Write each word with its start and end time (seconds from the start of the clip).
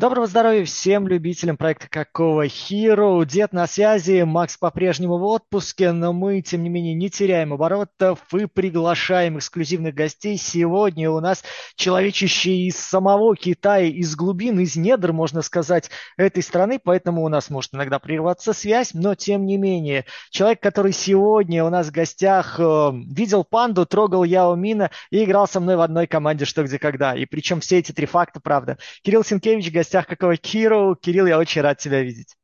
Доброго 0.00 0.26
здоровья 0.26 0.64
всем 0.64 1.06
любителям 1.06 1.58
проекта 1.58 1.86
Какого 1.90 2.46
Hero. 2.46 3.22
Дед 3.26 3.52
на 3.52 3.66
связи, 3.66 4.22
Макс 4.22 4.56
по-прежнему 4.56 5.18
в 5.18 5.24
отпуске, 5.24 5.92
но 5.92 6.14
мы, 6.14 6.40
тем 6.40 6.62
не 6.62 6.70
менее, 6.70 6.94
не 6.94 7.10
теряем 7.10 7.52
оборотов 7.52 8.20
и 8.32 8.46
приглашаем 8.46 9.36
эксклюзивных 9.36 9.94
гостей. 9.94 10.38
Сегодня 10.38 11.10
у 11.10 11.20
нас 11.20 11.44
человечище 11.76 12.50
из 12.50 12.76
самого 12.76 13.36
Китая, 13.36 13.88
из 13.88 14.16
глубин, 14.16 14.58
из 14.60 14.74
недр, 14.74 15.12
можно 15.12 15.42
сказать, 15.42 15.90
этой 16.16 16.42
страны, 16.42 16.80
поэтому 16.82 17.22
у 17.22 17.28
нас 17.28 17.50
может 17.50 17.74
иногда 17.74 17.98
прерваться 17.98 18.54
связь, 18.54 18.94
но 18.94 19.14
тем 19.14 19.44
не 19.44 19.58
менее, 19.58 20.06
человек, 20.30 20.60
который 20.60 20.92
сегодня 20.92 21.62
у 21.62 21.68
нас 21.68 21.88
в 21.88 21.92
гостях, 21.92 22.58
э, 22.58 22.90
видел 23.06 23.44
панду, 23.44 23.84
трогал 23.84 24.24
Яо 24.24 24.54
Мина 24.54 24.90
и 25.10 25.24
играл 25.24 25.46
со 25.46 25.60
мной 25.60 25.76
в 25.76 25.82
одной 25.82 26.06
команде 26.06 26.46
«Что, 26.46 26.64
где, 26.64 26.78
когда». 26.78 27.14
И 27.14 27.26
причем 27.26 27.60
все 27.60 27.80
эти 27.80 27.92
три 27.92 28.06
факта, 28.06 28.40
правда. 28.40 28.78
Кирилл 29.02 29.24
Синкевич, 29.24 29.70
гостях 29.90 30.06
какого 30.06 30.36
Киру. 30.36 30.94
Кирилл, 30.94 31.26
я 31.26 31.38
очень 31.38 31.62
рад 31.62 31.78
тебя 31.78 32.00
видеть. 32.00 32.36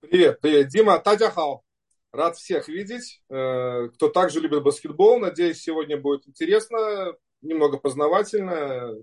Привет, 0.00 0.40
привет. 0.40 0.68
Дима, 0.68 0.98
Тадяхал. 0.98 1.62
Рад 2.10 2.36
всех 2.36 2.68
видеть. 2.68 3.22
Э, 3.28 3.88
кто 3.94 4.08
также 4.08 4.40
любит 4.40 4.62
баскетбол, 4.62 5.18
надеюсь, 5.18 5.60
сегодня 5.60 5.98
будет 5.98 6.26
интересно, 6.26 7.14
немного 7.42 7.78
познавательно 7.78 8.94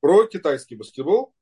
про 0.00 0.26
китайский 0.26 0.76
баскетбол. 0.76 1.34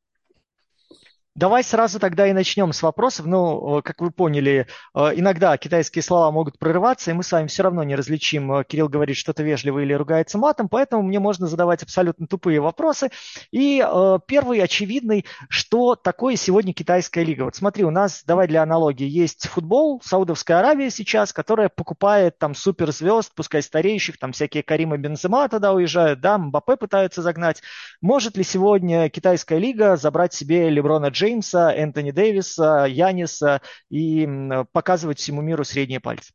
Давай 1.38 1.62
сразу 1.62 2.00
тогда 2.00 2.26
и 2.26 2.32
начнем 2.32 2.72
с 2.72 2.82
вопросов. 2.82 3.26
Ну, 3.26 3.78
э, 3.78 3.82
как 3.82 4.00
вы 4.00 4.10
поняли, 4.10 4.66
э, 4.92 5.00
иногда 5.14 5.56
китайские 5.56 6.02
слова 6.02 6.32
могут 6.32 6.58
прорываться, 6.58 7.12
и 7.12 7.14
мы 7.14 7.22
с 7.22 7.30
вами 7.30 7.46
все 7.46 7.62
равно 7.62 7.84
не 7.84 7.94
различим. 7.94 8.50
Э, 8.50 8.64
Кирилл 8.64 8.88
говорит 8.88 9.16
что-то 9.16 9.44
вежливо 9.44 9.78
или 9.78 9.92
ругается 9.92 10.36
матом, 10.36 10.68
поэтому 10.68 11.04
мне 11.04 11.20
можно 11.20 11.46
задавать 11.46 11.84
абсолютно 11.84 12.26
тупые 12.26 12.58
вопросы. 12.58 13.10
И 13.52 13.78
первый 14.26 14.60
очевидный, 14.60 15.26
что 15.48 15.94
такое 15.94 16.34
сегодня 16.34 16.74
китайская 16.74 17.22
лига. 17.22 17.44
Вот 17.44 17.54
смотри, 17.54 17.84
у 17.84 17.90
нас, 17.90 18.24
давай 18.26 18.48
для 18.48 18.64
аналогии, 18.64 19.06
есть 19.06 19.46
футбол, 19.46 20.02
Саудовская 20.04 20.58
Аравия 20.58 20.90
сейчас, 20.90 21.32
которая 21.32 21.68
покупает 21.68 22.36
там 22.38 22.56
суперзвезд, 22.56 23.32
пускай 23.36 23.62
стареющих, 23.62 24.18
там 24.18 24.32
всякие 24.32 24.64
Карима 24.64 24.96
Бензема 24.96 25.48
тогда 25.48 25.72
уезжают, 25.72 26.20
да, 26.20 26.36
Мбаппе 26.36 26.76
пытаются 26.76 27.22
загнать. 27.22 27.62
Может 28.00 28.36
ли 28.36 28.42
сегодня 28.42 29.08
китайская 29.08 29.60
лига 29.60 29.96
забрать 29.96 30.34
себе 30.34 30.68
Леброна 30.68 31.06
Джеймса, 31.06 31.27
Джеймса, 31.28 31.74
Энтони 31.74 32.10
Дэвиса, 32.10 32.86
Яниса 32.88 33.60
и 33.90 34.26
показывать 34.72 35.18
всему 35.18 35.42
миру 35.42 35.64
средние 35.64 36.00
пальцы? 36.00 36.32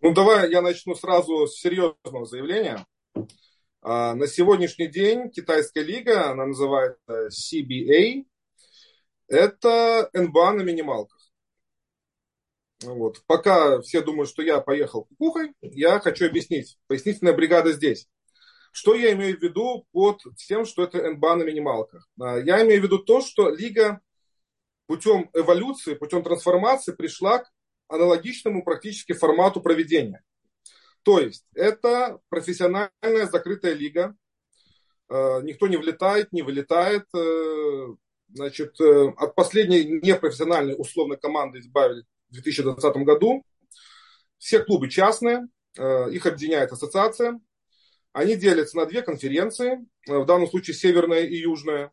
Ну, 0.00 0.14
давай 0.14 0.50
я 0.50 0.62
начну 0.62 0.94
сразу 0.94 1.46
с 1.46 1.58
серьезного 1.58 2.24
заявления. 2.24 2.86
А, 3.82 4.14
на 4.14 4.26
сегодняшний 4.26 4.86
день 4.86 5.30
китайская 5.30 5.82
лига, 5.82 6.30
она 6.30 6.46
называется 6.46 7.28
CBA, 7.28 8.24
это 9.28 10.08
НБА 10.12 10.52
на 10.52 10.62
минималках. 10.62 11.18
Вот. 12.82 13.22
Пока 13.26 13.80
все 13.82 14.00
думают, 14.00 14.30
что 14.30 14.42
я 14.42 14.60
поехал 14.60 15.04
кукухой, 15.04 15.52
я 15.60 16.00
хочу 16.00 16.26
объяснить. 16.26 16.78
Пояснительная 16.86 17.34
бригада 17.34 17.72
здесь. 17.72 18.08
Что 18.72 18.94
я 18.94 19.12
имею 19.12 19.38
в 19.38 19.42
виду 19.42 19.86
под 19.92 20.20
тем, 20.36 20.64
что 20.64 20.84
это 20.84 21.10
НБА 21.10 21.36
на 21.36 21.42
минималках? 21.42 22.08
А, 22.20 22.38
я 22.38 22.64
имею 22.64 22.80
в 22.80 22.84
виду 22.84 22.98
то, 22.98 23.20
что 23.20 23.50
лига 23.50 24.00
путем 24.86 25.30
эволюции, 25.34 25.94
путем 25.94 26.22
трансформации 26.22 26.92
пришла 26.92 27.38
к 27.38 27.50
аналогичному 27.88 28.64
практически 28.64 29.12
формату 29.12 29.60
проведения. 29.60 30.22
То 31.02 31.18
есть 31.20 31.44
это 31.54 32.20
профессиональная 32.28 33.26
закрытая 33.30 33.74
лига. 33.74 34.14
А, 35.08 35.40
никто 35.40 35.66
не 35.66 35.76
влетает, 35.76 36.32
не 36.32 36.42
вылетает. 36.42 37.04
Э, 37.14 37.86
значит, 38.28 38.80
э, 38.80 39.12
от 39.16 39.34
последней 39.34 39.84
непрофессиональной 39.84 40.74
условной 40.78 41.16
команды 41.16 41.58
избавили 41.58 42.04
в 42.28 42.34
2020 42.34 42.96
году. 43.04 43.44
Все 44.38 44.60
клубы 44.60 44.88
частные, 44.88 45.48
э, 45.76 46.10
их 46.12 46.26
объединяет 46.26 46.72
ассоциация. 46.72 47.40
Они 48.12 48.34
делятся 48.34 48.76
на 48.76 48.86
две 48.86 49.02
конференции, 49.02 49.86
э, 50.08 50.18
в 50.18 50.26
данном 50.26 50.48
случае 50.48 50.74
северная 50.74 51.24
и 51.24 51.36
южная. 51.36 51.92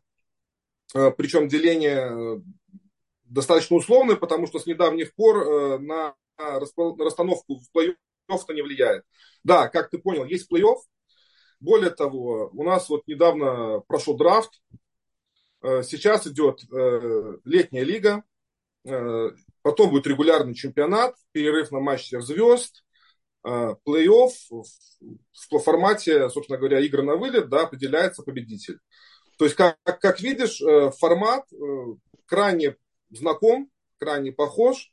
Э, 0.94 1.10
Причем 1.12 1.48
деление 1.48 2.10
э, 2.10 2.40
достаточно 3.24 3.76
условное, 3.76 4.16
потому 4.16 4.46
что 4.46 4.58
с 4.58 4.66
недавних 4.66 5.14
пор 5.14 5.80
на 5.80 6.14
расстановку 6.38 7.56
в 7.56 7.76
плей-офф-то 7.76 8.54
не 8.54 8.62
влияет. 8.62 9.04
Да, 9.44 9.68
как 9.68 9.90
ты 9.90 9.98
понял, 9.98 10.24
есть 10.24 10.50
плей-офф. 10.50 10.78
Более 11.60 11.90
того, 11.90 12.50
у 12.52 12.62
нас 12.62 12.88
вот 12.88 13.06
недавно 13.06 13.80
прошел 13.80 14.16
драфт. 14.16 14.62
Сейчас 15.60 16.26
идет 16.26 16.62
летняя 17.44 17.82
лига. 17.82 18.22
Потом 18.82 19.90
будет 19.90 20.06
регулярный 20.06 20.54
чемпионат, 20.54 21.16
перерыв 21.32 21.70
на 21.72 21.80
матч 21.80 22.04
всех 22.04 22.22
звезд. 22.22 22.84
Э, 23.48 23.76
плей-офф 23.86 24.30
в 24.50 25.58
формате, 25.60 26.28
собственно 26.28 26.58
говоря, 26.58 26.80
игры 26.80 27.02
на 27.02 27.16
вылет, 27.16 27.48
да, 27.48 27.62
определяется 27.62 28.22
победитель. 28.22 28.78
То 29.38 29.46
есть, 29.46 29.56
как, 29.56 29.78
как 29.84 30.20
видишь, 30.20 30.60
э, 30.60 30.90
формат 30.90 31.50
э, 31.52 31.56
крайне 32.26 32.76
знаком, 33.10 33.70
крайне 33.98 34.32
похож. 34.32 34.92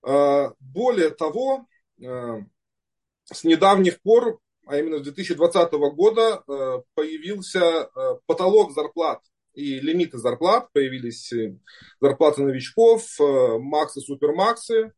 Более 0.00 1.10
того, 1.10 1.66
с 1.98 3.42
недавних 3.42 4.00
пор, 4.00 4.38
а 4.64 4.78
именно 4.78 4.98
с 4.98 5.02
2020 5.02 5.72
года, 5.72 6.44
появился 6.94 7.90
потолок 8.26 8.72
зарплат 8.72 9.20
и 9.54 9.80
лимиты 9.80 10.18
зарплат. 10.18 10.72
Появились 10.72 11.32
зарплаты 12.00 12.42
новичков, 12.42 13.04
максы, 13.18 14.00
супермаксы. 14.00 14.92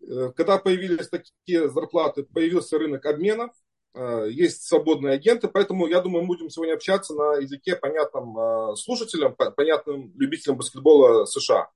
Э, 0.00 0.32
когда 0.36 0.58
появились 0.58 1.08
такие 1.08 1.68
зарплаты, 1.68 2.24
появился 2.24 2.78
рынок 2.78 3.04
обменов, 3.06 3.50
э, 3.94 4.28
есть 4.30 4.66
свободные 4.66 5.14
агенты, 5.14 5.48
поэтому 5.48 5.86
я 5.86 6.00
думаю, 6.00 6.22
мы 6.22 6.28
будем 6.28 6.50
сегодня 6.50 6.74
общаться 6.74 7.14
на 7.14 7.36
языке 7.36 7.76
понятным 7.76 8.38
э, 8.38 8.76
слушателям, 8.76 9.34
понятным 9.34 10.12
любителям 10.16 10.56
баскетбола 10.56 11.24
США. 11.24 11.68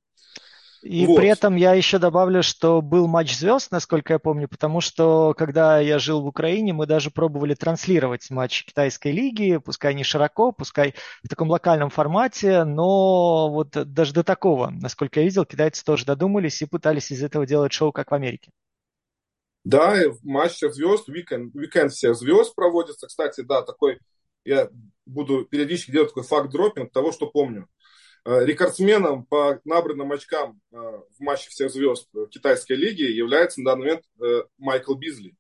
И 0.83 1.07
вот. 1.07 1.17
при 1.17 1.29
этом 1.29 1.55
я 1.55 1.75
еще 1.75 1.99
добавлю, 1.99 2.43
что 2.43 2.83
был 2.83 3.07
матч 3.07 3.37
звезд, 3.37 3.71
насколько 3.71 4.15
я 4.15 4.19
помню, 4.19 4.49
потому 4.49 4.81
что 4.81 5.33
когда 5.39 5.79
я 5.79 6.01
жил 6.01 6.23
в 6.23 6.27
Украине, 6.27 6.73
мы 6.73 6.87
даже 6.87 7.11
пробовали 7.11 7.55
транслировать 7.55 8.29
матч 8.31 8.65
китайской 8.65 9.13
лиги, 9.13 9.59
пускай 9.59 9.95
не 9.95 10.03
широко, 10.03 10.51
пускай 10.51 10.95
в 11.23 11.29
таком 11.29 11.51
локальном 11.51 11.89
формате, 11.91 12.65
но 12.65 13.49
вот 13.51 13.71
даже 13.71 14.13
до 14.13 14.25
такого, 14.25 14.71
насколько 14.71 15.21
я 15.21 15.27
видел, 15.27 15.45
китайцы 15.45 15.85
тоже 15.85 16.05
додумались 16.05 16.61
и 16.63 16.67
пытались 16.67 17.13
из 17.13 17.23
этого 17.23 17.47
делать 17.47 17.73
шоу, 17.73 17.93
как 17.93 18.11
в 18.11 18.15
Америке. 18.15 18.51
Да, 19.65 19.95
матч 20.25 20.53
всех 20.53 20.75
звезд, 20.75 21.09
уикенд, 21.09 21.55
уикенд 21.55 21.93
всех 21.93 22.17
звезд 22.17 22.55
проводится. 22.57 23.07
Кстати, 23.07 23.43
да, 23.43 23.63
такой, 23.63 24.01
я 24.45 24.69
буду 25.07 25.45
периодически 25.45 25.93
делать 25.93 26.09
такой 26.09 26.25
факт-дропинг 26.25 26.91
того, 26.93 27.13
что 27.13 27.29
помню. 27.29 27.69
Э, 28.25 28.45
рекордсменом 28.45 29.25
по 29.25 29.61
набранным 29.65 30.13
очкам 30.13 30.61
э, 30.71 30.77
в 30.77 31.21
матче 31.21 31.51
всех 31.51 31.73
звезд 31.73 32.09
китайской 32.31 32.75
лиги 32.75 33.03
является 33.03 33.61
на 33.61 33.73
данный 33.73 33.81
момент 33.81 34.05
э, 34.23 34.43
Майкл 34.59 34.95
Бизли. 34.95 35.35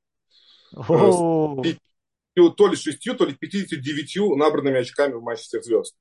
То 2.34 2.66
ли 2.68 2.76
шестью, 2.76 3.14
то 3.14 3.24
ли 3.24 3.34
59 3.34 4.36
набранными 4.36 4.80
очками 4.80 5.12
в 5.12 5.22
матче 5.22 5.42
всех 5.42 5.64
звезд. 5.64 5.96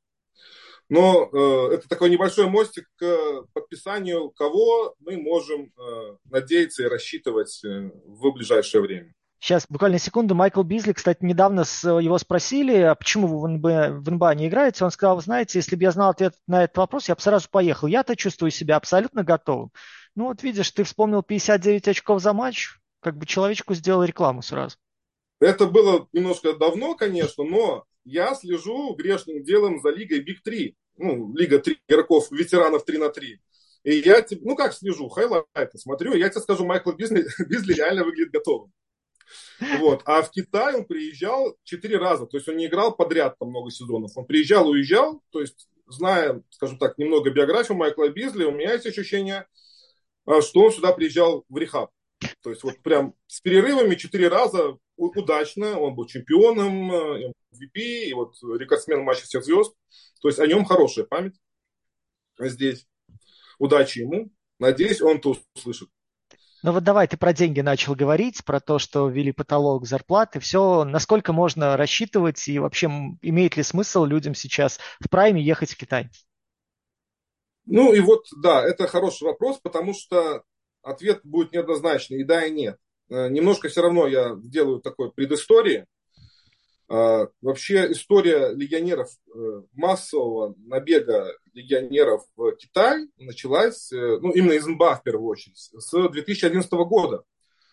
Но 0.89 1.29
э, 1.31 1.75
это 1.75 1.87
такой 1.87 2.09
небольшой 2.09 2.47
мостик 2.47 2.89
к 2.95 3.43
подписанию, 3.53 4.29
кого 4.31 4.95
мы 4.99 5.17
можем 5.17 5.71
э, 5.77 6.17
надеяться 6.25 6.83
и 6.83 6.87
рассчитывать 6.87 7.63
э, 7.63 7.91
в 8.05 8.31
ближайшее 8.31 8.81
время. 8.81 9.13
Сейчас, 9.41 9.65
буквально 9.67 9.97
секунду. 9.97 10.35
Майкл 10.35 10.61
Бизли, 10.61 10.93
кстати, 10.93 11.25
недавно 11.25 11.63
с, 11.63 11.83
его 11.83 12.19
спросили, 12.19 12.77
а 12.77 12.93
почему 12.93 13.25
вы 13.25 13.41
в 13.41 13.47
НБА, 13.47 13.87
в 13.99 14.11
НБА 14.11 14.35
не 14.35 14.47
играете. 14.47 14.85
Он 14.85 14.91
сказал, 14.91 15.19
знаете, 15.19 15.57
если 15.57 15.75
бы 15.75 15.81
я 15.81 15.89
знал 15.89 16.11
ответ 16.11 16.35
на 16.45 16.65
этот 16.65 16.77
вопрос, 16.77 17.09
я 17.09 17.15
бы 17.15 17.21
сразу 17.21 17.49
поехал. 17.49 17.87
Я-то 17.87 18.15
чувствую 18.15 18.51
себя 18.51 18.75
абсолютно 18.75 19.23
готовым. 19.23 19.71
Ну 20.15 20.25
вот 20.25 20.43
видишь, 20.43 20.69
ты 20.69 20.83
вспомнил 20.83 21.23
59 21.23 21.87
очков 21.87 22.21
за 22.21 22.33
матч, 22.33 22.77
как 22.99 23.17
бы 23.17 23.25
человечку 23.25 23.73
сделал 23.73 24.03
рекламу 24.03 24.43
сразу. 24.43 24.77
Это 25.39 25.65
было 25.65 26.07
немножко 26.13 26.53
давно, 26.53 26.93
конечно, 26.93 27.43
но 27.43 27.85
я 28.03 28.35
слежу 28.35 28.93
грешным 28.93 29.43
делом 29.43 29.81
за 29.81 29.89
лигой 29.89 30.19
Big 30.19 30.37
3. 30.43 30.75
Ну, 30.97 31.35
лига 31.35 31.57
3 31.57 31.79
игроков, 31.87 32.29
ветеранов 32.29 32.85
3 32.85 32.99
на 32.99 33.09
3. 33.09 33.41
И 33.85 33.95
я, 34.05 34.23
ну 34.41 34.55
как 34.55 34.73
слежу, 34.73 35.09
хайлайты 35.09 35.79
смотрю, 35.79 36.13
я 36.13 36.29
тебе 36.29 36.41
скажу, 36.41 36.63
Майкл 36.63 36.91
Бизли, 36.91 37.25
Бизли 37.49 37.73
реально 37.73 38.03
выглядит 38.03 38.33
готовым. 38.33 38.71
Вот. 39.79 40.01
А 40.05 40.21
в 40.21 40.31
Китай 40.31 40.75
он 40.75 40.85
приезжал 40.85 41.57
четыре 41.63 41.97
раза. 41.97 42.25
То 42.25 42.37
есть 42.37 42.47
он 42.47 42.57
не 42.57 42.67
играл 42.67 42.95
подряд 42.95 43.37
там 43.39 43.49
много 43.49 43.71
сезонов. 43.71 44.11
Он 44.15 44.25
приезжал, 44.25 44.69
уезжал. 44.69 45.21
То 45.31 45.41
есть, 45.41 45.67
зная, 45.87 46.41
скажем 46.49 46.77
так, 46.77 46.97
немного 46.97 47.29
биографию 47.29 47.77
Майкла 47.77 48.09
Бизли, 48.09 48.43
у 48.43 48.51
меня 48.51 48.73
есть 48.73 48.85
ощущение, 48.85 49.47
а, 50.25 50.41
что 50.41 50.61
он 50.61 50.71
сюда 50.71 50.93
приезжал 50.93 51.45
в 51.49 51.57
рехаб. 51.57 51.91
То 52.41 52.49
есть 52.51 52.63
вот 52.63 52.79
прям 52.83 53.15
с 53.27 53.41
перерывами 53.41 53.95
четыре 53.95 54.27
раза 54.27 54.77
удачно. 54.95 55.79
Он 55.79 55.95
был 55.95 56.05
чемпионом, 56.05 56.91
MVP, 56.91 57.75
э, 57.75 58.09
и 58.09 58.13
вот 58.13 58.35
рекордсмен 58.41 59.01
матча 59.01 59.23
всех 59.23 59.43
звезд. 59.43 59.73
То 60.21 60.27
есть 60.27 60.39
о 60.39 60.47
нем 60.47 60.65
хорошая 60.65 61.05
память 61.05 61.35
здесь. 62.39 62.87
Удачи 63.59 63.99
ему. 63.99 64.31
Надеюсь, 64.59 65.01
он 65.01 65.19
то 65.21 65.35
услышит. 65.55 65.89
Ну 66.63 66.73
вот 66.73 66.83
давай, 66.83 67.07
ты 67.07 67.17
про 67.17 67.33
деньги 67.33 67.61
начал 67.61 67.95
говорить, 67.95 68.45
про 68.45 68.59
то, 68.59 68.77
что 68.77 69.07
ввели 69.07 69.31
потолок 69.31 69.87
зарплаты. 69.87 70.39
Все, 70.39 70.83
насколько 70.83 71.33
можно 71.33 71.75
рассчитывать 71.75 72.47
и 72.47 72.59
вообще 72.59 72.87
имеет 73.21 73.57
ли 73.57 73.63
смысл 73.63 74.05
людям 74.05 74.35
сейчас 74.35 74.79
в 74.99 75.09
прайме 75.09 75.41
ехать 75.41 75.71
в 75.71 75.77
Китай? 75.77 76.09
Ну 77.65 77.93
и 77.93 77.99
вот, 77.99 78.25
да, 78.43 78.63
это 78.63 78.87
хороший 78.87 79.23
вопрос, 79.23 79.59
потому 79.59 79.93
что 79.93 80.43
ответ 80.83 81.21
будет 81.23 81.51
неоднозначный, 81.51 82.21
и 82.21 82.23
да, 82.23 82.45
и 82.45 82.51
нет. 82.51 82.77
Э, 83.09 83.27
немножко 83.29 83.67
все 83.67 83.81
равно 83.81 84.07
я 84.07 84.35
делаю 84.43 84.81
такой 84.81 85.11
предыстории. 85.11 85.85
Э, 86.91 87.27
вообще 87.41 87.89
история 87.93 88.51
легионеров, 88.53 89.09
э, 89.33 89.61
массового 89.71 90.55
набега 90.57 91.33
легионеров 91.53 92.23
в 92.35 92.51
Китай 92.57 93.07
началась, 93.17 93.91
ну, 93.91 94.31
именно 94.31 94.53
из 94.53 94.67
МБА 94.67 94.97
в 94.97 95.03
первую 95.03 95.29
очередь, 95.29 95.57
с 95.57 96.09
2011 96.09 96.83
года. 96.83 97.23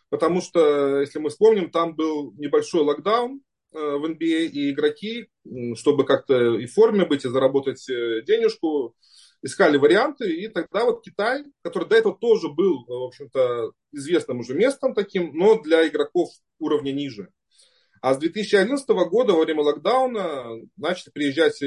Потому 0.08 0.40
что, 0.40 1.00
если 1.00 1.18
мы 1.18 1.30
вспомним, 1.30 1.70
там 1.70 1.96
был 1.96 2.32
небольшой 2.38 2.82
локдаун 2.82 3.42
в 3.72 4.04
NBA, 4.04 4.46
и 4.46 4.70
игроки, 4.70 5.28
чтобы 5.74 6.04
как-то 6.06 6.56
и 6.56 6.66
в 6.66 6.72
форме 6.72 7.04
быть, 7.04 7.24
и 7.24 7.28
заработать 7.28 7.84
денежку, 7.86 8.94
искали 9.42 9.76
варианты, 9.76 10.32
и 10.32 10.48
тогда 10.48 10.84
вот 10.84 11.02
Китай, 11.02 11.44
который 11.62 11.88
до 11.88 11.96
этого 11.96 12.16
тоже 12.16 12.48
был, 12.48 12.84
в 12.86 13.04
общем-то, 13.04 13.72
известным 13.92 14.40
уже 14.40 14.54
местом 14.54 14.94
таким, 14.94 15.36
но 15.36 15.60
для 15.60 15.86
игроков 15.86 16.30
уровня 16.58 16.92
ниже. 16.92 17.28
А 18.00 18.14
с 18.14 18.18
2011 18.18 18.88
года, 18.88 19.32
во 19.32 19.44
время 19.44 19.62
локдауна, 19.62 20.60
начали 20.76 21.10
приезжать 21.10 21.62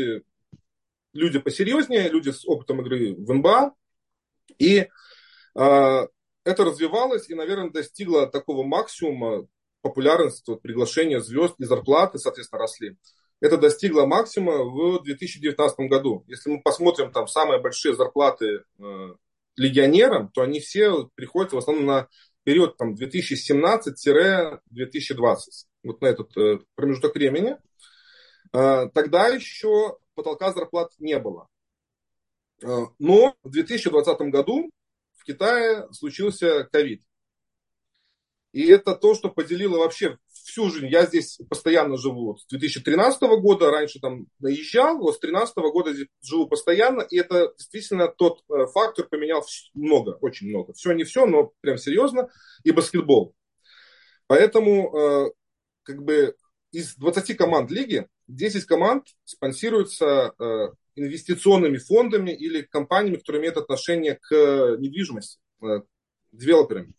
люди 1.13 1.39
посерьезнее, 1.39 2.10
люди 2.10 2.30
с 2.30 2.45
опытом 2.48 2.81
игры 2.81 3.13
в 3.16 3.33
НБА, 3.33 3.74
и 4.57 4.80
э, 4.80 4.88
это 5.56 6.63
развивалось 6.63 7.30
и, 7.30 7.36
наверное, 7.36 7.69
достигло 7.69 8.28
такого 8.28 8.63
максимума 8.63 9.48
популярности, 9.81 10.56
приглашения 10.56 11.19
звезд 11.19 11.56
и 11.60 11.66
зарплаты, 11.66 12.18
соответственно, 12.19 12.62
росли. 12.62 12.98
Это 13.39 13.57
достигло 13.57 14.06
максимума 14.06 14.63
в 14.63 15.01
2019 15.04 15.89
году. 15.89 16.24
Если 16.28 16.50
мы 16.51 16.62
посмотрим 16.62 17.12
там 17.12 17.28
самые 17.28 17.60
большие 17.60 17.95
зарплаты 17.95 18.63
э, 18.80 19.16
легионерам, 19.56 20.30
то 20.30 20.42
они 20.44 20.60
все 20.60 21.10
приходят 21.16 21.54
в 21.54 21.57
основном 21.57 21.86
на 21.86 22.07
период 22.44 22.78
там 22.78 22.94
2017-2020, 22.94 24.60
вот 25.83 26.01
на 26.01 26.07
этот 26.07 26.36
э, 26.38 26.60
промежуток 26.75 27.16
времени. 27.16 27.57
Э, 28.54 28.89
тогда 28.94 29.28
еще 29.28 29.98
потолка 30.16 30.51
зарплат 30.54 30.92
не 31.00 31.18
было. 31.19 31.48
Э, 32.63 32.86
но 33.00 33.36
в 33.44 33.50
2020 33.50 34.19
году 34.31 34.69
в 35.18 35.24
Китае 35.24 35.88
случился 35.92 36.63
ковид. 36.72 37.04
И 38.51 38.68
это 38.68 38.95
то, 38.95 39.16
что 39.16 39.30
поделило 39.30 39.78
вообще 39.78 40.18
всю 40.28 40.69
жизнь. 40.69 40.88
Я 40.88 41.06
здесь 41.06 41.39
постоянно 41.50 41.98
живу 41.98 42.36
с 42.36 42.45
2013 42.48 43.22
года, 43.39 43.72
раньше 43.72 44.00
там 44.00 44.28
наезжал, 44.39 44.98
вот 44.98 45.16
с 45.16 45.19
2013 45.19 45.56
года 45.72 45.94
здесь 45.94 46.07
живу 46.22 46.48
постоянно, 46.48 47.01
и 47.01 47.18
это 47.18 47.54
действительно 47.57 48.10
тот 48.10 48.44
э, 48.50 48.66
фактор 48.74 49.07
поменял 49.07 49.45
много, 49.74 50.18
очень 50.19 50.50
много. 50.50 50.74
Все 50.74 50.92
не 50.92 51.06
все, 51.06 51.25
но 51.25 51.54
прям 51.62 51.78
серьезно, 51.78 52.30
и 52.63 52.72
баскетбол. 52.72 53.33
Поэтому 54.28 54.98
э, 54.98 55.31
как 55.83 56.04
бы 56.04 56.36
из 56.72 56.95
20 56.95 57.36
команд 57.38 57.72
лиги 57.72 58.07
10 58.28 58.66
команд 58.66 59.07
спонсируются 59.25 60.33
э, 60.39 60.69
инвестиционными 60.95 61.78
фондами 61.78 62.31
или 62.31 62.62
компаниями, 62.62 63.18
которые 63.18 63.42
имеют 63.42 63.57
отношение 63.57 64.16
к 64.16 64.31
недвижимости, 64.80 65.39
девелоперами 66.31 66.94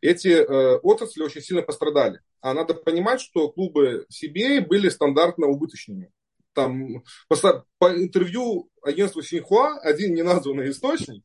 эти 0.00 0.28
э, 0.28 0.76
отрасли 0.78 1.22
очень 1.22 1.42
сильно 1.42 1.62
пострадали. 1.62 2.20
А 2.40 2.54
надо 2.54 2.74
понимать, 2.74 3.20
что 3.20 3.50
клубы 3.50 4.06
CBA 4.10 4.66
были 4.66 4.88
стандартно 4.88 5.46
убыточными. 5.46 6.10
Там, 6.52 7.04
по, 7.28 7.66
по 7.78 7.96
интервью 7.96 8.70
агентству 8.82 9.22
Синьхуа 9.22 9.78
один 9.80 10.14
неназванный 10.14 10.70
источник, 10.70 11.24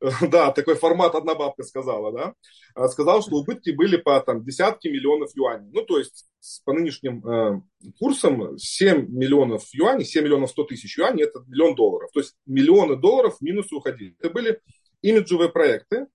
да, 0.30 0.50
такой 0.52 0.76
формат 0.76 1.14
одна 1.14 1.34
бабка 1.34 1.62
сказала, 1.62 2.12
да, 2.12 2.34
а, 2.74 2.88
сказал, 2.88 3.22
что 3.22 3.36
убытки 3.36 3.70
были 3.70 3.96
по 3.96 4.18
там, 4.20 4.44
десятки 4.44 4.88
миллионов 4.88 5.30
юаней. 5.34 5.70
Ну, 5.72 5.82
то 5.82 5.98
есть 5.98 6.26
по 6.64 6.72
нынешним 6.72 7.26
э, 7.26 7.60
курсам 7.98 8.56
7 8.56 9.08
миллионов 9.08 9.64
юаней, 9.72 10.04
7 10.06 10.24
миллионов 10.24 10.50
100 10.50 10.64
тысяч 10.64 10.96
юаней, 10.96 11.24
это 11.24 11.44
миллион 11.46 11.74
долларов. 11.74 12.10
То 12.12 12.20
есть 12.20 12.34
миллионы 12.46 12.96
долларов 12.96 13.38
в 13.38 13.42
минус 13.42 13.70
уходили. 13.72 14.16
Это 14.18 14.30
были 14.30 14.60
имиджевые 15.02 15.50
проекты, 15.50 16.06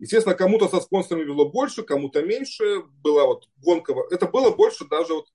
Естественно, 0.00 0.34
кому-то 0.34 0.68
со 0.68 0.80
спонсорами 0.80 1.24
было 1.24 1.48
больше, 1.48 1.84
кому-то 1.84 2.20
меньше. 2.20 2.82
Была 3.00 3.26
вот 3.26 3.48
гонка. 3.56 3.94
Это 4.10 4.26
было 4.26 4.50
больше 4.50 4.84
даже 4.86 5.14
вот 5.14 5.28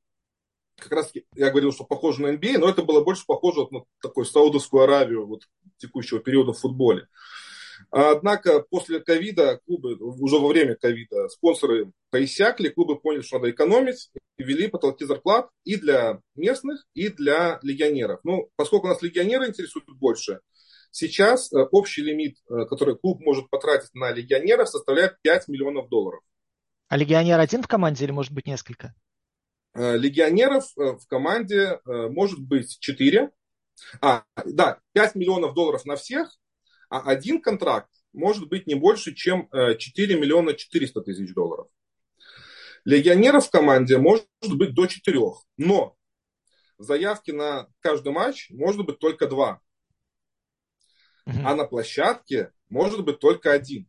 как 0.79 0.91
раз 0.93 1.11
я 1.35 1.49
говорил, 1.49 1.71
что 1.71 1.83
похоже 1.83 2.21
на 2.21 2.33
NBA, 2.33 2.57
но 2.57 2.69
это 2.69 2.83
было 2.83 3.03
больше 3.03 3.23
похоже 3.27 3.61
вот 3.61 3.71
на 3.71 3.83
такую 4.01 4.25
Саудовскую 4.25 4.83
Аравию 4.83 5.25
вот, 5.25 5.47
текущего 5.77 6.19
периода 6.19 6.53
в 6.53 6.59
футболе. 6.59 7.07
Однако 7.91 8.61
после 8.61 8.99
ковида 8.99 9.59
клубы, 9.65 9.95
уже 9.95 10.37
во 10.37 10.47
время 10.47 10.75
ковида, 10.75 11.29
спонсоры 11.29 11.91
поиссякли, 12.09 12.69
клубы 12.69 12.99
поняли, 12.99 13.21
что 13.21 13.37
надо 13.37 13.51
экономить, 13.51 14.11
и 14.37 14.43
ввели 14.43 14.67
потолки 14.67 15.05
зарплат 15.05 15.49
и 15.63 15.75
для 15.75 16.21
местных, 16.35 16.85
и 16.93 17.09
для 17.09 17.59
легионеров. 17.61 18.19
Ну, 18.23 18.49
поскольку 18.55 18.87
нас 18.87 19.01
легионеры 19.01 19.47
интересуют 19.47 19.87
больше, 19.97 20.39
Сейчас 20.91 21.51
э, 21.51 21.57
общий 21.71 22.01
лимит, 22.01 22.37
э, 22.49 22.65
который 22.65 22.97
клуб 22.97 23.21
может 23.21 23.49
потратить 23.49 23.93
на 23.93 24.11
легионеров, 24.11 24.69
составляет 24.69 25.21
5 25.21 25.47
миллионов 25.47 25.89
долларов. 25.89 26.21
А 26.87 26.97
легионер 26.97 27.39
один 27.39 27.61
в 27.61 27.67
команде 27.67 28.05
или 28.05 28.11
может 28.11 28.33
быть 28.33 28.47
несколько? 28.47 28.95
Э, 29.75 29.95
легионеров 29.97 30.71
в 30.75 31.05
команде 31.07 31.79
может 31.85 32.39
быть 32.39 32.79
4. 32.79 33.29
А, 34.01 34.23
да, 34.45 34.79
5 34.93 35.15
миллионов 35.15 35.53
долларов 35.53 35.85
на 35.85 35.95
всех, 35.95 36.35
а 36.89 37.01
один 37.01 37.41
контракт 37.41 37.89
может 38.13 38.50
быть 38.50 38.68
не 38.68 38.75
больше, 38.75 39.13
чем 39.13 39.50
4 39.51 40.19
миллиона 40.19 40.53
400 40.53 41.01
тысяч 41.01 41.33
долларов. 41.33 41.68
Легионеров 42.86 43.47
в 43.47 43.51
команде 43.51 43.97
может 43.97 44.27
быть 44.44 44.74
до 44.74 44.88
4, 44.88 45.19
но 45.57 45.95
заявки 46.77 47.31
на 47.31 47.68
каждый 47.81 48.12
матч 48.12 48.50
может 48.50 48.85
быть 48.85 48.99
только 48.99 49.28
2 49.28 49.61
угу. 51.30 51.40
а 51.44 51.56
на 51.56 51.66
площадке 51.66 52.52
может 52.69 53.04
быть 53.04 53.19
только 53.19 53.52
один. 53.52 53.87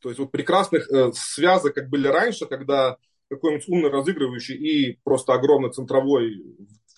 То 0.00 0.08
есть 0.08 0.18
вот 0.18 0.32
прекрасных 0.32 0.90
э, 0.90 1.12
связок, 1.12 1.74
как 1.74 1.88
были 1.88 2.08
раньше, 2.08 2.46
когда 2.46 2.96
какой-нибудь 3.28 3.68
умный 3.68 3.90
разыгрывающий 3.90 4.56
и 4.56 4.98
просто 5.04 5.34
огромный 5.34 5.72
центровой 5.72 6.42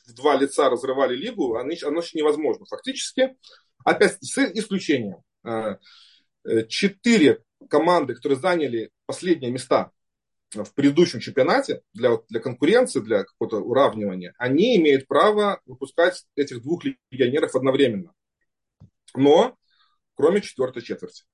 в 0.06 0.14
два 0.14 0.36
лица 0.36 0.70
разрывали 0.70 1.16
лигу, 1.16 1.56
оно, 1.56 1.72
оно 1.84 2.00
еще 2.00 2.18
невозможно. 2.18 2.64
Фактически, 2.66 3.36
опять 3.84 4.18
с 4.22 4.38
исключением, 4.38 5.16
э, 5.16 5.18
э, 5.18 5.31
четыре 6.68 7.42
команды, 7.68 8.14
которые 8.14 8.38
заняли 8.38 8.90
последние 9.06 9.50
места 9.50 9.92
в 10.54 10.74
предыдущем 10.74 11.20
чемпионате 11.20 11.82
для, 11.94 12.18
для 12.28 12.40
конкуренции, 12.40 13.00
для 13.00 13.24
какого-то 13.24 13.58
уравнивания, 13.58 14.34
они 14.36 14.76
имеют 14.76 15.06
право 15.06 15.60
выпускать 15.64 16.24
этих 16.36 16.62
двух 16.62 16.84
легионеров 17.10 17.54
одновременно. 17.54 18.12
Но 19.14 19.56
кроме 20.14 20.42
четвертой 20.42 20.82
четверти. 20.82 21.24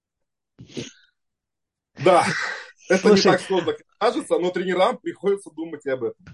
Да, 2.04 2.24
это 2.88 3.08
Слушай, 3.08 3.26
не 3.26 3.32
так 3.32 3.40
сложно 3.40 3.74
кажется, 3.98 4.38
но 4.38 4.50
тренерам 4.50 4.98
приходится 4.98 5.50
думать 5.50 5.84
и 5.84 5.90
об 5.90 6.04
этом. 6.04 6.24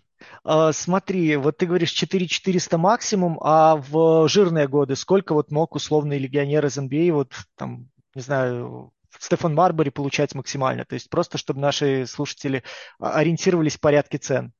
А, 0.42 0.72
смотри, 0.72 1.36
вот 1.36 1.56
ты 1.56 1.66
говоришь 1.66 1.92
4400 1.92 2.78
максимум, 2.78 3.38
а 3.42 3.76
в 3.76 4.28
жирные 4.28 4.68
годы 4.68 4.96
сколько 4.96 5.34
вот 5.34 5.50
мог 5.50 5.74
условный 5.74 6.18
легионер 6.18 6.66
из 6.66 6.78
NBA, 6.78 7.10
а, 7.10 7.14
вот 7.14 7.32
там, 7.56 7.90
не 8.14 8.22
знаю, 8.22 8.92
Стефан 9.18 9.54
Марбери 9.54 9.90
получать 9.90 10.34
максимально? 10.34 10.84
То 10.84 10.94
есть 10.94 11.08
просто, 11.08 11.38
чтобы 11.38 11.60
наши 11.60 12.06
слушатели 12.06 12.62
ориентировались 12.98 13.76
в 13.76 13.80
порядке 13.80 14.18
цен. 14.18 14.52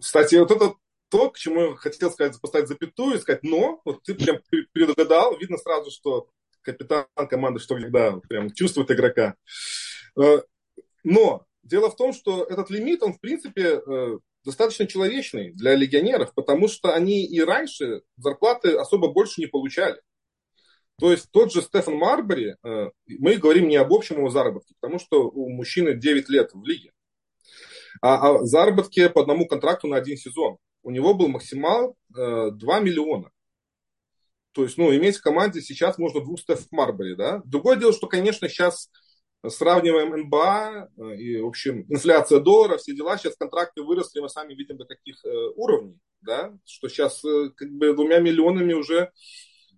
Кстати, 0.00 0.36
вот 0.36 0.50
это 0.50 0.74
то, 1.10 1.30
к 1.30 1.38
чему 1.38 1.70
я 1.70 1.76
хотел 1.76 2.10
сказать, 2.10 2.40
поставить 2.40 2.68
запятую 2.68 3.16
и 3.16 3.20
сказать 3.20 3.42
«но». 3.42 3.80
Вот 3.84 4.02
ты 4.02 4.14
прям 4.14 4.38
предугадал. 4.72 5.36
Видно 5.38 5.58
сразу, 5.58 5.90
что 5.90 6.28
капитан 6.62 7.06
команды, 7.28 7.60
что 7.60 7.76
всегда 7.76 8.12
прям 8.28 8.52
чувствует 8.52 8.90
игрока. 8.90 9.34
Э, 10.20 10.42
но 11.02 11.46
дело 11.62 11.90
в 11.90 11.96
том, 11.96 12.12
что 12.12 12.44
этот 12.44 12.70
лимит, 12.70 13.02
он 13.02 13.14
в 13.14 13.20
принципе 13.20 13.80
э, 13.80 14.18
достаточно 14.44 14.86
человечный 14.86 15.52
для 15.52 15.74
легионеров, 15.74 16.34
потому 16.34 16.68
что 16.68 16.94
они 16.94 17.24
и 17.24 17.40
раньше 17.40 18.02
зарплаты 18.16 18.76
особо 18.76 19.08
больше 19.08 19.40
не 19.40 19.46
получали. 19.46 20.00
То 20.98 21.10
есть 21.10 21.30
тот 21.30 21.52
же 21.52 21.62
Стефан 21.62 21.96
Марбери, 21.96 22.56
э, 22.62 22.90
мы 23.06 23.36
говорим 23.36 23.68
не 23.68 23.76
об 23.76 23.92
общем 23.92 24.16
его 24.16 24.30
заработке, 24.30 24.74
потому 24.80 24.98
что 24.98 25.28
у 25.28 25.48
мужчины 25.50 25.94
9 25.94 26.28
лет 26.28 26.50
в 26.52 26.64
лиге, 26.64 26.92
а 28.02 28.30
о 28.30 28.44
заработке 28.44 29.08
по 29.10 29.22
одному 29.22 29.46
контракту 29.46 29.86
на 29.88 29.96
один 29.96 30.16
сезон. 30.16 30.58
У 30.82 30.90
него 30.90 31.12
был 31.12 31.28
максимал 31.28 31.96
2 32.08 32.80
миллиона. 32.80 33.30
То 34.52 34.64
есть, 34.64 34.78
ну, 34.78 34.94
иметь 34.94 35.16
в 35.16 35.22
команде 35.22 35.60
сейчас 35.60 35.98
можно 35.98 36.20
двух 36.20 36.40
Стеф 36.40 36.66
Марбери, 36.70 37.14
да. 37.14 37.40
Другое 37.44 37.76
дело, 37.76 37.92
что, 37.92 38.08
конечно, 38.08 38.48
сейчас 38.48 38.90
сравниваем 39.48 40.26
НБА 40.26 40.90
э, 40.96 41.16
и, 41.16 41.40
в 41.40 41.46
общем, 41.46 41.86
инфляция 41.88 42.40
доллара, 42.40 42.76
все 42.76 42.94
дела, 42.94 43.16
сейчас 43.16 43.36
контракты 43.36 43.82
выросли, 43.82 44.20
мы 44.20 44.28
сами 44.28 44.54
видим 44.54 44.76
до 44.76 44.84
каких 44.84 45.24
э, 45.24 45.28
уровней, 45.56 45.98
да, 46.20 46.52
что 46.66 46.88
сейчас 46.88 47.24
э, 47.24 47.50
как 47.56 47.70
бы 47.70 47.94
двумя 47.94 48.18
миллионами 48.18 48.74
уже 48.74 49.10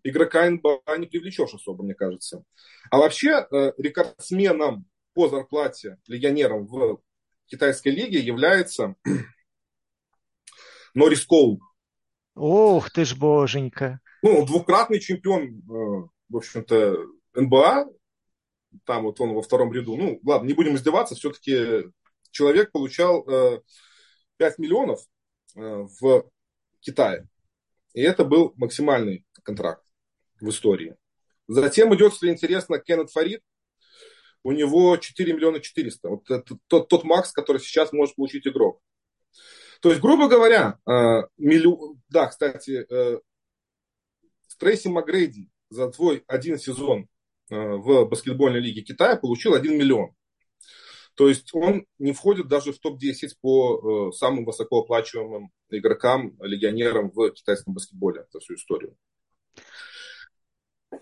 игрока 0.02 0.50
НБА 0.50 0.80
не 0.98 1.06
привлечешь 1.06 1.54
особо, 1.54 1.84
мне 1.84 1.94
кажется. 1.94 2.42
А 2.90 2.98
вообще 2.98 3.46
рекордсменом 3.78 4.86
по 5.14 5.28
зарплате 5.28 5.98
легионерам 6.08 6.66
в 6.66 7.00
китайской 7.46 7.90
лиге 7.90 8.18
является 8.18 8.96
Норрис 10.94 11.24
Коул. 11.24 11.60
Ох 12.34 12.90
ты 12.90 13.04
ж 13.04 13.14
боженька. 13.14 14.00
Ну, 14.22 14.44
двукратный 14.44 14.98
чемпион, 14.98 15.62
в 15.66 16.36
общем-то, 16.36 16.96
НБА, 17.34 17.86
там 18.84 19.04
вот 19.04 19.20
он 19.20 19.34
во 19.34 19.42
втором 19.42 19.72
ряду. 19.72 19.96
Ну, 19.96 20.20
ладно, 20.24 20.46
не 20.46 20.54
будем 20.54 20.76
издеваться, 20.76 21.14
все-таки 21.14 21.90
человек 22.30 22.72
получал 22.72 23.24
э, 23.28 23.60
5 24.38 24.58
миллионов 24.58 25.00
э, 25.56 25.86
в 26.00 26.24
Китае. 26.80 27.28
И 27.94 28.00
это 28.00 28.24
был 28.24 28.54
максимальный 28.56 29.24
контракт 29.42 29.84
в 30.40 30.48
истории. 30.48 30.96
Затем 31.48 31.94
идет, 31.94 32.12
если 32.12 32.30
интересно, 32.30 32.78
Кеннет 32.78 33.10
Фарид. 33.10 33.42
У 34.44 34.52
него 34.52 34.96
4 34.96 35.32
миллиона 35.32 35.60
400. 35.60 36.08
Вот 36.08 36.30
это 36.30 36.58
тот, 36.66 36.88
тот 36.88 37.04
макс, 37.04 37.32
который 37.32 37.60
сейчас 37.60 37.92
может 37.92 38.16
получить 38.16 38.46
игрок. 38.46 38.80
То 39.80 39.90
есть, 39.90 40.00
грубо 40.00 40.28
говоря, 40.28 40.78
э, 40.86 41.22
миллион... 41.36 42.00
да, 42.08 42.26
кстати, 42.26 42.86
э, 42.88 43.20
Трейси 44.58 44.86
Макгрейди 44.86 45.48
за 45.70 45.90
твой 45.90 46.22
один 46.28 46.56
сезон 46.56 47.08
в 47.52 48.06
баскетбольной 48.06 48.60
лиге 48.60 48.82
Китая 48.82 49.16
получил 49.16 49.54
1 49.54 49.76
миллион. 49.76 50.14
То 51.14 51.28
есть 51.28 51.54
он 51.54 51.84
не 51.98 52.12
входит 52.12 52.48
даже 52.48 52.72
в 52.72 52.78
топ-10 52.78 53.32
по 53.40 54.08
э, 54.08 54.12
самым 54.12 54.44
высокооплачиваемым 54.46 55.50
игрокам, 55.70 56.36
легионерам 56.40 57.10
в 57.10 57.30
китайском 57.32 57.74
баскетболе 57.74 58.26
за 58.32 58.40
всю 58.40 58.54
историю. 58.54 58.96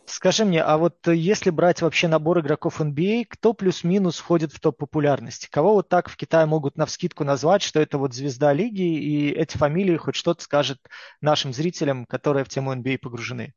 Скажи 0.06 0.44
мне, 0.44 0.62
а 0.62 0.78
вот 0.78 1.06
если 1.06 1.50
брать 1.50 1.82
вообще 1.82 2.08
набор 2.08 2.40
игроков 2.40 2.80
NBA, 2.80 3.26
кто 3.28 3.54
плюс-минус 3.54 4.18
входит 4.18 4.52
в 4.52 4.60
топ 4.60 4.76
популярности? 4.76 5.48
Кого 5.50 5.74
вот 5.74 5.88
так 5.88 6.08
в 6.08 6.16
Китае 6.16 6.46
могут 6.46 6.76
на 6.76 6.86
вскидку 6.86 7.24
назвать, 7.24 7.62
что 7.62 7.80
это 7.80 7.98
вот 7.98 8.14
звезда 8.14 8.52
лиги, 8.52 8.82
и 8.82 9.30
эти 9.30 9.56
фамилии 9.56 9.96
хоть 9.96 10.16
что-то 10.16 10.42
скажет 10.42 10.78
нашим 11.20 11.52
зрителям, 11.52 12.06
которые 12.06 12.44
в 12.44 12.48
тему 12.48 12.74
NBA 12.74 12.98
погружены? 12.98 13.54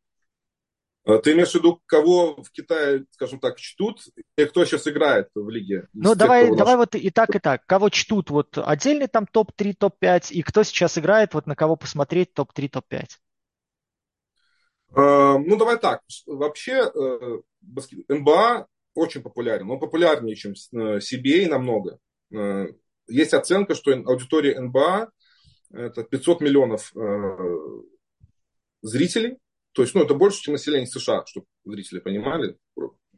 А 1.05 1.17
ты 1.17 1.33
имеешь 1.33 1.51
в 1.51 1.55
виду, 1.55 1.81
кого 1.86 2.41
в 2.41 2.50
Китае, 2.51 3.05
скажем 3.12 3.39
так, 3.39 3.57
чтут, 3.57 4.01
и 4.38 4.45
кто 4.45 4.63
сейчас 4.63 4.88
играет 4.88 5.27
в 5.36 5.50
лиге? 5.50 5.88
Ну, 5.93 6.12
тех, 6.12 6.17
давай, 6.17 6.55
давай 6.55 6.77
вот 6.77 6.95
и 6.95 7.10
так, 7.10 7.36
и 7.36 7.39
так. 7.39 7.65
Кого 7.65 7.89
чтут, 7.89 8.29
вот 8.29 8.57
отдельный 8.57 9.07
там 9.07 9.27
топ-3, 9.27 9.74
топ-5, 9.77 10.31
и 10.31 10.41
кто 10.43 10.63
сейчас 10.63 10.98
играет, 10.98 11.33
вот 11.33 11.45
на 11.45 11.55
кого 11.55 11.75
посмотреть 11.75 12.33
топ-3, 12.33 12.69
топ-5? 12.69 13.07
Uh, 14.95 15.39
ну, 15.39 15.57
давай 15.57 15.77
так. 15.77 16.01
Вообще, 16.25 16.89
НБА 18.07 18.67
очень 18.93 19.24
популярен. 19.24 19.69
Он 19.72 19.79
популярнее, 19.79 20.36
чем 20.36 20.53
CBA 20.53 21.50
намного. 21.50 21.98
Uh, 22.31 22.74
есть 23.07 23.33
оценка, 23.33 23.75
что 23.75 23.91
аудитория 23.91 24.57
НБА 24.57 25.12
это 25.72 26.03
500 26.03 26.41
миллионов 26.41 26.93
зрителей. 28.83 29.39
То 29.73 29.81
есть, 29.81 29.95
ну, 29.95 30.03
это 30.03 30.13
больше, 30.13 30.41
чем 30.41 30.53
население 30.53 30.87
США, 30.87 31.25
чтобы 31.25 31.47
зрители 31.65 31.99
понимали, 31.99 32.57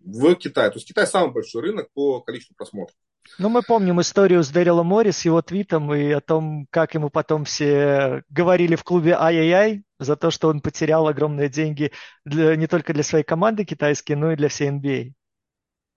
в 0.06 0.36
Китае. 0.36 0.70
То 0.70 0.78
есть 0.78 0.88
Китай 0.88 1.08
самый 1.08 1.34
большой 1.34 1.64
рынок 1.64 1.90
по 1.94 2.22
количеству 2.22 2.56
просмотров. 2.56 2.96
Ну, 3.40 3.50
мы 3.50 3.64
помним 3.64 4.00
историю 4.00 4.44
с 4.44 4.50
Дэрилом 4.50 4.86
Мори, 4.86 5.12
с 5.12 5.26
его 5.26 5.42
твитом 5.42 5.94
и 5.94 6.12
о 6.12 6.22
том, 6.22 6.68
как 6.70 6.94
ему 6.94 7.10
потом 7.10 7.44
все 7.44 8.24
говорили 8.30 8.76
в 8.76 8.84
клубе 8.84 9.18
ай-яй-яй 9.20 9.84
за 10.00 10.16
то, 10.16 10.30
что 10.30 10.48
он 10.48 10.62
потерял 10.62 11.08
огромные 11.08 11.50
деньги 11.50 11.92
для, 12.24 12.56
не 12.56 12.68
только 12.68 12.94
для 12.94 13.02
своей 13.02 13.24
команды 13.24 13.66
китайской, 13.66 14.14
но 14.14 14.32
и 14.32 14.36
для 14.36 14.48
всей 14.48 14.70
NBA. 14.70 15.14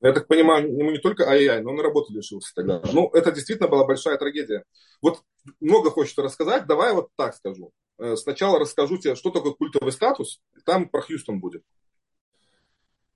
Я 0.00 0.12
так 0.12 0.26
понимаю, 0.26 0.72
ему 0.72 0.90
не 0.90 0.98
только 0.98 1.28
ай-яй, 1.28 1.60
но 1.60 1.72
он 1.72 1.80
и 1.80 1.82
работы 1.82 2.14
лишился 2.14 2.52
тогда. 2.54 2.80
Ну, 2.92 3.10
это 3.12 3.30
действительно 3.30 3.68
была 3.68 3.84
большая 3.84 4.16
трагедия. 4.16 4.64
Вот 5.02 5.22
много 5.60 5.90
хочется 5.90 6.22
рассказать, 6.22 6.66
давай 6.66 6.94
вот 6.94 7.10
так 7.16 7.34
скажу. 7.34 7.72
Э, 7.98 8.16
сначала 8.16 8.58
расскажу 8.58 8.98
тебе, 8.98 9.14
что 9.14 9.30
такое 9.30 9.52
культовый 9.52 9.92
статус, 9.92 10.40
там 10.64 10.88
про 10.88 11.02
Хьюстон 11.02 11.40
будет. 11.40 11.62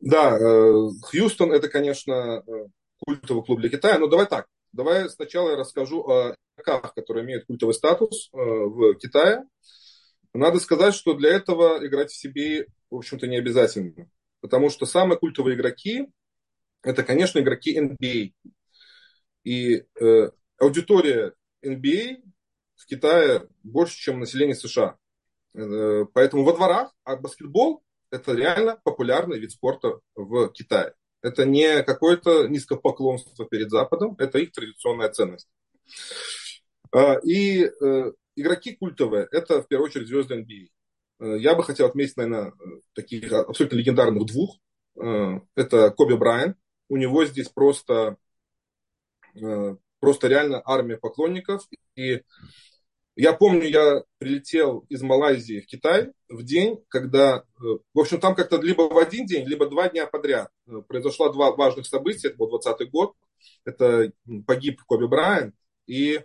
Да, 0.01 0.37
э, 0.37 0.89
Хьюстон 1.11 1.53
это, 1.53 1.69
конечно, 1.69 2.43
э, 2.47 2.67
культовый 2.99 3.45
клуб 3.45 3.61
для 3.61 3.71
Китая, 3.71 3.99
но 3.99 4.09
давай 4.09 4.27
так. 4.27 4.47
Давай 4.73 5.09
сначала 5.09 5.51
я 5.51 5.57
расскажу 5.57 6.03
о 6.03 6.35
игроках, 6.57 6.95
которые 6.95 7.25
имеют 7.25 7.47
культовый 7.47 7.75
статус 7.75 8.31
в 8.33 8.95
Китае. 8.95 9.45
Надо 10.35 10.61
сказать, 10.61 10.95
что 10.95 11.15
для 11.15 11.31
этого 11.31 11.87
играть 11.87 12.11
в 12.11 12.17
себе, 12.17 12.67
в 12.91 12.97
общем-то, 12.97 13.27
не 13.27 13.37
обязательно. 13.37 14.09
Потому 14.41 14.71
что 14.71 14.87
самые 14.87 15.19
культовые 15.19 15.57
игроки, 15.57 16.09
это, 16.83 17.03
конечно, 17.03 17.39
игроки 17.39 17.79
NBA. 17.79 18.33
И 19.45 19.85
э, 20.01 20.31
аудитория 20.59 21.35
NBA 21.65 22.23
в 22.83 22.87
Китае 22.87 23.49
больше, 23.62 23.97
чем 23.97 24.21
население 24.21 24.57
США. 24.57 24.97
Э, 25.55 26.05
поэтому 26.12 26.45
во 26.45 26.55
дворах, 26.55 26.95
а 27.05 27.17
баскетбол 27.17 27.83
это 28.11 28.35
реально 28.35 28.81
популярный 28.85 29.39
вид 29.39 29.53
спорта 29.53 30.01
в 30.15 30.49
Китае. 30.49 30.95
Это 31.23 31.47
не 31.47 31.83
какое-то 31.83 32.49
низкопоклонство 32.49 33.47
перед 33.47 33.71
Западом, 33.71 34.17
это 34.19 34.39
их 34.39 34.53
традиционная 34.53 35.09
ценность. 35.11 35.49
А, 36.91 37.19
и 37.23 37.65
э, 37.65 38.12
игроки 38.37 38.75
культовые, 38.75 39.29
это 39.31 39.62
в 39.62 39.69
первую 39.69 39.89
очередь 39.89 40.09
звезды 40.09 40.41
NBA. 40.41 40.69
Э, 41.21 41.39
я 41.39 41.55
бы 41.55 41.62
хотел 41.62 41.87
отметить, 41.87 42.17
наверное, 42.17 42.53
таких 42.95 43.33
абсолютно 43.33 43.77
легендарных 43.77 44.27
двух. 44.27 44.59
Это 44.95 45.91
Коби 45.91 46.15
Брайан. 46.17 46.55
У 46.91 46.99
него 46.99 47.25
здесь 47.25 47.49
просто, 47.49 48.19
просто 49.33 50.29
реально 50.29 50.61
армия 50.67 50.99
поклонников. 50.99 51.67
И 51.97 52.21
я 53.14 53.35
помню, 53.35 53.69
я 53.69 54.04
прилетел 54.19 54.87
из 54.88 55.02
Малайзии 55.02 55.61
в 55.61 55.66
Китай 55.66 56.12
в 56.28 56.42
день, 56.42 56.83
когда, 56.88 57.45
э, 57.61 57.64
в 57.92 58.00
общем, 58.00 58.19
там 58.21 58.35
как-то 58.35 58.61
либо 58.61 58.83
в 58.83 58.97
один 58.97 59.26
день, 59.26 59.47
либо 59.47 59.69
два 59.69 59.88
дня 59.90 60.07
подряд 60.07 60.50
э, 60.66 60.81
произошло 60.88 61.31
два 61.31 61.52
важных 61.52 61.87
события. 61.87 62.28
Это 62.28 62.38
был 62.38 62.49
20 62.49 62.90
год. 62.90 63.14
Это 63.64 64.12
погиб 64.47 64.83
Коби 64.85 65.07
Брайан, 65.07 65.52
и 65.87 66.25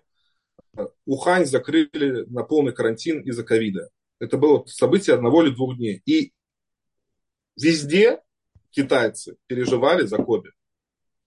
э, 0.78 0.88
Ухань 1.06 1.46
закрыли 1.46 2.26
на 2.28 2.44
полный 2.44 2.74
карантин 2.74 3.22
из-за 3.22 3.44
ковида. 3.44 3.90
Это 4.20 4.38
было 4.38 4.66
событие 4.66 5.16
одного 5.16 5.44
или 5.44 5.54
двух 5.54 5.76
дней. 5.76 6.02
И 6.06 6.32
везде 7.58 8.22
китайцы 8.72 9.38
переживали 9.48 10.06
за 10.06 10.18
Коби. 10.18 10.52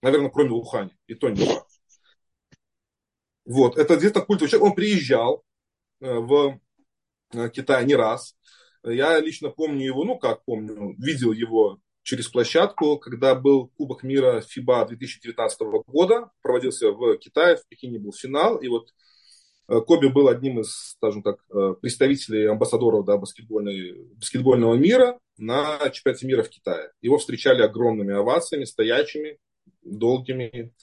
Наверное, 0.01 0.31
кроме 0.31 0.51
Ухани. 0.51 0.97
И 1.05 1.13
то 1.13 1.29
не 1.29 1.45
факт. 1.45 1.67
Вот, 3.45 3.77
это 3.77 3.95
где-то 3.97 4.21
культовый 4.21 4.49
человек. 4.49 4.69
Он 4.69 4.75
приезжал, 4.75 5.43
в 6.01 6.59
э, 7.33 7.49
Китае 7.49 7.85
не 7.85 7.95
раз. 7.95 8.35
Я 8.83 9.19
лично 9.19 9.49
помню 9.49 9.85
его, 9.85 10.03
ну 10.03 10.17
как 10.17 10.43
помню, 10.43 10.95
видел 10.97 11.31
его 11.31 11.79
через 12.01 12.27
площадку, 12.27 12.97
когда 12.97 13.35
был 13.35 13.67
Кубок 13.77 14.01
мира 14.01 14.41
ФИБА 14.41 14.87
2019 14.87 15.59
года, 15.85 16.31
проводился 16.41 16.91
в 16.91 17.17
Китае, 17.17 17.57
в 17.57 17.67
Пекине 17.67 17.99
был 17.99 18.11
финал, 18.11 18.57
и 18.57 18.67
вот 18.67 18.89
э, 19.67 19.79
Коби 19.81 20.07
был 20.07 20.27
одним 20.27 20.61
из, 20.61 20.95
скажем 20.97 21.21
так, 21.21 21.37
представителей 21.79 22.47
амбассадоров 22.47 23.05
да, 23.05 23.17
баскетбольного 23.17 24.73
мира 24.73 25.19
на 25.37 25.77
чемпионате 25.91 26.25
мира 26.25 26.41
в 26.41 26.49
Китае. 26.49 26.91
Его 27.01 27.19
встречали 27.19 27.61
огромными 27.61 28.15
овациями, 28.15 28.63
стоячими, 28.63 29.37
долгими. 29.83 30.73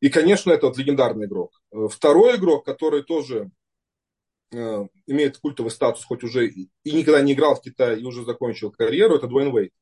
И, 0.00 0.08
конечно, 0.08 0.50
это 0.50 0.66
вот 0.66 0.76
легендарный 0.76 1.26
игрок. 1.26 1.62
Второй 1.88 2.36
игрок, 2.36 2.66
который 2.66 3.02
тоже 3.02 3.50
Э, 3.50 3.65
имеет 5.06 5.38
культовый 5.38 5.70
статус, 5.70 6.04
хоть 6.04 6.24
уже 6.24 6.48
и 6.48 6.70
никогда 6.84 7.20
не 7.20 7.32
играл 7.32 7.54
в 7.54 7.62
Китае, 7.62 8.00
и 8.00 8.04
уже 8.04 8.24
закончил 8.24 8.70
карьеру, 8.70 9.16
это 9.16 9.26
Дуэйн 9.26 9.52
Уэйт. 9.54 9.72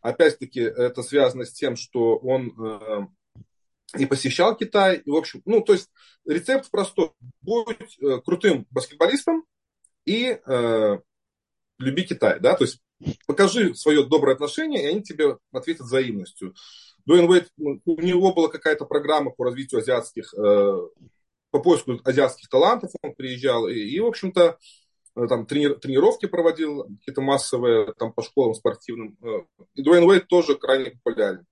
Опять-таки, 0.00 0.60
это 0.60 1.02
связано 1.02 1.44
с 1.44 1.52
тем, 1.52 1.76
что 1.76 2.16
он 2.16 2.52
э, 2.58 3.06
не 3.94 4.06
посещал 4.06 4.56
Китай. 4.56 4.98
И, 5.04 5.10
в 5.10 5.14
общем, 5.14 5.42
ну, 5.44 5.60
то 5.60 5.74
есть 5.74 5.90
рецепт 6.26 6.70
простой. 6.70 7.12
Будь 7.40 7.98
э, 8.00 8.20
крутым 8.24 8.66
баскетболистом 8.70 9.44
и 10.04 10.40
э, 10.44 10.98
люби 11.78 12.02
Китай. 12.04 12.40
Да? 12.40 12.56
То 12.56 12.64
есть 12.64 12.80
покажи 13.26 13.74
свое 13.74 14.04
доброе 14.04 14.34
отношение, 14.34 14.82
и 14.82 14.86
они 14.86 15.02
тебе 15.02 15.38
ответят 15.52 15.82
взаимностью. 15.82 16.54
Дуэйн 17.04 17.28
Уэйт, 17.28 17.50
ну, 17.56 17.80
у 17.84 18.00
него 18.00 18.32
была 18.32 18.48
какая-то 18.48 18.84
программа 18.84 19.30
по 19.30 19.44
развитию 19.44 19.80
азиатских, 19.80 20.32
э, 20.34 20.88
по 21.52 21.60
поиску 21.60 22.00
азиатских 22.02 22.48
талантов, 22.48 22.90
он 23.02 23.14
приезжал, 23.14 23.68
и, 23.68 23.74
и 23.74 24.00
в 24.00 24.06
общем-то, 24.06 24.58
э, 25.16 25.26
там 25.28 25.46
трени, 25.46 25.74
тренировки 25.74 26.26
проводил, 26.26 26.84
какие-то 26.98 27.20
массовые, 27.20 27.92
там 27.98 28.12
по 28.12 28.22
школам 28.22 28.54
спортивным. 28.54 29.16
Э, 29.22 29.42
и 29.74 29.82
Дуэйн 29.82 30.04
Уэйт 30.04 30.28
тоже 30.28 30.56
крайне 30.56 30.92
популярен. 30.92 31.46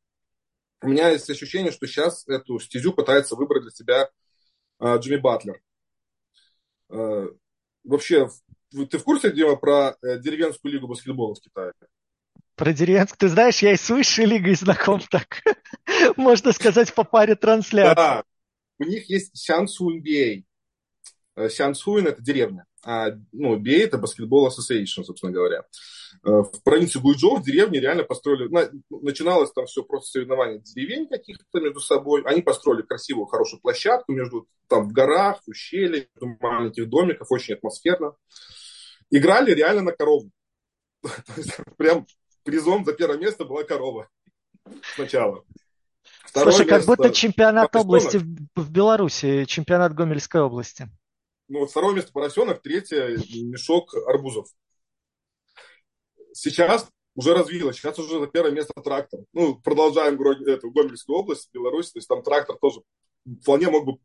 У 0.81 0.89
меня 0.89 1.11
есть 1.11 1.29
ощущение, 1.29 1.71
что 1.71 1.87
сейчас 1.87 2.27
эту 2.27 2.59
стезю 2.59 2.95
пытается 2.95 3.37
выбрать 3.37 3.65
для 3.65 3.71
себя 3.71 4.11
Джимми 4.83 5.19
Батлер. 5.19 5.61
Вообще, 6.89 8.31
ты 8.71 8.97
в 8.97 9.05
курсе, 9.05 9.31
Дима, 9.31 9.57
про 9.57 9.99
деревенскую 10.01 10.73
лигу 10.73 10.89
баскетбола 10.89 11.35
в 11.35 11.41
Китае? 11.41 11.75
Про 12.55 12.73
деревенскую. 12.73 13.19
Ты 13.19 13.29
знаешь, 13.29 13.59
я 13.59 13.73
и 13.73 13.77
с 13.77 13.91
высшей 13.91 14.25
лигой 14.25 14.55
знаком 14.55 15.03
так. 15.11 15.43
Можно 16.17 16.53
сказать, 16.53 16.95
по 16.95 17.05
паре 17.05 17.35
трансляций. 17.35 17.95
Да. 17.95 18.25
У 18.81 18.85
них 18.85 19.09
есть 19.11 19.37
Сянсу 19.37 19.91
NBA. 19.91 20.45
Сянсуин– 21.49 22.07
это 22.09 22.23
деревня. 22.23 22.67
А 22.83 23.11
ну, 23.33 23.59
BA– 23.59 23.85
это 23.85 23.99
Basketball 23.99 24.49
Association, 24.49 25.05
собственно 25.05 25.33
говоря. 25.33 25.65
Э, 26.25 26.31
в 26.41 26.63
провинции 26.65 26.99
Гуйчжоу 26.99 27.37
в 27.37 27.45
деревне 27.45 27.79
реально 27.79 28.05
построили... 28.05 28.49
Начиналось 28.89 29.53
там 29.53 29.67
все 29.67 29.83
просто 29.83 30.11
соревнования 30.13 30.61
деревень 30.61 31.07
каких-то 31.07 31.61
между 31.61 31.81
собой. 31.81 32.23
Они 32.25 32.41
построили 32.41 32.83
красивую, 32.83 33.27
хорошую 33.27 33.61
площадку 33.61 34.13
между 34.13 34.49
там 34.67 34.89
в 34.89 34.93
горах, 34.93 35.43
в 35.45 35.51
ущельях, 35.51 36.07
маленьких 36.41 36.89
домиков, 36.89 37.31
очень 37.31 37.55
атмосферно. 37.55 38.15
Играли 39.11 39.53
реально 39.53 39.83
на 39.83 39.93
корову. 39.93 40.31
Прям 41.77 42.07
призом 42.45 42.85
за 42.87 42.95
первое 42.95 43.19
место 43.19 43.45
была 43.45 43.63
корова 43.65 44.09
сначала. 44.95 45.45
Второе 46.25 46.53
Слушай, 46.53 46.69
как 46.69 46.85
будто 46.85 47.11
чемпионат 47.11 47.75
области 47.75 48.19
в, 48.19 48.61
в 48.61 48.71
Беларуси, 48.71 49.45
чемпионат 49.47 49.95
Гомельской 49.95 50.41
области. 50.41 50.89
Ну, 51.49 51.67
второе 51.67 51.95
место 51.95 52.13
поросенок, 52.13 52.63
третье 52.63 53.17
мешок 53.43 53.95
арбузов. 54.07 54.47
Сейчас 56.33 56.89
уже 57.17 57.35
развилось, 57.35 57.77
сейчас 57.77 57.99
уже 57.99 58.21
на 58.21 58.29
первое 58.29 58.53
место 58.53 58.73
трактор. 58.83 59.21
Ну, 59.33 59.57
продолжаем 59.57 60.21
эту 60.23 60.71
Гомельскую 60.71 61.19
область, 61.19 61.51
Беларусь, 61.53 61.91
то 61.91 61.99
есть 61.99 62.09
там 62.09 62.23
трактор 62.23 62.57
тоже 62.61 62.83
вполне 63.43 63.69
мог 63.69 63.85
бы 63.85 63.99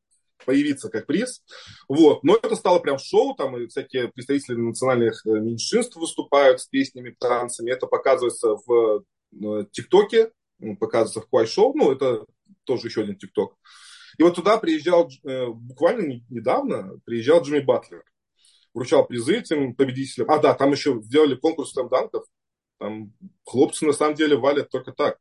появиться 0.43 0.89
как 0.89 1.05
приз. 1.05 1.43
Вот. 1.88 2.24
Но 2.24 2.36
это 2.36 2.55
стало 2.55 2.79
прям 2.79 2.98
шоу, 2.98 3.36
там 3.36 3.55
и 3.57 3.67
всякие 3.67 4.10
представители 4.10 4.55
национальных 4.55 5.25
э, 5.25 5.29
меньшинств 5.29 5.95
выступают 5.95 6.60
с 6.60 6.67
песнями, 6.67 7.15
танцами. 7.17 7.72
Это 7.72 7.88
показывается 7.88 8.55
в 8.65 9.03
э, 9.34 9.65
ТикТоке, 9.72 10.31
показывается 10.79 11.21
в 11.21 11.27
Куай 11.27 11.47
Шоу, 11.47 11.74
ну, 11.75 11.91
это 11.91 12.25
тоже 12.63 12.88
еще 12.88 13.01
один 13.01 13.17
ТикТок. 13.17 13.55
И 14.17 14.24
вот 14.24 14.35
туда 14.35 14.57
приезжал, 14.57 15.09
э, 15.24 15.47
буквально 15.47 16.21
недавно, 16.29 17.00
приезжал 17.05 17.41
Джимми 17.41 17.59
Батлер. 17.59 18.03
Вручал 18.74 19.05
призы 19.05 19.38
этим 19.38 19.75
победителям. 19.75 20.29
А, 20.29 20.39
да, 20.39 20.53
там 20.53 20.71
еще 20.71 21.01
сделали 21.01 21.35
конкурс 21.35 21.71
слэмданков. 21.71 22.25
Там 22.77 23.13
хлопцы 23.45 23.85
на 23.85 23.93
самом 23.93 24.15
деле 24.15 24.35
валят 24.35 24.69
только 24.69 24.91
так. 24.91 25.17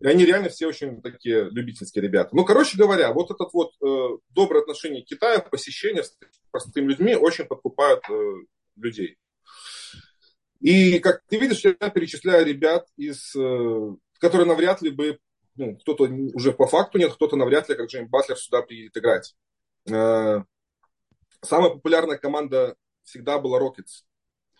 И 0.00 0.06
они 0.06 0.24
реально 0.24 0.50
все 0.50 0.66
очень 0.66 1.00
такие 1.00 1.48
любительские 1.50 2.02
ребята. 2.02 2.30
Ну, 2.32 2.44
короче 2.44 2.76
говоря, 2.76 3.12
вот 3.12 3.30
этот 3.30 3.52
вот 3.52 3.72
э, 3.82 4.18
доброе 4.30 4.60
отношение 4.60 5.02
к 5.02 5.06
Китаю, 5.06 5.42
посещение 5.50 6.04
с 6.04 6.16
простыми 6.50 6.88
людьми 6.88 7.16
очень 7.16 7.46
подкупают 7.46 8.02
э, 8.10 8.32
людей. 8.76 9.16
И, 10.60 10.98
как 10.98 11.22
ты 11.28 11.38
видишь, 11.38 11.64
я 11.64 11.72
перечисляю 11.90 12.44
ребят, 12.44 12.86
из, 12.96 13.34
э, 13.36 13.96
которые 14.18 14.46
навряд 14.46 14.82
ли 14.82 14.90
бы, 14.90 15.18
ну, 15.56 15.76
кто-то 15.76 16.04
уже 16.34 16.52
по 16.52 16.66
факту 16.66 16.98
нет, 16.98 17.12
кто-то 17.14 17.36
навряд 17.36 17.68
ли, 17.68 17.74
как 17.74 17.88
Джимми 17.88 18.08
Батлер, 18.08 18.36
сюда 18.36 18.62
приедет 18.62 18.96
играть. 18.96 19.34
Э, 19.90 20.42
самая 21.42 21.70
популярная 21.70 22.18
команда 22.18 22.76
всегда 23.04 23.38
была 23.38 23.58
Рокетс. 23.58 24.02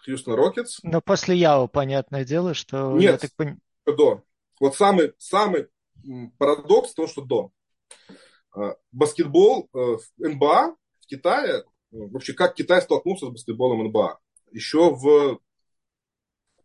Хьюстон 0.04 0.34
Рокетс. 0.34 0.78
Но 0.82 1.00
после 1.00 1.36
Яо, 1.36 1.66
понятное 1.66 2.24
дело, 2.24 2.54
что... 2.54 2.92
Нет, 2.92 3.12
я 3.12 3.18
так 3.18 3.32
пон... 3.34 3.60
до. 3.84 4.22
Вот 4.60 4.76
самый, 4.76 5.12
самый 5.18 5.68
парадокс 6.38 6.92
в 6.92 6.94
том, 6.94 7.08
что 7.08 7.22
до. 7.22 7.50
А, 8.52 8.76
баскетбол 8.92 9.68
э, 9.72 9.78
в 9.78 10.00
НБА 10.18 10.76
в 11.00 11.06
Китае, 11.06 11.64
вообще 11.90 12.32
как 12.32 12.54
Китай 12.54 12.80
столкнулся 12.80 13.26
с 13.26 13.30
баскетболом 13.30 13.84
НБА? 13.88 14.18
Еще 14.52 14.94
в 14.94 15.40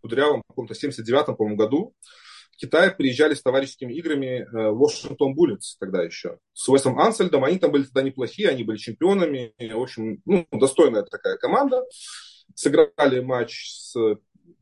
кудрявом 0.02 0.44
каком-то 0.48 0.74
79-м, 0.74 1.36
по-моему, 1.36 1.58
году 1.58 1.96
Китай 2.62 2.92
приезжали 2.96 3.34
с 3.34 3.42
товарищескими 3.42 3.92
играми 3.94 4.48
Вашингтон 4.52 5.34
Буллетс 5.34 5.78
тогда 5.78 6.04
еще. 6.04 6.38
С 6.54 6.70
Уэсом 6.70 7.00
Ансельдом, 7.00 7.44
они 7.44 7.58
там 7.58 7.72
были 7.72 7.86
тогда 7.86 8.04
неплохие, 8.04 8.50
они 8.50 8.64
были 8.64 8.78
чемпионами. 8.78 9.56
В 9.58 9.82
общем, 9.82 10.22
ну, 10.26 10.46
достойная 10.52 11.02
такая 11.02 11.38
команда. 11.38 11.84
Сыграли 12.54 13.22
матч 13.22 13.68
с 13.68 13.96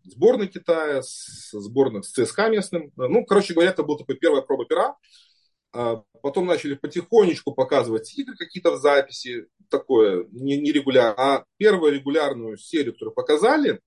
сборной 0.05 0.47
Китая, 0.47 1.01
с 1.01 1.49
сборной 1.51 2.01
с 2.03 2.11
ЦСКА 2.11 2.47
местным. 2.47 2.93
Ну, 2.95 3.25
короче 3.25 3.53
говоря, 3.53 3.71
это 3.71 3.83
была 3.83 3.97
такая 3.97 4.15
первая 4.15 4.43
проба 4.43 4.65
пера. 4.65 4.95
А 5.73 6.01
потом 6.23 6.45
начали 6.47 6.75
потихонечку 6.75 7.53
показывать 7.53 8.17
игры 8.17 8.35
какие-то 8.37 8.71
в 8.71 8.79
записи, 8.79 9.47
такое 9.69 10.25
нерегулярно. 10.31 11.21
Не 11.21 11.37
а 11.37 11.45
первую 11.57 11.91
регулярную 11.91 12.57
серию, 12.57 12.93
которую 12.93 13.13
показали, 13.13 13.81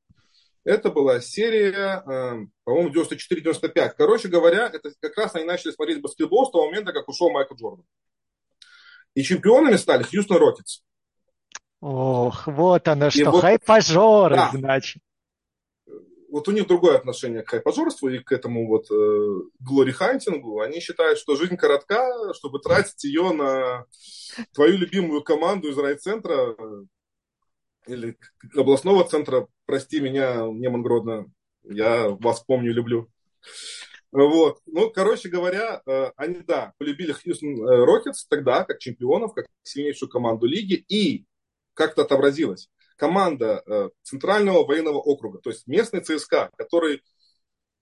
это 0.64 0.90
была 0.90 1.20
серия, 1.20 2.03
э, 2.07 2.46
по-моему, 2.64 2.90
94-95. 2.90 3.94
Короче 3.96 4.29
говоря, 4.29 4.70
это 4.72 4.92
как 5.01 5.16
раз 5.16 5.35
они 5.35 5.44
начали 5.44 5.72
смотреть 5.72 6.01
баскетбол 6.01 6.46
с 6.46 6.51
того 6.51 6.66
момента, 6.66 6.92
как 6.92 7.09
ушел 7.09 7.31
Майкл 7.31 7.55
Джордан. 7.55 7.85
И 9.14 9.22
чемпионами 9.22 9.77
стали 9.77 10.03
Хьюстон 10.03 10.38
Рокетс. 10.38 10.81
Ох, 11.81 12.46
вот 12.46 12.87
оно 12.87 13.11
что, 13.11 13.31
вот, 13.31 13.40
хайпожоры, 13.40 14.37
да, 14.37 14.51
значит 14.53 15.03
вот 16.33 16.48
у 16.48 16.53
них 16.53 16.66
другое 16.66 16.96
отношение 16.96 17.42
к 17.42 17.51
хайпожорству 17.50 18.08
и 18.09 18.18
к 18.18 18.33
этому 18.33 18.66
вот 18.66 18.90
э, 18.90 19.40
glory 19.61 19.96
hunting 19.96 20.46
у. 20.46 20.61
Они 20.61 20.81
считают, 20.81 21.18
что 21.18 21.37
жизнь 21.37 21.59
коротка, 21.59 22.33
чтобы 22.33 22.59
тратить 22.59 23.05
ее 23.05 23.33
на 23.35 23.85
твою 24.55 24.79
любимую 24.79 25.22
команду 25.22 25.68
из 25.68 25.77
райцентра 25.77 26.57
или 27.86 28.16
областного 28.54 29.04
центра. 29.04 29.48
Прости 29.66 30.00
меня, 30.00 30.46
Неман 30.46 30.82
Гродно, 30.82 31.26
я 31.64 32.08
вас 32.08 32.40
помню, 32.40 32.72
люблю. 32.72 33.10
Вот. 34.10 34.60
Ну, 34.66 34.90
короче 34.90 35.28
говоря, 35.28 35.80
э, 35.86 36.10
они, 36.16 36.40
да, 36.40 36.74
полюбили 36.78 37.12
Хьюстон 37.12 37.66
Рокетс 37.66 38.26
тогда, 38.26 38.64
как 38.64 38.78
чемпионов, 38.78 39.32
как 39.32 39.46
сильнейшую 39.62 40.10
команду 40.10 40.46
лиги, 40.46 40.74
и 40.74 41.24
как-то 41.74 42.02
отобразилось 42.02 42.68
команда 43.02 43.64
э, 43.66 43.90
Центрального 44.04 44.64
военного 44.64 44.98
округа, 44.98 45.40
то 45.40 45.50
есть 45.50 45.66
местный 45.66 46.02
ЦСКА, 46.02 46.50
который, 46.56 47.02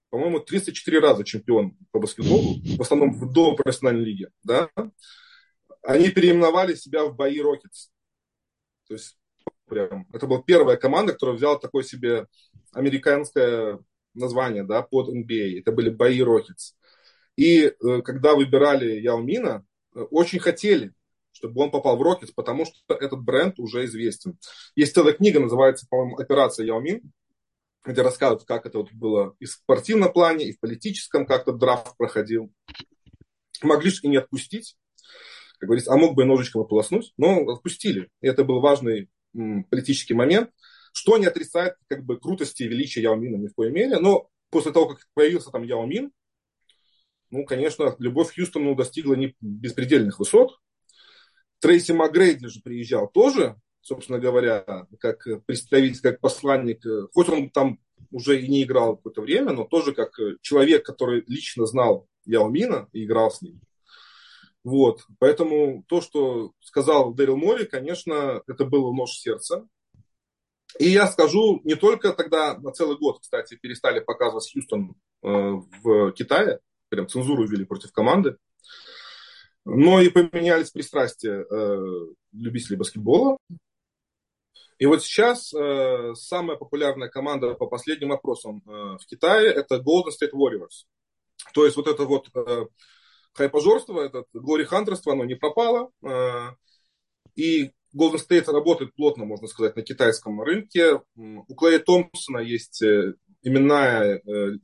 по-моему, 0.09 0.41
34 0.41 0.99
раза 0.99 1.25
чемпион 1.25 1.77
по 1.91 1.99
баскетболу, 1.99 2.57
в 2.79 2.81
основном 2.81 3.13
в 3.13 3.31
до 3.31 3.55
профессиональной 3.55 4.05
лиге, 4.05 4.31
да, 4.43 4.71
они 5.83 6.09
переименовали 6.09 6.75
себя 6.75 7.05
в 7.05 7.15
Баи 7.15 7.39
Рокетс. 7.39 7.89
То 8.89 8.95
есть 8.95 9.19
прям, 9.71 10.07
это 10.13 10.27
была 10.27 10.43
первая 10.43 10.77
команда, 10.77 11.13
которая 11.13 11.37
взяла 11.37 11.59
такое 11.59 11.83
себе 11.83 12.27
американское 12.73 13.79
название, 14.15 14.65
да, 14.65 14.83
под 14.83 15.09
NBA. 15.09 15.61
Это 15.61 15.73
были 15.73 15.89
Баи 15.89 16.21
Рокетс. 16.21 16.73
И 17.37 17.63
э, 17.63 17.73
когда 18.03 18.35
выбирали 18.35 19.01
Яо 19.01 19.25
Мина, 19.25 19.65
э, 19.95 20.01
очень 20.11 20.41
хотели, 20.41 20.93
чтобы 21.33 21.63
он 21.63 21.71
попал 21.71 21.97
в 21.97 22.03
Рокетс, 22.03 22.33
потому 22.33 22.67
что 22.67 22.95
этот 22.95 23.21
бренд 23.21 23.59
уже 23.59 23.85
известен. 23.85 24.39
Есть 24.75 24.95
целая 24.95 25.15
книга, 25.15 25.41
называется, 25.41 25.87
по-моему, 25.89 26.19
«Операция 26.19 26.67
Яо 26.67 26.82
Мин», 26.82 27.13
где 27.85 28.03
рассказывают, 28.03 28.45
как 28.45 28.67
это 28.67 28.79
вот 28.79 28.93
было 28.93 29.35
и 29.39 29.47
в 29.47 29.51
спортивном 29.51 30.13
плане, 30.13 30.47
и 30.47 30.53
в 30.53 30.61
политическом, 30.61 31.25
как 31.25 31.45
то 31.45 31.53
драфт 31.53 31.97
проходил. 31.97 32.53
Могли 33.63 33.91
же 33.91 34.01
и 34.03 34.09
не 34.09 34.17
отпустить, 34.17 34.77
как 35.59 35.69
говорится, 35.69 35.93
а 35.93 35.97
мог 35.97 36.15
бы 36.15 36.23
и 36.23 36.27
ножичком 36.27 36.63
ополоснуть, 36.63 37.13
но 37.17 37.49
отпустили. 37.51 38.09
И 38.21 38.27
это 38.27 38.45
был 38.45 38.61
важный 38.61 39.09
политический 39.33 40.15
момент, 40.15 40.51
что 40.93 41.19
не 41.19 41.27
отрицает 41.27 41.75
как 41.89 42.05
бы 42.05 42.19
крутости 42.19 42.65
и 42.65 42.69
величия 42.69 43.03
Яомина 43.03 43.37
ни 43.37 43.49
в 43.49 43.55
коей 43.55 43.71
мере, 43.71 43.99
но 43.99 44.29
после 44.51 44.73
того, 44.73 44.89
как 44.89 45.07
появился 45.15 45.51
там 45.51 45.63
Яомин, 45.63 46.11
ну, 47.31 47.45
конечно, 47.45 47.95
любовь 47.99 48.33
к 48.33 48.35
Хьюстону 48.35 48.75
достигла 48.75 49.15
не 49.15 49.37
беспредельных 49.41 50.19
высот, 50.19 50.59
Трейси 51.61 51.93
Макгрейди 51.93 52.47
же 52.49 52.61
приезжал 52.61 53.09
тоже, 53.09 53.57
собственно 53.83 54.19
говоря, 54.19 54.87
как 54.99 55.27
представитель, 55.47 56.01
как 56.01 56.21
посланник, 56.21 56.85
хоть 57.13 57.29
он 57.29 57.51
там 57.51 57.79
уже 58.11 58.41
и 58.41 58.49
не 58.49 58.65
играл 58.65 58.97
какое-то 58.97 59.23
время, 59.23 59.53
но 59.53 59.65
тоже 59.65 59.93
как 59.93 60.19
человек, 60.41 60.85
который 60.85 61.23
лично 61.27 61.67
знал 61.67 62.09
Яомина 62.25 62.89
и 62.93 63.05
играл 63.05 63.31
с 63.31 63.43
ним. 63.43 63.61
Вот. 64.63 65.05
Поэтому 65.19 65.85
то, 65.89 66.01
что 66.01 66.53
сказал 66.61 67.15
Дэрил 67.15 67.37
Мори, 67.37 67.65
конечно, 67.65 68.43
это 68.47 68.65
было 68.65 68.93
нож 68.93 69.13
сердца. 69.13 69.67
И 70.79 70.89
я 70.89 71.07
скажу, 71.09 71.61
не 71.65 71.75
только 71.75 72.13
тогда 72.13 72.57
на 72.59 72.73
целый 72.73 72.97
год, 72.97 73.21
кстати, 73.21 73.57
перестали 73.57 74.01
показывать 74.01 74.51
Хьюстон 74.53 74.95
э, 75.23 75.29
в 75.83 76.13
Китае, 76.13 76.61
прям 76.89 77.09
цензуру 77.09 77.47
ввели 77.47 77.65
против 77.65 77.93
команды, 77.93 78.37
но 79.65 80.01
и 80.01 80.09
поменялись 80.11 80.71
пристрастия 80.71 81.45
э, 81.45 82.07
любителей 82.33 82.77
баскетбола. 82.77 83.37
И 84.79 84.87
вот 84.87 85.03
сейчас 85.03 85.53
э, 85.53 86.15
самая 86.15 86.57
популярная 86.57 87.09
команда 87.09 87.55
по 87.55 87.67
последним 87.67 88.13
опросам 88.13 88.63
э, 88.67 88.71
в 88.71 89.07
Китае 89.07 89.53
это 89.53 89.77
Golden 89.77 90.11
State 90.11 90.33
Warriors. 90.33 90.87
То 91.53 91.65
есть 91.65 91.77
вот 91.77 91.89
это 91.89 92.05
вот 92.05 92.29
э, 92.35 92.67
хайпожорство, 93.41 94.01
это 94.01 94.25
глорихантерство, 94.35 95.15
оно 95.15 95.25
не 95.25 95.35
пропало. 95.35 95.91
Э, 96.03 96.51
и 97.37 97.73
Golden 97.97 98.19
State 98.19 98.53
работает 98.53 98.95
плотно, 98.95 99.25
можно 99.25 99.47
сказать, 99.49 99.77
на 99.77 99.83
китайском 99.83 100.43
рынке. 100.43 101.01
У 101.17 101.55
Клея 101.55 101.79
Томпсона 101.79 102.39
есть 102.39 102.83
э, 102.83 103.15
именная, 103.43 104.19
э, 104.19 104.59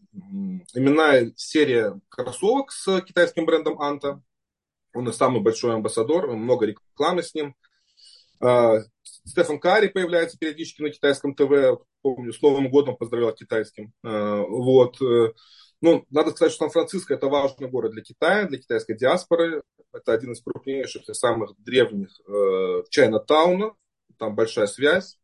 именная 0.75 1.33
серия 1.37 1.99
кроссовок 2.11 2.71
с 2.71 3.01
китайским 3.01 3.47
брендом 3.47 3.81
Анта. 3.81 4.21
Он 4.95 5.09
и 5.09 5.13
самый 5.13 5.41
большой 5.41 5.75
амбассадор, 5.75 6.31
много 6.37 6.67
рекламы 6.67 7.23
с 7.23 7.35
ним. 7.35 7.55
А, 8.41 8.79
Стефан 9.25 9.59
Карри 9.59 9.89
появляется 9.89 10.39
периодически 10.39 10.83
на 10.83 10.91
китайском 10.91 11.35
ТВ. 11.35 11.81
Помню, 12.03 12.33
с 12.33 12.43
Новым 12.43 12.71
годом 12.71 12.97
поздравлял 12.97 13.33
китайским. 13.33 13.93
А, 14.05 14.43
вот. 14.43 14.99
Э, 15.87 15.89
ну, 15.89 16.05
надо 16.11 16.31
сказать, 16.31 16.53
что 16.53 16.65
Сан-Франциско 16.65 17.15
это 17.15 17.29
важный 17.29 17.69
город 17.69 17.93
для 17.93 18.03
Китая, 18.03 18.47
для 18.47 18.59
китайской 18.59 18.97
диаспоры. 18.97 19.63
Это 19.93 20.13
один 20.13 20.33
из 20.33 20.43
крупнейших 20.43 21.09
и 21.09 21.15
самых 21.15 21.53
древних 21.59 22.09
э, 22.27 22.83
Чайна-тауна. 22.91 23.75
Там 24.19 24.35
большая 24.35 24.67
связь. 24.67 25.19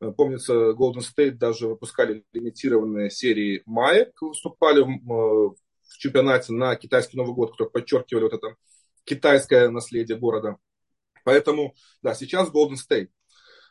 Э, 0.00 0.12
помнится, 0.12 0.52
Golden 0.72 1.00
State 1.00 1.32
даже 1.32 1.68
выпускали 1.68 2.24
лимитированные 2.32 3.10
серии 3.10 3.62
маек, 3.64 4.20
выступали 4.20 4.82
в, 4.82 5.54
в 5.54 5.98
чемпионате 5.98 6.52
на 6.52 6.76
китайский 6.76 7.16
Новый 7.16 7.34
год, 7.34 7.52
которые 7.52 7.72
подчеркивали 7.72 8.24
вот 8.24 8.34
это 8.34 8.56
китайское 9.04 9.70
наследие 9.70 10.18
города. 10.18 10.58
Поэтому, 11.24 11.74
да, 12.02 12.14
сейчас 12.14 12.50
Golden 12.50 12.74
State. 12.74 13.08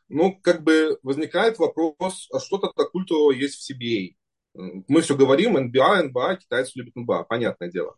Ну, 0.09 0.39
как 0.41 0.63
бы 0.63 0.99
возникает 1.03 1.59
вопрос, 1.59 2.27
а 2.31 2.39
что-то 2.39 2.69
культового 2.85 3.31
есть 3.31 3.55
в 3.55 3.71
CBA? 3.71 4.15
Мы 4.53 5.01
все 5.01 5.15
говорим, 5.15 5.57
NBA, 5.57 6.11
NBA, 6.11 6.37
китайцы 6.37 6.71
любят 6.75 6.95
NBA, 6.95 7.25
понятное 7.27 7.69
дело. 7.69 7.95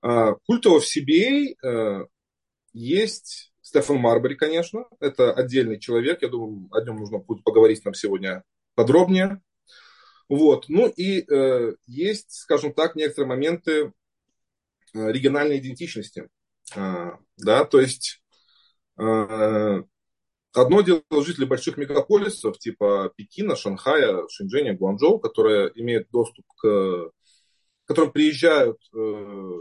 А, 0.00 0.34
культового 0.46 0.80
в 0.80 0.84
CBA 0.84 1.54
э, 1.62 2.06
есть 2.72 3.52
Стефан 3.60 3.98
Марбери, 3.98 4.34
конечно, 4.34 4.86
это 5.00 5.32
отдельный 5.32 5.78
человек, 5.78 6.22
я 6.22 6.28
думаю, 6.28 6.68
о 6.72 6.82
нем 6.82 6.96
нужно 6.96 7.18
будет 7.18 7.44
поговорить 7.44 7.84
нам 7.84 7.94
сегодня 7.94 8.42
подробнее. 8.74 9.40
Вот. 10.28 10.68
Ну 10.68 10.88
и 10.88 11.24
э, 11.30 11.74
есть, 11.86 12.32
скажем 12.32 12.72
так, 12.72 12.96
некоторые 12.96 13.28
моменты 13.28 13.92
э, 14.94 15.12
региональной 15.12 15.58
идентичности. 15.58 16.28
А, 16.74 17.18
да, 17.36 17.64
то 17.64 17.80
есть 17.80 18.22
а, 18.96 19.82
одно 20.54 20.82
дело 20.82 21.02
жители 21.10 21.44
больших 21.44 21.76
мегаполисов 21.76 22.58
типа 22.58 23.12
Пекина, 23.16 23.56
Шанхая, 23.56 24.26
Шэньчжэня, 24.28 24.76
Гуанчжоу, 24.76 25.18
которые 25.18 25.70
имеют 25.74 26.08
доступ 26.10 26.46
к 26.56 27.10
которым 27.84 28.12
приезжают 28.12 28.78
э, 28.94 28.96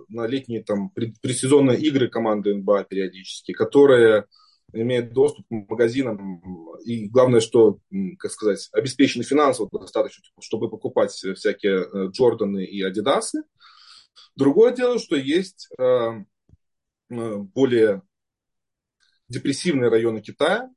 на 0.10 0.28
летние 0.28 0.64
там 0.64 0.92
предсезонные 0.92 1.80
игры 1.80 2.08
команды 2.08 2.56
НБА 2.56 2.86
периодически, 2.86 3.52
которые 3.52 4.26
имеют 4.74 5.12
доступ 5.12 5.48
к 5.48 5.52
магазинам 5.52 6.42
и 6.86 7.10
главное, 7.10 7.42
что, 7.42 7.80
как 8.20 8.32
сказать, 8.32 8.70
обеспечены 8.72 9.24
финансово 9.24 9.70
достаточно, 9.72 10.24
чтобы 10.40 10.70
покупать 10.70 11.12
всякие 11.12 11.82
э, 11.82 12.08
Джорданы 12.12 12.64
и 12.64 12.82
Адидасы. 12.84 13.44
Другое 14.36 14.74
дело, 14.74 15.00
что 15.00 15.16
есть 15.16 15.68
э, 15.78 16.24
Э, 17.12 17.36
более 17.36 18.02
депрессивные 19.28 19.90
районы 19.90 20.22
Китая. 20.22 20.70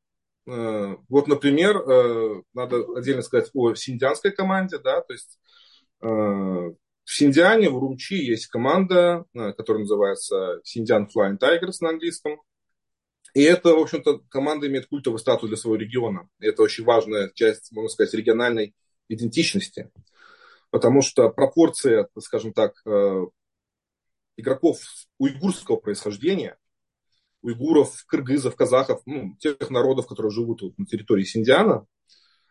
Э, 0.46 0.96
вот, 1.09 1.26
например, 1.26 1.76
э, 1.76 2.42
надо 2.52 2.85
отдельно 2.96 3.22
сказать 3.22 3.50
о 3.54 3.74
синдианской 3.74 4.30
команде, 4.33 4.78
да, 4.78 5.00
то 5.00 5.12
есть 5.12 5.38
в 6.00 6.76
Синдиане, 7.07 7.70
в 7.70 7.76
Урумчи 7.76 8.12
есть 8.14 8.48
команда, 8.48 9.24
которая 9.33 9.85
называется 9.85 10.61
Синдиан 10.64 11.09
Flying 11.14 11.38
Tigers 11.38 11.76
на 11.80 11.90
английском. 11.90 12.42
И 13.33 13.42
это, 13.42 13.70
в 13.70 13.78
общем-то, 13.78 14.18
команда 14.28 14.66
имеет 14.66 14.87
культовый 14.87 15.18
статус 15.18 15.48
для 15.48 15.57
своего 15.57 15.76
региона. 15.76 16.28
И 16.40 16.46
это 16.46 16.62
очень 16.62 16.85
важная 16.85 17.30
часть, 17.35 17.72
можно 17.72 17.88
сказать, 17.88 18.12
региональной 18.12 18.74
идентичности. 19.09 19.90
Потому 20.68 21.00
что 21.00 21.30
пропорция, 21.30 22.09
скажем 22.18 22.52
так, 22.52 22.74
игроков 24.37 24.80
уйгурского 25.18 25.76
происхождения, 25.76 26.59
уйгуров, 27.44 28.04
кыргызов, 28.07 28.57
казахов, 28.57 29.02
ну, 29.04 29.37
тех 29.38 29.70
народов, 29.70 30.07
которые 30.07 30.33
живут 30.33 30.62
вот 30.62 30.78
на 30.78 30.87
территории 30.87 31.24
Синдиана, 31.24 31.87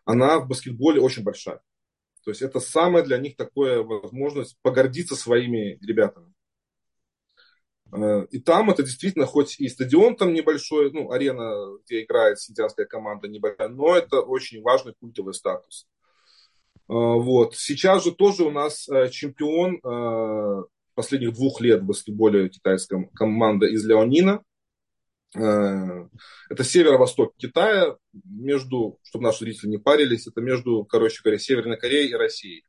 она 0.05 0.39
в 0.39 0.47
баскетболе 0.47 1.01
очень 1.01 1.23
большая. 1.23 1.61
То 2.23 2.29
есть 2.31 2.41
это 2.41 2.59
самая 2.59 3.03
для 3.03 3.17
них 3.17 3.35
такая 3.35 3.81
возможность 3.81 4.57
погордиться 4.61 5.15
своими 5.15 5.79
ребятами. 5.85 6.31
Э, 7.91 8.27
и 8.29 8.39
там 8.39 8.69
это 8.69 8.83
действительно, 8.83 9.25
хоть 9.25 9.59
и 9.59 9.67
стадион 9.67 10.15
там 10.15 10.31
небольшой, 10.31 10.91
ну, 10.91 11.11
арена, 11.11 11.77
где 11.83 12.03
играет 12.03 12.39
синдианская 12.39 12.85
команда 12.85 13.27
небольшая, 13.27 13.69
но 13.69 13.97
это 13.97 14.21
очень 14.21 14.61
важный 14.61 14.93
культовый 14.99 15.33
статус. 15.33 15.87
Э, 16.75 16.79
вот. 16.87 17.55
Сейчас 17.55 18.03
же 18.03 18.11
тоже 18.11 18.43
у 18.43 18.51
нас 18.51 18.87
э, 18.87 19.09
чемпион 19.09 19.79
последних 20.95 21.33
двух 21.33 21.59
лет 21.59 21.81
в 21.81 21.85
баскетболе 21.85 22.49
китайском 22.49 23.09
команда 23.09 23.65
из 23.65 23.83
Леонина. 23.83 24.43
Э, 25.35 26.07
это 26.49 26.63
северо-восток 26.63 27.35
Китая, 27.37 27.95
между, 28.25 28.99
чтобы 29.03 29.25
наши 29.25 29.39
зрители 29.39 29.69
не 29.69 29.77
парились, 29.77 30.27
это 30.27 30.41
между, 30.41 30.85
короче 30.85 31.21
говоря, 31.23 31.39
Северной 31.39 31.77
Кореей 31.77 32.09
и 32.09 32.15
Россией. 32.15 32.65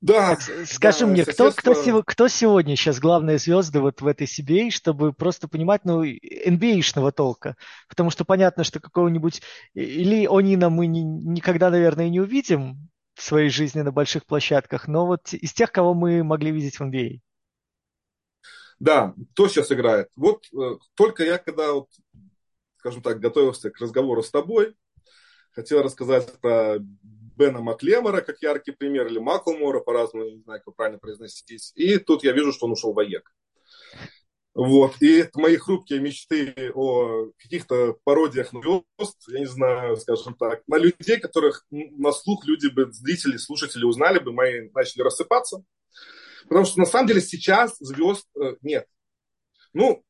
Да. 0.00 0.36
Скажи 0.66 1.00
да, 1.00 1.06
мне, 1.06 1.24
кто, 1.24 1.50
кто, 1.50 2.02
кто 2.02 2.28
сегодня 2.28 2.76
сейчас 2.76 3.00
главные 3.00 3.38
звезды 3.38 3.80
вот 3.80 4.02
в 4.02 4.06
этой 4.06 4.26
CBA, 4.26 4.70
чтобы 4.70 5.14
просто 5.14 5.48
понимать, 5.48 5.86
ну, 5.86 6.04
NBA-шного 6.04 7.10
толка? 7.10 7.56
Потому 7.88 8.10
что 8.10 8.26
понятно, 8.26 8.64
что 8.64 8.80
какого-нибудь 8.80 9.40
или 9.72 10.28
Онина 10.30 10.68
мы 10.68 10.86
ни, 10.88 11.00
никогда, 11.00 11.70
наверное, 11.70 12.10
не 12.10 12.20
увидим, 12.20 12.90
в 13.14 13.22
своей 13.22 13.48
жизни 13.48 13.80
на 13.80 13.92
больших 13.92 14.26
площадках, 14.26 14.88
но 14.88 15.06
вот 15.06 15.32
из 15.32 15.52
тех, 15.52 15.72
кого 15.72 15.94
мы 15.94 16.22
могли 16.24 16.50
видеть 16.50 16.78
в 16.78 16.82
NBA. 16.82 17.20
Да, 18.80 19.14
кто 19.32 19.48
сейчас 19.48 19.70
играет? 19.72 20.08
Вот 20.16 20.44
э, 20.52 20.76
только 20.94 21.24
я, 21.24 21.38
когда, 21.38 21.72
вот, 21.72 21.88
скажем 22.78 23.02
так, 23.02 23.20
готовился 23.20 23.70
к 23.70 23.80
разговору 23.80 24.22
с 24.22 24.30
тобой, 24.30 24.74
хотел 25.52 25.82
рассказать 25.82 26.32
про 26.40 26.78
Бена 27.36 27.60
Маклемора 27.60 28.20
как 28.20 28.42
яркий 28.42 28.72
пример, 28.72 29.06
или 29.06 29.18
Маклмора, 29.18 29.80
по-разному, 29.80 30.30
не 30.30 30.42
знаю, 30.42 30.62
как 30.64 30.76
правильно 30.76 30.98
произносить. 30.98 31.72
И 31.74 31.98
тут 31.98 32.24
я 32.24 32.32
вижу, 32.32 32.52
что 32.52 32.66
он 32.66 32.72
ушел 32.72 32.92
в 32.92 32.98
АЕК. 32.98 33.32
Вот. 34.54 35.02
И 35.02 35.28
мои 35.34 35.56
хрупкие 35.56 35.98
мечты 35.98 36.70
о 36.74 37.26
каких-то 37.38 37.96
пародиях 38.04 38.52
на 38.52 38.62
звезд, 38.62 39.16
я 39.28 39.40
не 39.40 39.46
знаю, 39.46 39.96
скажем 39.96 40.34
так, 40.34 40.62
на 40.68 40.76
людей, 40.76 41.18
которых 41.18 41.66
на 41.70 42.12
слух 42.12 42.46
люди 42.46 42.68
бы, 42.68 42.92
зрители, 42.92 43.36
слушатели 43.36 43.84
узнали 43.84 44.20
бы, 44.20 44.32
мои 44.32 44.70
начали 44.72 45.02
рассыпаться. 45.02 45.64
Потому 46.48 46.64
что 46.64 46.78
на 46.78 46.86
самом 46.86 47.08
деле 47.08 47.20
сейчас 47.20 47.76
звезд 47.78 48.26
э, 48.36 48.56
нет. 48.62 48.86
Ну, 49.72 50.04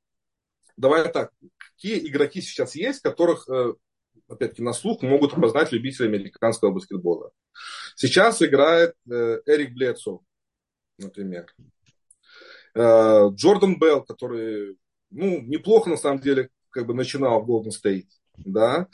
давай 0.76 1.10
так, 1.10 1.30
какие 1.56 2.06
игроки 2.08 2.40
сейчас 2.40 2.74
есть, 2.74 3.00
которых, 3.00 3.48
э, 3.48 3.74
опять-таки, 4.28 4.62
на 4.62 4.72
слух 4.72 5.02
могут 5.02 5.32
опознать 5.32 5.72
любители 5.72 6.06
американского 6.06 6.70
баскетбола. 6.70 7.30
Сейчас 7.96 8.42
играет 8.42 8.94
э, 9.10 9.40
Эрик 9.46 9.74
Блецов, 9.74 10.22
например. 10.98 11.46
Джордан 12.76 13.78
Белл, 13.78 14.02
который, 14.02 14.76
ну, 15.10 15.40
неплохо 15.42 15.88
на 15.88 15.96
самом 15.96 16.18
деле, 16.18 16.50
как 16.70 16.86
бы 16.86 16.94
начинал 16.94 17.40
в 17.40 17.48
Golden 17.48 17.70
State, 17.70 18.08
да. 18.36 18.88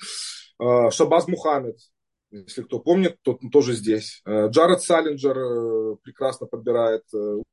Шабаз 0.59 1.27
Мухаммед, 1.27 1.79
если 2.31 2.63
кто 2.63 2.79
помнит, 2.79 3.17
тот 3.23 3.41
тоже 3.53 3.75
здесь. 3.75 4.23
Э, 4.25 4.49
Джаред 4.49 4.83
Саллинджер 4.83 5.97
прекрасно 6.03 6.47
подбирает, 6.47 7.05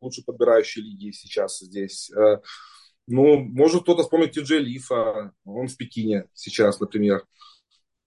лучше 0.01 0.23
подбирающий 0.25 0.81
лиги 0.81 1.11
сейчас 1.11 1.59
здесь. 1.59 2.11
Ну, 3.09 3.37
может 3.37 3.83
кто-то 3.83 4.03
вспомнит 4.03 4.33
Ти 4.33 4.41
Лифа, 4.41 5.31
он 5.45 5.67
в 5.67 5.77
Пекине 5.77 6.27
сейчас, 6.33 6.79
например. 6.79 7.25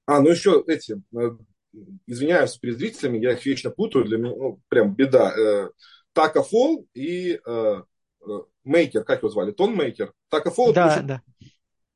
А, 0.07 0.21
ну 0.21 0.31
еще 0.31 0.63
эти, 0.67 1.01
извиняюсь 2.07 2.57
перед 2.57 2.79
зрителями, 2.79 3.19
я 3.19 3.33
их 3.33 3.47
вечно 3.47 3.71
путаю, 3.71 4.05
для 4.05 4.19
меня, 4.19 4.35
ну, 4.37 4.61
прям 4.69 4.95
беда. 4.95 5.71
Така 6.13 6.43
Фол 6.43 6.87
и 6.93 7.41
Мейкер, 8.65 9.05
как 9.05 9.21
его 9.21 9.31
звали? 9.31 9.53
Тон 9.53 9.75
Мейкер. 9.75 10.13
Так 10.29 10.47
и 10.47 10.51
Фолл 10.51 10.73
да, 10.73 11.01
да. 11.01 11.23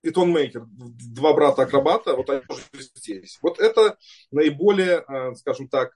И 0.04 0.10
Тонмейкер, 0.10 0.66
два 0.68 1.32
брата-акробата, 1.32 2.14
вот 2.14 2.28
они 2.30 2.42
тоже 2.42 2.62
здесь. 2.96 3.38
Вот 3.42 3.58
это 3.58 3.96
наиболее, 4.30 5.04
скажем 5.36 5.68
так, 5.68 5.92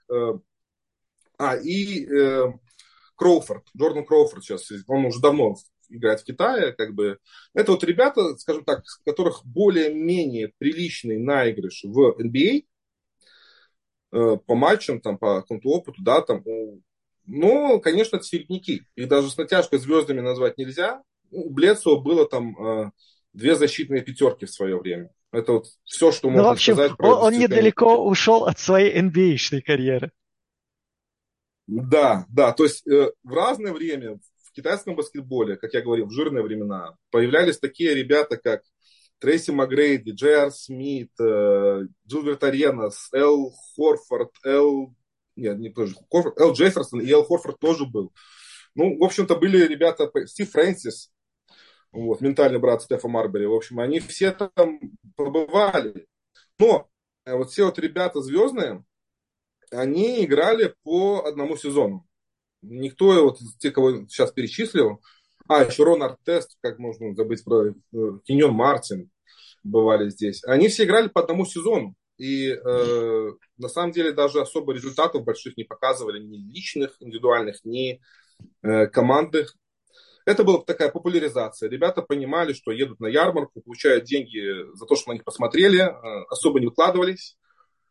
а, 1.38 1.56
и 1.56 2.06
Кроуфорд, 3.16 3.64
Джордан 3.76 4.06
Кроуфорд 4.06 4.44
сейчас, 4.44 4.70
он 4.86 5.04
уже 5.04 5.20
давно 5.20 5.56
играет 5.90 6.20
в 6.20 6.24
Китае, 6.24 6.72
как 6.72 6.94
бы. 6.94 7.18
Это 7.54 7.72
вот 7.72 7.84
ребята, 7.84 8.36
скажем 8.36 8.64
так, 8.64 8.84
у 9.00 9.10
которых 9.10 9.44
более-менее 9.44 10.52
приличный 10.58 11.18
наигрыш 11.18 11.84
в 11.84 12.16
NBA, 12.18 12.64
э, 14.12 14.36
по 14.46 14.54
матчам, 14.54 15.00
там, 15.00 15.18
по 15.18 15.40
какому-то 15.40 15.68
опыту, 15.68 16.02
да, 16.02 16.22
там, 16.22 16.42
но, 17.26 17.78
конечно, 17.80 18.16
это 18.16 18.24
середняки. 18.24 18.84
Их 18.96 19.08
даже 19.08 19.30
с 19.30 19.36
натяжкой 19.36 19.78
звездами 19.78 20.20
назвать 20.20 20.56
нельзя. 20.56 21.02
У 21.30 21.50
Блецова 21.50 22.00
было 22.00 22.26
там 22.26 22.56
э, 22.58 22.90
две 23.32 23.54
защитные 23.54 24.02
пятерки 24.02 24.46
в 24.46 24.50
свое 24.50 24.78
время. 24.78 25.10
Это 25.32 25.52
вот 25.52 25.66
все, 25.84 26.10
что 26.10 26.28
можно 26.28 26.42
ну, 26.42 26.48
в 26.48 26.52
общем, 26.52 26.74
сказать 26.74 26.96
про 26.96 27.08
Он, 27.08 27.34
он 27.34 27.38
недалеко 27.38 28.04
ушел 28.04 28.44
от 28.46 28.58
своей 28.58 28.98
NBA-шной 29.00 29.60
карьеры. 29.60 30.10
Да, 31.66 32.24
да, 32.30 32.52
то 32.52 32.64
есть 32.64 32.86
э, 32.86 33.12
в 33.22 33.32
разное 33.32 33.74
время 33.74 34.18
в 34.42 34.52
китайском 34.52 34.96
баскетболе, 34.96 35.56
как 35.56 35.74
я 35.74 35.82
говорил, 35.82 36.06
в 36.06 36.12
жирные 36.12 36.42
времена, 36.42 36.96
появлялись 37.10 37.58
такие 37.58 37.94
ребята, 37.94 38.38
как 38.38 38.62
Трейси 39.18 39.50
Макгрейди, 39.50 40.12
Джей 40.12 40.34
Ар 40.34 40.50
Смит, 40.50 41.10
э, 41.20 41.82
Джилберт 42.06 42.42
Аренас, 42.44 43.08
Эл 43.12 43.52
Хорфорд, 43.76 44.30
Эл... 44.44 44.94
Нет, 45.36 45.58
не 45.58 45.70
тоже. 45.70 45.94
Хорфорд, 46.10 46.38
Эл 46.40 46.52
Джефферсон 46.52 47.00
и 47.00 47.10
Эл 47.10 47.24
Хорфорд 47.24 47.58
тоже 47.58 47.84
был. 47.84 48.12
Ну, 48.74 48.96
в 48.98 49.04
общем-то, 49.04 49.36
были 49.36 49.66
ребята, 49.66 50.10
Стив 50.26 50.50
Фрэнсис, 50.50 51.10
вот, 52.06 52.20
ментальный 52.20 52.58
брат 52.58 52.82
Стефа 52.82 53.08
Марбери. 53.08 53.46
В 53.46 53.54
общем, 53.54 53.80
они 53.80 54.00
все 54.00 54.32
там 54.32 54.80
побывали. 55.16 56.06
Но 56.58 56.88
э, 57.24 57.34
вот 57.34 57.50
все 57.50 57.66
вот 57.66 57.78
ребята 57.78 58.20
звездные, 58.20 58.84
они 59.70 60.24
играли 60.24 60.74
по 60.82 61.24
одному 61.26 61.56
сезону. 61.56 62.06
Никто, 62.62 63.24
вот 63.24 63.38
те, 63.58 63.70
кого 63.70 64.06
сейчас 64.08 64.32
перечислил, 64.32 65.00
а, 65.48 65.64
еще 65.64 65.84
Рон 65.84 66.02
Артест, 66.02 66.58
как 66.61 66.78
можно 66.78 67.14
забыть 67.14 67.44
про 67.44 67.72
Киньон 68.24 68.50
э, 68.50 68.54
Мартин, 68.54 69.11
бывали 69.62 70.11
здесь. 70.11 70.44
Они 70.44 70.68
все 70.68 70.84
играли 70.84 71.08
по 71.08 71.22
одному 71.22 71.46
сезону. 71.46 71.94
И 72.18 72.48
э, 72.48 73.30
на 73.58 73.68
самом 73.68 73.92
деле 73.92 74.12
даже 74.12 74.40
особо 74.40 74.72
результатов 74.74 75.24
больших 75.24 75.56
не 75.56 75.64
показывали 75.64 76.20
ни 76.20 76.37
личных, 76.37 76.96
индивидуальных, 77.00 77.64
ни 77.64 78.00
э, 78.62 78.87
командных. 78.88 79.54
Это 80.28 80.44
была 80.44 80.58
такая 80.62 80.90
популяризация. 80.90 81.70
Ребята 81.70 82.02
понимали, 82.02 82.52
что 82.52 82.70
едут 82.70 83.00
на 83.00 83.06
ярмарку, 83.06 83.62
получают 83.62 84.04
деньги 84.04 84.76
за 84.76 84.84
то, 84.84 84.94
что 84.94 85.08
на 85.08 85.14
них 85.14 85.24
посмотрели, 85.24 85.80
э, 85.80 86.24
особо 86.28 86.60
не 86.60 86.66
выкладывались. 86.66 87.38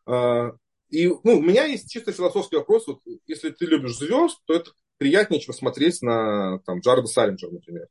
Э, 0.05 0.51
и 0.91 1.07
ну, 1.07 1.39
у 1.39 1.41
меня 1.41 1.65
есть 1.65 1.91
чисто 1.91 2.11
философский 2.11 2.57
вопрос. 2.57 2.85
Вот, 2.85 2.99
если 3.25 3.49
ты 3.49 3.65
любишь 3.65 3.97
звезд, 3.97 4.37
то 4.45 4.53
это 4.53 4.69
приятнее, 4.99 5.41
чем 5.41 5.55
смотреть 5.55 6.03
на 6.03 6.59
там, 6.59 6.81
Джарда 6.81 7.07
Саллинджера, 7.07 7.49
например. 7.49 7.87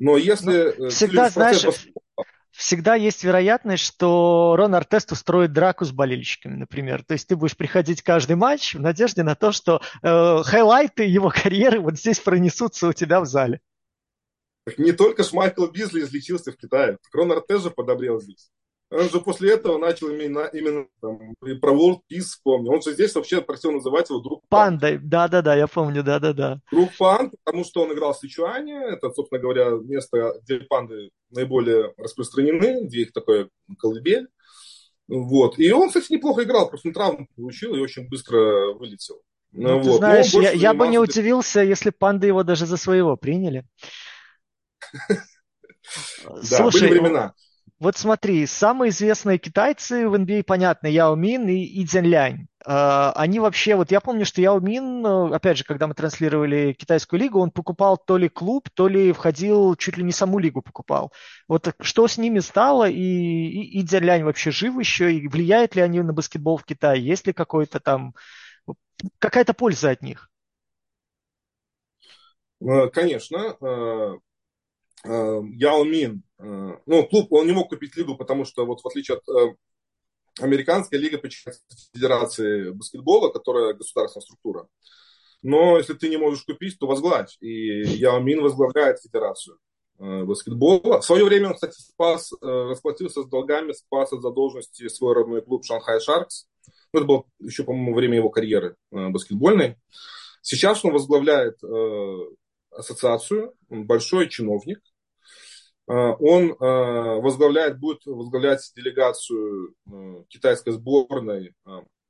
Но 0.00 0.16
если... 0.16 0.74
Ну, 0.76 0.88
всегда, 0.88 1.30
знаешь, 1.30 1.62
процесс... 1.62 1.86
всегда 2.58 2.96
есть 2.96 3.22
вероятность, 3.22 3.84
что 3.84 4.56
Рон 4.58 4.74
Артест 4.74 5.12
устроит 5.12 5.52
драку 5.52 5.84
с 5.84 5.92
болельщиками, 5.92 6.56
например. 6.56 7.04
То 7.04 7.12
есть 7.12 7.28
ты 7.28 7.36
будешь 7.36 7.56
приходить 7.56 8.02
каждый 8.02 8.34
матч 8.34 8.74
в 8.74 8.80
надежде 8.80 9.22
на 9.22 9.36
то, 9.36 9.52
что 9.52 9.80
э, 10.02 10.42
хайлайты 10.42 11.04
его 11.04 11.30
карьеры 11.30 11.78
вот 11.78 11.96
здесь 11.96 12.18
пронесутся 12.18 12.88
у 12.88 12.92
тебя 12.92 13.20
в 13.20 13.26
зале. 13.26 13.60
Не 14.76 14.92
только 14.92 15.22
ж 15.22 15.32
Майкл 15.32 15.66
Бизли 15.66 16.00
излечился 16.00 16.50
в 16.50 16.56
Китае. 16.56 16.98
Рон 17.12 17.30
Артест 17.30 17.62
же 17.62 17.70
подобрел 17.70 18.20
здесь. 18.20 18.50
Он 18.90 19.08
же 19.10 19.20
после 19.20 19.52
этого 19.52 19.76
начал 19.76 20.08
именно, 20.08 20.48
именно 20.52 20.86
там, 21.02 21.34
про 21.60 21.72
World 21.72 21.98
Peace 22.10 22.20
вспомнил. 22.20 22.72
Он 22.72 22.80
же 22.80 22.94
здесь 22.94 23.14
вообще 23.14 23.42
просил 23.42 23.72
называть 23.72 24.08
его 24.08 24.20
друг 24.20 24.42
Пандой. 24.48 24.98
Да-да-да, 24.98 25.54
я 25.54 25.66
помню, 25.66 26.02
да-да-да. 26.02 26.60
Друг 26.72 26.90
Панд, 26.98 27.34
потому 27.44 27.64
что 27.64 27.82
он 27.82 27.92
играл 27.92 28.14
в 28.14 28.18
Сычуане. 28.18 28.82
Это, 28.86 29.10
собственно 29.10 29.40
говоря, 29.40 29.70
место, 29.72 30.40
где 30.42 30.60
панды 30.60 31.10
наиболее 31.30 31.92
распространены, 31.98 32.86
где 32.86 33.02
их 33.02 33.12
такое 33.12 33.50
колыбель. 33.78 34.28
Вот. 35.06 35.58
И 35.58 35.70
он, 35.70 35.88
кстати, 35.88 36.12
неплохо 36.12 36.44
играл, 36.44 36.68
просто 36.68 36.90
травму 36.92 37.28
получил 37.36 37.74
и 37.74 37.80
очень 37.80 38.08
быстро 38.08 38.72
вылетел. 38.72 39.20
Ну, 39.52 39.68
ну, 39.68 39.80
вот. 39.80 39.98
Знаешь, 39.98 40.32
я, 40.32 40.52
я 40.52 40.72
бы 40.72 40.88
не 40.88 40.98
удивился, 40.98 41.62
если 41.62 41.90
панды 41.90 42.26
его 42.26 42.42
даже 42.42 42.64
за 42.64 42.76
своего 42.76 43.16
приняли. 43.16 43.64
Да, 46.50 46.68
были 46.68 46.90
времена. 46.90 47.34
Вот 47.80 47.96
смотри, 47.96 48.44
самые 48.46 48.90
известные 48.90 49.38
китайцы 49.38 50.08
в 50.08 50.14
NBA, 50.14 50.42
понятно, 50.42 50.88
Яо 50.88 51.14
Мин 51.14 51.46
и, 51.46 51.62
и 51.62 51.86
Цзянь 51.86 52.06
Лянь. 52.06 52.48
Uh, 52.66 53.12
они 53.14 53.38
вообще, 53.38 53.76
вот 53.76 53.92
я 53.92 54.00
помню, 54.00 54.26
что 54.26 54.40
Яо 54.40 54.58
Мин, 54.58 55.06
э, 55.06 55.34
опять 55.34 55.58
же, 55.58 55.64
когда 55.64 55.86
мы 55.86 55.94
транслировали 55.94 56.72
китайскую 56.72 57.20
лигу, 57.20 57.38
он 57.38 57.52
покупал 57.52 57.96
то 57.96 58.16
ли 58.16 58.28
клуб, 58.28 58.68
то 58.74 58.88
ли 58.88 59.12
входил, 59.12 59.76
чуть 59.76 59.96
ли 59.96 60.02
не 60.02 60.10
саму 60.10 60.40
лигу 60.40 60.60
покупал. 60.60 61.12
Вот 61.46 61.72
что 61.80 62.08
с 62.08 62.18
ними 62.18 62.40
стало, 62.40 62.90
и, 62.90 63.00
и, 63.00 63.80
и 63.80 63.86
Цзянь 63.86 64.04
Лянь 64.04 64.24
вообще 64.24 64.50
жив 64.50 64.76
еще, 64.76 65.14
и 65.14 65.28
влияют 65.28 65.76
ли 65.76 65.82
они 65.82 66.00
на 66.00 66.12
баскетбол 66.12 66.56
в 66.56 66.64
Китае? 66.64 67.00
Есть 67.00 67.28
ли 67.28 67.32
какой-то 67.32 67.78
там, 67.78 68.12
какая-то 69.20 69.54
польза 69.54 69.90
от 69.90 70.02
них? 70.02 70.28
Э, 72.60 72.88
конечно, 72.88 73.56
э, 73.60 74.18
Яо 75.04 75.84
Мин 75.84 76.24
ну, 76.38 77.06
клуб, 77.06 77.32
он 77.32 77.46
не 77.46 77.52
мог 77.52 77.68
купить 77.68 77.96
лигу, 77.96 78.16
потому 78.16 78.44
что 78.44 78.64
вот 78.64 78.80
в 78.80 78.86
отличие 78.86 79.16
от 79.16 79.28
э, 79.28 79.54
американской 80.40 80.98
лиги 80.98 81.16
подчиняется 81.16 81.62
Федерации 81.92 82.70
баскетбола, 82.70 83.30
которая 83.30 83.74
государственная 83.74 84.22
структура. 84.22 84.68
Но 85.42 85.78
если 85.78 85.94
ты 85.94 86.08
не 86.08 86.16
можешь 86.16 86.44
купить, 86.44 86.78
то 86.78 86.86
возглавь. 86.86 87.36
И 87.40 87.82
Яо 87.82 88.20
возглавляет 88.40 89.00
Федерацию 89.00 89.58
э, 89.98 90.24
баскетбола. 90.24 91.00
В 91.00 91.04
свое 91.04 91.24
время 91.24 91.48
он, 91.48 91.54
кстати, 91.54 91.80
спас, 91.80 92.32
расплатился 92.40 93.22
с 93.22 93.26
долгами, 93.26 93.72
спас 93.72 94.12
от 94.12 94.22
задолженности 94.22 94.88
свой 94.88 95.14
родной 95.14 95.42
клуб 95.42 95.64
Шанхай 95.64 96.00
Шаркс. 96.00 96.46
Ну, 96.92 97.00
это 97.00 97.06
было 97.06 97.24
еще, 97.40 97.64
по-моему, 97.64 97.94
время 97.94 98.16
его 98.16 98.30
карьеры 98.30 98.76
баскетбольной. 98.90 99.76
Сейчас 100.40 100.84
он 100.84 100.92
возглавляет 100.92 101.58
ассоциацию, 102.70 103.54
большой 103.68 104.28
чиновник, 104.28 104.80
Э, 104.80 104.97
он 105.92 106.52
э, 106.52 106.56
возглавляет, 107.20 107.78
будет 107.78 108.04
возглавлять 108.04 108.70
делегацию 108.76 109.74
э, 109.90 110.24
китайской 110.28 110.72
сборной 110.72 111.54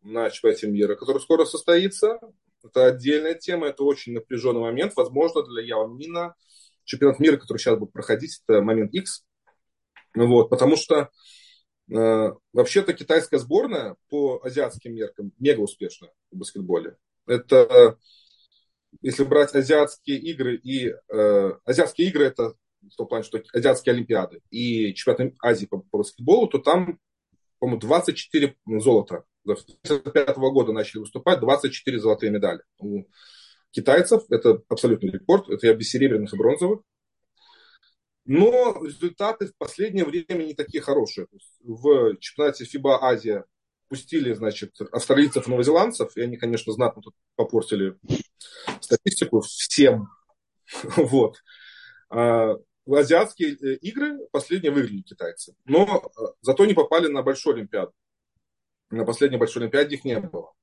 на 0.02 0.30
чемпионате 0.30 0.68
мира, 0.68 0.96
который 0.96 1.20
скоро 1.20 1.44
состоится. 1.44 2.18
Это 2.64 2.86
отдельная 2.86 3.34
тема, 3.34 3.68
это 3.68 3.84
очень 3.84 4.14
напряженный 4.14 4.60
момент. 4.60 4.94
Возможно, 4.96 5.42
для 5.44 5.62
Яо 5.62 5.86
Мина 5.86 6.34
чемпионат 6.84 7.20
мира, 7.20 7.36
который 7.36 7.58
сейчас 7.58 7.78
будет 7.78 7.92
проходить, 7.92 8.40
это 8.46 8.62
момент 8.62 8.92
X. 8.94 9.24
Вот, 10.14 10.48
потому 10.50 10.76
что 10.76 11.10
э, 11.92 12.32
вообще-то 12.52 12.92
китайская 12.94 13.38
сборная 13.38 13.96
по 14.08 14.40
азиатским 14.42 14.94
меркам 14.94 15.32
мега 15.38 15.60
успешна 15.60 16.08
в 16.32 16.38
баскетболе. 16.38 16.96
Это, 17.26 17.98
если 19.02 19.22
брать 19.24 19.54
азиатские 19.54 20.18
игры 20.18 20.56
и... 20.56 20.94
Э, 21.12 21.52
азиатские 21.64 22.08
игры 22.08 22.24
это 22.24 22.54
в 22.82 22.96
том 22.96 23.06
плане, 23.06 23.24
что 23.24 23.42
азиатские 23.52 23.94
олимпиады 23.94 24.40
и 24.50 24.94
чемпионат 24.94 25.34
Азии 25.42 25.66
по, 25.66 25.78
по 25.78 25.98
баскетболу, 25.98 26.48
то 26.48 26.58
там, 26.58 26.98
по-моему, 27.58 27.80
24 27.80 28.56
золота. 28.80 29.24
С 29.44 29.64
1955 29.64 30.36
года 30.36 30.72
начали 30.72 31.00
выступать, 31.00 31.40
24 31.40 31.98
золотые 31.98 32.30
медали. 32.30 32.60
У 32.78 33.04
китайцев 33.70 34.22
это 34.30 34.62
абсолютный 34.68 35.10
рекорд, 35.10 35.48
это 35.48 35.66
я 35.66 35.74
без 35.74 35.90
серебряных 35.90 36.32
и 36.32 36.36
бронзовых. 36.36 36.80
Но 38.24 38.84
результаты 38.84 39.46
в 39.46 39.56
последнее 39.56 40.04
время 40.04 40.44
не 40.44 40.54
такие 40.54 40.82
хорошие. 40.82 41.28
В 41.62 42.16
чемпионате 42.18 42.64
FIBA 42.64 42.98
Азия 43.00 43.44
пустили, 43.88 44.34
значит, 44.34 44.78
австралийцев 44.92 45.46
и 45.46 45.50
новозеландцев, 45.50 46.14
и 46.14 46.20
они, 46.20 46.36
конечно, 46.36 46.72
знатно 46.74 47.00
тут 47.00 47.14
попортили 47.36 47.96
статистику 48.80 49.40
всем. 49.40 50.08
Вот. 50.96 51.42
В 52.88 52.94
азиатские 52.94 53.50
э, 53.50 53.74
игры 53.82 54.18
последние 54.32 54.72
выиграли 54.72 55.02
китайцы. 55.02 55.54
Но 55.66 55.84
э, 56.06 56.22
зато 56.40 56.64
не 56.64 56.72
попали 56.72 57.08
на 57.08 57.22
большую 57.22 57.56
Олимпиаду. 57.56 57.92
На 58.88 59.04
последней 59.04 59.36
большой 59.36 59.60
Олимпиаде 59.60 59.96
их 59.96 60.06
не 60.06 60.18
было. 60.18 60.54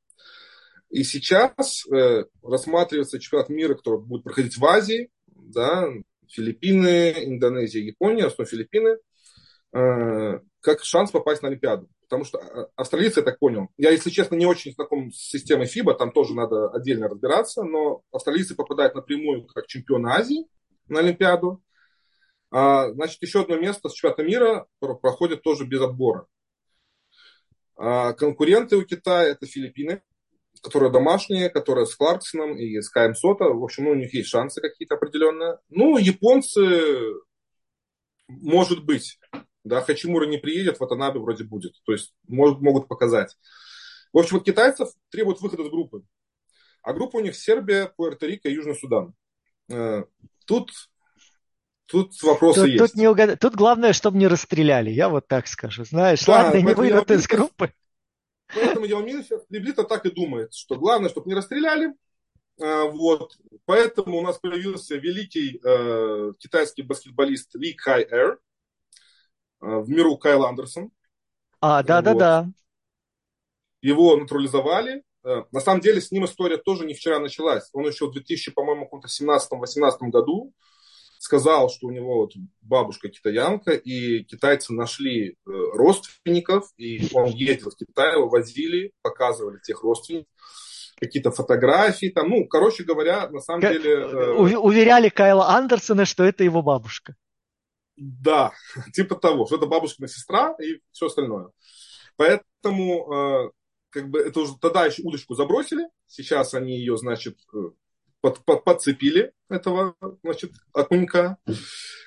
И 0.89 1.03
сейчас 1.03 1.85
э, 1.85 2.25
рассматривается 2.41 3.19
чемпионат 3.19 3.49
мира, 3.49 3.75
который 3.75 3.99
будет 3.99 4.23
проходить 4.23 4.57
в 4.57 4.65
Азии, 4.65 5.11
да, 5.27 5.87
Филиппины, 6.27 7.13
Индонезия, 7.25 7.83
Япония, 7.83 8.25
основном 8.25 8.49
Филиппины, 8.49 8.97
э, 9.73 10.39
как 10.61 10.83
шанс 10.83 11.11
попасть 11.11 11.43
на 11.43 11.49
Олимпиаду. 11.49 11.87
Потому 12.09 12.23
что 12.23 12.39
э, 12.39 12.65
австралийцы, 12.75 13.19
я 13.19 13.23
так 13.23 13.37
понял, 13.37 13.67
я, 13.77 13.91
если 13.91 14.09
честно, 14.09 14.33
не 14.33 14.47
очень 14.47 14.73
знаком 14.73 15.11
с 15.11 15.29
системой 15.29 15.67
ФИБА, 15.67 15.93
там 15.93 16.11
тоже 16.11 16.33
надо 16.33 16.69
отдельно 16.69 17.07
разбираться, 17.07 17.61
но 17.61 18.01
австралийцы 18.11 18.55
попадают 18.55 18.95
напрямую 18.95 19.45
как 19.45 19.67
чемпионы 19.67 20.07
Азии 20.07 20.47
на 20.87 21.01
Олимпиаду, 21.01 21.61
значит, 22.55 23.21
еще 23.21 23.41
одно 23.41 23.57
место 23.57 23.89
с 23.89 23.93
чемпионата 23.93 24.23
мира 24.23 24.67
проходит 24.79 25.41
тоже 25.43 25.65
без 25.65 25.81
отбора. 25.81 26.27
А 27.77 28.13
конкуренты 28.13 28.77
у 28.77 28.83
Китая 28.83 29.29
это 29.29 29.45
Филиппины, 29.45 30.01
которые 30.61 30.91
домашние, 30.91 31.49
которые 31.49 31.85
с 31.85 31.95
Кларксоном 31.95 32.57
и 32.57 32.79
с 32.79 32.89
Каем 32.89 33.13
Сота. 33.13 33.45
В 33.45 33.63
общем, 33.63 33.85
ну, 33.85 33.91
у 33.91 33.95
них 33.95 34.13
есть 34.13 34.29
шансы 34.29 34.61
какие-то 34.61 34.95
определенные. 34.95 35.57
Ну, 35.69 35.97
японцы, 35.97 37.13
может 38.27 38.85
быть, 38.85 39.19
да, 39.65 39.81
Хачимура 39.81 40.25
не 40.25 40.37
приедет, 40.37 40.79
в 40.79 40.83
Атанабе 40.83 41.19
вроде 41.19 41.43
будет. 41.43 41.73
То 41.85 41.91
есть 41.91 42.13
может, 42.27 42.59
могут 42.61 42.87
показать. 42.87 43.35
В 44.13 44.17
общем, 44.19 44.37
от 44.37 44.45
китайцев 44.45 44.89
требуют 45.09 45.41
выхода 45.41 45.63
из 45.63 45.69
группы. 45.69 46.03
А 46.83 46.93
группа 46.93 47.17
у 47.17 47.19
них 47.19 47.35
Сербия, 47.35 47.91
Пуэрто-Рико 47.97 48.47
и 48.47 48.53
Южный 48.53 48.75
Судан. 48.75 49.13
Э, 49.69 50.03
тут, 50.45 50.71
тут 51.85 52.21
вопросы 52.23 52.61
тут, 52.61 52.69
есть. 52.69 52.79
Тут, 52.79 52.95
не 52.95 53.07
угад... 53.07 53.39
тут 53.39 53.55
главное, 53.55 53.93
чтобы 53.93 54.17
не 54.17 54.27
расстреляли, 54.27 54.89
я 54.89 55.09
вот 55.09 55.27
так 55.27 55.47
скажу. 55.47 55.85
Знаешь, 55.85 56.23
да, 56.25 56.43
ладно, 56.43 56.59
не 56.59 56.73
выйдут 56.73 57.11
из 57.11 57.27
группы. 57.27 57.73
Поэтому 58.53 58.85
Ялмин 58.85 59.23
сейчас 59.23 59.45
приблизительно 59.45 59.87
так 59.87 60.05
и 60.05 60.11
думает, 60.11 60.53
что 60.53 60.75
главное, 60.75 61.09
чтобы 61.09 61.29
не 61.29 61.35
расстреляли. 61.35 61.93
А, 62.61 62.85
вот. 62.85 63.37
Поэтому 63.65 64.17
у 64.17 64.21
нас 64.21 64.37
появился 64.37 64.95
великий 64.95 65.59
э, 65.63 66.33
китайский 66.37 66.83
баскетболист 66.83 67.55
Ли 67.55 67.73
Кай 67.73 68.03
Эр, 68.03 68.33
э, 68.33 68.37
в 69.59 69.89
миру 69.89 70.17
Кайл 70.17 70.45
Андерсон. 70.45 70.91
А, 71.59 71.83
да-да-да. 71.83 72.43
Вот. 72.43 72.53
Его 73.81 74.15
натурализовали. 74.15 75.03
Э, 75.23 75.43
на 75.51 75.59
самом 75.59 75.81
деле 75.81 75.99
с 75.99 76.11
ним 76.11 76.25
история 76.25 76.57
тоже 76.57 76.85
не 76.85 76.93
вчера 76.93 77.19
началась. 77.19 77.69
Он 77.73 77.87
еще 77.87 78.07
в 78.07 78.11
2000, 78.11 78.51
по-моему, 78.51 78.89
17-18 79.03 80.09
году 80.11 80.53
сказал, 81.25 81.69
что 81.69 81.87
у 81.87 81.91
него 81.91 82.17
вот 82.17 82.33
бабушка 82.61 83.09
китаянка, 83.09 83.71
и 83.71 84.23
китайцы 84.23 84.73
нашли 84.73 85.31
э, 85.31 85.33
родственников, 85.45 86.71
и 86.77 87.07
он 87.13 87.29
ездил 87.31 87.71
в 87.71 87.75
Китай, 87.75 88.13
его 88.13 88.29
возили, 88.29 88.91
показывали 89.01 89.59
тех 89.59 89.81
родственников, 89.81 90.31
какие-то 90.95 91.31
фотографии 91.31 92.09
там, 92.09 92.29
ну, 92.29 92.47
короче 92.47 92.83
говоря, 92.83 93.27
на 93.29 93.39
самом 93.39 93.61
как, 93.61 93.73
деле... 93.73 93.91
Э, 93.91 94.33
уверяли 94.33 95.09
Кайла 95.09 95.49
Андерсона, 95.49 96.05
что 96.05 96.23
это 96.23 96.43
его 96.43 96.61
бабушка. 96.61 97.15
Да, 97.97 98.53
типа 98.93 99.15
того, 99.15 99.47
что 99.47 99.55
это 99.57 99.65
бабушкина 99.65 100.07
сестра 100.07 100.55
и 100.61 100.79
все 100.91 101.07
остальное. 101.07 101.49
Поэтому, 102.17 103.13
э, 103.13 103.49
как 103.89 104.09
бы, 104.09 104.19
это 104.19 104.41
уже 104.41 104.57
тогда 104.61 104.85
еще 104.85 105.01
удочку 105.01 105.33
забросили, 105.33 105.87
сейчас 106.05 106.53
они 106.53 106.77
ее, 106.77 106.97
значит, 106.97 107.39
под, 108.25 108.43
под, 108.43 108.63
подцепили 108.63 109.33
этого, 109.49 109.95
значит, 110.23 110.51
окунька. 110.73 111.37
Э, 111.47 111.53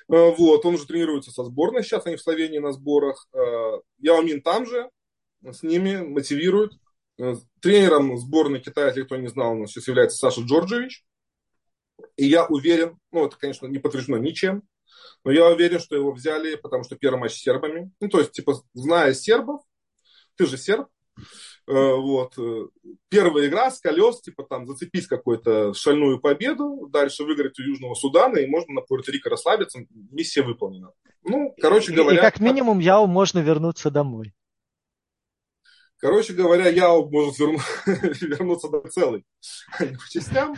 вот, 0.09 0.65
он 0.65 0.73
уже 0.73 0.85
тренируется 0.85 1.31
со 1.31 1.45
сборной, 1.45 1.81
сейчас 1.81 2.05
они 2.05 2.17
в 2.17 2.21
Словении 2.21 2.59
на 2.59 2.73
сборах. 2.73 3.25
Э, 3.33 3.79
Яомин 3.99 4.41
там 4.41 4.65
же, 4.65 4.89
с 5.41 5.63
ними 5.63 6.01
мотивирует. 6.01 6.73
Э, 7.19 7.35
тренером 7.61 8.17
сборной 8.17 8.59
Китая, 8.59 8.87
если 8.87 9.03
кто 9.03 9.15
не 9.15 9.29
знал, 9.29 9.55
нас 9.55 9.71
сейчас 9.71 9.87
является 9.87 10.17
Саша 10.17 10.41
Джорджевич. 10.41 11.05
И 12.17 12.25
я 12.25 12.45
уверен, 12.47 12.97
ну, 13.13 13.25
это, 13.25 13.37
конечно, 13.37 13.67
не 13.67 13.79
подтверждено 13.79 14.17
ничем, 14.17 14.63
но 15.23 15.31
я 15.31 15.47
уверен, 15.47 15.79
что 15.79 15.95
его 15.95 16.11
взяли, 16.11 16.55
потому 16.55 16.83
что 16.83 16.97
первый 16.97 17.21
матч 17.21 17.35
с 17.35 17.41
сербами. 17.41 17.93
Ну, 18.01 18.09
то 18.09 18.19
есть, 18.19 18.33
типа, 18.33 18.61
зная 18.73 19.13
сербов, 19.13 19.61
ты 20.35 20.47
же 20.47 20.57
серб, 20.57 20.89
вот. 21.69 22.33
Э, 22.39 22.67
первая 23.09 23.47
игра 23.47 23.69
с 23.69 23.79
колес, 23.79 24.21
типа 24.21 24.43
там 24.43 24.65
зацепить 24.65 25.05
какую-то 25.05 25.75
шальную 25.75 26.19
победу, 26.19 26.87
дальше 26.91 27.23
выиграть 27.23 27.59
у 27.59 27.61
Южного 27.61 27.93
Судана, 27.93 28.37
и 28.37 28.47
можно 28.47 28.73
на 28.73 28.79
Пуэрто-Рико 28.79 29.29
расслабиться, 29.29 29.85
миссия 30.09 30.41
выполнена. 30.41 30.91
Ну, 31.23 31.53
короче 31.61 31.93
говоря... 31.93 32.17
И 32.17 32.21
как 32.21 32.39
минимум 32.39 32.79
Яо 32.79 33.05
можно 33.05 33.37
вернуться 33.39 33.91
домой. 33.91 34.33
Короче 35.97 36.33
говоря, 36.33 36.69
Яо 36.69 37.07
может 37.07 37.37
верну... 37.37 37.59
вернуться 37.85 38.69
до 38.69 38.81
целый, 38.89 39.23
а 39.77 39.85
не 39.85 39.93
по 39.93 40.09
частям. 40.09 40.55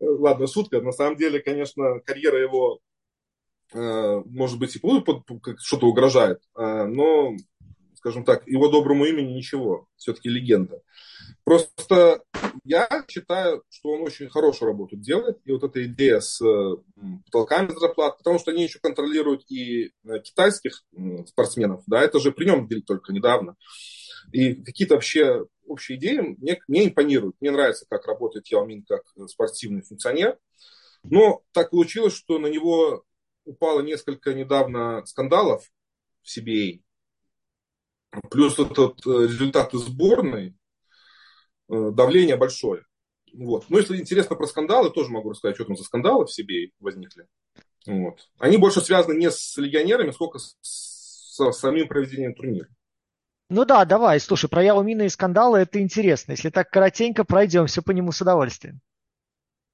Э, 0.00 0.04
ладно, 0.04 0.48
шутка. 0.48 0.80
На 0.80 0.90
самом 0.90 1.16
деле, 1.16 1.38
конечно, 1.38 2.00
карьера 2.00 2.40
его, 2.40 2.80
может 3.72 4.58
быть, 4.58 4.74
и 4.74 4.80
что-то 4.80 5.86
угрожает, 5.86 6.42
но 6.56 7.36
скажем 8.00 8.24
так, 8.24 8.46
его 8.46 8.68
доброму 8.68 9.04
имени 9.04 9.34
ничего, 9.34 9.86
все-таки 9.96 10.30
легенда. 10.30 10.82
Просто 11.44 12.22
я 12.64 12.88
считаю, 13.08 13.62
что 13.68 13.90
он 13.90 14.02
очень 14.02 14.30
хорошую 14.30 14.68
работу 14.70 14.96
делает, 14.96 15.38
и 15.44 15.52
вот 15.52 15.64
эта 15.64 15.84
идея 15.84 16.20
с 16.20 16.40
э, 16.40 16.76
потолками 17.26 17.78
зарплат, 17.78 18.16
потому 18.16 18.38
что 18.38 18.52
они 18.52 18.64
еще 18.64 18.78
контролируют 18.78 19.44
и 19.50 19.92
э, 20.04 20.18
китайских 20.20 20.82
спортсменов, 21.26 21.82
да, 21.86 22.00
это 22.00 22.18
же 22.20 22.32
при 22.32 22.46
нем 22.46 22.66
только 22.86 23.12
недавно. 23.12 23.56
И 24.32 24.54
какие-то 24.54 24.94
вообще 24.94 25.46
общие 25.66 25.98
идеи 25.98 26.20
мне, 26.38 26.58
мне 26.68 26.86
импонируют. 26.86 27.36
Мне 27.40 27.50
нравится, 27.50 27.86
как 27.88 28.06
работает 28.06 28.46
Яомин 28.46 28.84
как 28.84 29.02
спортивный 29.28 29.82
функционер. 29.82 30.38
Но 31.02 31.42
так 31.52 31.70
получилось, 31.70 32.14
что 32.14 32.38
на 32.38 32.46
него 32.46 33.04
упало 33.44 33.80
несколько 33.80 34.32
недавно 34.34 35.04
скандалов 35.06 35.70
в 36.22 36.38
CBA. 36.38 36.80
Плюс 38.30 38.58
этот 38.58 39.06
э, 39.06 39.10
результаты 39.10 39.78
сборной, 39.78 40.56
э, 41.68 41.90
давление 41.92 42.36
большое. 42.36 42.84
Вот. 43.32 43.66
Но 43.68 43.78
если 43.78 43.96
интересно 43.96 44.36
про 44.36 44.46
скандалы, 44.46 44.90
тоже 44.90 45.10
могу 45.10 45.30
рассказать, 45.30 45.56
что 45.56 45.64
там 45.64 45.76
за 45.76 45.84
скандалы 45.84 46.26
в 46.26 46.32
себе 46.32 46.70
возникли. 46.80 47.26
Вот. 47.86 48.28
Они 48.38 48.56
больше 48.56 48.80
связаны 48.80 49.16
не 49.16 49.30
с 49.30 49.56
легионерами, 49.56 50.10
сколько 50.10 50.38
с, 50.38 50.56
с 50.60 51.52
самим 51.52 51.88
проведением 51.88 52.34
турнира. 52.34 52.68
Ну 53.48 53.64
да, 53.64 53.84
давай, 53.84 54.20
слушай, 54.20 54.48
про 54.48 54.62
Яомина 54.62 55.02
и 55.02 55.08
скандалы 55.08 55.58
это 55.58 55.80
интересно. 55.80 56.32
Если 56.32 56.50
так 56.50 56.70
коротенько, 56.70 57.24
пройдемся 57.24 57.82
по 57.82 57.90
нему 57.90 58.12
с 58.12 58.20
удовольствием. 58.20 58.80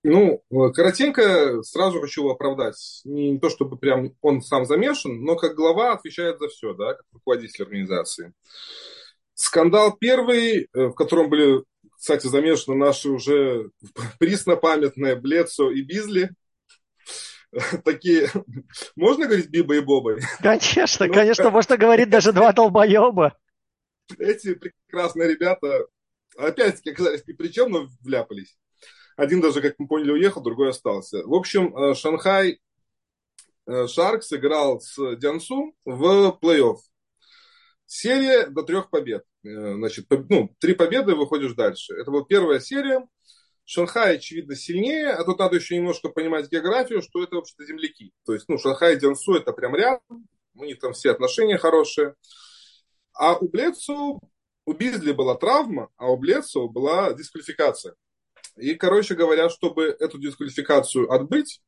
Ну, 0.09 0.41
э, 0.53 0.73
коротенько 0.73 1.65
сразу 1.65 2.01
хочу 2.01 2.29
оправдать. 2.29 3.01
Не 3.03 3.41
то, 3.41 3.51
чтобы 3.51 3.77
прям 3.77 4.13
он 4.21 4.41
сам 4.41 4.65
замешан, 4.65 5.25
но 5.25 5.35
как 5.35 5.57
глава 5.57 5.95
отвечает 5.95 6.39
за 6.39 6.47
все, 6.47 6.75
да, 6.75 6.95
как 6.95 7.05
руководитель 7.13 7.65
организации. 7.65 8.33
Скандал 9.35 9.97
первый, 9.97 10.69
э, 10.73 10.87
в 10.87 10.93
котором 10.93 11.29
были, 11.29 11.65
кстати, 11.99 12.29
замешаны 12.29 12.77
наши 12.77 13.09
уже 13.09 13.71
преснопамятные 14.21 15.17
Блецо 15.17 15.73
и 15.73 15.83
Бизли. 15.83 16.31
Такие, 17.85 18.31
можно 18.95 19.27
говорить 19.27 19.51
Биба 19.51 19.75
и 19.75 19.81
Боба? 19.81 20.19
Конечно, 20.41 21.07
ну, 21.07 21.15
конечно, 21.15 21.51
можно 21.51 21.77
говорить 21.77 22.11
даже 22.11 22.33
два 22.33 22.53
долбоеба. 22.53 23.37
Эти 24.21 24.55
прекрасные 24.55 25.31
ребята, 25.31 25.89
опять-таки, 26.37 26.91
оказались 26.91 27.27
ни 27.27 27.33
при 27.33 27.49
чем, 27.49 27.73
но 27.73 27.89
вляпались. 28.05 28.57
Один 29.17 29.41
даже, 29.41 29.63
как 29.63 29.75
мы 29.79 29.89
поняли, 29.89 30.13
уехал, 30.13 30.43
другой 30.43 30.71
остался. 30.71 31.27
В 31.27 31.35
общем, 31.35 31.75
э, 31.75 31.95
Шанхай 31.95 32.61
э, 33.67 33.87
Шаркс 33.87 34.33
играл 34.35 34.81
с 34.81 35.17
Дянсу 35.17 35.75
в 35.87 36.39
плей-офф. 36.43 36.77
Серия 37.87 38.47
до 38.47 38.63
трех 38.63 38.91
побед. 38.91 39.25
Э, 39.43 39.75
значит, 39.75 40.07
ну, 40.29 40.55
три 40.59 40.75
победы, 40.75 41.15
выходишь 41.15 41.55
дальше. 41.55 41.95
Это 41.95 42.11
была 42.11 42.25
первая 42.25 42.61
серия. 42.61 43.07
Шанхай, 43.65 44.17
очевидно, 44.17 44.55
сильнее, 44.55 45.09
а 45.09 45.25
тут 45.25 45.39
надо 45.39 45.57
еще 45.57 45.77
немножко 45.77 46.09
понимать 46.11 46.51
географию, 46.51 47.03
что 47.03 47.23
это 47.25 47.37
вообще-то 47.37 47.65
земляки. 47.65 48.13
То 48.25 48.35
есть, 48.35 48.49
ну, 48.49 48.59
Шанхай 48.59 48.95
и 48.95 48.99
Дянсу 48.99 49.35
это 49.35 49.53
прям 49.53 49.75
рядом, 49.75 50.29
у 50.55 50.65
них 50.65 50.79
там 50.79 50.93
все 50.93 51.11
отношения 51.11 51.59
хорошие. 51.59 52.15
А 53.15 53.37
у 53.37 53.49
Блецу, 53.49 54.21
у 54.67 54.73
Бизли 54.73 55.13
была 55.13 55.37
травма, 55.37 55.89
а 55.97 56.13
у 56.13 56.17
Блецу 56.17 56.69
была 56.69 57.13
дисквалификация. 57.15 57.95
И, 58.57 58.75
короче 58.75 59.15
говоря, 59.15 59.51
чтобы 59.51 59.85
эту 59.85 60.19
дисквалификацию 60.19 61.13
отбыть, 61.13 61.61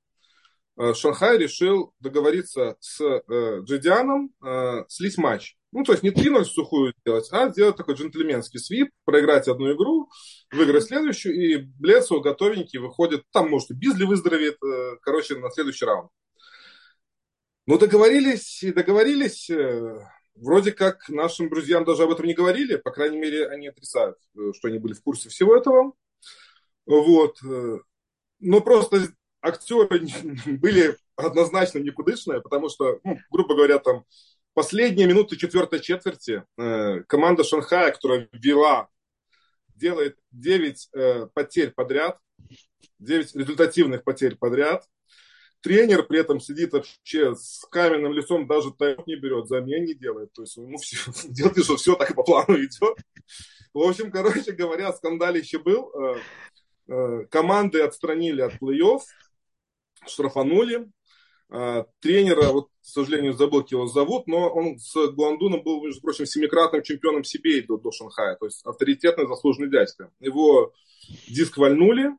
э, 0.79 0.94
Шанхай 0.94 1.38
решил 1.38 1.94
договориться 2.01 2.77
с 2.81 3.01
э, 3.01 3.61
Джидианом 3.62 4.33
э, 4.44 4.85
слить 4.88 5.18
матч. 5.18 5.57
Ну, 5.70 5.85
то 5.85 5.92
есть 5.92 6.03
не 6.03 6.11
3-0 6.11 6.44
сухую 6.44 6.94
сделать, 7.01 7.29
а 7.31 7.51
сделать 7.51 7.77
такой 7.77 7.94
джентльменский 7.94 8.59
свип, 8.59 8.90
проиграть 9.05 9.48
одну 9.48 9.70
игру, 9.74 10.09
выиграть 10.51 10.85
следующую, 10.85 11.35
и 11.35 11.57
Блецу 11.79 12.22
готовенький 12.22 12.79
выходит, 12.79 13.24
там, 13.33 13.51
может, 13.51 13.70
и 13.70 13.74
Бизли 13.74 14.05
выздоровеет, 14.05 14.57
короче, 15.03 15.37
на 15.37 15.51
следующий 15.51 15.85
раунд. 15.85 16.10
Ну, 17.67 17.79
договорились 17.79 18.63
и 18.63 18.73
договорились, 18.73 19.50
вроде 20.37 20.73
как 20.73 21.06
нашим 21.10 21.50
друзьям 21.50 21.85
даже 21.85 22.04
об 22.04 22.13
этом 22.13 22.25
не 22.25 22.33
говорили, 22.33 22.77
по 22.77 22.90
крайней 22.90 23.19
мере, 23.19 23.46
они 23.46 23.69
отрицают, 23.69 24.17
что 24.54 24.69
они 24.69 24.79
были 24.79 24.94
в 24.94 25.02
курсе 25.02 25.29
всего 25.29 25.54
этого. 25.54 25.92
Вот. 26.89 27.39
Но 28.41 28.61
просто 28.61 29.13
актеры 29.43 30.07
были 30.47 30.97
однозначно 31.17 31.79
никудышные, 31.79 32.41
потому 32.41 32.69
что, 32.69 33.01
ну, 33.05 33.19
грубо 33.31 33.55
говоря, 33.55 33.79
там 33.79 34.05
последние 34.55 35.07
минуты 35.07 35.37
четвертой 35.37 35.81
четверти 35.81 36.45
э, 36.57 37.03
команда 37.07 37.45
Шанхая, 37.45 37.93
которая 37.93 38.29
вела, 38.33 38.89
делает 39.75 40.17
9 40.33 40.89
э, 40.93 41.27
потерь 41.35 41.73
подряд, 41.73 42.19
9 42.99 43.35
результативных 43.35 44.05
потерь 44.05 44.37
подряд. 44.37 44.85
тренер 45.61 46.05
при 46.05 46.21
этом 46.21 46.41
сидит 46.41 46.73
вообще 46.73 47.35
с 47.35 47.67
каменным 47.71 48.13
лицом, 48.13 48.47
даже 48.47 48.73
тайм 48.73 49.03
не 49.07 49.17
берет, 49.17 49.49
замен 49.49 49.85
не 49.85 49.95
делает. 49.95 50.33
То 50.33 50.43
есть 50.43 50.57
ему 50.57 50.79
все, 50.79 50.99
делает, 51.29 51.65
что 51.65 51.77
все 51.77 51.95
так 51.97 52.15
по 52.15 52.23
плану 52.23 52.57
идет. 52.57 52.97
В 53.75 53.81
общем, 53.81 54.11
короче 54.11 54.53
говоря, 54.53 54.93
скандалище 54.93 55.59
был. 55.59 55.91
Э, 55.95 56.17
э, 56.17 56.21
команды 57.31 57.83
отстранили 57.83 58.41
от 58.41 58.55
плей-офф, 58.55 59.01
штрафанули. 60.07 60.91
Э, 61.51 61.85
тренера, 62.01 62.53
вот, 62.53 62.69
к 62.69 62.85
сожалению, 62.85 63.33
забыл, 63.33 63.63
как 63.63 63.71
его 63.71 63.87
зовут, 63.87 64.27
но 64.27 64.51
он 64.51 64.79
с 64.79 64.95
Гуандуном 65.13 65.63
был, 65.63 65.83
между 65.83 66.03
прочим, 66.03 66.27
семикратным 66.27 66.83
чемпионом 66.83 67.25
Сибири 67.25 67.63
до, 67.63 67.79
до 67.79 67.91
Шанхая, 67.91 68.37
то 68.37 68.45
есть 68.45 68.65
авторитетный 68.67 69.27
заслуженный 69.27 69.71
дядька. 69.71 70.11
Его 70.21 70.75
диск 71.27 71.57
вальнули, 71.57 72.11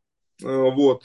вот, 0.41 1.03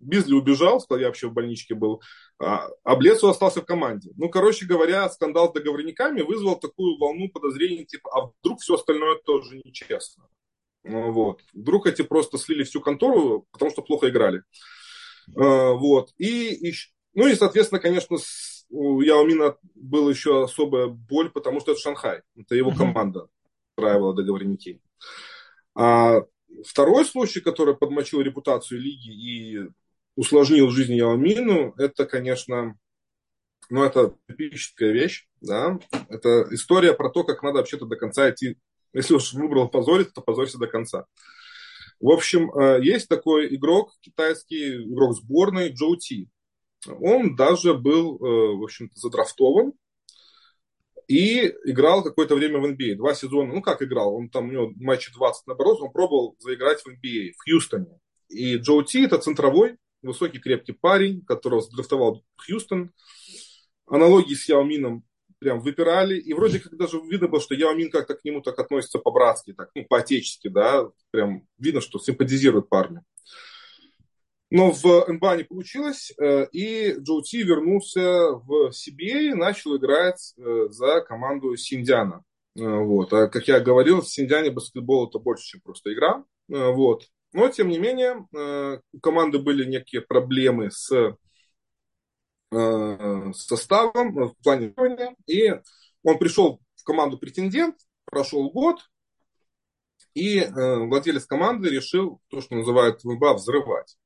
Бизли 0.00 0.32
убежал, 0.32 0.80
сказал, 0.80 1.00
я 1.00 1.08
вообще 1.08 1.28
в 1.28 1.34
больничке 1.34 1.74
был, 1.74 2.00
а, 2.38 2.68
а 2.84 2.96
Блесу 2.96 3.28
остался 3.28 3.60
в 3.60 3.66
команде. 3.66 4.10
Ну, 4.16 4.30
короче 4.30 4.64
говоря, 4.64 5.08
скандал 5.10 5.50
с 5.50 5.52
договорниками 5.52 6.22
вызвал 6.22 6.58
такую 6.58 6.96
волну 6.96 7.28
подозрений, 7.28 7.84
типа, 7.84 8.10
а 8.14 8.32
вдруг 8.40 8.60
все 8.60 8.76
остальное 8.76 9.16
тоже 9.16 9.60
нечестно. 9.62 10.26
Ну, 10.84 11.12
вот. 11.12 11.42
Вдруг 11.52 11.86
эти 11.86 12.02
просто 12.02 12.38
слили 12.38 12.62
всю 12.64 12.80
контору, 12.80 13.46
потому 13.52 13.70
что 13.70 13.82
плохо 13.82 14.08
играли. 14.08 14.42
А, 15.36 15.72
вот. 15.72 16.12
И, 16.18 16.70
и, 16.70 16.74
ну 17.14 17.28
и, 17.28 17.34
соответственно, 17.34 17.80
конечно, 17.80 18.16
у 18.70 19.00
Яомина 19.00 19.56
была 19.74 20.10
еще 20.10 20.44
особая 20.44 20.86
боль, 20.86 21.30
потому 21.30 21.60
что 21.60 21.72
это 21.72 21.80
Шанхай. 21.80 22.22
Это 22.36 22.54
его 22.54 22.70
команда 22.72 23.28
устраивала 23.76 24.14
договорники. 24.14 24.80
А 25.74 26.22
второй 26.66 27.04
случай, 27.04 27.40
который 27.40 27.76
подмочил 27.76 28.20
репутацию 28.20 28.80
лиги 28.80 29.10
и 29.10 29.68
усложнил 30.16 30.70
жизнь 30.70 30.94
Яомину, 30.94 31.74
это, 31.76 32.06
конечно, 32.06 32.78
ну, 33.70 33.84
это 33.84 34.14
типическая 34.28 34.90
вещь, 34.92 35.28
да, 35.40 35.78
это 36.08 36.46
история 36.50 36.92
про 36.92 37.10
то, 37.10 37.24
как 37.24 37.42
надо 37.42 37.58
вообще-то 37.58 37.86
до 37.86 37.96
конца 37.96 38.30
идти. 38.30 38.58
Если 38.92 39.14
уж 39.14 39.32
выбрал 39.32 39.68
позориться, 39.68 40.14
то 40.14 40.20
позорься 40.22 40.58
до 40.58 40.66
конца. 40.66 41.06
В 42.00 42.10
общем, 42.10 42.50
э, 42.52 42.80
есть 42.82 43.08
такой 43.08 43.54
игрок 43.54 43.92
китайский, 44.00 44.84
игрок 44.84 45.14
сборной 45.14 45.70
Джоу 45.70 45.96
Ти. 45.96 46.28
Он 46.88 47.36
даже 47.36 47.74
был, 47.74 48.16
э, 48.16 48.56
в 48.56 48.64
общем-то, 48.64 48.98
задрафтован 48.98 49.74
и 51.08 51.52
играл 51.64 52.02
какое-то 52.02 52.34
время 52.36 52.58
в 52.58 52.64
NBA. 52.64 52.94
Два 52.94 53.14
сезона, 53.14 53.52
ну 53.52 53.60
как 53.60 53.82
играл, 53.82 54.14
он 54.14 54.30
там, 54.30 54.48
у 54.48 54.52
него 54.52 54.72
матчи 54.76 55.12
20 55.12 55.46
наоборот, 55.46 55.80
он 55.82 55.92
пробовал 55.92 56.36
заиграть 56.38 56.80
в 56.80 56.88
NBA 56.88 57.32
в 57.36 57.44
Хьюстоне. 57.44 57.98
И 58.28 58.56
Джоу 58.56 58.82
Ти 58.82 59.04
это 59.04 59.18
центровой, 59.18 59.76
высокий 60.02 60.38
крепкий 60.38 60.72
парень, 60.72 61.22
которого 61.24 61.60
сдрафтовал 61.60 62.24
Хьюстон. 62.36 62.92
Аналогии 63.86 64.34
с 64.34 64.48
Яомином 64.48 65.04
прям 65.40 65.60
выпирали. 65.60 66.16
И 66.18 66.32
вроде 66.32 66.60
как 66.60 66.76
даже 66.76 67.00
видно 67.00 67.28
было, 67.28 67.40
что 67.40 67.54
Яомин 67.54 67.90
как-то 67.90 68.14
к 68.14 68.24
нему 68.24 68.40
так 68.42 68.58
относится 68.58 68.98
по-братски, 68.98 69.54
так, 69.54 69.70
ну, 69.74 69.84
по-отечески, 69.88 70.48
да. 70.48 70.88
Прям 71.10 71.42
видно, 71.58 71.80
что 71.80 71.98
симпатизирует 71.98 72.68
парню. 72.68 73.02
Но 74.50 74.72
в 74.72 75.06
НБА 75.06 75.36
не 75.36 75.44
получилось, 75.44 76.12
э, 76.18 76.46
и 76.50 76.96
Джоу 76.98 77.22
Ти 77.22 77.42
вернулся 77.44 78.32
в 78.32 78.70
CBA 78.70 79.30
и 79.30 79.34
начал 79.34 79.76
играть 79.76 80.34
э, 80.36 80.66
за 80.70 81.02
команду 81.02 81.56
Синдиана. 81.56 82.24
Э, 82.58 82.78
вот. 82.78 83.12
А 83.12 83.28
как 83.28 83.46
я 83.46 83.60
говорил, 83.60 84.02
в 84.02 84.08
Синдиане 84.08 84.50
баскетбол 84.50 85.08
это 85.08 85.20
больше, 85.20 85.44
чем 85.44 85.60
просто 85.60 85.92
игра. 85.92 86.24
Вот. 86.48 87.04
Но, 87.32 87.48
тем 87.48 87.68
не 87.68 87.78
менее, 87.78 88.26
у 88.92 88.98
команды 88.98 89.38
были 89.38 89.64
некие 89.64 90.00
проблемы 90.00 90.72
с 90.72 91.16
составом 92.50 94.14
в 94.14 94.34
планировании. 94.42 95.16
И 95.26 95.50
он 96.02 96.18
пришел 96.18 96.60
в 96.76 96.84
команду 96.84 97.18
претендент, 97.18 97.76
прошел 98.04 98.50
год, 98.50 98.80
и 100.14 100.38
э, 100.38 100.48
владелец 100.86 101.24
команды 101.26 101.70
решил 101.70 102.20
то, 102.28 102.40
что 102.40 102.56
называют 102.56 103.04
в 103.04 103.34
взрывать. 103.34 103.96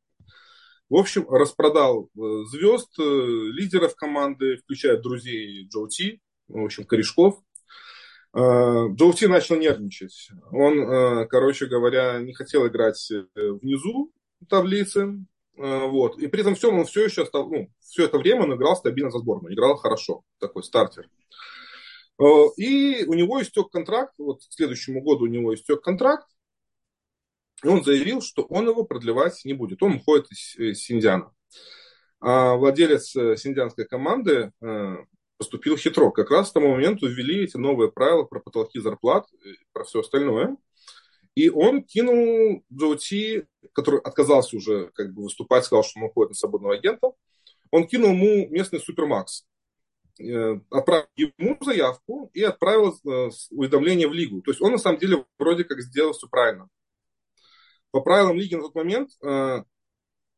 В 0.90 0.96
общем, 0.96 1.26
распродал 1.30 2.10
звезд, 2.14 2.92
лидеров 2.98 3.96
команды, 3.96 4.58
включая 4.58 5.00
друзей 5.00 5.66
Джоу 5.66 5.88
Ти, 5.88 6.20
в 6.46 6.62
общем, 6.62 6.84
корешков, 6.84 7.42
Э, 8.34 8.88
Джоути 8.92 9.26
начал 9.26 9.56
нервничать. 9.56 10.30
Он, 10.50 10.80
э, 10.80 11.26
короче 11.26 11.66
говоря, 11.66 12.18
не 12.18 12.34
хотел 12.34 12.66
играть 12.66 13.08
э, 13.12 13.24
внизу 13.36 14.12
таблицы. 14.48 15.24
Вот. 15.56 16.18
И 16.18 16.26
при 16.26 16.40
этом 16.40 16.54
всем 16.54 16.78
он 16.78 16.84
все 16.84 17.04
еще 17.04 17.24
стал, 17.26 17.48
ну, 17.48 17.68
все 17.80 18.04
это 18.04 18.18
время 18.18 18.42
он 18.42 18.54
играл 18.54 18.76
стабильно 18.76 19.10
за 19.10 19.18
сборную, 19.18 19.54
играл 19.54 19.76
хорошо, 19.76 20.22
такой 20.38 20.64
стартер. 20.64 21.08
И 22.56 23.04
у 23.06 23.14
него 23.14 23.40
истек 23.40 23.70
контракт, 23.70 24.14
вот 24.18 24.40
к 24.40 24.52
следующему 24.52 25.00
году 25.00 25.24
у 25.24 25.28
него 25.28 25.54
истек 25.54 25.80
контракт, 25.80 26.28
и 27.62 27.68
он 27.68 27.82
заявил, 27.84 28.20
что 28.20 28.42
он 28.42 28.68
его 28.68 28.84
продлевать 28.84 29.44
не 29.44 29.54
будет. 29.54 29.82
Он 29.82 29.94
уходит 29.94 30.26
из 30.30 30.82
Синдиана. 30.82 31.32
А 32.20 32.54
владелец 32.56 33.10
синдианской 33.10 33.86
команды 33.86 34.52
поступил 35.38 35.76
хитро. 35.76 36.10
Как 36.10 36.30
раз 36.30 36.48
с 36.48 36.52
того 36.52 36.68
момента 36.68 37.06
ввели 37.06 37.44
эти 37.44 37.56
новые 37.56 37.90
правила 37.92 38.24
про 38.24 38.40
потолки 38.40 38.80
зарплат, 38.80 39.26
и 39.44 39.56
про 39.72 39.84
все 39.84 40.00
остальное. 40.00 40.56
И 41.34 41.48
он 41.48 41.82
кинул 41.82 42.64
Джоути, 42.72 43.46
который 43.72 44.00
отказался 44.00 44.56
уже 44.56 44.90
как 44.94 45.12
бы 45.12 45.24
выступать, 45.24 45.64
сказал, 45.64 45.82
что 45.82 45.98
он 45.98 46.06
уходит 46.06 46.30
на 46.30 46.34
свободного 46.36 46.74
агента. 46.74 47.12
Он 47.70 47.86
кинул 47.86 48.10
ему 48.10 48.48
местный 48.50 48.78
супермакс. 48.78 49.44
Э, 50.20 50.60
отправил 50.70 51.06
ему 51.16 51.58
заявку 51.60 52.30
и 52.34 52.42
отправил 52.42 52.94
э, 53.04 53.30
уведомление 53.50 54.06
в 54.06 54.12
лигу. 54.12 54.42
То 54.42 54.52
есть 54.52 54.62
он 54.62 54.72
на 54.72 54.78
самом 54.78 55.00
деле 55.00 55.24
вроде 55.38 55.64
как 55.64 55.80
сделал 55.80 56.12
все 56.12 56.28
правильно. 56.28 56.68
По 57.90 58.00
правилам 58.00 58.36
лиги 58.36 58.54
на 58.54 58.62
тот 58.62 58.76
момент 58.76 59.10
э, 59.22 59.64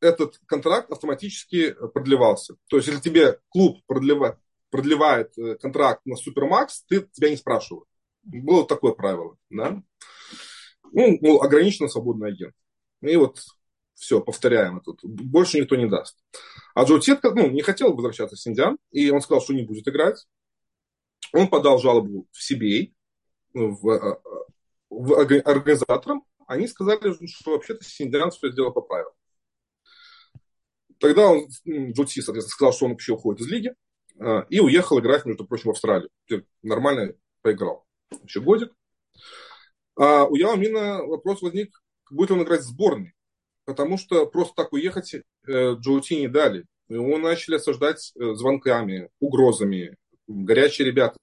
этот 0.01 0.39
контракт 0.47 0.91
автоматически 0.91 1.75
продлевался. 1.93 2.55
То 2.69 2.77
есть, 2.77 2.87
если 2.87 3.01
тебе 3.01 3.39
клуб 3.49 3.79
продлевает, 3.85 4.37
продлевает 4.69 5.33
контракт 5.59 6.01
на 6.05 6.15
Супермакс, 6.15 6.83
ты, 6.83 7.01
тебя 7.11 7.29
не 7.29 7.37
спрашивают. 7.37 7.87
Было 8.23 8.65
такое 8.65 8.93
правило. 8.93 9.37
Да? 9.49 9.81
Ну, 10.91 11.17
ну, 11.21 11.41
ограниченно 11.41 11.87
свободный 11.89 12.29
агент. 12.29 12.53
И 13.01 13.15
вот 13.15 13.39
все, 13.93 14.21
повторяем 14.21 14.77
это. 14.77 14.93
Больше 15.03 15.59
никто 15.59 15.75
не 15.75 15.87
даст. 15.87 16.17
А 16.75 16.83
Джо 16.83 16.99
Тетка 16.99 17.31
ну, 17.31 17.49
не 17.49 17.61
хотел 17.61 17.93
возвращаться 17.93 18.35
в 18.35 18.39
Синдиан, 18.39 18.77
и 18.91 19.09
он 19.09 19.21
сказал, 19.21 19.41
что 19.41 19.53
не 19.53 19.63
будет 19.63 19.87
играть. 19.87 20.27
Он 21.33 21.47
подал 21.47 21.79
жалобу 21.79 22.27
в 22.31 22.51
CBA, 22.51 22.93
в, 23.53 23.89
э, 23.89 24.19
в 24.89 25.13
организаторам. 25.13 26.23
Они 26.47 26.67
сказали, 26.67 26.99
что 27.27 27.51
вообще-то 27.51 27.83
Синдиан 27.83 28.31
все 28.31 28.51
сделал 28.51 28.71
по 28.71 28.81
правилам. 28.81 29.13
Тогда 30.99 31.29
он, 31.29 31.47
Джо 31.65 32.05
Ти, 32.05 32.21
соответственно, 32.21 32.53
сказал, 32.53 32.73
что 32.73 32.85
он 32.85 32.91
вообще 32.91 33.13
уходит 33.13 33.41
из 33.41 33.47
лиги. 33.47 33.75
А, 34.19 34.45
и 34.49 34.59
уехал 34.59 34.99
играть, 34.99 35.25
между 35.25 35.45
прочим, 35.45 35.69
в 35.69 35.71
Австралию. 35.71 36.09
Нормально 36.61 37.13
поиграл. 37.41 37.85
Еще 38.23 38.41
годик. 38.41 38.73
А 39.97 40.25
у 40.25 40.35
Яо 40.35 40.55
Мина 40.55 41.03
вопрос 41.03 41.41
возник, 41.41 41.81
будет 42.09 42.31
он 42.31 42.43
играть 42.43 42.61
в 42.61 42.65
сборной. 42.65 43.13
Потому 43.65 43.97
что 43.97 44.25
просто 44.25 44.53
так 44.55 44.73
уехать 44.73 45.13
э, 45.13 45.21
Джоути 45.47 46.13
не 46.13 46.27
дали. 46.27 46.65
Его 46.87 47.17
начали 47.17 47.55
осаждать 47.55 48.13
э, 48.15 48.33
звонками, 48.35 49.09
угрозами. 49.19 49.97
Горячие 50.27 50.87
ребята. 50.87 51.17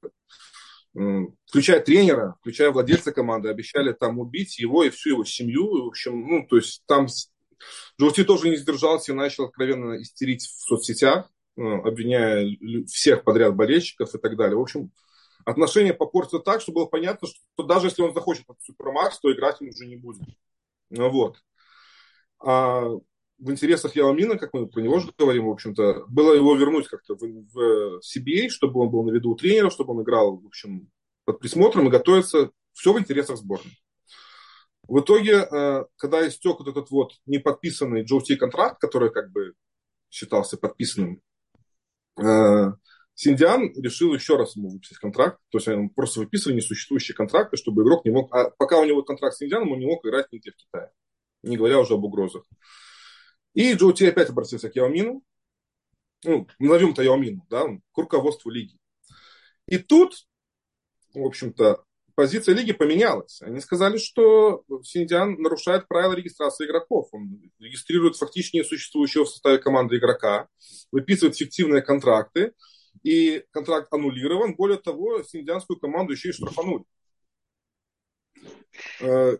Включая 1.47 1.81
тренера, 1.81 2.37
включая 2.41 2.70
владельца 2.70 3.11
команды, 3.11 3.49
обещали 3.49 3.93
там 3.93 4.20
убить 4.20 4.61
его 4.61 4.85
и 4.85 4.91
всю 4.91 5.11
его 5.11 5.25
семью. 5.25 5.85
В 5.85 5.89
общем, 5.89 6.20
ну, 6.20 6.47
то 6.47 6.57
есть 6.57 6.85
там 6.87 7.09
Джоути 8.01 8.22
тоже 8.22 8.49
не 8.49 8.57
сдержался 8.57 9.11
и 9.11 9.14
начал 9.14 9.47
откровенно 9.47 10.01
истерить 10.01 10.43
в 10.43 10.68
соцсетях. 10.68 11.29
Э, 11.57 11.62
обвиняя 11.62 12.45
всех 12.87 13.22
подряд 13.22 13.55
болельщиков 13.55 14.12
и 14.14 14.18
так 14.18 14.37
далее. 14.37 14.57
В 14.57 14.61
общем, 14.61 14.91
отношения 15.45 15.95
попортятся 15.95 16.38
так, 16.38 16.61
что 16.61 16.72
было 16.72 16.86
понятно, 16.86 17.28
что 17.28 17.62
даже 17.62 17.86
если 17.86 18.03
он 18.03 18.14
захочет 18.14 18.45
этот 18.45 18.62
Супермакс, 18.62 19.18
то 19.20 19.32
играть 19.32 19.61
он 19.61 19.68
уже 19.68 19.86
не 19.86 19.97
будет. 19.97 20.26
Ну 20.90 21.09
вот. 21.11 21.38
А 22.40 22.82
в 22.82 23.51
интересах 23.51 23.97
Яомина, 23.97 24.38
как 24.38 24.53
мы 24.53 24.66
про 24.66 24.80
него 24.80 24.99
же 25.01 25.12
говорим, 25.16 25.47
в 25.47 25.51
общем-то, 25.51 26.05
было 26.09 26.34
его 26.34 26.55
вернуть 26.55 26.88
как-то 26.88 27.14
в, 27.14 27.20
в 27.20 28.01
CBA, 28.01 28.49
чтобы 28.49 28.80
он 28.80 28.90
был 28.90 29.05
на 29.05 29.11
виду 29.11 29.30
у 29.30 29.34
тренера, 29.34 29.70
чтобы 29.70 29.95
он 29.95 30.03
играл, 30.03 30.36
в 30.36 30.47
общем, 30.47 30.90
под 31.24 31.40
присмотром 31.40 31.88
и 31.88 31.90
готовиться. 31.90 32.51
Все 32.72 32.92
в 32.92 32.99
интересах 32.99 33.36
сборной. 33.38 33.78
В 34.88 35.01
итоге, 35.01 35.47
э, 35.51 35.84
когда 35.97 36.26
истек 36.26 36.59
вот 36.59 36.68
этот 36.68 36.90
вот 36.90 37.12
неподписанный 37.26 38.03
Джоу 38.03 38.20
контракт, 38.38 38.80
который 38.80 39.11
как 39.11 39.30
бы 39.30 39.55
считался 40.11 40.57
подписанным 40.57 41.22
Э, 42.16 42.72
Синдиан 43.15 43.73
решил 43.77 44.12
еще 44.15 44.37
раз 44.37 44.57
ему 44.57 44.71
выписать 44.71 44.99
контракт, 44.99 45.39
то 45.51 45.59
есть 45.59 45.69
он 45.69 45.89
просто 45.89 46.21
выписывали 46.21 46.57
несуществующие 46.57 47.15
контракты, 47.15 47.57
чтобы 47.57 47.83
игрок 47.83 48.05
не 48.05 48.11
мог, 48.11 48.35
а 48.35 48.51
пока 48.51 48.81
у 48.81 48.85
него 48.85 49.03
контракт 49.03 49.37
с 49.37 49.39
Синдианом, 49.39 49.73
он 49.73 49.79
не 49.79 49.87
мог 49.87 50.05
играть 50.05 50.27
нигде 50.33 50.51
в 50.51 50.57
Китае, 50.57 50.91
не 51.43 51.57
говоря 51.57 51.79
уже 51.79 51.95
об 51.95 52.05
угрозах. 52.05 52.45
И 53.55 53.73
Джоу 53.75 53.93
Ти 53.93 54.07
опять 54.07 54.31
обратился 54.31 54.69
к 54.69 54.75
Яомину, 54.75 55.23
ну, 56.25 56.49
назовем 56.59 56.91
это 56.91 57.03
Яомину, 57.03 57.47
да, 57.49 57.67
к 57.93 57.99
руководству 57.99 58.51
лиги. 58.51 58.79
И 59.67 59.79
тут, 59.79 60.27
в 61.15 61.25
общем-то, 61.25 61.85
позиция 62.15 62.55
лиги 62.55 62.73
поменялась. 62.73 63.41
Они 63.43 63.61
сказали, 63.61 63.99
что 63.99 64.65
Синдиан 64.83 65.35
нарушает 65.41 65.87
правила 65.87 66.15
регистрации 66.15 66.67
игроков. 66.67 67.09
Он 67.12 67.41
регистрирует 67.59 68.17
фактически 68.17 68.59
несуществующего 68.59 69.25
в 69.25 69.31
составе 69.31 69.59
команды 69.59 69.99
игрока, 69.99 70.49
выписывает 70.91 71.37
фиктивные 71.37 71.83
контракты, 71.83 72.55
и 73.03 73.45
контракт 73.51 73.92
аннулирован. 73.92 74.55
Более 74.55 74.78
того, 74.78 75.22
синдианскую 75.22 75.78
команду 75.78 76.12
еще 76.12 76.30
и 76.30 76.32
штрафанули. 76.32 76.84
Э, 79.01 79.38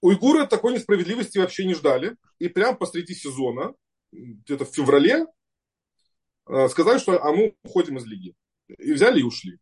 уйгуры 0.00 0.46
такой 0.46 0.74
несправедливости 0.74 1.38
вообще 1.38 1.66
не 1.66 1.74
ждали. 1.74 2.16
И 2.38 2.48
прямо 2.48 2.76
посреди 2.76 3.14
сезона, 3.14 3.74
где-то 4.12 4.64
в 4.64 4.74
феврале, 4.74 5.26
э, 6.48 6.68
сказали, 6.68 6.98
что 6.98 7.22
а 7.22 7.32
мы 7.32 7.54
уходим 7.62 7.98
из 7.98 8.06
лиги. 8.06 8.34
И 8.68 8.92
взяли 8.92 9.20
и 9.20 9.24
ушли. 9.24 9.58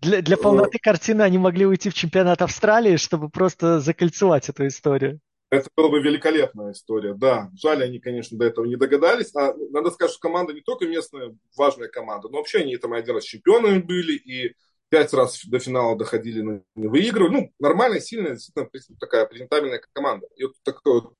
Для, 0.00 0.22
для 0.22 0.36
полноты 0.36 0.78
картины 0.78 1.22
они 1.22 1.38
могли 1.38 1.66
уйти 1.66 1.90
в 1.90 1.94
чемпионат 1.94 2.42
Австралии, 2.42 2.96
чтобы 2.96 3.28
просто 3.28 3.80
закольцевать 3.80 4.48
эту 4.48 4.66
историю. 4.66 5.20
Это 5.48 5.68
была 5.76 5.88
бы 5.88 6.00
великолепная 6.00 6.72
история, 6.72 7.14
да. 7.14 7.50
Жаль, 7.54 7.82
они, 7.82 8.00
конечно, 8.00 8.36
до 8.36 8.46
этого 8.46 8.64
не 8.64 8.76
догадались. 8.76 9.34
А 9.36 9.54
надо 9.70 9.90
сказать, 9.90 10.12
что 10.12 10.20
команда 10.20 10.52
не 10.52 10.60
только 10.60 10.86
местная 10.86 11.36
важная 11.56 11.88
команда, 11.88 12.28
но 12.28 12.38
вообще 12.38 12.58
они 12.58 12.76
там 12.76 12.92
один 12.92 13.14
раз 13.14 13.24
чемпионами 13.24 13.78
были 13.78 14.14
и 14.14 14.54
пять 14.88 15.12
раз 15.12 15.44
до 15.46 15.58
финала 15.60 15.96
доходили, 15.96 16.40
но 16.40 16.62
не 16.74 16.88
выигрывали. 16.88 17.32
Ну, 17.32 17.52
нормальная, 17.60 18.00
сильная, 18.00 18.32
действительно 18.32 18.98
такая 18.98 19.26
презентабельная 19.26 19.80
команда. 19.92 20.26
И 20.36 20.44
вот 20.44 20.54
такая 20.64 20.94
вот 20.94 21.14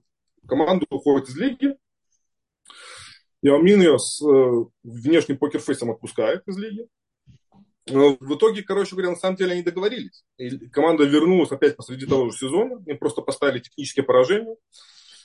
команда 0.49 0.87
уходит 0.91 1.29
из 1.29 1.37
лиги. 1.37 1.77
Яомин 3.43 3.81
ее 3.81 3.99
с 3.99 4.21
э, 4.23 4.65
внешним 4.83 5.39
покерфейсом 5.39 5.91
отпускает 5.93 6.43
из 6.47 6.57
лиги. 6.59 6.89
Но 7.89 8.17
в 8.19 8.35
итоге, 8.35 8.63
короче 8.63 8.97
говоря, 8.97 9.11
на 9.11 9.17
самом 9.17 9.37
деле 9.37 9.53
они 9.53 9.63
договорились. 9.63 10.25
И 10.39 10.69
команда 10.69 11.05
вернулась 11.05 11.53
опять 11.53 11.77
посреди 11.77 12.07
того 12.07 12.31
же 12.31 12.37
сезона. 12.37 12.83
Им 12.87 12.99
просто 12.99 13.23
поставили 13.23 13.61
технические 13.61 14.05
поражения. 14.05 14.57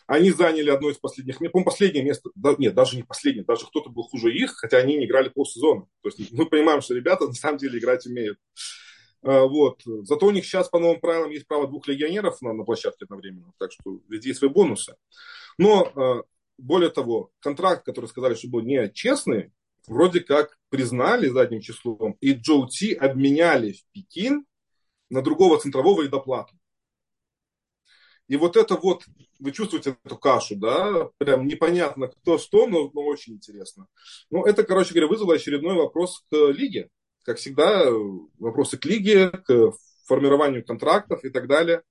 Они 0.06 0.32
заняли 0.32 0.70
одно 0.70 0.90
из 0.90 0.98
последних 0.98 1.40
мест. 1.40 1.54
По-моему, 1.54 1.70
последнее 1.70 2.04
место. 2.04 2.30
Да, 2.36 2.56
нет, 2.58 2.76
даже 2.76 2.98
не 2.98 3.04
последнее. 3.04 3.46
Даже 3.46 3.66
кто-то 3.66 3.90
был 3.90 4.04
хуже 4.04 4.32
их, 4.32 4.54
хотя 4.58 4.78
они 4.78 4.98
не 4.98 5.06
играли 5.06 5.30
полсезона. 5.30 5.88
То 6.04 6.10
есть 6.10 6.32
мы 6.34 6.46
понимаем, 6.46 6.82
что 6.82 6.94
ребята 6.94 7.26
на 7.26 7.34
самом 7.34 7.58
деле 7.58 7.80
играть 7.80 8.06
умеют. 8.06 8.38
А, 9.24 9.46
вот. 9.46 9.82
Зато 9.86 10.26
у 10.26 10.32
них 10.32 10.46
сейчас 10.46 10.70
по 10.70 10.80
новым 10.80 11.00
правилам 11.00 11.32
есть 11.32 11.48
право 11.48 11.68
двух 11.68 11.88
легионеров 11.88 12.42
на, 12.42 12.54
на 12.54 12.64
площадке 12.64 13.06
одновременно. 13.06 13.54
Так 13.58 13.72
что 13.72 14.02
везде 14.08 14.34
свои 14.34 14.50
бонусы. 14.50 14.96
Но 15.58 15.92
а, 15.96 16.24
более 16.58 16.90
того, 16.90 17.32
контракт, 17.40 17.86
который 17.86 18.08
сказали, 18.08 18.36
что 18.36 18.50
был 18.50 18.62
не 18.62 18.92
честный, 18.94 19.52
вроде 19.92 20.22
как 20.22 20.58
признали 20.70 21.28
задним 21.28 21.60
числом, 21.60 22.18
и 22.22 22.34
Джоу 22.34 22.68
Ти 22.68 22.94
обменяли 22.94 23.74
в 23.74 23.84
Пекин 23.92 24.46
на 25.10 25.22
другого 25.22 25.60
центрового 25.60 26.04
и 26.04 26.08
доплату. 26.08 26.56
И 28.30 28.38
вот 28.38 28.56
это 28.56 28.78
вот, 28.78 29.04
вы 29.40 29.52
чувствуете 29.52 29.98
эту 30.06 30.18
кашу, 30.18 30.56
да, 30.56 31.10
прям 31.18 31.46
непонятно 31.46 32.08
кто 32.08 32.38
что, 32.38 32.68
но, 32.68 32.90
но 32.94 33.02
очень 33.02 33.34
интересно. 33.34 33.88
Ну, 34.30 34.46
это, 34.46 34.64
короче 34.64 34.92
говоря, 34.92 35.08
вызвало 35.08 35.36
очередной 35.36 35.76
вопрос 35.76 36.24
к 36.32 36.36
лиге. 36.36 36.90
Как 37.24 37.38
всегда, 37.38 37.86
вопросы 38.40 38.78
к 38.78 38.86
лиге, 38.86 39.30
к 39.30 39.74
формированию 40.06 40.66
контрактов 40.66 41.26
и 41.26 41.30
так 41.30 41.48
далее. 41.48 41.82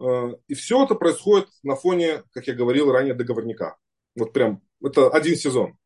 Э, 0.00 0.34
и 0.48 0.54
все 0.54 0.84
это 0.84 0.96
происходит 0.96 1.48
на 1.62 1.76
фоне, 1.76 2.24
как 2.32 2.48
я 2.48 2.54
говорил 2.54 2.90
ранее, 2.90 3.14
договорника. 3.14 3.76
Вот 4.16 4.32
прям, 4.32 4.60
это 4.82 5.08
один 5.08 5.36
сезон. 5.36 5.78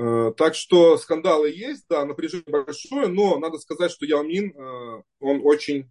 Э, 0.00 0.32
так 0.34 0.54
что 0.54 0.96
скандалы 0.96 1.50
есть, 1.50 1.84
да, 1.90 2.06
напряжение 2.06 2.46
большое, 2.48 3.06
но 3.06 3.38
надо 3.38 3.58
сказать, 3.58 3.90
что 3.90 4.06
Яо 4.06 4.22
Мин, 4.22 4.50
э, 4.56 5.02
он 5.20 5.40
очень, 5.44 5.90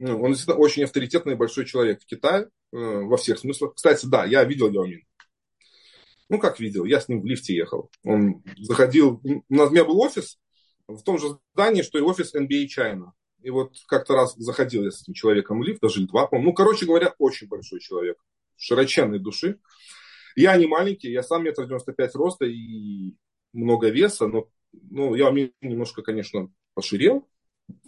ну, 0.00 0.20
он 0.20 0.32
действительно 0.32 0.56
очень 0.56 0.82
авторитетный 0.82 1.36
большой 1.36 1.66
человек 1.66 2.02
в 2.02 2.06
Китае 2.06 2.48
э, 2.72 2.76
во 2.76 3.16
всех 3.16 3.38
смыслах. 3.38 3.74
Кстати, 3.76 4.06
да, 4.06 4.24
я 4.24 4.42
видел 4.42 4.70
Яо 4.70 4.86
Мин. 4.86 5.04
Ну, 6.28 6.40
как 6.40 6.58
видел, 6.58 6.84
я 6.84 7.00
с 7.00 7.08
ним 7.08 7.20
в 7.20 7.26
лифте 7.26 7.54
ехал. 7.54 7.92
Он 8.02 8.42
заходил, 8.58 9.20
у 9.22 9.54
нас 9.54 9.68
у 9.68 9.72
меня 9.72 9.84
был 9.84 10.00
офис 10.00 10.40
в 10.88 11.02
том 11.02 11.18
же 11.18 11.38
здании, 11.54 11.82
что 11.82 11.98
и 11.98 12.02
офис 12.02 12.34
NBA 12.34 12.66
China. 12.76 13.12
И 13.40 13.50
вот 13.50 13.74
как-то 13.86 14.14
раз 14.14 14.34
заходил 14.34 14.82
я 14.82 14.90
с 14.90 15.02
этим 15.02 15.14
человеком 15.14 15.60
в 15.60 15.62
лифт, 15.62 15.80
даже 15.80 16.04
два, 16.08 16.26
по-моему. 16.26 16.50
Ну, 16.50 16.54
короче 16.54 16.86
говоря, 16.86 17.14
очень 17.18 17.46
большой 17.46 17.78
человек, 17.78 18.18
широченной 18.56 19.20
души. 19.20 19.60
Я 20.36 20.56
не 20.56 20.66
маленький, 20.66 21.10
я 21.10 21.22
сам 21.22 21.44
метр 21.44 21.64
девяносто 21.64 21.92
пять 21.92 22.14
роста 22.14 22.44
и 22.44 23.14
много 23.52 23.88
веса, 23.88 24.26
но 24.26 24.48
ну, 24.72 25.14
я 25.14 25.30
немножко, 25.60 26.02
конечно, 26.02 26.50
поширел, 26.74 27.26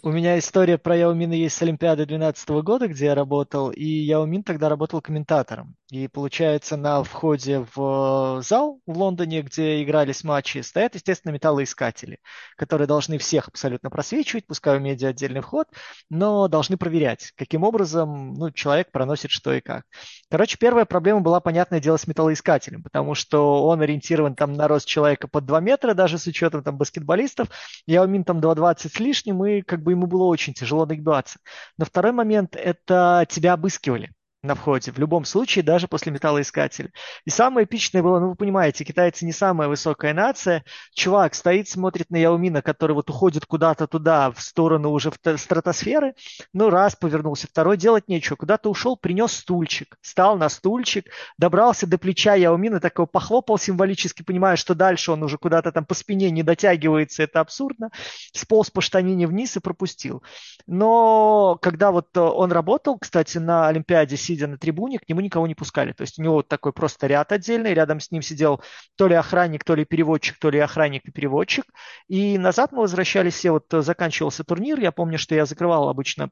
у 0.03 0.11
меня 0.11 0.38
история 0.38 0.78
про 0.78 0.97
Яомина 0.97 1.32
есть 1.32 1.57
с 1.57 1.62
Олимпиады 1.62 2.07
2012 2.07 2.49
года, 2.64 2.88
где 2.88 3.07
я 3.07 3.14
работал, 3.14 3.70
и 3.70 3.84
Яомин 3.84 4.43
тогда 4.43 4.68
работал 4.68 5.01
комментатором. 5.01 5.76
И 5.93 6.09
получается, 6.09 6.78
на 6.78 7.05
входе 7.05 7.66
в 7.74 8.38
э, 8.38 8.43
зал 8.43 8.80
в 8.86 8.97
Лондоне, 8.97 9.43
где 9.43 9.82
игрались 9.82 10.24
матчи, 10.24 10.62
стоят, 10.62 10.95
естественно, 10.95 11.32
металлоискатели, 11.32 12.18
которые 12.57 12.88
должны 12.88 13.18
всех 13.18 13.49
абсолютно 13.49 13.90
просвечивать, 13.90 14.47
пускай 14.47 14.78
у 14.78 14.80
медиа 14.80 15.09
отдельный 15.11 15.43
вход, 15.43 15.68
но 16.09 16.49
должны 16.49 16.78
проверять, 16.78 17.32
каким 17.36 17.62
образом 17.62 18.32
ну, 18.32 18.51
человек 18.51 18.90
проносит 18.90 19.30
что 19.30 19.53
и 19.53 19.61
как. 19.61 19.84
Короче, 20.30 20.57
первая 20.59 20.86
проблема 20.86 21.20
была, 21.20 21.40
понятное 21.40 21.78
дело, 21.78 21.99
с 21.99 22.07
металлоискателем, 22.07 22.82
потому 22.82 23.14
что 23.14 23.66
он 23.66 23.82
ориентирован 23.82 24.34
там 24.34 24.55
на 24.55 24.68
рост 24.68 24.86
человека 24.86 25.28
под 25.28 25.45
2 25.45 25.61
метра, 25.61 25.93
даже 25.93 26.16
с 26.16 26.26
учетом 26.26 26.62
там 26.64 26.78
баскетболистов. 26.78 27.49
Яомин 27.84 28.24
там 28.24 28.38
2,20 28.38 28.88
с 28.88 28.99
лишним, 28.99 29.45
и 29.45 29.61
как 29.61 29.82
бы 29.82 29.90
ему 29.90 30.07
было 30.07 30.24
очень 30.24 30.55
тяжело 30.55 30.86
нагибаться. 30.86 31.38
Но 31.76 31.84
второй 31.84 32.12
момент– 32.12 32.57
это 32.57 33.26
тебя 33.28 33.53
обыскивали 33.53 34.11
на 34.43 34.57
входе, 34.57 34.90
в 34.90 34.99
любом 34.99 35.24
случае, 35.24 35.62
даже 35.62 35.86
после 35.86 36.11
металлоискателя. 36.11 36.90
И 37.24 37.30
самое 37.30 37.64
эпичное 37.64 38.03
было, 38.03 38.18
ну 38.18 38.30
вы 38.30 38.34
понимаете, 38.34 38.84
китайцы 38.84 39.24
не 39.24 39.30
самая 39.30 39.68
высокая 39.68 40.12
нация. 40.12 40.64
Чувак 40.95 41.34
стоит, 41.34 41.68
смотрит 41.68 42.11
на 42.11 42.16
Яумина, 42.16 42.61
который 42.61 42.93
вот 42.93 43.09
уходит 43.09 43.47
куда-то 43.47 43.86
туда, 43.86 44.32
в 44.32 44.43
сторону 44.43 44.90
уже 44.90 45.12
в 45.12 45.38
стратосферы. 45.38 46.14
Ну 46.53 46.70
раз 46.70 46.97
повернулся, 46.97 47.47
второй 47.47 47.76
делать 47.76 48.09
нечего. 48.09 48.34
Куда-то 48.34 48.68
ушел, 48.68 48.97
принес 48.97 49.32
стульчик, 49.32 49.97
стал 50.01 50.36
на 50.36 50.49
стульчик, 50.49 51.07
добрался 51.38 51.86
до 51.86 51.97
плеча 51.97 52.34
Яумина, 52.34 52.80
такого 52.80 53.07
похлопал 53.07 53.59
символически, 53.59 54.24
понимая, 54.24 54.57
что 54.57 54.74
дальше 54.74 55.12
он 55.12 55.22
уже 55.22 55.38
куда-то 55.38 55.70
там 55.70 55.84
по 55.84 55.95
спине 55.95 56.32
не 56.32 56.43
дотягивается, 56.43 57.22
это 57.22 57.38
абсурдно. 57.38 57.90
Сполз 58.32 58.70
по 58.70 58.80
штанине 58.80 59.28
вниз 59.28 59.57
и 59.57 59.61
пропустил. 59.61 60.24
Но 60.66 61.59
когда 61.62 61.93
вот 61.93 62.16
он 62.16 62.51
работал, 62.51 62.99
кстати, 62.99 63.38
на 63.38 63.68
Олимпиаде 63.68 64.16
сидя 64.33 64.47
на 64.47 64.57
трибуне, 64.57 64.99
к 64.99 65.09
нему 65.09 65.20
никого 65.20 65.47
не 65.47 65.55
пускали. 65.55 65.93
То 65.93 66.03
есть 66.03 66.18
у 66.18 66.22
него 66.22 66.35
вот 66.35 66.49
такой 66.49 66.72
просто 66.72 67.07
ряд 67.07 67.33
отдельный, 67.33 67.74
рядом 67.74 68.01
с 68.01 68.11
ним 68.11 68.22
сидел 68.22 68.62
то 68.97 69.07
ли 69.09 69.14
охранник, 69.14 69.64
то 69.64 69.74
ли 69.74 69.85
переводчик, 69.85 70.39
то 70.39 70.51
ли 70.51 70.59
охранник 70.59 71.03
и 71.05 71.11
переводчик. 71.11 71.64
И 72.09 72.39
назад 72.39 72.72
мы 72.72 72.80
возвращались, 72.80 73.35
все 73.35 73.51
вот 73.51 73.66
заканчивался 73.70 74.45
турнир, 74.45 74.80
я 74.80 74.93
помню, 74.93 75.18
что 75.18 75.35
я 75.35 75.45
закрывал 75.45 75.89
обычно 75.89 76.30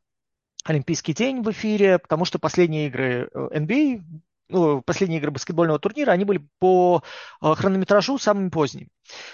Олимпийский 0.64 1.14
день 1.14 1.42
в 1.42 1.50
эфире, 1.50 1.98
потому 1.98 2.24
что 2.24 2.38
последние 2.38 2.88
игры 2.88 3.28
NBA, 3.34 4.02
ну, 4.48 4.82
последние 4.82 5.20
игры 5.20 5.30
баскетбольного 5.30 5.78
турнира, 5.78 6.12
они 6.12 6.24
были 6.24 6.46
по 6.58 7.02
э, 7.42 7.54
хронометражу 7.54 8.18
самыми 8.18 8.50
поздними. 8.50 8.88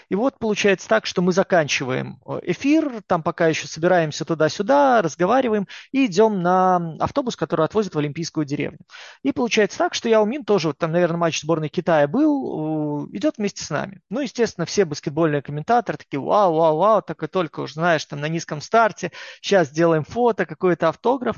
И 0.08 0.14
вот 0.14 0.38
получается 0.38 0.88
так, 0.88 1.06
что 1.06 1.22
мы 1.22 1.32
заканчиваем 1.32 2.18
э, 2.26 2.40
эфир, 2.44 3.02
там 3.06 3.22
пока 3.22 3.48
еще 3.48 3.66
собираемся 3.66 4.24
туда-сюда, 4.24 5.02
разговариваем 5.02 5.66
и 5.92 6.06
идем 6.06 6.42
на 6.42 6.96
автобус, 6.98 7.36
который 7.36 7.64
отвозит 7.64 7.94
в 7.94 7.98
Олимпийскую 7.98 8.44
деревню. 8.44 8.78
И 9.22 9.32
получается 9.32 9.78
так, 9.78 9.94
что 9.94 10.08
Яомин 10.08 10.44
тоже, 10.44 10.72
там, 10.74 10.92
наверное, 10.92 11.18
матч 11.18 11.40
сборной 11.40 11.68
Китая 11.68 12.06
был, 12.06 13.06
идет 13.12 13.38
вместе 13.38 13.64
с 13.64 13.70
нами. 13.70 14.00
Ну, 14.10 14.20
естественно, 14.20 14.66
все 14.66 14.84
баскетбольные 14.84 15.42
комментаторы 15.42 15.98
такие, 15.98 16.20
вау, 16.20 16.54
вау, 16.54 16.76
вау, 16.78 17.02
так 17.02 17.22
и 17.22 17.26
только 17.26 17.60
уже, 17.60 17.74
знаешь, 17.74 18.04
там 18.04 18.20
на 18.20 18.28
низком 18.28 18.60
старте, 18.60 19.12
сейчас 19.40 19.68
сделаем 19.68 20.04
фото, 20.04 20.46
какой-то 20.46 20.88
автограф. 20.88 21.36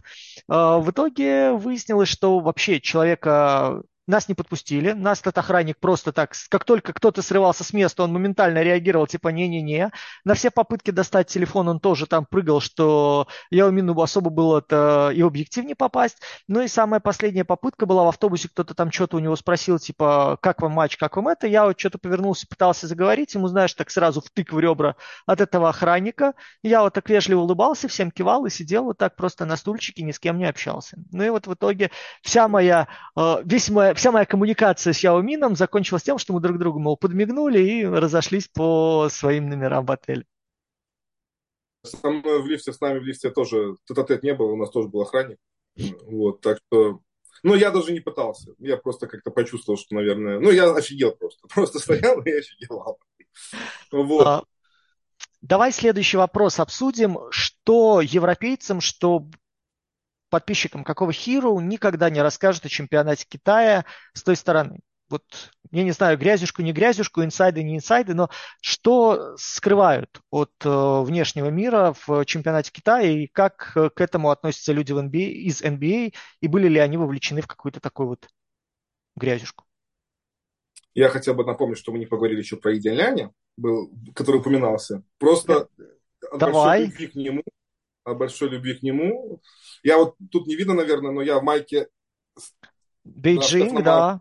Э, 0.49 0.79
в 0.79 0.91
итоге 0.91 1.53
выяснилось, 1.53 2.09
что 2.09 2.41
вообще 2.41 2.81
человека 2.81 3.83
нас 4.09 4.29
не 4.29 4.35
подпустили, 4.35 4.93
нас 4.93 5.21
этот 5.21 5.39
охранник 5.39 5.79
просто 5.79 6.13
так, 6.13 6.33
как 6.49 6.65
только 6.65 6.93
кто-то 6.93 7.23
срывался 7.23 7.63
с 7.63 7.73
места, 7.73 8.03
он 8.03 8.13
моментально 8.13 8.63
реагировал, 8.63 9.07
типа, 9.07 9.29
не-не-не. 9.29 9.93
На 10.25 10.35
все 10.35 10.51
попытки 10.51 10.91
достать 10.91 11.29
телефон 11.29 11.69
он 11.69 11.79
тоже 11.81 12.07
там 12.07 12.27
прыгал, 12.27 12.61
что 12.61 13.29
Яо 13.51 13.71
Мину 13.71 13.99
особо 14.01 14.31
было 14.31 14.59
это 14.59 15.11
и 15.15 15.21
объектив 15.21 15.65
не 15.65 15.75
попасть. 15.75 16.19
Ну 16.49 16.61
и 16.63 16.69
самая 16.69 17.01
последняя 17.01 17.45
попытка 17.45 17.87
была 17.87 18.05
в 18.05 18.09
автобусе, 18.09 18.49
кто-то 18.49 18.75
там 18.75 18.91
что-то 18.91 19.17
у 19.17 19.21
него 19.21 19.37
спросил, 19.37 19.79
типа, 19.79 20.39
как 20.41 20.63
вам 20.63 20.73
матч, 20.73 20.97
как 20.97 21.17
вам 21.17 21.29
это. 21.29 21.47
Я 21.47 21.67
вот 21.67 21.79
что-то 21.79 21.99
повернулся, 21.99 22.47
пытался 22.47 22.87
заговорить, 22.87 23.35
ему, 23.35 23.49
знаешь, 23.49 23.75
так 23.75 23.91
сразу 23.91 24.21
втык 24.21 24.53
в 24.53 24.59
ребра 24.59 24.97
от 25.27 25.41
этого 25.41 25.69
охранника. 25.69 26.35
Я 26.63 26.83
вот 26.83 26.95
так 26.95 27.09
вежливо 27.11 27.41
улыбался, 27.41 27.89
всем 27.89 28.11
кивал 28.11 28.47
и 28.47 28.51
сидел 28.51 28.85
вот 28.85 28.99
так 28.99 29.17
просто 29.17 29.45
на 29.45 29.57
стульчике, 29.57 30.03
ни 30.03 30.13
с 30.13 30.19
кем 30.19 30.39
не 30.39 30.47
общался. 30.47 30.97
Ну 31.13 31.23
и 31.25 31.29
вот 31.29 31.47
в 31.47 31.55
итоге 31.55 31.91
вся 32.23 32.49
моя, 32.49 32.89
э, 33.17 33.37
весь 33.45 33.69
моя, 33.69 33.95
вся 33.99 34.13
моя 34.13 34.25
коммуникация 34.25 34.93
с 34.93 35.01
Яо 35.01 35.21
Мином 35.21 35.57
закончилась 35.57 36.03
тем, 36.03 36.19
что 36.19 36.33
мы 36.33 36.41
друг 36.41 36.59
другу, 36.59 36.79
мол, 36.79 36.97
подмигнули 36.97 37.61
и 37.61 37.85
разошлись 37.85 38.49
по 38.49 39.09
своим 39.11 39.49
номерам 39.49 39.85
в 39.85 39.93
отеле. 39.93 40.25
Со 41.85 42.11
мной 42.11 42.43
в 42.43 42.47
лифте, 42.47 42.73
с 42.73 42.81
нами 42.81 42.99
в 42.99 43.05
лифте 43.05 43.31
тоже 43.31 43.77
тет-а-тет 43.87 44.23
не 44.23 44.35
было, 44.35 44.53
у 44.53 44.57
нас 44.57 44.71
тоже 44.71 44.89
был 44.89 45.03
охранник. 45.03 45.39
Вот, 46.07 46.41
так 46.41 46.59
что 46.67 47.01
ну, 47.43 47.55
я 47.55 47.71
даже 47.71 47.93
не 47.93 48.01
пытался. 48.01 48.53
Я 48.59 48.77
просто 48.77 49.07
как-то 49.07 49.31
почувствовал, 49.31 49.79
что, 49.79 49.95
наверное... 49.95 50.41
Ну, 50.41 50.51
я 50.51 50.73
офигел 50.73 51.13
просто. 51.13 51.47
Просто 51.55 51.79
стоял 51.79 52.21
и 52.23 52.31
офигел. 52.31 52.99
Вот. 53.93 54.27
А, 54.27 54.43
давай 55.41 55.73
следующий 55.73 56.17
вопрос 56.17 56.59
обсудим. 56.59 57.19
Что 57.31 58.01
европейцам, 58.01 58.81
что 58.81 59.29
подписчикам 60.31 60.85
какого 60.85 61.11
Hero 61.11 61.61
никогда 61.61 62.11
не 62.11 62.23
расскажет 62.23 62.65
о 62.67 62.69
чемпионате 62.69 63.27
Китая 63.29 63.85
с 64.13 64.23
той 64.23 64.37
стороны. 64.37 64.81
Вот, 65.09 65.23
я 65.71 65.85
не 65.85 65.93
знаю, 65.93 66.19
грязюшку, 66.19 66.61
не 66.61 66.73
грязюшку, 66.73 67.25
инсайды, 67.25 67.63
не 67.63 67.77
инсайды, 67.77 68.13
но 68.13 68.29
что 68.61 69.37
скрывают 69.39 70.21
от 70.31 70.53
э, 70.65 71.01
внешнего 71.03 71.49
мира 71.49 71.95
в 72.07 72.27
чемпионате 72.27 72.71
Китая 72.73 73.09
и 73.09 73.27
как 73.27 73.73
э, 73.75 73.89
к 73.89 74.01
этому 74.03 74.31
относятся 74.31 74.75
люди 74.75 74.93
в 74.93 74.99
NBA, 74.99 75.31
из 75.31 75.63
NBA 75.63 76.13
и 76.43 76.49
были 76.49 76.69
ли 76.69 76.79
они 76.79 76.99
вовлечены 76.99 77.41
в 77.41 77.47
какую-то 77.47 77.81
такую 77.81 78.09
вот 78.09 78.29
грязюшку? 79.17 79.65
Я 80.95 81.09
хотел 81.09 81.35
бы 81.35 81.45
напомнить, 81.45 81.79
что 81.79 81.93
мы 81.93 81.99
не 81.99 82.07
поговорили 82.07 82.41
еще 82.41 82.57
про 82.57 82.77
Идеаляне, 82.77 83.33
был, 83.57 83.91
который 84.15 84.41
упоминался. 84.41 85.03
Просто 85.19 85.69
Давай. 86.37 86.91
к 86.91 87.15
нему 87.15 87.43
о 88.11 88.15
большой 88.15 88.51
любви 88.51 88.75
к 88.75 88.83
нему. 88.83 89.41
Я 89.83 89.99
вот 89.99 90.17
тут 90.31 90.47
не 90.47 90.57
видно, 90.57 90.75
наверное, 90.75 91.13
но 91.13 91.23
я 91.23 91.39
в 91.39 91.43
майке 91.43 91.89
Бейджинг, 93.05 93.83
да. 93.83 94.21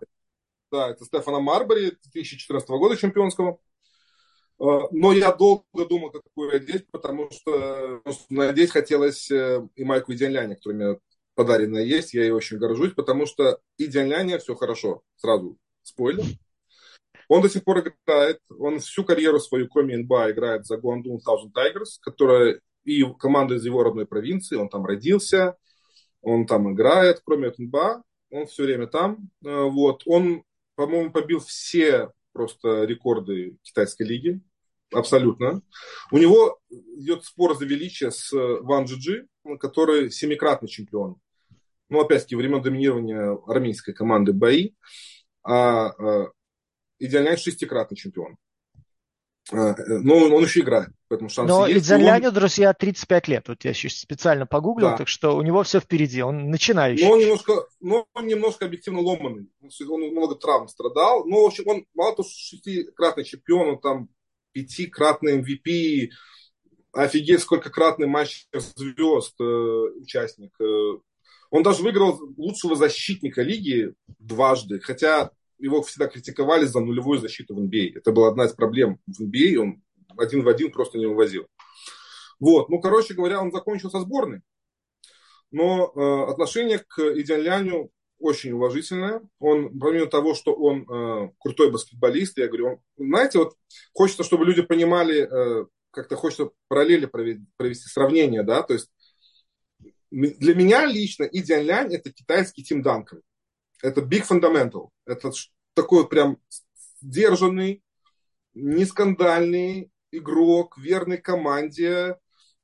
Да, 0.72 0.90
это 0.90 1.06
Стефана 1.06 1.40
Марбери 1.40 1.98
2014 2.12 2.68
года 2.70 2.98
чемпионского. 2.98 3.60
А, 4.60 4.88
но 4.92 5.14
я 5.14 5.32
долго 5.32 5.86
думал, 5.88 6.12
какую 6.12 6.56
одеть, 6.56 6.88
потому 6.92 7.30
что 7.32 8.02
надеть 8.30 8.72
хотелось 8.72 9.32
э, 9.32 9.66
и 9.76 9.84
майку 9.84 10.14
Идиаляне, 10.14 10.56
которая 10.56 10.78
мне 10.78 11.00
подаренная 11.36 11.84
есть. 11.84 12.14
Я 12.14 12.24
ей 12.24 12.32
очень 12.32 12.58
горжусь, 12.58 12.94
потому 12.94 13.26
что 13.26 13.60
Идиаляне 13.78 14.40
все 14.40 14.56
хорошо. 14.56 15.04
Сразу 15.16 15.58
спойлер. 15.84 16.26
Он 17.30 17.42
до 17.42 17.50
сих 17.50 17.64
пор 17.64 17.80
играет. 17.80 18.40
Он 18.50 18.80
всю 18.80 19.04
карьеру 19.04 19.40
свою, 19.40 19.68
кроме 19.68 19.98
НБА, 19.98 20.32
играет 20.32 20.66
за 20.66 20.76
Guangdong 20.76 21.20
Thousand 21.26 21.54
Tigers, 21.54 21.98
которая 22.02 22.62
и 22.88 23.04
команда 23.20 23.56
из 23.56 23.66
его 23.66 23.84
родной 23.84 24.06
провинции, 24.06 24.56
он 24.56 24.70
там 24.70 24.86
родился, 24.86 25.58
он 26.22 26.46
там 26.48 26.74
играет, 26.74 27.22
кроме 27.24 27.54
НБА, 27.56 28.02
он 28.32 28.48
все 28.48 28.64
время 28.64 28.88
там. 28.88 29.30
Э, 29.46 29.64
вот. 29.64 30.04
Он, 30.06 30.44
по-моему, 30.76 31.12
побил 31.12 31.40
все 31.42 32.12
просто 32.32 32.86
рекорды 32.86 33.58
китайской 33.62 34.04
лиги, 34.04 34.40
абсолютно. 34.94 35.62
У 36.12 36.18
него 36.18 36.60
идет 36.70 37.26
спор 37.26 37.58
за 37.58 37.66
величие 37.66 38.12
с 38.12 38.32
Ван 38.32 38.86
Джиджи, 38.86 39.28
который 39.60 40.10
семикратный 40.10 40.70
чемпион. 40.70 41.18
Ну, 41.90 42.00
опять-таки, 42.00 42.36
времен 42.36 42.62
доминирования 42.62 43.38
армейской 43.48 43.94
команды 43.94 44.34
бои. 44.34 44.72
А, 45.44 45.88
а 45.88 46.32
Идеальный 47.00 47.38
шестикратный 47.38 47.96
чемпион. 47.96 48.38
Э, 49.52 49.76
но 49.88 50.16
он, 50.16 50.44
еще 50.44 50.62
играет, 50.62 50.90
поэтому 51.08 51.30
шансы 51.30 51.54
Но 51.54 51.68
есть. 51.68 51.90
Но 51.90 51.98
Ляню, 51.98 52.30
он... 52.30 52.34
друзья, 52.34 52.74
35 52.74 53.28
лет. 53.28 53.48
Вот 53.48 53.64
я 53.64 53.72
еще 53.72 53.90
специально 53.90 54.46
погуглил, 54.46 54.90
да. 54.90 54.98
так 54.98 55.08
что 55.08 55.36
у 55.38 55.42
него 55.42 55.64
все 55.64 55.80
впереди, 55.80 56.22
он 56.22 56.50
начинающий. 56.50 57.06
Но 57.06 57.14
он 57.14 57.20
немножко, 57.20 57.54
но 57.80 58.08
он 58.14 58.28
немножко 58.28 58.66
объективно 58.66 59.02
ломанный. 59.02 59.50
Он 59.62 60.02
много 60.02 60.36
травм 60.36 60.68
страдал. 60.68 61.26
Но, 61.26 61.44
в 61.44 61.46
общем, 61.46 61.64
он 61.68 61.86
мало 61.94 62.16
того, 62.16 62.28
что 62.28 62.38
шестикратный 62.38 63.24
чемпион, 63.24 63.70
он 63.70 63.80
там 63.80 64.10
пятикратный 64.52 65.40
MVP, 65.40 66.10
офигеть, 66.92 67.42
сколько 67.42 67.70
кратный 67.70 68.08
матч 68.08 68.48
звезд 68.54 69.36
э, 69.40 69.44
участник. 69.44 70.52
Э, 70.60 71.00
он 71.50 71.64
даже 71.64 71.84
выиграл 71.84 72.20
лучшего 72.36 72.76
защитника 72.76 73.42
лиги 73.42 73.94
дважды, 74.20 74.80
хотя 74.80 75.32
его 75.60 75.82
всегда 75.82 76.08
критиковали 76.08 76.66
за 76.66 76.80
нулевую 76.80 77.20
защиту 77.20 77.56
в 77.56 77.60
NBA. 77.60 77.98
Это 77.98 78.12
была 78.12 78.30
одна 78.30 78.46
из 78.46 78.54
проблем 78.54 79.00
в 79.08 79.22
NBA, 79.22 79.58
он 79.58 79.82
один 80.18 80.44
в 80.44 80.48
один 80.48 80.72
просто 80.72 80.98
не 80.98 81.06
увозил. 81.06 81.48
Вот, 82.40 82.70
ну, 82.70 82.80
короче 82.80 83.14
говоря, 83.14 83.42
он 83.42 83.52
закончил 83.52 83.90
со 83.90 84.00
сборной. 84.00 84.42
Но 85.52 85.92
э, 85.96 86.32
отношение 86.32 86.80
к 86.80 87.00
Идианляню 87.00 87.90
очень 88.20 88.52
уважительное. 88.52 89.22
Он, 89.40 89.78
помимо 89.80 90.08
того, 90.08 90.34
что 90.34 90.54
он 90.54 90.82
э, 90.82 91.32
крутой 91.40 91.72
баскетболист, 91.72 92.38
я 92.38 92.48
говорю, 92.48 92.68
он, 92.68 92.80
знаете, 92.98 93.40
вот 93.40 93.56
хочется, 93.94 94.24
чтобы 94.24 94.46
люди 94.46 94.62
понимали, 94.62 95.22
э, 95.22 95.66
как-то 95.92 96.16
хочется 96.16 96.50
параллели 96.68 97.06
провести, 97.06 97.46
провести 97.58 97.88
сравнение, 97.88 98.44
да, 98.44 98.62
то 98.64 98.74
есть 98.74 98.92
для 100.10 100.56
меня 100.56 100.86
лично 100.86 101.24
Идиан 101.26 101.66
Лянь 101.66 101.94
это 101.94 102.12
китайский 102.12 102.64
Тим 102.64 102.82
Данкан 102.82 103.22
это 103.82 104.02
big 104.02 104.26
fundamental. 104.28 104.90
Это 105.06 105.32
такой 105.74 106.08
прям 106.08 106.38
сдержанный, 107.02 107.84
нескандальный 108.54 109.92
игрок, 110.12 110.78
верный 110.78 111.18
команде, 111.18 112.18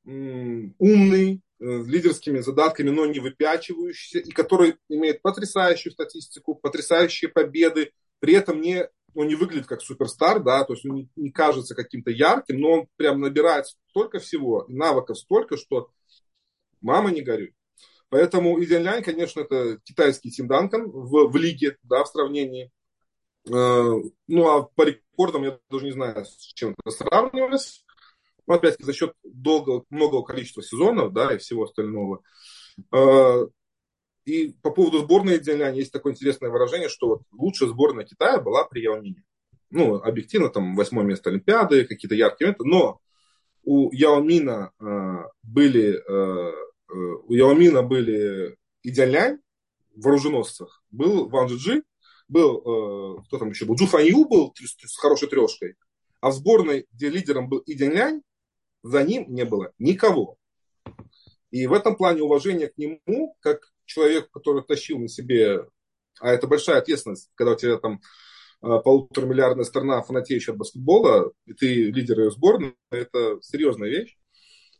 умный, 0.05 1.41
э, 1.59 1.81
с 1.81 1.87
лидерскими 1.87 2.39
задатками, 2.39 2.89
но 2.89 3.05
не 3.05 3.19
выпячивающийся, 3.19 4.19
и 4.19 4.31
который 4.31 4.75
имеет 4.89 5.21
потрясающую 5.21 5.93
статистику, 5.93 6.55
потрясающие 6.55 7.29
победы, 7.29 7.91
при 8.19 8.33
этом 8.33 8.59
не, 8.59 8.89
он 9.13 9.27
не 9.27 9.35
выглядит 9.35 9.67
как 9.67 9.81
суперстар, 9.81 10.41
да, 10.41 10.63
то 10.65 10.73
есть 10.73 10.85
он 10.85 10.95
не, 10.95 11.09
не 11.15 11.31
кажется 11.31 11.75
каким-то 11.75 12.11
ярким, 12.11 12.59
но 12.59 12.71
он 12.71 12.87
прям 12.97 13.21
набирает 13.21 13.67
столько 13.89 14.19
всего, 14.19 14.65
навыков 14.67 15.17
столько, 15.17 15.57
что 15.57 15.89
мама 16.81 17.11
не 17.11 17.21
горюй. 17.21 17.53
Поэтому 18.13 18.63
Идиан 18.63 19.01
конечно, 19.01 19.41
это 19.41 19.79
китайский 19.83 20.29
Тим 20.29 20.47
Данкан 20.47 20.87
в, 20.87 21.31
в 21.31 21.35
лиге, 21.35 21.77
да, 21.81 22.03
в 22.03 22.07
сравнении. 22.07 22.71
Э, 23.47 24.01
ну, 24.27 24.49
а 24.49 24.61
по 24.61 24.83
рекордам 24.83 25.41
я 25.45 25.57
даже 25.71 25.85
не 25.85 25.93
знаю, 25.93 26.23
с 26.23 26.53
чем 26.53 26.75
это 26.85 26.91
сравнивалось. 26.95 27.83
Но, 28.45 28.53
опять 28.53 28.75
за 28.77 28.93
счет 28.93 29.15
долгого, 29.23 29.85
многого 29.89 30.23
количества 30.23 30.61
сезонов, 30.61 31.11
да, 31.11 31.33
и 31.33 31.39
всего 31.39 31.63
остального. 31.63 32.21
Э, 32.91 33.47
и 34.25 34.53
по 34.61 34.69
поводу 34.69 34.99
сборной 34.99 35.37
Идиан 35.37 35.73
есть 35.73 35.91
такое 35.91 36.13
интересное 36.13 36.51
выражение, 36.51 36.89
что 36.89 37.07
вот 37.07 37.21
лучшая 37.31 37.69
сборная 37.69 38.05
Китая 38.05 38.39
была 38.39 38.63
при 38.65 38.81
Яомине. 38.81 39.23
Ну, 39.71 39.95
объективно, 39.95 40.49
там, 40.49 40.75
восьмое 40.75 41.03
место 41.03 41.31
Олимпиады, 41.31 41.85
какие-то 41.85 42.13
яркие 42.13 42.49
моменты, 42.49 42.63
но 42.63 42.99
у 43.63 43.91
Яомина 43.91 44.71
э, 44.79 45.23
были 45.41 45.99
Э, 46.07 46.53
у 46.93 47.33
Яомина 47.33 47.83
были 47.83 48.57
Идялянь 48.83 49.39
в 49.95 50.03
вооруженосцах, 50.03 50.83
был 50.91 51.29
Ван 51.29 51.47
Джиджи, 51.47 51.83
был, 52.27 52.57
э, 52.59 53.23
кто 53.27 53.39
там 53.39 53.49
еще 53.49 53.65
был, 53.65 53.75
Джу 53.75 53.85
Фанью 53.87 54.25
был 54.25 54.53
с 54.55 54.97
хорошей 54.97 55.29
трешкой, 55.29 55.75
а 56.21 56.29
в 56.29 56.33
сборной, 56.33 56.87
где 56.91 57.09
лидером 57.09 57.49
был 57.49 57.63
Идялянь, 57.65 58.21
за 58.81 59.03
ним 59.03 59.25
не 59.33 59.45
было 59.45 59.71
никого. 59.79 60.37
И 61.51 61.67
в 61.67 61.73
этом 61.73 61.95
плане 61.95 62.23
уважение 62.23 62.67
к 62.67 62.77
нему, 62.77 63.37
как 63.39 63.71
человек, 63.85 64.29
который 64.31 64.63
тащил 64.63 64.99
на 64.99 65.07
себе, 65.07 65.67
а 66.19 66.31
это 66.31 66.47
большая 66.47 66.79
ответственность, 66.79 67.29
когда 67.35 67.53
у 67.53 67.55
тебя 67.55 67.77
там 67.77 68.01
э, 68.61 68.79
полуторамиллиардная 68.83 69.65
страна, 69.65 70.01
фанатеющая 70.01 70.53
от 70.53 70.59
баскетбола, 70.59 71.31
и 71.45 71.53
ты 71.53 71.91
лидер 71.91 72.19
ее 72.19 72.31
сборной, 72.31 72.75
это 72.91 73.39
серьезная 73.41 73.89
вещь. 73.89 74.17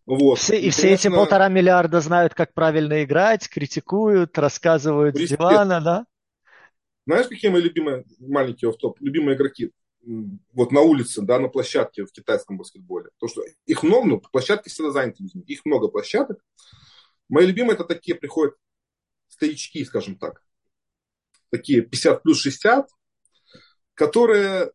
Вот. 0.05 0.39
Все, 0.39 0.59
и, 0.59 0.69
все 0.69 0.93
эти 0.93 1.07
полтора 1.09 1.47
миллиарда 1.47 2.01
знают, 2.01 2.33
как 2.33 2.53
правильно 2.53 3.03
играть, 3.03 3.47
критикуют, 3.47 4.37
рассказывают 4.37 5.15
с 5.15 5.29
дивана, 5.29 5.79
да? 5.81 6.05
Знаешь, 7.05 7.27
какие 7.27 7.51
мои 7.51 7.61
любимые 7.61 8.05
маленькие 8.19 8.69
офф-топ, 8.69 8.99
любимые 9.01 9.35
игроки? 9.35 9.71
Вот 10.51 10.73
на 10.73 10.81
улице, 10.81 11.21
да, 11.21 11.39
на 11.39 11.47
площадке 11.47 12.03
в 12.03 12.11
китайском 12.11 12.57
баскетболе. 12.57 13.09
То, 13.17 13.27
что 13.29 13.41
их 13.65 13.83
много, 13.83 14.07
ну, 14.07 14.19
площадки 14.19 14.67
всегда 14.67 14.91
заняты 14.91 15.23
людьми. 15.23 15.43
Их 15.47 15.61
много 15.63 15.87
площадок. 15.87 16.43
Мои 17.29 17.45
любимые 17.45 17.75
это 17.75 17.85
такие 17.85 18.15
приходят 18.15 18.55
старички, 19.29 19.83
скажем 19.85 20.17
так. 20.17 20.41
такие 21.53 21.81
50 21.81 22.23
плюс 22.23 22.39
60, 22.41 22.89
которые 23.93 24.71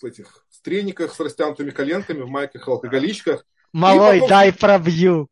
в 0.00 0.04
этих 0.04 0.46
в 0.50 0.60
трениках 0.62 1.14
с 1.14 1.20
растянутыми 1.20 1.70
коленками, 1.70 2.20
в 2.20 2.28
майках, 2.28 2.68
алкоголичках. 2.68 3.46
Малой, 3.72 4.16
потом, 4.16 4.28
дай 4.28 4.52
пробью. 4.52 5.28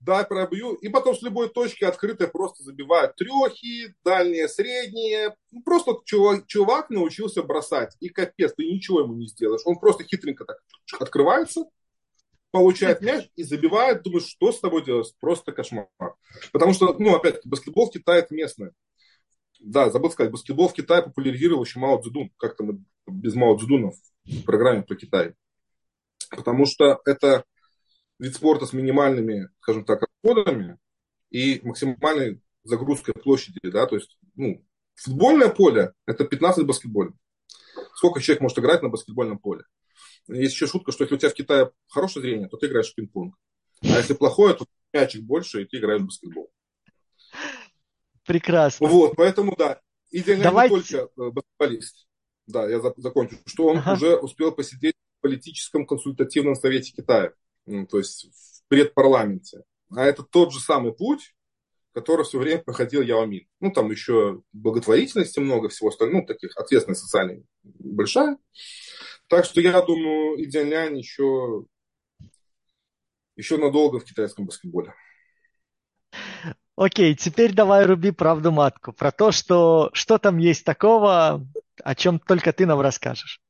Дай 0.00 0.26
пробью. 0.26 0.74
И 0.74 0.88
потом 0.88 1.14
с 1.14 1.22
любой 1.22 1.48
точки 1.48 1.84
открытой 1.84 2.28
просто 2.28 2.62
забивают 2.62 3.16
трехи, 3.16 3.94
дальние, 4.04 4.48
средние. 4.48 5.34
Ну, 5.50 5.62
просто 5.62 5.94
чувак, 6.04 6.46
чувак 6.46 6.90
научился 6.90 7.42
бросать. 7.42 7.96
И 8.00 8.08
капец, 8.08 8.52
ты 8.54 8.64
ничего 8.64 9.00
ему 9.00 9.14
не 9.14 9.26
сделаешь. 9.26 9.62
Он 9.64 9.78
просто 9.78 10.04
хитренько 10.04 10.44
так 10.44 10.58
открывается, 11.00 11.64
получает 12.50 13.00
мяч 13.00 13.28
и 13.34 13.42
забивает. 13.42 14.02
Думаешь, 14.02 14.26
что 14.26 14.52
с 14.52 14.60
тобой 14.60 14.84
делать? 14.84 15.14
Просто 15.20 15.52
кошмар. 15.52 15.88
Потому 16.52 16.74
что, 16.74 16.94
ну, 16.98 17.14
опять 17.14 17.40
баскетбол 17.44 17.88
в 17.88 17.92
Китае 17.92 18.20
это 18.20 18.34
местное. 18.34 18.72
Да, 19.60 19.88
забыл 19.88 20.10
сказать, 20.10 20.30
баскетбол 20.30 20.68
в 20.68 20.74
Китае 20.74 21.02
популяризировал 21.02 21.64
еще 21.64 21.78
Мао 21.78 22.00
Цзэдун. 22.00 22.30
Как-то 22.36 22.64
мы 22.64 22.84
без 23.06 23.34
Мао 23.34 23.56
Цзэдуна 23.56 23.92
в 24.24 24.44
программе 24.44 24.82
про 24.82 24.96
Китай. 24.96 25.32
Потому 26.36 26.66
что 26.66 27.00
это 27.04 27.44
вид 28.18 28.34
спорта 28.34 28.66
с 28.66 28.72
минимальными, 28.72 29.48
скажем 29.60 29.84
так, 29.84 30.02
расходами 30.02 30.78
и 31.30 31.60
максимальной 31.62 32.40
загрузкой 32.62 33.14
площади. 33.14 33.60
Да? 33.62 33.86
То 33.86 33.96
есть 33.96 34.18
ну, 34.34 34.64
футбольное 34.94 35.48
поле– 35.48 35.92
это 36.06 36.24
15 36.24 36.66
баскетбольных. 36.66 37.16
Сколько 37.94 38.20
человек 38.20 38.42
может 38.42 38.58
играть 38.58 38.82
на 38.82 38.88
баскетбольном 38.88 39.38
поле? 39.38 39.64
Есть 40.28 40.54
еще 40.54 40.66
шутка, 40.66 40.92
что 40.92 41.04
если 41.04 41.14
у 41.14 41.18
тебя 41.18 41.30
в 41.30 41.34
Китае 41.34 41.70
хорошее 41.88 42.22
зрение, 42.22 42.48
то 42.48 42.56
ты 42.56 42.66
играешь 42.66 42.90
в 42.90 42.94
пинг-понг. 42.94 43.34
А 43.82 43.98
если 43.98 44.14
плохое, 44.14 44.54
то 44.54 44.64
мячик 44.92 45.22
больше, 45.22 45.62
и 45.62 45.64
ты 45.66 45.78
играешь 45.78 46.00
в 46.00 46.06
баскетбол. 46.06 46.50
Прекрасно. 48.24 48.88
Вот, 48.88 49.16
поэтому 49.16 49.54
да, 49.56 49.80
идеально 50.10 50.44
Давайте... 50.44 50.74
не 50.74 50.80
только 50.80 51.10
э, 51.20 51.30
баскетболист. 51.30 52.06
Да, 52.46 52.68
я 52.68 52.80
закончу. 52.96 53.36
Что 53.46 53.66
он 53.66 53.78
ага. 53.78 53.94
уже 53.94 54.16
успел 54.16 54.52
посидеть 54.52 54.93
политическом 55.24 55.86
консультативном 55.86 56.54
совете 56.54 56.92
Китая, 56.92 57.32
то 57.88 57.96
есть 57.96 58.26
в 58.26 58.68
предпарламенте. 58.68 59.62
А 59.90 60.04
это 60.04 60.22
тот 60.22 60.52
же 60.52 60.60
самый 60.60 60.92
путь, 60.92 61.34
который 61.92 62.26
все 62.26 62.38
время 62.38 62.62
проходил 62.62 63.00
Яомин. 63.00 63.46
Ну, 63.58 63.70
там 63.70 63.90
еще 63.90 64.42
благотворительности 64.52 65.40
много, 65.40 65.70
всего 65.70 65.88
остального, 65.88 66.20
ну, 66.20 66.26
таких 66.26 66.54
ответственность 66.58 67.00
социальная 67.00 67.42
большая. 67.62 68.36
Так 69.28 69.46
что 69.46 69.62
я 69.62 69.80
думаю, 69.80 70.44
Идзянлян 70.44 70.94
еще, 70.94 71.64
еще 73.36 73.56
надолго 73.56 74.00
в 74.00 74.04
китайском 74.04 74.44
баскетболе. 74.44 74.92
Окей, 76.76 77.14
теперь 77.14 77.54
давай 77.54 77.86
руби 77.86 78.10
правду 78.10 78.52
матку 78.52 78.92
про 78.92 79.10
то, 79.10 79.32
что, 79.32 79.88
что 79.94 80.18
там 80.18 80.36
есть 80.36 80.66
такого, 80.66 81.46
о 81.82 81.94
чем 81.94 82.18
только 82.18 82.52
ты 82.52 82.66
нам 82.66 82.80
расскажешь. 82.80 83.40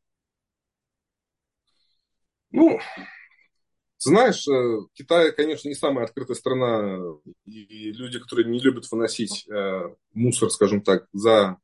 Ну, 2.57 2.79
знаешь, 3.99 4.47
э, 4.47 4.79
Китай, 4.93 5.33
конечно, 5.33 5.67
не 5.69 5.75
самая 5.75 6.05
открытая 6.05 6.37
страна, 6.37 7.01
и 7.47 7.91
люди, 7.91 8.21
которые 8.21 8.49
не 8.49 8.61
любят 8.61 8.89
выносить 8.93 9.45
э, 9.49 9.93
мусор, 10.13 10.51
скажем 10.51 10.81
так, 10.81 11.09
за, 11.13 11.57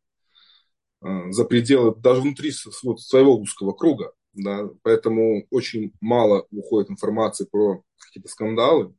э, 1.03 1.31
за 1.31 1.45
пределы, 1.45 1.95
даже 1.95 2.23
внутри 2.23 2.51
вот, 2.83 3.01
своего 3.01 3.37
узкого 3.37 3.71
круга, 3.73 4.13
да, 4.33 4.69
поэтому 4.83 5.47
очень 5.51 5.93
мало 6.01 6.49
уходит 6.51 6.91
информации 6.91 7.47
про 7.49 7.85
какие-то 7.97 8.29
скандалы. 8.29 8.93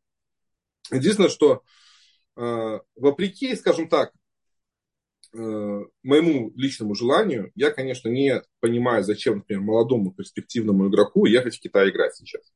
Единственное, 0.91 1.29
что 1.29 1.61
вопреки, 2.95 3.53
скажем 3.57 3.89
так, 3.89 4.13
моему 5.33 6.51
личному 6.55 6.95
желанию, 6.95 7.51
я, 7.55 7.71
конечно, 7.71 8.09
не 8.09 8.41
понимаю, 8.59 9.03
зачем, 9.03 9.37
например, 9.37 9.61
молодому 9.63 10.13
перспективному 10.13 10.89
игроку 10.89 11.25
ехать 11.25 11.57
в 11.57 11.61
Китай 11.61 11.89
играть 11.89 12.15
сейчас. 12.15 12.51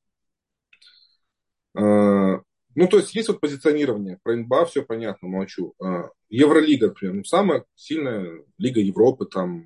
Э, 1.78 2.40
ну, 2.76 2.88
то 2.88 2.98
есть 2.98 3.16
есть 3.16 3.30
вот 3.30 3.40
позиционирование. 3.40 4.20
Про 4.24 4.36
НБА 4.36 4.66
все 4.66 4.84
понятно, 4.84 5.28
молчу. 5.28 5.74
Э, 5.84 6.10
Евролига, 6.30 6.88
например, 6.88 7.16
ну, 7.16 7.24
самая 7.24 7.66
сильная 7.76 8.44
лига 8.58 8.82
Европы, 8.82 9.26
там 9.26 9.66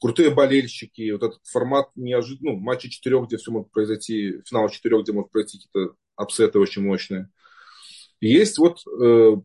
крутые 0.00 0.30
болельщики, 0.30 1.10
вот 1.10 1.22
этот 1.22 1.40
формат 1.44 1.90
неожиданно, 1.94 2.52
ну, 2.52 2.58
матчи 2.58 2.88
четырех, 2.88 3.26
где 3.26 3.36
все 3.36 3.50
может 3.50 3.70
произойти, 3.70 4.40
финал 4.46 4.68
четырех, 4.68 5.02
где 5.02 5.12
может 5.12 5.30
произойти 5.30 5.58
какие-то 5.58 5.94
апсеты 6.16 6.58
очень 6.58 6.82
мощные. 6.82 7.28
есть 8.20 8.58
вот 8.58 8.80
э, 8.86 9.36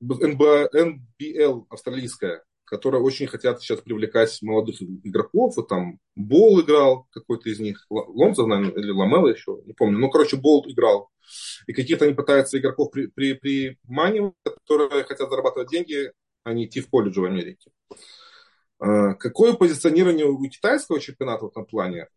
НБЛ 0.00 1.66
австралийская, 1.70 2.44
которые 2.68 3.02
очень 3.02 3.26
хотят 3.26 3.60
сейчас 3.60 3.80
привлекать 3.80 4.40
молодых 4.42 4.80
игроков. 4.80 5.56
Вот 5.56 5.68
там 5.68 5.98
Бол 6.14 6.60
играл 6.60 7.06
какой-то 7.10 7.48
из 7.48 7.60
них, 7.60 7.86
Лонза, 7.90 8.46
наверное, 8.46 8.82
или 8.82 8.90
Ламела 8.90 9.28
еще, 9.28 9.60
не 9.64 9.72
помню. 9.72 9.98
Ну, 9.98 10.10
короче, 10.10 10.36
Бол 10.36 10.64
играл. 10.68 11.10
И 11.66 11.72
какие-то 11.72 12.04
они 12.04 12.14
пытаются 12.14 12.58
игроков 12.58 12.90
при, 12.90 13.06
при, 13.06 13.34
приманивать, 13.34 14.34
которые 14.44 15.04
хотят 15.04 15.28
зарабатывать 15.28 15.70
деньги, 15.70 16.12
а 16.44 16.52
не 16.52 16.66
идти 16.66 16.80
в 16.80 16.88
колледж 16.88 17.18
в 17.18 17.24
Америке. 17.24 17.70
А, 18.78 19.14
какое 19.14 19.54
позиционирование 19.54 20.26
у 20.26 20.48
китайского 20.48 21.00
чемпионата 21.00 21.44
в 21.44 21.48
этом 21.48 21.66
плане? 21.66 22.08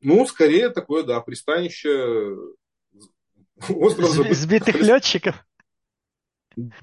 Ну, 0.00 0.26
скорее 0.26 0.70
такое, 0.70 1.02
да, 1.02 1.20
пристанище 1.20 2.36
остров 3.68 4.10
Сбитых 4.10 4.80
летчиков? 4.80 5.44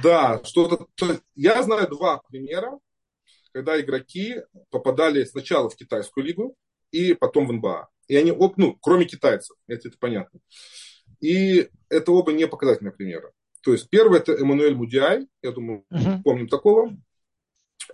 Да, 0.01 0.41
что-то... 0.43 0.87
Я 1.35 1.61
знаю 1.63 1.89
два 1.89 2.21
примера 2.29 2.79
когда 3.55 3.79
игроки 3.79 4.41
попадали 4.69 5.23
сначала 5.23 5.69
в 5.69 5.77
китайскую 5.77 6.25
лигу 6.25 6.57
и 6.91 7.13
потом 7.13 7.47
в 7.47 7.53
НБА. 7.53 7.87
И 8.09 8.17
они, 8.17 8.33
ну, 8.57 8.77
кроме 8.81 9.05
китайцев, 9.05 9.55
это, 9.65 9.87
это 9.87 9.97
понятно. 9.97 10.41
И 11.21 11.69
это 11.87 12.11
оба 12.11 12.33
не 12.33 12.47
показательные 12.47 12.91
примеры. 12.91 13.31
То 13.61 13.71
есть 13.71 13.89
первый 13.89 14.19
это 14.19 14.33
Эммануэль 14.33 14.75
Мудиай, 14.75 15.29
я 15.41 15.51
думаю, 15.53 15.85
uh-huh. 15.89 16.21
помним 16.25 16.49
такого. 16.49 16.97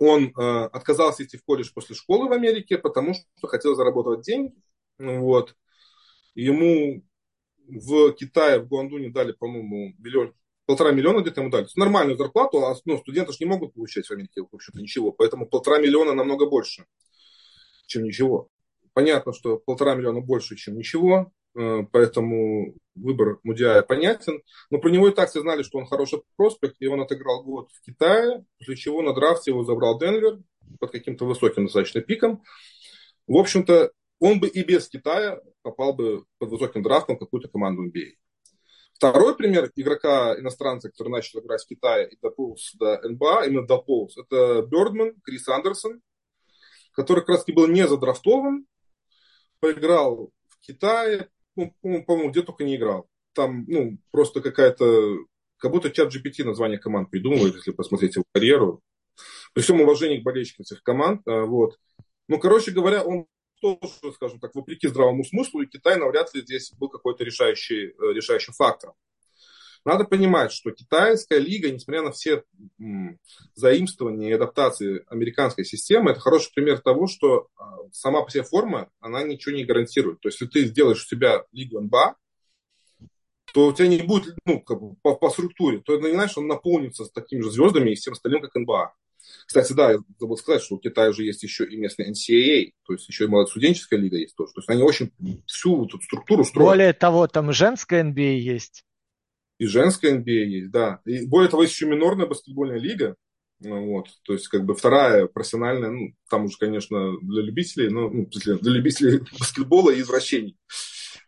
Он 0.00 0.32
э, 0.36 0.64
отказался 0.72 1.22
идти 1.22 1.36
в 1.36 1.44
колледж 1.44 1.70
после 1.72 1.94
школы 1.94 2.28
в 2.28 2.32
Америке, 2.32 2.76
потому 2.76 3.14
что 3.14 3.46
хотел 3.46 3.76
заработать 3.76 4.26
деньги. 4.26 4.56
Вот. 4.98 5.54
Ему 6.34 7.04
в 7.68 8.12
Китае, 8.14 8.58
в 8.58 8.66
Гуандуне 8.66 9.10
дали, 9.10 9.30
по-моему, 9.30 9.94
миллион, 9.98 10.34
полтора 10.66 10.92
миллиона 10.92 11.20
где-то 11.20 11.40
ему 11.40 11.50
дали. 11.50 11.66
Нормальную 11.76 12.16
зарплату, 12.16 12.64
а 12.64 12.74
ну, 12.84 12.98
студенты 12.98 13.32
же 13.32 13.38
не 13.40 13.46
могут 13.46 13.74
получать 13.74 14.06
в 14.06 14.10
Америке, 14.10 14.42
в 14.42 14.54
общем-то, 14.54 14.80
ничего. 14.80 15.12
Поэтому 15.12 15.46
полтора 15.46 15.78
миллиона 15.78 16.14
намного 16.14 16.46
больше, 16.46 16.86
чем 17.86 18.04
ничего. 18.04 18.48
Понятно, 18.92 19.32
что 19.32 19.58
полтора 19.58 19.94
миллиона 19.94 20.20
больше, 20.20 20.56
чем 20.56 20.76
ничего, 20.76 21.32
э, 21.54 21.82
поэтому 21.90 22.74
выбор 22.94 23.38
Мудиая 23.42 23.82
понятен. 23.82 24.42
Но 24.70 24.78
про 24.78 24.90
него 24.90 25.08
и 25.08 25.14
так 25.14 25.30
все 25.30 25.40
знали, 25.40 25.62
что 25.62 25.78
он 25.78 25.86
хороший 25.86 26.22
проспект, 26.36 26.76
и 26.80 26.86
он 26.86 27.00
отыграл 27.00 27.42
год 27.42 27.70
в 27.72 27.80
Китае, 27.82 28.44
после 28.58 28.76
чего 28.76 29.02
на 29.02 29.14
драфте 29.14 29.50
его 29.50 29.64
забрал 29.64 29.98
Денвер 29.98 30.40
под 30.78 30.90
каким-то 30.90 31.24
высоким 31.24 31.64
достаточно 31.64 32.00
пиком. 32.00 32.42
В 33.26 33.36
общем-то, 33.36 33.92
он 34.20 34.40
бы 34.40 34.48
и 34.48 34.62
без 34.62 34.88
Китая 34.88 35.40
попал 35.62 35.94
бы 35.94 36.24
под 36.38 36.50
высоким 36.50 36.82
драфтом 36.82 37.16
в 37.16 37.18
какую-то 37.18 37.48
команду 37.48 37.86
NBA. 37.86 38.12
Второй 39.02 39.34
пример 39.36 39.68
игрока 39.74 40.38
иностранца, 40.38 40.88
который 40.88 41.08
начал 41.08 41.40
играть 41.40 41.64
в 41.64 41.66
Китае 41.66 42.08
и 42.08 42.16
дополз 42.22 42.70
до 42.74 43.00
НБА, 43.02 43.46
именно 43.46 43.66
дополз, 43.66 44.16
это 44.16 44.62
Бердман, 44.62 45.20
Крис 45.24 45.48
Андерсон, 45.48 46.00
который 46.92 47.24
как 47.24 47.30
раз 47.30 47.44
был 47.46 47.66
не 47.66 47.88
задрафтован, 47.88 48.64
поиграл 49.58 50.30
в 50.50 50.60
Китае, 50.60 51.30
ну, 51.56 51.74
по-моему, 51.82 52.30
где 52.30 52.42
только 52.42 52.62
не 52.62 52.76
играл. 52.76 53.08
Там, 53.32 53.64
ну, 53.66 53.98
просто 54.12 54.40
какая-то, 54.40 55.16
как 55.56 55.72
будто 55.72 55.90
чат 55.90 56.14
GPT 56.14 56.44
название 56.44 56.78
команд 56.78 57.10
придумывает, 57.10 57.56
если 57.56 57.72
посмотреть 57.72 58.14
его 58.14 58.24
карьеру. 58.30 58.82
При 59.52 59.62
всем 59.62 59.80
уважении 59.80 60.20
к 60.20 60.22
болельщикам 60.22 60.62
этих 60.62 60.80
команд, 60.84 61.22
а, 61.26 61.44
вот. 61.44 61.76
Ну, 62.28 62.38
короче 62.38 62.70
говоря, 62.70 63.02
он 63.02 63.26
тоже, 63.62 64.12
скажем 64.14 64.40
так, 64.40 64.54
вопреки 64.54 64.88
здравому 64.88 65.24
смыслу, 65.24 65.62
и 65.62 65.66
Китай 65.66 65.96
навряд 65.96 66.34
ли 66.34 66.42
здесь 66.42 66.72
был 66.72 66.88
какой-то 66.88 67.24
решающий, 67.24 67.86
э, 67.86 68.12
решающим 68.12 68.52
фактором. 68.52 68.94
Надо 69.84 70.04
понимать, 70.04 70.52
что 70.52 70.70
китайская 70.70 71.40
лига, 71.40 71.70
несмотря 71.70 72.02
на 72.02 72.12
все 72.12 72.44
заимствования 73.56 74.30
и 74.30 74.34
адаптации 74.34 75.04
американской 75.08 75.64
системы, 75.64 76.12
это 76.12 76.20
хороший 76.20 76.52
пример 76.54 76.80
того, 76.80 77.08
что 77.08 77.48
а, 77.56 77.78
сама 77.90 78.22
по 78.22 78.30
себе 78.30 78.44
форма, 78.44 78.90
она 79.00 79.24
ничего 79.24 79.56
не 79.56 79.64
гарантирует. 79.64 80.20
То 80.20 80.28
есть, 80.28 80.40
если 80.40 80.52
ты 80.52 80.66
сделаешь 80.66 81.04
у 81.04 81.08
себя 81.08 81.44
лигу 81.50 81.80
НБА, 81.80 82.14
то 83.52 83.66
у 83.66 83.72
тебя 83.72 83.88
не 83.88 83.98
будет, 83.98 84.36
ну, 84.46 84.60
как 84.60 84.80
бы 84.80 84.94
по, 85.02 85.16
по 85.16 85.30
структуре, 85.30 85.80
то 85.80 85.94
это 85.94 86.10
не 86.10 86.28
что 86.28 86.40
он 86.40 86.46
наполнится 86.46 87.04
такими 87.06 87.40
же 87.40 87.50
звездами 87.50 87.90
и 87.90 87.94
всем 87.96 88.12
остальным, 88.12 88.40
как 88.40 88.54
НБА. 88.54 88.94
Кстати, 89.46 89.72
да, 89.72 89.92
я 89.92 89.98
забыл 90.18 90.36
сказать, 90.36 90.62
что 90.62 90.76
у 90.76 90.78
Китая 90.78 91.12
же 91.12 91.24
есть 91.24 91.42
еще 91.42 91.64
и 91.64 91.76
местный 91.76 92.10
NCAA, 92.10 92.72
то 92.86 92.92
есть 92.92 93.08
еще 93.08 93.24
и 93.24 93.28
молодостуденческая 93.28 93.98
лига 93.98 94.16
есть 94.16 94.34
тоже. 94.36 94.52
То 94.54 94.60
есть 94.60 94.68
они 94.70 94.82
очень 94.82 95.12
всю 95.46 95.86
эту 95.86 96.00
структуру 96.00 96.44
строят. 96.44 96.68
Более 96.70 96.92
того, 96.92 97.26
там 97.26 97.52
женская 97.52 98.02
NBA 98.02 98.38
есть. 98.38 98.84
И 99.58 99.66
женская 99.66 100.18
NBA 100.18 100.44
есть, 100.44 100.70
да. 100.70 101.00
И 101.04 101.26
более 101.26 101.48
того, 101.48 101.62
есть 101.62 101.74
еще 101.74 101.86
минорная 101.86 102.26
баскетбольная 102.26 102.78
лига, 102.78 103.16
Ну, 103.60 103.92
вот, 103.92 104.08
то 104.24 104.32
есть, 104.32 104.48
как 104.48 104.64
бы 104.64 104.74
вторая 104.74 105.26
профессиональная, 105.26 105.90
ну, 105.90 106.14
там 106.28 106.46
уже, 106.46 106.56
конечно, 106.58 107.16
для 107.20 107.42
любителей, 107.42 107.88
ну, 107.88 108.10
ну 108.10 108.26
для 108.26 108.72
любителей 108.72 109.20
баскетбола 109.38 109.90
и 109.90 110.00
извращений. 110.00 110.58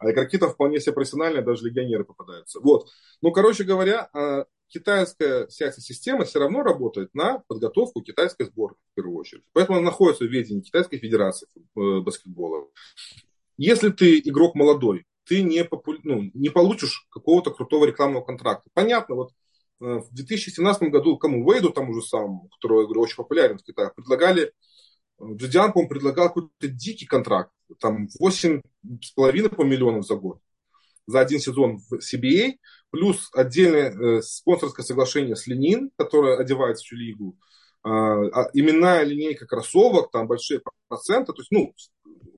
А 0.00 0.10
игроки 0.10 0.38
там 0.38 0.50
вполне 0.50 0.80
себе 0.80 0.94
профессиональные, 0.94 1.44
даже 1.44 1.64
легионеры 1.64 2.04
попадаются. 2.04 2.58
Вот. 2.60 2.88
Ну, 3.22 3.30
короче 3.30 3.64
говоря, 3.64 4.08
а, 4.12 4.46
китайская 4.68 5.46
вся 5.46 5.66
эта 5.66 5.80
система 5.80 6.24
все 6.24 6.38
равно 6.38 6.62
работает 6.62 7.14
на 7.14 7.40
подготовку 7.48 8.02
китайской 8.02 8.46
сборной, 8.46 8.78
в 8.92 8.94
первую 8.94 9.16
очередь. 9.16 9.44
Поэтому 9.52 9.78
она 9.78 9.86
находится 9.86 10.24
в 10.24 10.28
ведении 10.28 10.62
Китайской 10.62 10.98
Федерации 10.98 11.48
э, 11.54 12.00
баскетбола. 12.00 12.68
Если 13.56 13.90
ты 13.90 14.18
игрок 14.18 14.54
молодой, 14.54 15.04
ты 15.24 15.42
не, 15.42 15.64
попу... 15.64 15.94
ну, 16.02 16.30
не 16.34 16.50
получишь 16.50 17.06
какого-то 17.10 17.50
крутого 17.50 17.84
рекламного 17.84 18.24
контракта. 18.24 18.68
Понятно, 18.74 19.14
вот 19.14 19.30
э, 19.80 19.84
в 19.84 20.12
2017 20.12 20.90
году 20.90 21.16
кому 21.18 21.50
Вейду, 21.50 21.70
тому 21.70 21.94
же 21.94 22.02
самому, 22.02 22.48
который, 22.48 22.80
я 22.80 22.84
говорю, 22.84 23.02
очень 23.02 23.16
популярен 23.16 23.58
в 23.58 23.62
Китае, 23.62 23.92
предлагали, 23.94 24.52
э, 25.20 25.24
Джидиан, 25.34 25.72
по-моему, 25.72 25.88
предлагал 25.88 26.28
какой-то 26.28 26.68
дикий 26.68 27.06
контракт, 27.06 27.52
там 27.80 28.08
8,5 28.20 29.48
по 29.54 29.62
миллионов 29.62 30.06
за 30.06 30.16
год 30.16 30.40
за 31.06 31.20
один 31.20 31.38
сезон 31.38 31.78
в 31.78 31.94
CBA, 31.94 32.54
плюс 32.94 33.28
отдельное 33.32 33.90
э, 33.90 34.22
спонсорское 34.22 34.86
соглашение 34.86 35.34
с 35.34 35.48
Ленин, 35.48 35.90
которое 35.98 36.38
одевает 36.38 36.78
всю 36.78 36.94
лигу, 36.94 37.36
э, 37.84 37.88
именная 37.88 39.02
линейка 39.02 39.46
кроссовок, 39.46 40.12
там 40.12 40.28
большие 40.28 40.62
проценты. 40.86 41.32
То 41.32 41.40
есть, 41.40 41.50
ну, 41.50 41.74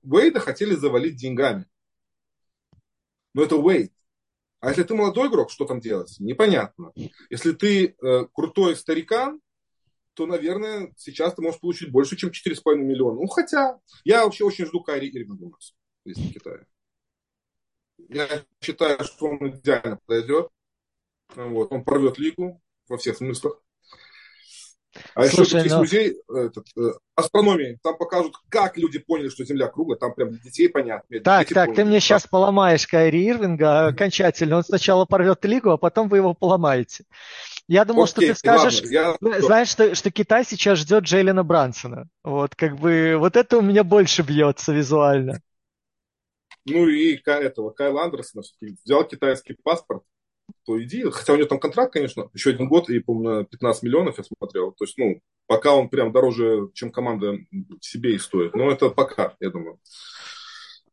Уэйда 0.01 0.39
хотели 0.39 0.73
завалить 0.73 1.15
деньгами. 1.15 1.67
Но 3.35 3.43
это 3.43 3.55
Уэйд. 3.55 3.93
А 4.59 4.69
если 4.69 4.81
ты 4.81 4.95
молодой 4.95 5.27
игрок, 5.27 5.51
что 5.51 5.65
там 5.65 5.79
делать? 5.79 6.15
Непонятно. 6.17 6.91
Если 7.29 7.51
ты 7.51 7.95
э, 8.01 8.25
крутой 8.33 8.75
старикан, 8.75 9.39
то, 10.15 10.25
наверное, 10.25 10.91
сейчас 10.97 11.35
ты 11.35 11.43
можешь 11.43 11.59
получить 11.59 11.91
больше, 11.91 12.15
чем 12.15 12.31
4,5 12.31 12.77
миллиона. 12.77 13.19
Ну, 13.21 13.27
хотя, 13.27 13.79
я 14.05 14.25
вообще 14.25 14.43
очень 14.43 14.65
жду 14.65 14.81
Кайри 14.81 15.07
Ирвинга 15.09 15.43
у 15.43 15.49
нас, 15.51 15.75
здесь 16.03 16.17
в 16.17 16.33
Китае. 16.33 16.65
Я 18.09 18.27
считаю, 18.61 19.03
что 19.03 19.27
он 19.27 19.49
идеально 19.49 19.99
подойдет. 20.05 20.49
Вот, 21.35 21.71
он 21.71 21.83
порвет 21.83 22.17
лигу 22.17 22.61
во 22.87 22.97
всех 22.97 23.17
смыслах. 23.17 23.61
А 25.13 25.25
Слушай, 25.27 25.47
еще 25.47 25.57
есть 25.57 25.71
но... 25.71 25.79
музей 25.79 26.15
этот, 26.29 26.67
э, 26.77 26.91
астрономии. 27.15 27.77
Там 27.83 27.97
покажут, 27.97 28.35
как 28.49 28.77
люди 28.77 28.99
поняли, 28.99 29.29
что 29.29 29.45
Земля 29.45 29.67
круглая. 29.67 29.97
Там 29.97 30.13
прям 30.13 30.29
для 30.29 30.39
детей 30.39 30.69
понятно. 30.69 31.19
Так, 31.19 31.41
Дети 31.47 31.53
так, 31.53 31.65
поняли, 31.67 31.75
ты 31.75 31.85
мне 31.85 31.99
сейчас 31.99 32.27
поломаешь 32.27 32.87
Кайри 32.87 33.29
Ирвинга 33.29 33.87
окончательно. 33.87 34.57
Он 34.57 34.63
сначала 34.63 35.05
порвет 35.05 35.43
лигу, 35.45 35.71
а 35.71 35.77
потом 35.77 36.09
вы 36.09 36.17
его 36.17 36.33
поломаете. 36.33 37.03
Я 37.67 37.83
думал, 37.83 38.03
Окей, 38.03 38.11
что 38.11 38.21
ты 38.21 38.35
скажешь, 38.35 38.81
ладно, 38.81 39.35
я... 39.35 39.41
знаешь, 39.41 39.67
что, 39.67 39.93
что 39.93 40.09
Китай 40.09 40.45
сейчас 40.45 40.79
ждет 40.79 41.03
Джейлена 41.03 41.43
Брансона. 41.43 42.07
Вот, 42.23 42.55
как 42.55 42.77
бы, 42.77 43.17
вот 43.19 43.35
это 43.35 43.57
у 43.57 43.61
меня 43.61 43.83
больше 43.83 44.21
бьется 44.21 44.71
визуально. 44.71 45.41
Ну 46.67 46.87
и 46.87 47.15
этого 47.25 47.71
Кайла 47.71 48.03
Андерсона 48.03 48.43
взял 48.83 49.05
китайский 49.05 49.55
паспорт, 49.63 50.03
то 50.65 50.81
иди. 50.81 51.03
Хотя 51.09 51.33
у 51.33 51.35
него 51.37 51.47
там 51.47 51.59
контракт, 51.59 51.93
конечно, 51.93 52.29
еще 52.33 52.51
один 52.51 52.67
год, 52.67 52.89
и, 52.89 52.99
по-моему, 52.99 53.45
15 53.45 53.83
миллионов 53.83 54.17
я 54.17 54.23
смотрел. 54.23 54.71
То 54.73 54.83
есть, 54.83 54.97
ну, 54.97 55.21
пока 55.47 55.73
он 55.73 55.89
прям 55.89 56.11
дороже, 56.11 56.69
чем 56.73 56.91
команда 56.91 57.37
себе 57.81 58.15
и 58.15 58.19
стоит. 58.19 58.53
Но 58.53 58.69
это 58.71 58.89
пока, 58.89 59.35
я 59.39 59.49
думаю. 59.49 59.79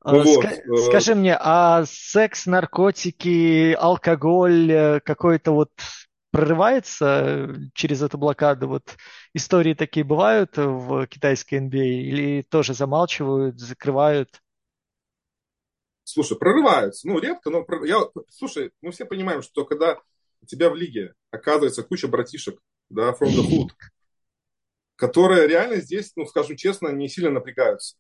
А, 0.01 0.13
ну, 0.13 0.23
вот. 0.23 0.45
Э, 0.45 0.77
скажи 0.87 1.15
мне, 1.15 1.37
а 1.41 1.85
секс, 1.87 2.47
наркотики, 2.47 3.73
алкоголь, 3.73 4.71
э, 4.71 5.01
какой-то 5.01 5.53
вот 5.53 5.73
прорывается 6.31 7.57
через 7.75 8.03
эту 8.03 8.19
блокаду? 8.19 8.69
Вот 8.69 8.97
истории 9.33 9.75
такие 9.75 10.05
бывают 10.05 10.57
в 10.57 11.07
китайской 11.07 11.59
NBA 11.61 11.81
а 11.81 11.85
или 11.85 12.43
тоже 12.43 12.75
замалчивают, 12.75 13.59
закрывают? 13.59 14.41
Слушай, 16.05 16.39
прорываются. 16.39 17.09
Ну, 17.09 17.19
редко, 17.19 17.51
но... 17.51 17.67
Я, 17.85 18.01
слушай, 18.29 18.71
мы 18.83 18.93
все 18.93 19.05
понимаем, 19.05 19.43
что 19.43 19.65
когда 19.65 20.01
у 20.41 20.47
тебя 20.47 20.71
в 20.71 20.77
лиге 20.77 21.15
оказывается 21.31 21.83
куча 21.83 22.07
братишек, 22.07 22.61
да, 22.91 23.11
from 23.13 23.29
the 23.29 23.43
hood, 23.43 23.71
которые 24.97 25.49
реально 25.49 25.77
здесь, 25.77 26.13
ну, 26.17 26.27
скажем 26.27 26.57
честно, 26.57 26.89
не 26.89 27.09
сильно 27.09 27.31
напрягаются. 27.31 27.97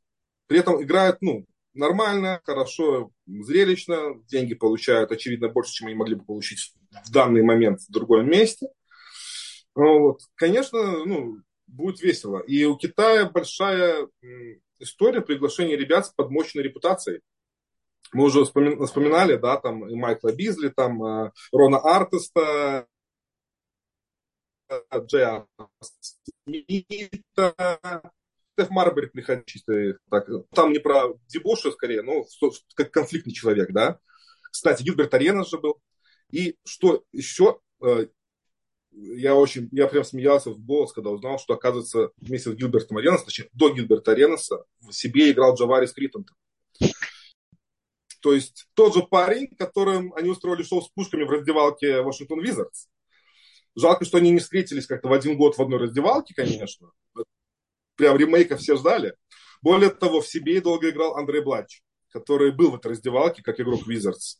При 0.47 0.59
этом 0.59 0.83
играют, 0.83 1.19
ну, 1.23 1.47
нормально, 1.73 2.41
хорошо, 2.45 3.11
зрелищно, 3.27 4.23
деньги 4.27 4.55
получают, 4.55 5.11
очевидно, 5.11 5.49
больше, 5.49 5.73
чем 5.73 5.89
они 5.89 5.97
могли 5.97 6.15
бы 6.15 6.25
получить 6.25 6.75
в 7.05 7.11
данный 7.11 7.43
момент 7.43 7.81
в 7.81 7.91
другом 7.91 8.29
месте. 8.29 8.69
Вот. 9.75 10.21
Конечно, 10.37 11.05
ну, 11.05 11.39
будет 11.67 12.01
весело. 12.01 12.41
И 12.41 12.65
у 12.65 12.77
Китая 12.77 13.27
большая 13.27 14.09
история 14.79 15.21
приглашения 15.21 15.77
ребят 15.77 16.07
с 16.07 16.11
подмощенной 16.11 16.65
репутацией. 16.65 17.21
Мы 18.13 18.25
уже 18.25 18.45
вспоминали, 18.45 19.37
да, 19.37 19.57
там 19.57 19.89
и 19.89 19.95
Майкла 19.95 20.33
Бизли, 20.33 20.69
там 20.69 21.03
э, 21.05 21.33
Рона 21.53 21.79
Артеста, 21.79 22.87
Джея 24.95 25.47
Смита, 26.45 27.79
Стеф 28.53 28.71
Марбери 28.71 29.07
приходит 29.07 29.47
чисто 29.47 29.99
так. 30.11 30.29
Там 30.55 30.73
не 30.73 30.79
про 30.79 31.15
дебоши 31.27 31.73
скорее, 31.73 32.03
но 32.03 32.25
как 32.75 32.91
конфликтный 32.93 33.33
человек, 33.33 33.73
да. 33.73 33.99
Кстати, 34.53 34.83
Гилберт 34.85 35.13
Аренас 35.15 35.51
же 35.51 35.59
был. 35.59 35.81
И 36.31 36.57
что 36.65 37.05
еще, 37.13 37.59
э, 37.83 38.07
я 38.93 39.35
очень, 39.35 39.69
я 39.73 39.89
прям 39.89 40.05
смеялся 40.05 40.51
в 40.51 40.65
голос, 40.65 40.93
когда 40.93 41.11
узнал, 41.11 41.39
что, 41.39 41.55
оказывается, 41.55 42.11
вместе 42.17 42.51
с 42.51 42.55
Гилбертом 42.55 42.97
Аренасом, 42.97 43.27
точнее, 43.27 43.49
до 43.53 43.75
Гилберта 43.75 44.13
Аренаса 44.13 44.65
в 44.81 44.93
себе 44.93 45.31
играл 45.31 45.57
Джаварис 45.57 45.93
Криттентон. 45.93 46.37
То 48.25 48.33
есть 48.33 48.68
тот 48.72 48.95
же 48.95 49.03
парень, 49.03 49.49
которым 49.55 50.14
они 50.14 50.31
устроили 50.31 50.62
шоу 50.62 50.81
с 50.81 50.89
пушками 50.89 51.25
в 51.25 51.31
раздевалке 51.31 52.01
Вашингтон 52.01 52.41
Визардс. 52.41 52.87
Жалко, 53.77 54.07
что 54.07 54.16
они 54.16 54.31
не 54.31 54.39
встретились 54.39 54.87
как-то 54.87 55.09
в 55.09 55.12
один 55.12 55.37
год 55.37 55.59
в 55.59 55.61
одной 55.61 55.79
раздевалке, 55.79 56.33
конечно. 56.35 56.91
Прям 57.97 58.16
ремейка 58.16 58.57
все 58.57 58.77
ждали. 58.77 59.14
Более 59.61 59.91
того, 59.91 60.22
в 60.22 60.27
CBA 60.27 60.62
долго 60.62 60.89
играл 60.89 61.16
Андрей 61.16 61.43
Блатч, 61.43 61.83
который 62.09 62.51
был 62.51 62.70
в 62.70 62.77
этой 62.77 62.93
раздевалке 62.93 63.43
как 63.43 63.61
игрок 63.61 63.87
Визардс. 63.87 64.37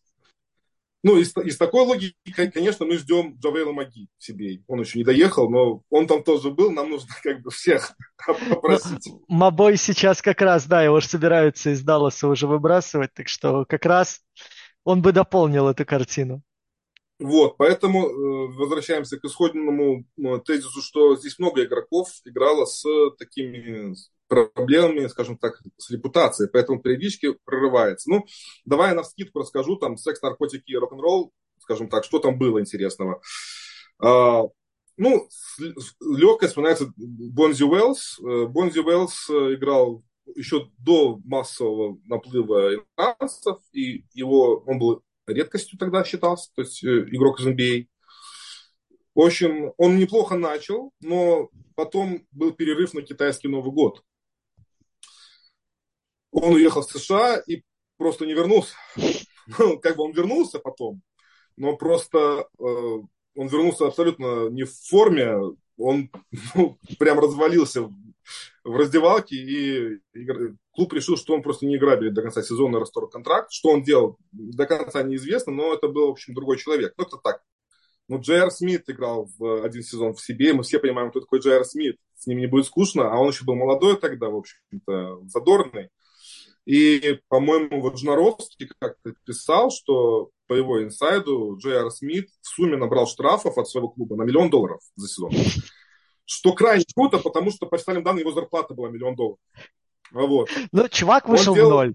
Ну, 1.05 1.19
из, 1.19 1.37
из 1.37 1.59
такой 1.59 1.85
логики, 1.85 2.15
конечно, 2.33 2.87
мы 2.87 2.97
ждем 2.97 3.37
Джавейла 3.39 3.73
Макги 3.73 4.09
в 4.17 4.25
CBA. 4.25 4.63
Он 4.67 4.81
еще 4.81 4.99
не 4.99 5.05
доехал, 5.05 5.51
но 5.51 5.83
он 5.91 6.07
там 6.07 6.25
тоже 6.25 6.51
был, 6.51 6.71
нам 6.71 6.89
нужно 6.89 7.11
как 7.23 7.43
бы 7.43 7.51
всех 7.51 7.95
попросить. 8.27 9.07
Ну, 9.07 9.23
Мабой 9.29 9.77
сейчас 9.77 10.23
как 10.23 10.41
раз, 10.41 10.65
да, 10.67 10.83
его 10.83 11.01
же 11.01 11.07
собираются 11.07 11.71
из 11.71 11.83
Далласа 11.83 12.27
уже 12.27 12.47
выбрасывать, 12.47 13.13
так 13.13 13.29
что 13.29 13.67
как 13.67 13.85
раз 13.85 14.23
он 14.83 15.03
бы 15.03 15.13
дополнил 15.13 15.69
эту 15.69 15.85
картину. 15.85 16.41
Вот, 17.19 17.59
поэтому 17.59 18.09
э, 18.09 18.13
возвращаемся 18.57 19.19
к 19.21 19.25
исходному 19.27 20.07
э, 20.17 20.39
тезису, 20.47 20.81
что 20.81 21.17
здесь 21.17 21.39
много 21.39 21.65
игроков 21.65 22.09
играло 22.25 22.65
с 22.65 22.83
такими 23.19 23.95
проблемами, 24.29 25.07
скажем 25.07 25.37
так, 25.39 25.61
с 25.77 25.91
репутацией, 25.91 26.49
поэтому 26.53 26.81
периодически 26.81 27.37
прорывается. 27.45 28.11
Ну, 28.11 28.25
давай 28.65 28.91
я 28.91 28.95
на 28.95 29.03
вскидку 29.03 29.41
расскажу, 29.41 29.77
там, 29.77 29.97
секс, 29.97 30.23
наркотики 30.23 30.71
и 30.71 30.77
рок-н-ролл, 30.77 31.33
скажем 31.59 31.89
так, 31.89 32.05
что 32.05 32.19
там 32.19 32.39
было 32.39 32.61
интересного. 32.61 33.21
А, 33.99 34.45
ну, 34.97 35.29
легко 35.59 36.47
вспоминается 36.47 36.93
Бонзи 36.97 37.65
Уэллс. 37.65 38.21
Э, 38.21 38.47
Бонзи 38.47 38.79
Уэллс 38.79 39.29
э, 39.31 39.55
играл 39.55 40.03
еще 40.35 40.69
до 40.79 41.21
массового 41.25 41.99
наплыва 42.05 42.75
иностранцев, 42.75 43.59
и 43.73 44.05
его, 44.15 44.63
он 44.67 44.79
был 44.79 45.03
редкостью 45.27 45.79
тогда 45.79 46.05
считался, 46.05 46.51
то 46.55 46.63
есть 46.63 46.83
э, 46.85 47.09
игрок 47.11 47.41
из 47.41 47.47
NBA. 47.47 47.89
В 49.15 49.21
общем, 49.21 49.73
он 49.77 49.99
неплохо 49.99 50.37
начал, 50.37 50.93
но 51.01 51.51
потом 51.77 52.27
был 52.33 52.53
перерыв 52.53 52.95
на 52.95 53.03
китайский 53.03 53.49
Новый 53.49 53.73
год. 53.73 54.03
Он 56.35 56.55
уехал 56.55 56.83
в 56.83 56.91
США 56.91 57.37
и 57.47 57.63
просто 57.97 58.27
не 58.27 58.35
вернулся. 58.35 58.75
Ну, 59.59 59.79
как 59.83 59.97
бы 59.97 60.03
он 60.03 60.13
вернулся 60.13 60.59
потом, 60.59 61.01
но 61.57 61.77
просто 61.77 62.49
э, 62.59 62.63
он 63.37 63.47
вернулся 63.47 63.87
абсолютно 63.87 64.49
не 64.49 64.65
в 64.65 64.73
форме, 64.73 65.37
он 65.77 66.11
ну, 66.55 66.79
прям 66.99 67.21
развалился 67.21 67.83
в, 67.83 67.93
в 68.65 68.77
раздевалке, 68.77 69.37
и, 69.37 70.01
и 70.13 70.27
клуб 70.73 70.93
решил, 70.93 71.17
что 71.17 71.35
он 71.35 71.43
просто 71.43 71.67
не 71.67 71.77
играет 71.77 72.13
до 72.13 72.23
конца 72.23 72.43
сезона, 72.43 72.81
расторг 72.81 73.13
контракт. 73.13 73.53
Что 73.53 73.71
он 73.71 73.85
делал, 73.85 74.19
до 74.33 74.67
конца 74.67 75.03
неизвестно, 75.05 75.53
но 75.53 75.73
это 75.73 75.87
был, 75.87 76.09
в 76.09 76.13
общем, 76.13 76.35
другой 76.35 76.59
человек. 76.59 76.95
Ну, 76.97 77.05
это 77.05 77.17
так. 77.19 77.43
Ну, 78.09 78.21
Джейр 78.21 78.51
Смит 78.51 78.91
играл 78.91 79.31
в 79.39 79.65
один 79.65 79.83
сезон 79.83 80.15
в 80.15 80.21
себе, 80.21 80.53
мы 80.53 80.63
все 80.65 80.79
понимаем, 80.79 81.11
кто 81.11 81.21
такой 81.21 81.39
Джейр 81.39 81.65
Смит. 81.65 81.97
С 82.17 82.27
ним 82.27 82.39
не 82.39 82.47
будет 82.47 82.67
скучно, 82.67 83.13
а 83.13 83.19
он 83.19 83.29
еще 83.29 83.45
был 83.45 83.55
молодой 83.55 83.97
тогда, 83.99 84.29
в 84.29 84.37
общем-то, 84.37 85.21
задорный. 85.27 85.91
И, 86.67 87.21
по-моему, 87.29 87.81
вот 87.81 87.99
Жнаровский 87.99 88.71
как-то 88.79 89.15
писал, 89.25 89.71
что 89.71 90.31
по 90.47 90.55
его 90.55 90.83
инсайду 90.83 91.57
Джей 91.59 91.77
Ар 91.77 91.91
Смит 91.91 92.31
в 92.41 92.47
сумме 92.47 92.77
набрал 92.77 93.07
штрафов 93.07 93.59
от 93.59 93.69
своего 93.69 93.89
клуба 93.89 94.17
на 94.17 94.23
миллион 94.23 94.51
долларов 94.51 94.81
за 94.97 95.09
сезон. 95.09 95.33
Что 96.25 96.55
крайне 96.55 96.85
круто, 96.95 97.19
потому 97.19 97.51
что 97.51 97.67
по 97.67 97.77
официальным 97.77 98.03
данным 98.03 98.21
его 98.21 98.33
зарплата 98.33 98.73
была 98.73 98.89
миллион 98.89 99.15
долларов. 99.15 99.41
Вот. 100.11 100.49
Ну, 100.73 100.89
чувак 100.89 101.29
вышел 101.29 101.53
он 101.53 101.57
делал, 101.57 101.71
в 101.71 101.75
ноль. 101.75 101.95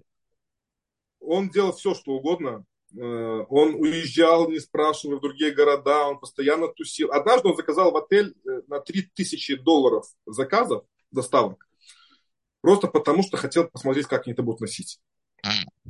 Он 1.19 1.49
делал 1.49 1.73
все, 1.73 1.95
что 1.95 2.11
угодно. 2.11 2.65
Э, 2.95 3.45
он 3.49 3.75
уезжал, 3.75 4.49
не 4.49 4.59
спрашивая, 4.59 5.17
в 5.17 5.21
другие 5.21 5.51
города. 5.51 6.07
Он 6.07 6.19
постоянно 6.19 6.67
тусил. 6.67 7.11
Однажды 7.11 7.47
он 7.47 7.55
заказал 7.55 7.91
в 7.91 7.97
отель 7.97 8.35
э, 8.45 8.61
на 8.67 8.79
3000 8.79 9.55
долларов 9.57 10.05
заказов, 10.25 10.83
доставок. 11.11 11.68
Просто 12.61 12.87
потому, 12.87 13.23
что 13.23 13.37
хотел 13.37 13.67
посмотреть, 13.67 14.07
как 14.07 14.25
они 14.25 14.33
это 14.33 14.43
будут 14.43 14.61
носить. 14.61 14.99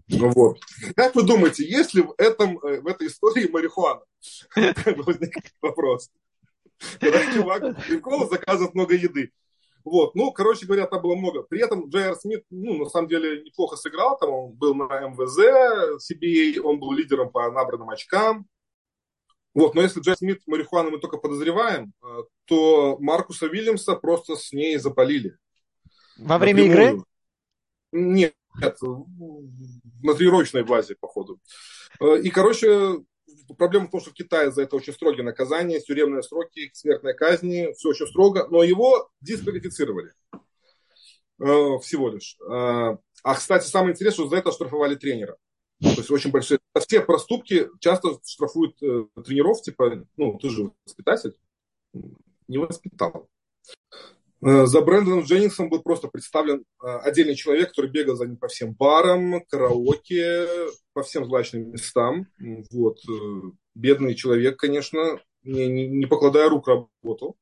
Вот. 0.10 0.60
Как 0.96 1.16
вы 1.16 1.24
думаете, 1.24 1.68
есть 1.68 1.94
ли 1.94 2.04
в, 2.04 2.14
этом, 2.18 2.60
э, 2.60 2.82
в 2.82 2.88
этой 2.88 3.08
истории 3.08 3.50
марихуана? 3.50 4.02
Возникает 4.56 5.54
вопрос. 5.62 6.10
Когда 7.00 7.34
чувак 7.34 7.86
прикол 7.86 8.30
заказывает 8.30 8.74
много 8.74 8.96
еды. 8.96 9.32
Вот, 9.84 10.14
ну, 10.14 10.32
короче 10.32 10.66
говоря, 10.66 10.88
там 10.88 11.02
было 11.02 11.16
много. 11.16 11.44
При 11.44 11.62
этом 11.64 11.90
Джейр 11.90 12.16
Смит, 12.16 12.44
ну, 12.50 12.78
на 12.78 12.90
самом 12.90 13.08
деле, 13.08 13.44
неплохо 13.44 13.76
сыграл. 13.76 14.18
Там 14.18 14.30
он 14.30 14.52
был 14.52 14.76
на 14.76 15.08
МВЗ, 15.08 16.02
CBA, 16.12 16.60
он 16.62 16.80
был 16.80 16.92
лидером 16.92 17.32
по 17.32 17.50
набранным 17.50 17.90
очкам. 17.90 18.46
Вот, 19.54 19.76
но 19.76 19.82
если 19.82 20.00
Джей 20.02 20.16
Смит 20.16 20.42
марихуану 20.46 20.92
мы 20.92 21.00
только 21.00 21.18
подозреваем, 21.18 21.94
э, 22.04 22.24
то 22.46 22.98
Маркуса 23.00 23.48
Вильямса 23.48 23.96
просто 23.96 24.36
с 24.36 24.52
ней 24.54 24.78
запалили. 24.78 25.38
Во 26.20 26.38
время 26.38 26.64
игры? 26.64 27.04
Нет, 27.92 28.34
на 28.52 30.14
тренировочной 30.16 30.64
базе, 30.64 30.96
походу. 31.00 31.40
Э, 32.00 32.20
и, 32.22 32.30
короче, 32.30 33.04
проблема 33.58 33.88
в 33.88 33.92
том, 33.92 34.02
что 34.02 34.12
в 34.12 34.14
Китае 34.14 34.52
за 34.52 34.64
это 34.64 34.76
очень 34.76 34.94
строгие 34.94 35.24
наказания, 35.24 35.80
тюремные 35.80 36.24
сроки, 36.24 36.70
смертная 36.74 37.14
казни, 37.14 37.74
все 37.76 37.90
очень 37.90 38.08
строго, 38.08 38.48
но 38.50 38.64
его 38.64 39.10
дисквалифицировали 39.22 40.12
э, 40.34 40.36
всего 41.82 42.10
лишь. 42.10 42.38
Э, 42.42 42.98
а, 43.24 43.36
кстати, 43.36 43.68
самое 43.68 43.94
интересное, 43.94 44.26
что 44.26 44.30
за 44.30 44.38
это 44.38 44.52
штрафовали 44.52 44.96
тренера. 44.96 45.38
То 45.82 45.88
есть 45.88 46.12
очень 46.12 46.32
большие. 46.32 46.60
Все 46.86 47.00
проступки 47.02 47.70
часто 47.80 48.20
штрафуют 48.26 48.78
тренеров, 48.78 49.62
типа, 49.62 50.06
ну, 50.18 50.38
ты 50.38 50.50
же 50.50 50.72
воспитатель, 50.86 51.36
не 52.50 52.58
воспитал. 52.58 53.30
Э, 54.42 54.66
за 54.66 54.82
Брэндоном 54.82 55.24
Дженнингсом 55.24 55.70
был 55.70 55.82
просто 55.82 56.08
представлен 56.08 56.64
э, 56.82 56.88
отдельный 56.88 57.36
человек, 57.36 57.70
который 57.70 57.92
бегал 57.92 58.16
за 58.16 58.26
ним 58.26 58.38
по 58.38 58.48
всем 58.48 58.74
барам, 58.74 59.44
караоке, 59.50 60.48
по 60.94 61.04
всем 61.04 61.26
злачным 61.26 61.72
местам. 61.72 62.28
Вот. 62.72 62.98
Э, 63.10 63.42
бедный 63.76 64.16
человек, 64.16 64.58
конечно, 64.58 65.20
не, 65.44 65.68
не, 65.68 65.88
не 65.88 66.06
покладая 66.06 66.50
рук 66.50 66.68
работал. 66.68 67.38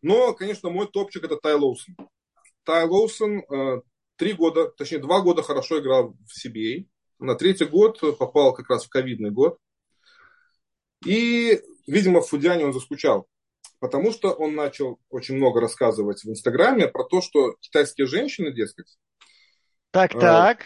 Но, 0.00 0.32
конечно, 0.32 0.70
мой 0.70 0.86
топчик 0.86 1.24
это 1.24 1.36
Тай 1.36 1.54
Лоусон. 1.54 1.96
Тай 2.64 2.86
Лоусон 2.86 3.42
три 4.16 4.32
года, 4.32 4.68
точнее 4.68 4.98
два 4.98 5.20
года 5.22 5.42
хорошо 5.42 5.80
играл 5.80 6.14
в 6.26 6.46
CBA. 6.46 6.86
На 7.18 7.34
третий 7.34 7.64
год 7.64 8.00
попал 8.18 8.52
как 8.54 8.70
раз 8.70 8.84
в 8.84 8.88
ковидный 8.90 9.30
год. 9.30 9.58
И, 11.04 11.60
видимо, 11.86 12.20
в 12.20 12.28
Фудяне 12.28 12.64
он 12.66 12.72
заскучал 12.72 13.28
потому 13.80 14.12
что 14.12 14.32
он 14.32 14.54
начал 14.54 14.98
очень 15.10 15.36
много 15.36 15.60
рассказывать 15.60 16.22
в 16.24 16.30
Инстаграме 16.30 16.88
про 16.88 17.04
то, 17.04 17.20
что 17.20 17.56
китайские 17.60 18.06
женщины, 18.06 18.52
дескать, 18.52 18.98
так, 19.90 20.14
э, 20.14 20.20
так. 20.20 20.64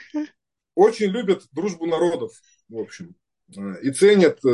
очень 0.74 1.06
любят 1.06 1.44
дружбу 1.52 1.86
народов, 1.86 2.32
в 2.68 2.78
общем, 2.78 3.14
э, 3.56 3.80
и 3.82 3.90
ценят 3.92 4.38
э, 4.44 4.48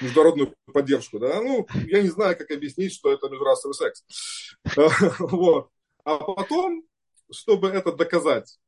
международную 0.00 0.54
поддержку. 0.72 1.18
Да? 1.18 1.40
Ну, 1.40 1.66
я 1.86 2.02
не 2.02 2.08
знаю, 2.08 2.36
как 2.36 2.50
объяснить, 2.50 2.92
что 2.92 3.12
это 3.12 3.28
межрасовый 3.28 3.74
секс. 3.74 4.04
Вот. 5.18 5.70
А 6.04 6.18
потом, 6.18 6.84
чтобы 7.32 7.68
это 7.68 7.92
доказать, 7.92 8.58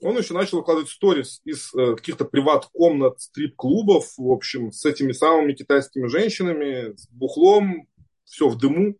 он 0.00 0.18
еще 0.18 0.34
начал 0.34 0.58
выкладывать 0.58 0.90
сторис 0.90 1.40
из 1.44 1.72
э, 1.74 1.94
каких-то 1.94 2.24
приват-комнат, 2.24 3.20
стрип-клубов, 3.20 4.12
в 4.16 4.30
общем, 4.30 4.72
с 4.72 4.84
этими 4.84 5.12
самыми 5.12 5.52
китайскими 5.52 6.08
женщинами, 6.08 6.96
с 6.96 7.08
бухлом, 7.08 7.88
все 8.24 8.48
в 8.48 8.58
дыму. 8.58 8.96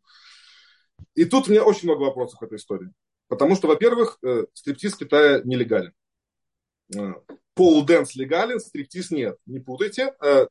И 1.14 1.24
тут 1.24 1.48
у 1.48 1.50
меня 1.50 1.64
очень 1.64 1.88
много 1.88 2.02
вопросов 2.02 2.38
к 2.38 2.42
этой 2.42 2.58
истории. 2.58 2.92
Потому 3.28 3.56
что, 3.56 3.68
во-первых, 3.68 4.18
э, 4.22 4.44
стриптиз 4.52 4.94
в 4.94 4.98
Китае 4.98 5.42
нелегален. 5.44 5.92
Э, 6.96 7.14
pole 7.54 7.84
dance 7.84 8.14
легален, 8.14 8.60
стриптиз 8.60 9.10
нет. 9.10 9.38
Не 9.46 9.60
путайте. 9.60 10.14
Э, 10.22 10.46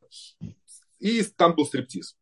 и 1.00 1.24
там 1.24 1.56
был 1.56 1.66
стриптиз. 1.66 2.18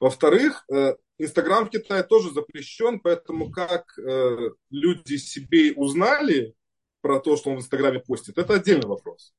Во-вторых, 0.00 0.64
э, 0.72 0.94
Инстаграм 1.18 1.66
в 1.66 1.70
Китае 1.70 2.04
тоже 2.04 2.30
запрещен, 2.30 3.00
поэтому 3.00 3.50
как 3.50 3.98
э, 3.98 4.50
люди 4.70 5.16
CBA 5.16 5.72
узнали, 5.72 6.54
про 7.00 7.20
то, 7.20 7.36
что 7.36 7.50
он 7.50 7.56
в 7.56 7.60
Инстаграме 7.60 8.00
постит, 8.00 8.38
это 8.38 8.54
отдельный 8.54 8.86
вопрос. 8.86 9.32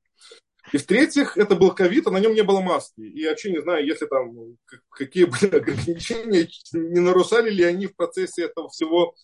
И 0.72 0.78
в-третьих, 0.78 1.38
это 1.38 1.56
был 1.56 1.74
ковид, 1.74 2.08
а 2.08 2.12
на 2.12 2.20
нем 2.20 2.34
не 2.34 2.44
было 2.44 2.62
маски. 2.62 3.02
И 3.02 3.28
вообще 3.28 3.52
не 3.52 3.62
знаю, 3.62 3.86
если 3.86 4.06
там 4.06 4.58
какие 4.90 5.26
были 5.26 5.56
ограничения, 5.56 6.48
не 6.74 7.00
нарушали 7.00 7.50
ли 7.50 7.64
они 7.64 7.88
в 7.88 7.96
процессе 7.96 8.44
этого 8.44 8.70
всего 8.70 9.16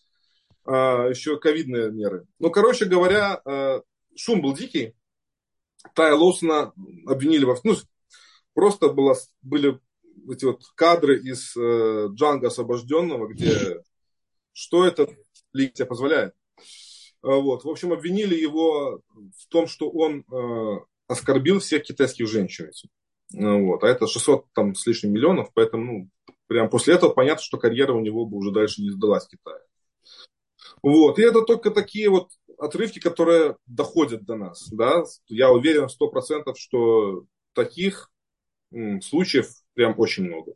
а, 0.65 1.09
еще 1.09 1.37
ковидные 1.37 1.91
меры. 1.91 2.25
Ну, 2.39 2.49
короче 2.49 2.85
говоря, 2.85 3.41
а, 3.45 3.81
шум 4.15 4.41
был 4.41 4.53
дикий. 4.53 4.95
Тая 5.93 6.15
Лоусона 6.15 6.73
обвинили 7.05 7.45
во... 7.45 7.55
Ну, 7.63 7.75
просто 8.53 8.89
было, 8.89 9.15
были 9.43 9.79
эти 10.31 10.45
вот 10.45 10.63
кадры 10.73 11.19
из 11.19 11.55
э, 11.55 12.07
Джанга 12.11 12.47
освобожденного, 12.47 13.27
где 13.27 13.83
что 14.53 14.85
это 14.85 15.07
лига 15.53 15.73
тебе 15.73 15.85
позволяет. 15.85 16.33
А, 17.25 17.37
вот. 17.37 17.63
В 17.63 17.69
общем, 17.69 17.91
обвинили 17.91 18.35
его 18.35 19.01
в 19.37 19.47
том, 19.49 19.67
что 19.67 19.89
он 19.89 20.23
э, 20.31 20.79
оскорбил 21.07 21.59
всех 21.59 21.83
китайских 21.83 22.27
женщин. 22.27 22.69
А, 23.35 23.55
вот. 23.57 23.83
А 23.83 23.87
это 23.87 24.05
600 24.07 24.45
там, 24.53 24.75
с 24.75 24.85
лишним 24.85 25.13
миллионов, 25.13 25.49
поэтому 25.53 25.83
ну, 25.83 26.09
прям 26.47 26.69
после 26.69 26.93
этого 26.93 27.11
понятно, 27.11 27.43
что 27.43 27.57
карьера 27.57 27.93
у 27.93 27.99
него 27.99 28.25
бы 28.25 28.37
уже 28.37 28.51
дальше 28.51 28.81
не 28.83 28.91
сдалась 28.91 29.25
в 29.25 29.29
Китае. 29.29 29.59
Вот. 30.83 31.17
И 31.17 31.23
это 31.23 31.41
только 31.41 31.71
такие 31.71 32.09
вот 32.09 32.29
отрывки, 32.59 32.99
которые 32.99 33.57
доходят 33.65 34.23
до 34.23 34.35
нас. 34.35 34.69
Да? 34.69 35.03
Я 35.27 35.51
уверен 35.51 35.89
сто 35.89 36.09
процентов, 36.09 36.59
что 36.59 37.25
таких 37.53 38.11
случаев 39.01 39.49
прям 39.73 39.95
очень 39.97 40.25
много. 40.25 40.53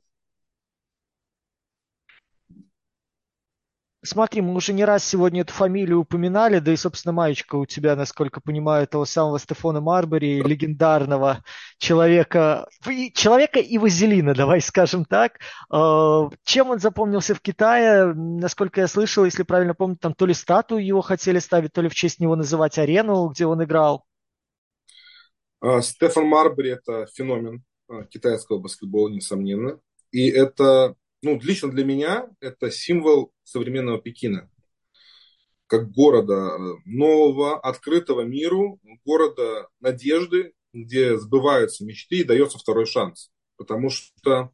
Смотри, 4.01 4.39
мы 4.39 4.55
уже 4.55 4.71
не 4.71 4.85
раз 4.85 5.03
сегодня 5.03 5.41
эту 5.41 5.51
фамилию 5.51 5.99
упоминали, 5.99 6.59
да 6.59 6.71
и, 6.71 6.77
собственно, 6.77 7.11
маечка 7.11 7.55
у 7.55 7.65
тебя, 7.65 7.97
насколько 7.97 8.39
понимаю, 8.39 8.87
того 8.87 9.03
самого 9.03 9.39
Стефана 9.39 9.81
Марбери, 9.81 10.41
легендарного 10.41 11.43
человека, 11.79 12.69
человека 13.13 13.59
и 13.59 13.77
вазелина, 13.77 14.33
давай 14.33 14.61
скажем 14.61 15.03
так. 15.03 15.39
А, 15.69 16.29
чем 16.45 16.69
он 16.69 16.79
запомнился 16.79 17.35
в 17.35 17.41
Китае? 17.41 18.13
Насколько 18.13 18.79
я 18.79 18.87
слышал, 18.87 19.25
если 19.25 19.43
правильно 19.43 19.73
помню, 19.73 19.97
там 19.97 20.13
то 20.13 20.25
ли 20.25 20.33
статую 20.33 20.85
его 20.85 21.01
хотели 21.01 21.39
ставить, 21.39 21.73
то 21.73 21.81
ли 21.81 21.89
в 21.89 21.93
честь 21.95 22.21
него 22.21 22.37
называть 22.37 22.77
арену, 22.77 23.27
где 23.27 23.45
он 23.45 23.61
играл. 23.65 24.05
А, 25.59 25.81
Стефан 25.81 26.25
Марбери– 26.25 26.69
это 26.71 27.05
феномен 27.07 27.65
а, 27.89 28.05
китайского 28.05 28.59
баскетбола, 28.59 29.09
несомненно. 29.09 29.81
И 30.11 30.29
это 30.29 30.95
ну, 31.21 31.39
лично 31.41 31.69
для 31.69 31.83
меня 31.83 32.29
это 32.39 32.71
символ 32.71 33.31
современного 33.43 33.99
Пекина. 34.01 34.49
Как 35.67 35.91
города 35.91 36.33
э, 36.33 36.59
нового, 36.85 37.59
открытого 37.59 38.21
миру, 38.21 38.79
города 39.05 39.67
надежды, 39.79 40.53
где 40.73 41.17
сбываются 41.17 41.85
мечты 41.85 42.17
и 42.19 42.23
дается 42.23 42.57
второй 42.57 42.85
шанс. 42.85 43.31
Потому 43.57 43.89
что 43.89 44.51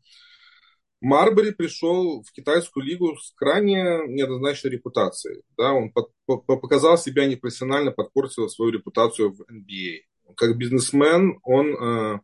Марбери 1.02 1.52
пришел 1.52 2.24
в 2.24 2.32
китайскую 2.32 2.86
лигу 2.86 3.16
с 3.18 3.32
крайне 3.36 4.08
неоднозначной 4.08 4.72
репутацией. 4.72 5.44
Да, 5.58 5.74
он 5.74 5.92
под, 5.92 6.12
по, 6.26 6.38
показал 6.38 6.98
себя 6.98 7.28
непрофессионально, 7.28 7.92
подпортил 7.92 8.50
свою 8.50 8.72
репутацию 8.72 9.34
в 9.34 9.42
NBA. 9.42 10.00
Как 10.36 10.58
бизнесмен 10.58 11.40
он 11.44 11.76
э, 11.76 12.20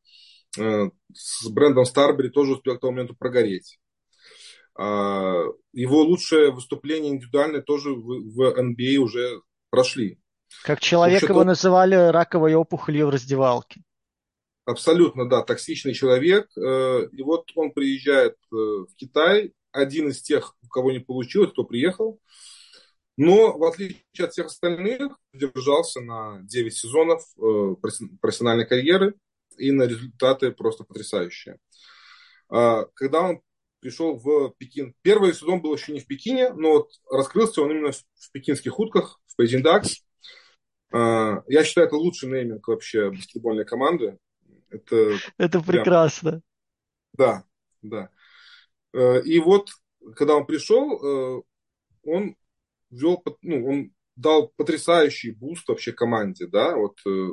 э, 0.57 0.89
с 1.13 1.47
брендом 1.49 1.85
Старбери 1.85 2.29
тоже 2.29 2.53
успел 2.53 2.77
к 2.77 2.81
тому 2.81 2.93
моменту 2.93 3.15
прогореть. 3.15 3.80
А, 4.77 5.43
его 5.73 6.01
лучшее 6.03 6.51
выступление 6.51 7.13
индивидуальное 7.13 7.61
тоже 7.61 7.91
в, 7.91 8.33
в 8.33 8.57
NBA 8.57 8.97
уже 8.97 9.41
прошли. 9.69 10.19
Как 10.63 10.79
человек 10.79 11.23
его 11.23 11.43
называли 11.43 11.95
раковой 11.95 12.55
опухолью 12.55 13.07
в 13.07 13.09
раздевалке. 13.11 13.81
Абсолютно, 14.65 15.27
да, 15.27 15.41
токсичный 15.41 15.93
человек. 15.93 16.47
Э, 16.57 17.07
и 17.11 17.21
вот 17.23 17.49
он 17.55 17.71
приезжает 17.71 18.35
э, 18.51 18.55
в 18.55 18.89
Китай, 18.95 19.53
один 19.71 20.09
из 20.09 20.21
тех, 20.21 20.55
у 20.63 20.67
кого 20.67 20.91
не 20.91 20.99
получилось, 20.99 21.51
кто 21.51 21.63
приехал. 21.63 22.19
Но, 23.17 23.57
в 23.57 23.63
отличие 23.63 24.25
от 24.25 24.31
всех 24.31 24.47
остальных, 24.47 25.17
держался 25.33 26.01
на 26.01 26.39
9 26.43 26.75
сезонов 26.75 27.23
э, 27.37 27.75
профессиональной 28.21 28.65
карьеры 28.65 29.15
и 29.57 29.71
на 29.71 29.83
результаты 29.83 30.51
просто 30.51 30.83
потрясающие. 30.83 31.57
А, 32.49 32.85
когда 32.93 33.21
он 33.21 33.41
пришел 33.81 34.15
в 34.15 34.53
Пекин. 34.57 34.95
Первый 35.01 35.33
сезон 35.33 35.61
был 35.61 35.75
еще 35.75 35.91
не 35.91 35.99
в 35.99 36.07
Пекине, 36.07 36.53
но 36.53 36.73
вот 36.73 36.91
раскрылся 37.09 37.61
он 37.61 37.71
именно 37.71 37.91
в 37.91 38.31
пекинских 38.31 38.79
утках, 38.79 39.19
в 39.27 39.41
Ducks. 39.41 39.89
А, 40.93 41.43
я 41.47 41.63
считаю, 41.63 41.87
это 41.87 41.95
лучший 41.95 42.29
нейминг 42.29 42.67
вообще 42.67 43.09
баскетбольной 43.09 43.65
команды. 43.65 44.17
Это, 44.69 45.17
это 45.37 45.59
прекрасно. 45.61 46.41
Да, 47.13 47.43
да. 47.81 48.09
Э, 48.93 49.21
и 49.21 49.39
вот, 49.39 49.69
когда 50.15 50.35
он 50.35 50.45
пришел, 50.45 50.93
э, 50.93 51.41
он 52.03 52.35
ввел, 52.89 53.23
ну, 53.41 53.67
он 53.67 53.93
дал 54.15 54.49
потрясающий 54.55 55.31
boost 55.31 55.67
вообще 55.67 55.91
команде, 55.91 56.47
да, 56.47 56.75
вот 56.75 56.99
э, 57.07 57.29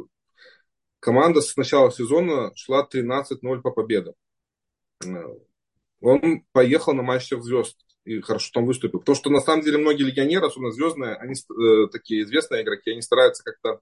команда 1.00 1.40
с 1.40 1.56
начала 1.56 1.90
сезона 1.90 2.52
шла 2.54 2.88
13-0 2.90 3.60
по 3.60 3.70
победам. 3.70 4.14
Он 6.00 6.44
поехал 6.52 6.94
на 6.94 7.02
матч 7.02 7.24
всех 7.24 7.42
звезд 7.42 7.76
и 8.04 8.20
хорошо 8.20 8.50
там 8.54 8.66
выступил. 8.66 9.00
Потому 9.00 9.16
что 9.16 9.30
на 9.30 9.40
самом 9.40 9.62
деле 9.62 9.78
многие 9.78 10.04
легионеры, 10.04 10.46
особенно 10.46 10.72
звездные, 10.72 11.14
они 11.16 11.34
э, 11.34 11.88
такие 11.92 12.22
известные 12.22 12.62
игроки, 12.62 12.90
они 12.90 13.02
стараются 13.02 13.44
как-то 13.44 13.80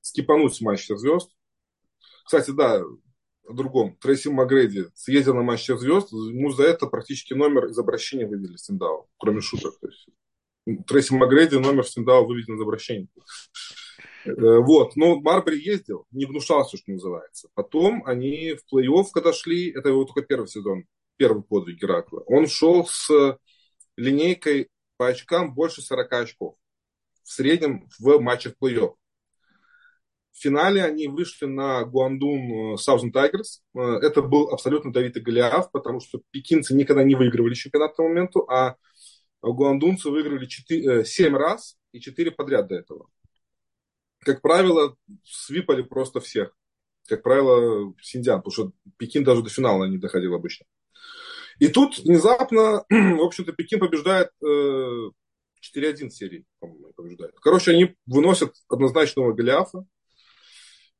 скипануть 0.00 0.60
матч 0.60 0.82
всех 0.82 0.98
звезд. 0.98 1.30
Кстати, 2.24 2.50
да, 2.50 2.82
о 3.46 3.52
другом. 3.52 3.96
Трейси 3.96 4.28
Макгрейди 4.28 4.86
съездил 4.94 5.34
на 5.34 5.42
матч 5.42 5.62
всех 5.62 5.80
звезд, 5.80 6.12
ему 6.12 6.50
за 6.50 6.64
это 6.64 6.86
практически 6.86 7.34
номер 7.34 7.66
из 7.66 7.78
обращения 7.78 8.26
вывели 8.26 8.56
Синдау, 8.56 9.08
кроме 9.18 9.40
шуток. 9.40 9.78
То 9.80 9.88
есть, 9.88 10.86
Трейси 10.86 11.12
Макгрейди 11.12 11.56
номер 11.56 11.86
Синдау 11.86 12.26
выведен 12.26 12.56
из 12.56 12.62
обращения. 12.62 13.08
Э, 14.24 14.30
вот, 14.58 14.96
но 14.96 15.20
Барбари 15.20 15.58
ездил, 15.58 16.06
не 16.10 16.24
гнушался, 16.24 16.76
что 16.76 16.90
называется. 16.92 17.48
Потом 17.54 18.04
они 18.06 18.54
в 18.54 18.74
плей-офф, 18.74 19.06
когда 19.12 19.32
шли, 19.32 19.70
это 19.70 19.90
его 19.90 20.04
только 20.04 20.22
первый 20.22 20.48
сезон, 20.48 20.84
первый 21.16 21.42
подвиг 21.42 21.80
Геракла, 21.80 22.20
он 22.26 22.46
шел 22.46 22.86
с 22.86 23.38
линейкой 23.96 24.70
по 24.96 25.08
очкам 25.08 25.54
больше 25.54 25.82
40 25.82 26.12
очков. 26.12 26.56
В 27.22 27.32
среднем 27.32 27.88
в 27.98 28.18
матчах 28.18 28.54
плей-офф. 28.60 28.94
В 30.32 30.36
финале 30.36 30.82
они 30.82 31.06
вышли 31.06 31.46
на 31.46 31.84
Гуандун 31.84 32.76
Саузен 32.76 33.12
Тайгерс. 33.12 33.62
Это 33.72 34.20
был 34.20 34.50
абсолютно 34.50 34.92
Давид 34.92 35.16
и 35.16 35.20
Голиаф, 35.20 35.70
потому 35.70 36.00
что 36.00 36.20
пекинцы 36.32 36.74
никогда 36.74 37.04
не 37.04 37.14
выигрывали 37.14 37.54
чемпионат 37.54 37.92
к 37.92 37.96
тому 37.96 38.08
моменту, 38.08 38.40
а 38.50 38.74
гуандунцы 39.42 40.10
выиграли 40.10 40.46
4, 40.46 41.04
7 41.04 41.36
раз 41.36 41.76
и 41.92 42.00
4 42.00 42.32
подряд 42.32 42.66
до 42.66 42.74
этого 42.74 43.08
как 44.24 44.40
правило, 44.42 44.96
свипали 45.24 45.82
просто 45.82 46.20
всех. 46.20 46.56
Как 47.06 47.22
правило, 47.22 47.94
синдиан, 48.00 48.40
потому 48.40 48.52
что 48.52 48.72
Пекин 48.96 49.24
даже 49.24 49.42
до 49.42 49.50
финала 49.50 49.84
не 49.84 49.98
доходил 49.98 50.34
обычно. 50.34 50.66
И 51.58 51.68
тут 51.68 51.98
внезапно, 51.98 52.84
в 52.90 53.22
общем-то, 53.22 53.52
Пекин 53.52 53.78
побеждает 53.78 54.30
э, 54.42 55.10
4-1 55.76 56.10
серии, 56.10 56.44
по-моему, 56.58 56.92
побеждает. 56.94 57.34
Короче, 57.40 57.72
они 57.72 57.94
выносят 58.06 58.54
однозначного 58.68 59.32
Голиафа. 59.32 59.86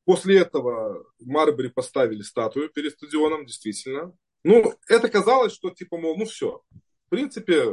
После 0.04 0.38
этого 0.38 1.04
Марбери 1.20 1.68
поставили 1.68 2.22
статую 2.22 2.68
перед 2.68 2.92
стадионом, 2.92 3.46
действительно. 3.46 4.14
Ну, 4.42 4.74
это 4.88 5.08
казалось, 5.08 5.54
что 5.54 5.70
типа, 5.70 5.96
мол, 5.96 6.18
ну 6.18 6.26
все, 6.26 6.62
в 7.06 7.10
принципе, 7.10 7.72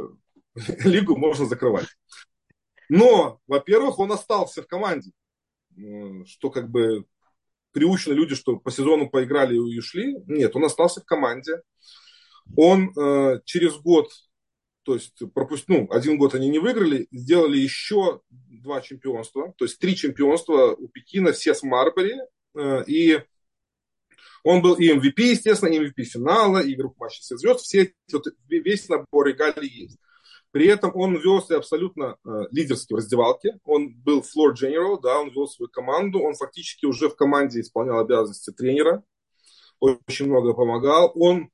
лигу 0.84 1.16
можно 1.16 1.44
закрывать. 1.46 1.88
Но, 2.88 3.40
во-первых, 3.46 3.98
он 3.98 4.12
остался 4.12 4.62
в 4.62 4.66
команде 4.66 5.12
что 6.26 6.50
как 6.50 6.70
бы 6.70 7.04
приучены 7.72 8.14
люди, 8.14 8.34
что 8.34 8.56
по 8.56 8.70
сезону 8.70 9.08
поиграли 9.08 9.54
и 9.54 9.78
ушли. 9.78 10.16
Нет, 10.26 10.54
он 10.54 10.64
остался 10.64 11.00
в 11.00 11.04
команде. 11.04 11.62
Он 12.56 12.92
э, 12.96 13.40
через 13.44 13.76
год, 13.76 14.10
то 14.82 14.94
есть 14.94 15.22
пропуст... 15.32 15.68
ну, 15.68 15.88
один 15.90 16.18
год 16.18 16.34
они 16.34 16.48
не 16.48 16.58
выиграли, 16.58 17.06
сделали 17.10 17.58
еще 17.58 18.20
два 18.30 18.80
чемпионства, 18.80 19.54
то 19.56 19.64
есть 19.64 19.78
три 19.78 19.96
чемпионства 19.96 20.74
у 20.74 20.88
Пекина, 20.88 21.32
все 21.32 21.54
с 21.54 21.62
Марбери. 21.62 22.16
Э, 22.54 22.84
и 22.86 23.22
он 24.44 24.60
был 24.60 24.74
и 24.74 24.88
MVP, 24.88 25.22
естественно, 25.22 25.70
и 25.70 25.78
MVP 25.78 26.02
финала, 26.04 26.58
и 26.58 26.74
игрок 26.74 26.96
матча 26.98 27.20
всех 27.20 27.38
звезд. 27.38 27.60
Все, 27.60 27.92
вот, 28.12 28.26
весь 28.48 28.88
набор 28.88 29.28
регалий 29.28 29.68
есть. 29.68 29.98
При 30.52 30.66
этом 30.66 30.92
он 30.94 31.16
вел 31.16 31.42
себя 31.42 31.56
абсолютно 31.56 32.16
э, 32.24 32.28
лидерски 32.50 32.92
в 32.92 32.96
раздевалке. 32.96 33.58
Он 33.64 33.94
был 33.94 34.20
floor 34.20 34.52
general, 34.52 35.00
да, 35.02 35.18
он 35.18 35.30
вел 35.30 35.48
свою 35.48 35.70
команду. 35.70 36.20
Он 36.20 36.34
фактически 36.34 36.84
уже 36.84 37.08
в 37.08 37.16
команде 37.16 37.60
исполнял 37.60 37.98
обязанности 38.00 38.50
тренера. 38.50 39.02
Очень 39.80 40.26
много 40.26 40.52
помогал. 40.52 41.10
Он, 41.14 41.48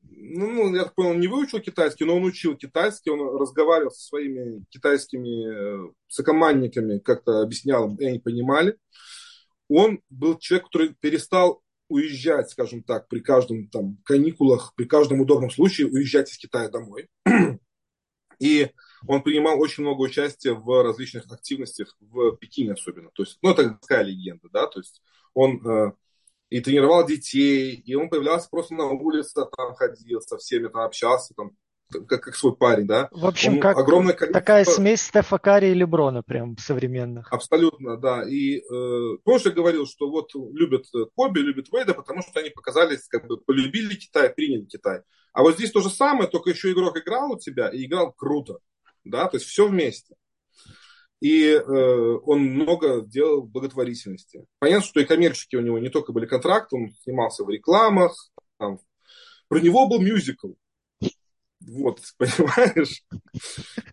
ну, 0.00 0.50
ну 0.50 0.74
я 0.74 0.84
так 0.84 0.94
понял, 0.94 1.12
не 1.14 1.28
выучил 1.28 1.60
китайский, 1.60 2.04
но 2.04 2.16
он 2.16 2.24
учил 2.24 2.56
китайский. 2.56 3.10
Он 3.10 3.38
разговаривал 3.38 3.90
со 3.90 4.00
своими 4.00 4.64
китайскими 4.70 5.88
э, 5.88 5.92
сокомандниками, 6.08 7.00
как-то 7.00 7.42
объяснял 7.42 7.94
и 7.96 8.04
они 8.06 8.18
понимали. 8.18 8.78
Он 9.68 10.00
был 10.08 10.38
человек, 10.38 10.68
который 10.68 10.96
перестал 11.00 11.62
уезжать, 11.88 12.48
скажем 12.48 12.82
так, 12.82 13.08
при 13.08 13.20
каждом 13.20 13.68
там 13.68 13.98
каникулах, 14.06 14.72
при 14.74 14.84
каждом 14.84 15.20
удобном 15.20 15.50
случае 15.50 15.88
уезжать 15.88 16.30
из 16.30 16.38
Китая 16.38 16.70
домой. 16.70 17.08
И 18.42 18.72
он 19.06 19.22
принимал 19.22 19.60
очень 19.60 19.84
много 19.84 20.00
участия 20.00 20.52
в 20.52 20.82
различных 20.82 21.30
активностях 21.30 21.96
в 22.00 22.36
Пекине 22.36 22.72
особенно. 22.72 23.10
То 23.14 23.22
есть, 23.22 23.38
ну, 23.40 23.52
это 23.52 23.78
такая 23.80 24.02
легенда, 24.02 24.48
да, 24.52 24.66
то 24.66 24.80
есть 24.80 25.00
он 25.32 25.64
э, 25.64 25.92
и 26.50 26.60
тренировал 26.60 27.06
детей, 27.06 27.74
и 27.74 27.94
он 27.94 28.08
появлялся 28.08 28.48
просто 28.50 28.74
на 28.74 28.86
улице, 28.86 29.46
там 29.56 29.74
ходил, 29.74 30.20
со 30.20 30.38
всеми 30.38 30.66
там 30.66 30.82
общался, 30.82 31.34
там, 31.34 31.52
как, 31.92 32.22
как 32.22 32.34
свой 32.34 32.56
парень, 32.56 32.86
да. 32.86 33.08
В 33.12 33.26
общем, 33.26 33.54
он 33.54 33.60
как 33.60 33.78
огромное 33.78 34.14
количество... 34.14 34.40
такая 34.40 34.64
смесь 34.64 35.02
Стефа 35.02 35.38
Карри 35.38 35.68
и 35.68 35.74
Леброна 35.74 36.22
прям 36.22 36.56
современных. 36.58 37.32
Абсолютно, 37.32 37.96
да. 37.96 38.28
И 38.28 38.58
э, 38.58 39.16
позже 39.24 39.50
говорил, 39.50 39.86
что 39.86 40.10
вот 40.10 40.30
любят 40.34 40.86
Коби, 41.14 41.40
любят 41.40 41.68
Вейда, 41.72 41.94
потому 41.94 42.22
что 42.22 42.40
они 42.40 42.50
показались, 42.50 43.06
как 43.08 43.26
бы 43.26 43.38
полюбили 43.38 43.94
Китай, 43.94 44.30
приняли 44.30 44.64
Китай. 44.64 45.02
А 45.32 45.42
вот 45.42 45.54
здесь 45.54 45.70
то 45.70 45.80
же 45.80 45.90
самое, 45.90 46.28
только 46.28 46.50
еще 46.50 46.72
игрок 46.72 46.98
играл 46.98 47.32
у 47.32 47.38
тебя 47.38 47.68
и 47.68 47.86
играл 47.86 48.12
круто. 48.12 48.58
Да, 49.04 49.28
то 49.28 49.36
есть 49.36 49.46
все 49.46 49.66
вместе. 49.66 50.14
И 51.20 51.44
э, 51.44 51.60
он 52.24 52.40
много 52.40 53.00
делал 53.00 53.42
благотворительности. 53.42 54.44
Понятно, 54.58 54.84
что 54.84 55.00
и 55.00 55.04
коммерческие 55.04 55.60
у 55.60 55.64
него 55.64 55.78
не 55.78 55.88
только 55.88 56.12
были 56.12 56.26
контракты, 56.26 56.76
он 56.76 56.90
снимался 57.02 57.44
в 57.44 57.50
рекламах. 57.50 58.12
Там. 58.58 58.80
Про 59.48 59.60
него 59.60 59.88
был 59.88 60.00
мюзикл. 60.00 60.54
Вот, 61.66 62.00
понимаешь? 62.18 63.04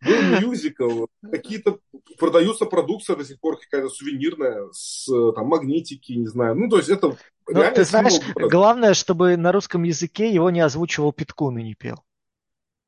Был 0.02 0.42
мюзикл. 0.42 1.06
Какие-то 1.22 1.80
продаются 2.18 2.66
продукция 2.66 3.16
до 3.16 3.24
сих 3.24 3.40
пор 3.40 3.60
какая-то 3.60 3.90
сувенирная 3.90 4.70
с 4.72 5.06
там 5.34 5.48
магнитики, 5.48 6.14
не 6.14 6.28
знаю. 6.28 6.56
Ну, 6.56 6.70
то 6.70 6.78
есть 6.78 6.90
это 6.90 7.18
ну, 7.48 7.64
ты 7.74 7.84
знаешь, 7.84 8.20
главное, 8.36 8.94
чтобы 8.94 9.36
на 9.38 9.52
русском 9.52 9.84
языке 9.84 10.32
его 10.32 10.50
не 10.50 10.60
озвучивал 10.60 11.14
Питкун 11.14 11.58
и 11.58 11.64
не 11.64 11.74
пел. 11.76 12.04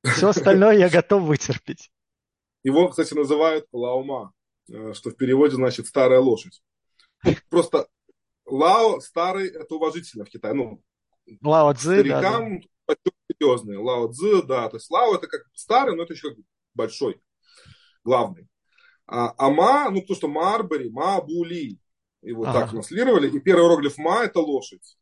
Все 0.04 0.30
остальное 0.30 0.78
я 0.78 0.90
готов 0.90 1.24
вытерпеть. 1.24 1.92
Его, 2.64 2.90
кстати, 2.90 3.14
называют 3.14 3.66
Лаума, 3.72 4.34
э, 4.70 4.94
что 4.94 5.10
в 5.10 5.16
переводе 5.16 5.56
значит 5.56 5.88
старая 5.88 6.20
лошадь. 6.20 6.62
Просто 7.50 7.88
Лао 8.46 9.00
старый 9.00 9.48
это 9.48 9.76
уважительно 9.76 10.26
в 10.26 10.30
Китае. 10.30 10.54
Ну, 10.54 10.82
Лао 11.42 11.74
Цзы, 11.74 12.00
старикам 12.00 12.60
да, 12.60 12.60
да. 12.60 12.68
Серьезные. 13.30 13.80
Лао 13.80 14.12
Цзы, 14.12 14.44
да. 14.44 14.70
То 14.70 14.78
есть 14.78 14.90
Лао 14.90 15.16
это 15.16 15.28
как 15.28 15.44
старый, 15.54 15.96
но 15.96 16.04
это 16.04 16.14
еще 16.14 16.30
как 16.30 16.46
большой, 16.74 17.22
главный. 18.04 18.48
А 19.08 19.34
Ама, 19.38 19.90
ну 19.90 20.02
то, 20.02 20.16
что 20.16 20.28
Марбери, 20.28 20.90
Мабули, 20.90 21.80
его 22.22 22.44
ага. 22.44 22.62
так 22.62 22.72
транслировали. 22.72 23.30
И 23.30 23.40
первый 23.40 23.64
иероглиф 23.64 23.98
Ма– 23.98 24.24
это 24.26 24.40
лошадь. 24.40 24.98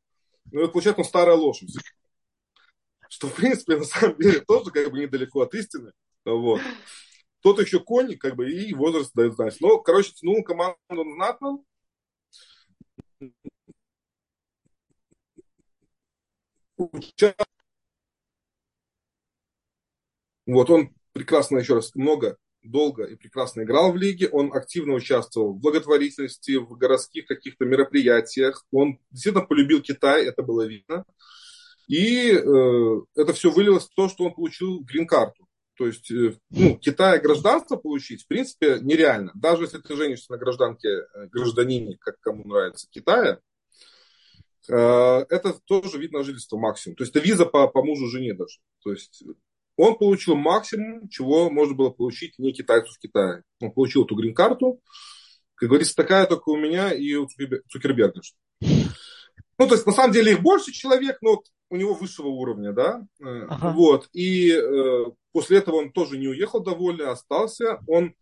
Ну, 0.52 0.62
это 0.62 0.72
получается, 0.72 1.02
он 1.02 1.06
старая 1.06 1.36
лошадь. 1.36 1.70
Что, 3.10 3.28
в 3.28 3.36
принципе, 3.36 3.78
на 3.78 3.84
самом 3.84 4.18
деле 4.18 4.40
тоже 4.42 4.72
как 4.72 4.92
бы 4.92 5.00
недалеко 5.00 5.42
от 5.42 5.54
истины. 5.54 5.92
Вот. 6.26 6.62
Тот 7.42 7.60
еще 7.60 7.80
конь, 7.80 8.18
как 8.18 8.36
бы, 8.36 8.52
и 8.52 8.74
возраст 8.74 9.12
дает 9.14 9.36
знать. 9.36 9.58
Но, 9.62 9.80
короче, 9.80 10.14
тянул 10.14 10.44
команду 10.44 10.78
знатно. 10.88 11.60
Вот 20.54 20.70
он 20.70 20.90
прекрасно, 21.14 21.60
еще 21.60 21.76
раз, 21.76 21.94
много 21.96 22.38
долго 22.62 23.06
и 23.06 23.16
прекрасно 23.16 23.62
играл 23.62 23.92
в 23.92 23.98
лиге, 23.98 24.28
он 24.30 24.54
активно 24.54 24.94
участвовал 24.94 25.54
в 25.54 25.60
благотворительности, 25.60 26.58
в 26.58 26.78
городских 26.78 27.26
каких-то 27.26 27.66
мероприятиях, 27.66 28.66
он 28.72 29.00
действительно 29.12 29.46
полюбил 29.46 29.82
Китай, 29.82 30.26
это 30.26 30.44
было 30.44 30.68
видно. 30.68 31.06
И 31.88 32.32
э, 32.32 33.02
это 33.16 33.34
все 33.34 33.50
вылилось 33.50 33.86
в 33.86 33.96
то, 33.96 34.10
что 34.10 34.26
он 34.26 34.34
получил 34.34 34.82
грин-карту. 34.82 35.48
То 35.76 35.88
есть, 35.88 36.12
э, 36.12 36.36
ну, 36.50 36.78
Китая 36.78 37.18
гражданство 37.20 37.78
получить, 37.78 38.24
в 38.24 38.28
принципе, 38.28 38.80
нереально. 38.82 39.32
Даже 39.34 39.64
если 39.64 39.80
ты 39.80 39.96
женишься 39.96 40.32
на 40.32 40.38
гражданке, 40.38 40.88
э, 40.88 41.28
гражданине, 41.32 41.98
как 42.00 42.20
кому 42.20 42.44
нравится, 42.44 42.88
Китая, 42.92 43.40
Э, 44.70 45.26
это 45.30 45.54
тоже 45.66 45.98
вид 45.98 46.12
на 46.12 46.24
жительство 46.24 46.58
максимум. 46.58 46.96
То 46.96 47.04
есть 47.04 47.16
это 47.16 47.26
виза 47.26 47.46
по, 47.46 47.68
по 47.68 47.84
мужу 47.84 48.08
жене 48.08 48.34
даже. 48.34 48.60
То 48.84 48.92
есть 48.92 49.24
он 49.80 49.98
получил 49.98 50.36
максимум, 50.36 51.08
чего 51.08 51.50
можно 51.50 51.74
было 51.74 51.90
получить 51.90 52.38
не 52.38 52.52
китайцу 52.52 52.92
в 52.94 53.00
Китае. 53.00 53.44
Он 53.62 53.72
получил 53.72 54.04
эту 54.04 54.14
грин-карту. 54.14 54.82
Как 55.56 55.70
говорится, 55.70 55.96
такая 55.96 56.26
только 56.26 56.50
у 56.50 56.58
меня 56.58 56.92
и 56.92 57.14
у 57.16 57.28
Цукерберга. 57.70 58.20
Ну, 58.62 59.68
то 59.68 59.76
есть, 59.76 59.86
на 59.86 59.94
самом 59.94 60.12
деле, 60.12 60.34
их 60.34 60.42
больше 60.42 60.74
человек, 60.74 61.20
но 61.22 61.42
у 61.70 61.78
него 61.78 61.94
высшего 61.94 62.28
уровня, 62.28 62.74
да. 62.74 63.06
Э, 63.22 63.46
ага. 63.48 63.72
Вот. 63.72 64.10
И 64.12 64.52
э, 64.52 65.06
после 65.32 65.60
этого 65.60 65.78
он 65.78 65.94
тоже 65.94 66.18
не 66.18 66.28
уехал 66.28 66.62
довольный, 66.62 67.08
остался. 67.08 67.80
Он 67.88 68.14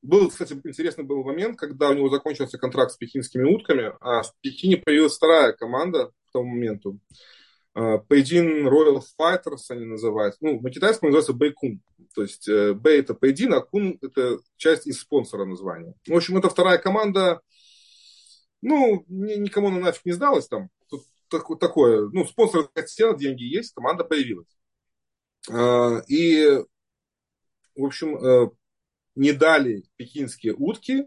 был, 0.00 0.30
кстати, 0.30 0.54
интересный 0.64 1.04
был 1.04 1.24
момент, 1.24 1.58
когда 1.58 1.90
у 1.90 1.94
него 1.94 2.08
закончился 2.08 2.56
контракт 2.56 2.92
с 2.92 2.96
пекинскими 2.96 3.44
утками, 3.44 3.92
а 4.00 4.22
в 4.22 4.32
Пекине 4.40 4.78
появилась 4.78 5.16
вторая 5.16 5.52
команда 5.52 6.06
к 6.06 6.32
тому 6.32 6.46
моменту. 6.46 6.98
Пейдин 7.74 8.68
Royal 8.68 9.00
Fighters 9.18 9.62
они 9.70 9.86
называют. 9.86 10.36
Ну, 10.40 10.60
на 10.60 10.70
китайском 10.70 11.08
называется 11.08 11.32
Бэйкун. 11.32 11.80
То 12.14 12.22
есть 12.22 12.46
Бэй 12.48 13.00
это 13.00 13.14
Пейдин, 13.14 13.54
а 13.54 13.60
Кун 13.60 13.98
это 14.02 14.38
часть 14.56 14.86
из 14.86 15.00
спонсора 15.00 15.46
названия. 15.46 15.94
В 16.06 16.14
общем, 16.14 16.36
это 16.36 16.50
вторая 16.50 16.78
команда. 16.78 17.40
Ну, 18.60 19.04
никому 19.08 19.70
на 19.70 19.80
нафиг 19.80 20.04
не 20.04 20.12
сдалась 20.12 20.48
там. 20.48 20.68
Тут 20.88 21.58
такое, 21.58 22.10
ну, 22.12 22.26
спонсор 22.26 22.68
хотел, 22.74 23.16
деньги 23.16 23.42
есть, 23.42 23.72
команда 23.72 24.04
появилась. 24.04 24.54
А, 25.50 26.02
и, 26.06 26.46
в 27.74 27.84
общем, 27.84 28.16
э, 28.16 28.50
не 29.14 29.32
дали 29.32 29.84
пекинские 29.96 30.54
утки 30.54 31.06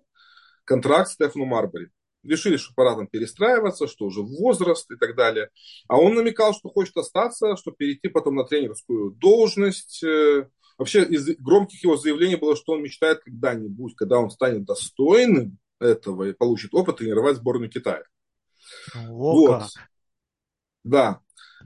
контракт 0.63 1.11
Стефану 1.11 1.45
Марбери. 1.45 1.89
Решили, 2.25 2.57
что 2.57 2.73
пора 2.73 2.95
там 2.95 3.07
перестраиваться, 3.07 3.87
что 3.87 4.05
уже 4.05 4.21
возраст 4.21 4.89
и 4.91 4.95
так 4.95 5.15
далее. 5.15 5.49
А 5.87 5.97
он 5.97 6.15
намекал, 6.15 6.53
что 6.53 6.69
хочет 6.69 6.97
остаться, 6.97 7.55
чтобы 7.55 7.77
перейти 7.77 8.07
потом 8.07 8.35
на 8.35 8.43
тренерскую 8.43 9.11
должность. 9.11 10.03
Э, 10.03 10.47
вообще 10.77 11.03
из 11.03 11.27
громких 11.37 11.83
его 11.83 11.97
заявлений 11.97 12.35
было, 12.35 12.55
что 12.55 12.73
он 12.73 12.81
мечтает 12.81 13.19
когда-нибудь, 13.23 13.95
когда 13.95 14.19
он 14.19 14.29
станет 14.31 14.65
достойным 14.65 15.57
этого 15.79 16.23
и 16.23 16.33
получит 16.33 16.73
опыт 16.73 16.97
тренировать 16.97 17.37
сборную 17.37 17.69
Китая. 17.69 18.03
О, 18.95 19.07
вот. 19.11 19.61
Как. 19.61 19.69
Да. 20.83 21.21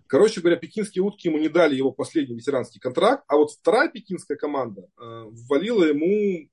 Короче 0.07 0.41
говоря, 0.41 0.57
пекинские 0.57 1.03
утки 1.03 1.27
ему 1.27 1.37
не 1.37 1.49
дали 1.49 1.75
его 1.75 1.91
последний 1.91 2.35
ветеранский 2.35 2.79
контракт, 2.79 3.23
а 3.27 3.35
вот 3.35 3.51
вторая 3.51 3.89
пекинская 3.89 4.37
команда 4.37 4.81
э, 4.81 5.25
ввалила 5.29 5.83
ему 5.83 6.49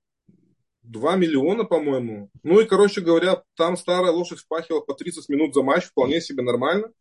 2 0.86 1.16
миллиона, 1.16 1.64
по-моему. 1.64 2.30
Ну 2.42 2.60
и, 2.60 2.66
короче 2.66 3.00
говоря, 3.00 3.42
там 3.56 3.76
старая 3.76 4.12
лошадь 4.12 4.40
впахивала 4.40 4.80
по 4.80 4.94
30 4.94 5.28
минут 5.28 5.54
за 5.54 5.62
матч, 5.62 5.84
вполне 5.84 6.20
себе 6.20 6.42
нормально. 6.42 6.92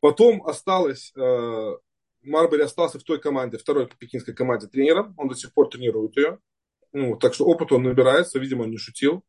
Потом 0.00 0.46
осталось, 0.46 1.12
э, 1.16 1.76
Марбери 2.22 2.62
остался 2.62 2.98
в 2.98 3.04
той 3.04 3.20
команде, 3.20 3.58
второй 3.58 3.88
пекинской 3.88 4.34
команде 4.34 4.66
тренером. 4.66 5.14
Он 5.16 5.28
до 5.28 5.34
сих 5.34 5.52
пор 5.54 5.68
тренирует 5.68 6.16
ее. 6.16 6.38
Ну, 6.92 7.16
так 7.16 7.34
что 7.34 7.46
опыт 7.46 7.72
он 7.72 7.82
набирается, 7.82 8.38
видимо, 8.38 8.62
он 8.62 8.70
не 8.70 8.78
шутил. 8.78 9.24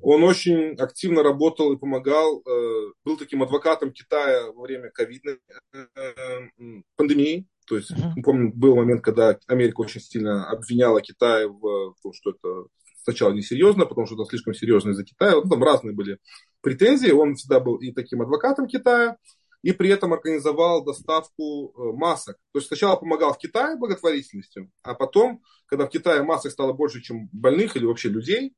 Он 0.00 0.24
очень 0.24 0.74
активно 0.74 1.22
работал 1.22 1.72
и 1.72 1.78
помогал, 1.78 2.42
э, 2.42 2.92
был 3.04 3.16
таким 3.16 3.42
адвокатом 3.42 3.92
Китая 3.92 4.52
во 4.52 4.62
время 4.62 4.90
ковидной 4.90 5.40
э, 5.72 6.48
пандемии. 6.96 7.46
То 7.66 7.76
есть, 7.76 7.90
uh-huh. 7.90 8.22
помню, 8.22 8.52
был 8.54 8.76
момент, 8.76 9.02
когда 9.02 9.38
Америка 9.46 9.80
очень 9.80 10.00
сильно 10.00 10.48
обвиняла 10.48 11.00
Китай 11.00 11.46
в 11.46 11.94
том, 12.02 12.12
что 12.12 12.30
это 12.30 12.68
сначала 13.02 13.32
несерьезно, 13.32 13.86
потому 13.86 14.06
что 14.06 14.16
это 14.16 14.24
слишком 14.24 14.54
серьезно 14.54 14.90
из-за 14.90 15.04
Китая. 15.04 15.32
Ну, 15.32 15.42
там 15.42 15.62
разные 15.62 15.94
были 15.94 16.18
претензии. 16.60 17.10
Он 17.10 17.34
всегда 17.34 17.60
был 17.60 17.76
и 17.76 17.92
таким 17.92 18.22
адвокатом 18.22 18.66
Китая, 18.66 19.16
и 19.62 19.72
при 19.72 19.90
этом 19.90 20.12
организовал 20.12 20.84
доставку 20.84 21.72
э, 21.76 21.96
масок. 21.96 22.36
То 22.52 22.58
есть 22.58 22.68
сначала 22.68 22.96
помогал 22.96 23.32
в 23.34 23.38
Китае 23.38 23.76
благотворительностью, 23.76 24.70
а 24.82 24.94
потом, 24.94 25.42
когда 25.66 25.86
в 25.86 25.90
Китае 25.90 26.22
масок 26.22 26.52
стало 26.52 26.72
больше, 26.72 27.00
чем 27.00 27.28
больных 27.32 27.76
или 27.76 27.84
вообще 27.84 28.08
людей, 28.08 28.54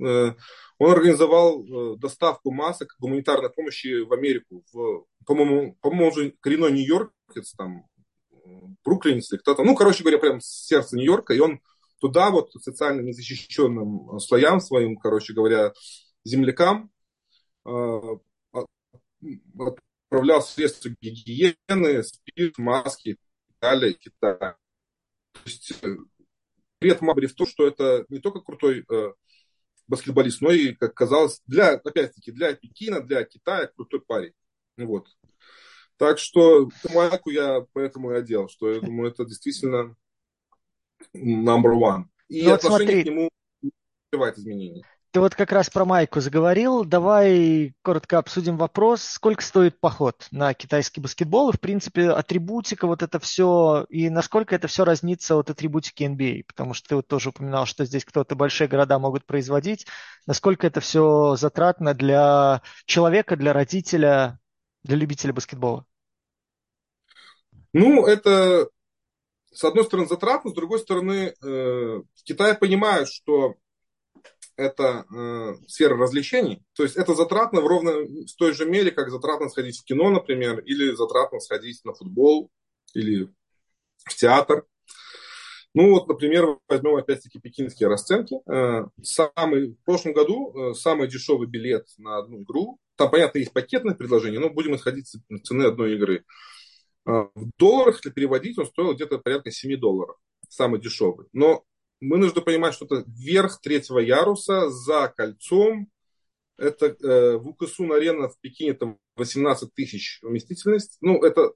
Э, 0.00 0.32
он 0.78 0.90
организовал 0.90 1.64
э, 1.64 1.96
доставку 1.98 2.50
масок 2.50 2.94
гуманитарной 2.98 3.50
помощи 3.50 4.02
в 4.02 4.12
Америку. 4.12 4.64
В, 4.72 5.04
по-моему, 5.26 5.76
по-моему, 5.80 6.06
он 6.06 6.12
же 6.12 6.34
коренной 6.40 6.72
нью-йоркец, 6.72 7.52
там, 7.56 7.86
Бруклинец 8.84 9.32
или 9.32 9.38
кто-то. 9.38 9.62
Ну, 9.64 9.74
короче 9.74 10.02
говоря, 10.02 10.18
прям 10.18 10.40
с 10.40 10.66
сердца 10.66 10.96
Нью-Йорка. 10.96 11.34
И 11.34 11.40
он 11.40 11.60
туда 12.00 12.30
вот 12.30 12.52
социально 12.60 13.00
незащищенным 13.00 14.18
слоям 14.18 14.60
своим, 14.60 14.96
короче 14.96 15.32
говоря, 15.32 15.72
землякам 16.24 16.90
э, 17.64 18.00
отправлял 20.10 20.42
средства 20.42 20.90
гигиены, 21.00 22.02
спирт, 22.02 22.58
маски 22.58 23.08
и 23.10 23.14
так 23.14 23.56
далее, 23.60 23.94
Китая. 23.94 24.56
То 25.32 25.40
есть, 25.44 25.72
привет 26.78 27.00
Мабри 27.00 27.26
в 27.26 27.34
том, 27.34 27.46
что 27.46 27.66
это 27.66 28.04
не 28.08 28.18
только 28.18 28.40
крутой 28.40 28.84
баскетболист, 29.86 30.40
но 30.40 30.50
и, 30.50 30.74
как 30.74 30.94
казалось, 30.94 31.40
для, 31.46 31.74
опять-таки, 31.74 32.32
для 32.32 32.54
Пекина, 32.54 33.00
для 33.00 33.24
Китая 33.24 33.68
крутой 33.68 34.00
парень. 34.00 34.32
Вот. 34.76 35.08
Так 36.02 36.18
что 36.18 36.68
майку 36.92 37.30
я 37.30 37.64
поэтому 37.74 38.10
и 38.10 38.16
одел, 38.16 38.48
что 38.48 38.72
я 38.72 38.80
думаю, 38.80 39.12
это 39.12 39.24
действительно 39.24 39.94
number 41.14 41.74
one. 41.74 42.06
И 42.26 42.42
ну, 42.42 42.54
отношение 42.54 42.86
смотри. 42.86 43.02
к 43.04 43.06
нему 43.06 43.30
не 43.62 43.70
вызывает 44.10 44.36
изменений. 44.36 44.84
Ты 45.12 45.20
вот 45.20 45.36
как 45.36 45.52
раз 45.52 45.70
про 45.70 45.84
майку 45.84 46.20
заговорил. 46.20 46.84
Давай 46.84 47.76
коротко 47.82 48.18
обсудим 48.18 48.56
вопрос, 48.56 49.04
сколько 49.04 49.44
стоит 49.44 49.78
поход 49.78 50.26
на 50.32 50.54
китайский 50.54 51.00
баскетбол 51.00 51.50
и, 51.50 51.56
в 51.56 51.60
принципе, 51.60 52.10
атрибутика, 52.10 52.88
вот 52.88 53.04
это 53.04 53.20
все, 53.20 53.86
и 53.88 54.10
насколько 54.10 54.56
это 54.56 54.66
все 54.66 54.84
разнится 54.84 55.36
от 55.36 55.50
атрибутики 55.50 56.02
NBA, 56.02 56.46
потому 56.48 56.74
что 56.74 56.88
ты 56.88 56.96
вот 56.96 57.06
тоже 57.06 57.28
упоминал, 57.28 57.64
что 57.64 57.84
здесь 57.84 58.04
кто-то 58.04 58.34
большие 58.34 58.66
города 58.66 58.98
могут 58.98 59.24
производить. 59.24 59.86
Насколько 60.26 60.66
это 60.66 60.80
все 60.80 61.36
затратно 61.36 61.94
для 61.94 62.60
человека, 62.86 63.36
для 63.36 63.52
родителя, 63.52 64.40
для 64.82 64.96
любителя 64.96 65.32
баскетбола? 65.32 65.86
Ну, 67.72 68.06
это, 68.06 68.68
с 69.52 69.64
одной 69.64 69.84
стороны, 69.84 70.08
затратно, 70.08 70.50
с 70.50 70.54
другой 70.54 70.78
стороны, 70.78 71.34
э, 71.34 71.34
в 71.42 72.22
Китае 72.24 72.54
понимают, 72.54 73.08
что 73.08 73.56
это 74.56 75.06
э, 75.14 75.54
сфера 75.66 75.96
развлечений. 75.96 76.62
То 76.74 76.82
есть 76.82 76.96
это 76.96 77.14
затратно 77.14 77.60
в 77.60 77.66
ровно 77.66 77.92
в 77.92 78.36
той 78.36 78.52
же 78.52 78.66
мере, 78.66 78.90
как 78.90 79.10
затратно 79.10 79.48
сходить 79.48 79.80
в 79.80 79.84
кино, 79.84 80.10
например, 80.10 80.58
или 80.60 80.94
затратно 80.94 81.40
сходить 81.40 81.84
на 81.84 81.94
футбол, 81.94 82.50
или 82.94 83.28
в 84.04 84.14
театр. 84.16 84.66
Ну 85.74 85.92
вот, 85.92 86.06
например, 86.06 86.58
возьмем 86.68 86.96
опять-таки 86.96 87.40
пекинские 87.40 87.88
расценки. 87.88 88.36
Э, 88.46 88.84
самый, 89.02 89.70
в 89.72 89.84
прошлом 89.84 90.12
году 90.12 90.52
э, 90.54 90.74
самый 90.74 91.08
дешевый 91.08 91.48
билет 91.48 91.86
на 91.96 92.18
одну 92.18 92.42
игру, 92.42 92.78
там, 92.96 93.10
понятно, 93.10 93.38
есть 93.38 93.52
пакетное 93.52 93.94
предложение, 93.94 94.38
но 94.38 94.50
будем 94.50 94.76
исходить 94.76 95.08
с 95.08 95.18
цены 95.44 95.64
одной 95.64 95.94
игры. 95.94 96.24
Э, 97.06 97.26
в 97.34 97.50
долларах, 97.58 97.96
если 97.96 98.10
переводить, 98.10 98.58
он 98.58 98.66
стоил 98.66 98.94
где-то 98.94 99.18
порядка 99.18 99.50
7 99.50 99.78
долларов, 99.78 100.16
самый 100.48 100.80
дешевый. 100.80 101.26
Но 101.32 101.64
мы 102.00 102.18
нужно 102.18 102.40
понимать, 102.40 102.74
что 102.74 102.84
это 102.84 103.04
верх 103.06 103.60
третьего 103.60 103.98
яруса 103.98 104.70
за 104.70 105.12
кольцом. 105.16 105.88
Это 106.56 106.86
э, 106.86 107.36
в 107.36 107.48
Укасун 107.48 107.92
арена 107.92 108.28
в 108.28 108.38
Пекине 108.40 108.74
там 108.74 108.98
18 109.16 109.74
тысяч 109.74 110.20
вместительность. 110.22 110.98
Ну, 111.00 111.22
это 111.22 111.52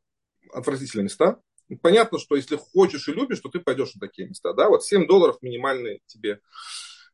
отвратительные 0.52 1.04
места. 1.04 1.40
Понятно, 1.82 2.18
что 2.18 2.36
если 2.36 2.56
хочешь 2.56 3.08
и 3.08 3.12
любишь, 3.12 3.40
то 3.40 3.48
ты 3.48 3.60
пойдешь 3.60 3.94
на 3.94 4.00
такие 4.06 4.28
места. 4.28 4.52
Да? 4.52 4.68
Вот 4.68 4.84
7 4.84 5.06
долларов 5.06 5.38
минимальные 5.42 6.00
тебе. 6.06 6.40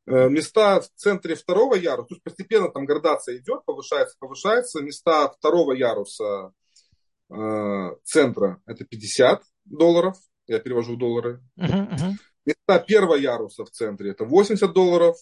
Э, 0.07 0.29
места 0.29 0.81
в 0.81 0.89
центре 0.95 1.35
второго 1.35 1.75
яруса, 1.75 2.09
то 2.09 2.15
есть 2.15 2.25
постепенно 2.25 2.71
там 2.71 2.87
градация 2.87 3.39
идет, 3.39 3.65
повышается, 3.65 4.17
повышается. 4.19 4.83
Места 4.83 5.29
второго 5.29 5.73
яруса 5.73 6.53
центра 8.05 8.61
это 8.67 8.85
50 8.85 9.43
долларов. 9.65 10.17
Я 10.47 10.59
перевожу 10.59 10.95
в 10.95 10.99
доллары. 10.99 11.41
Uh-huh, 11.59 11.89
uh-huh. 11.89 12.13
Места 12.45 12.79
первого 12.81 13.15
яруса 13.15 13.65
в 13.65 13.71
центре 13.71 14.11
это 14.11 14.25
80 14.25 14.73
долларов. 14.73 15.17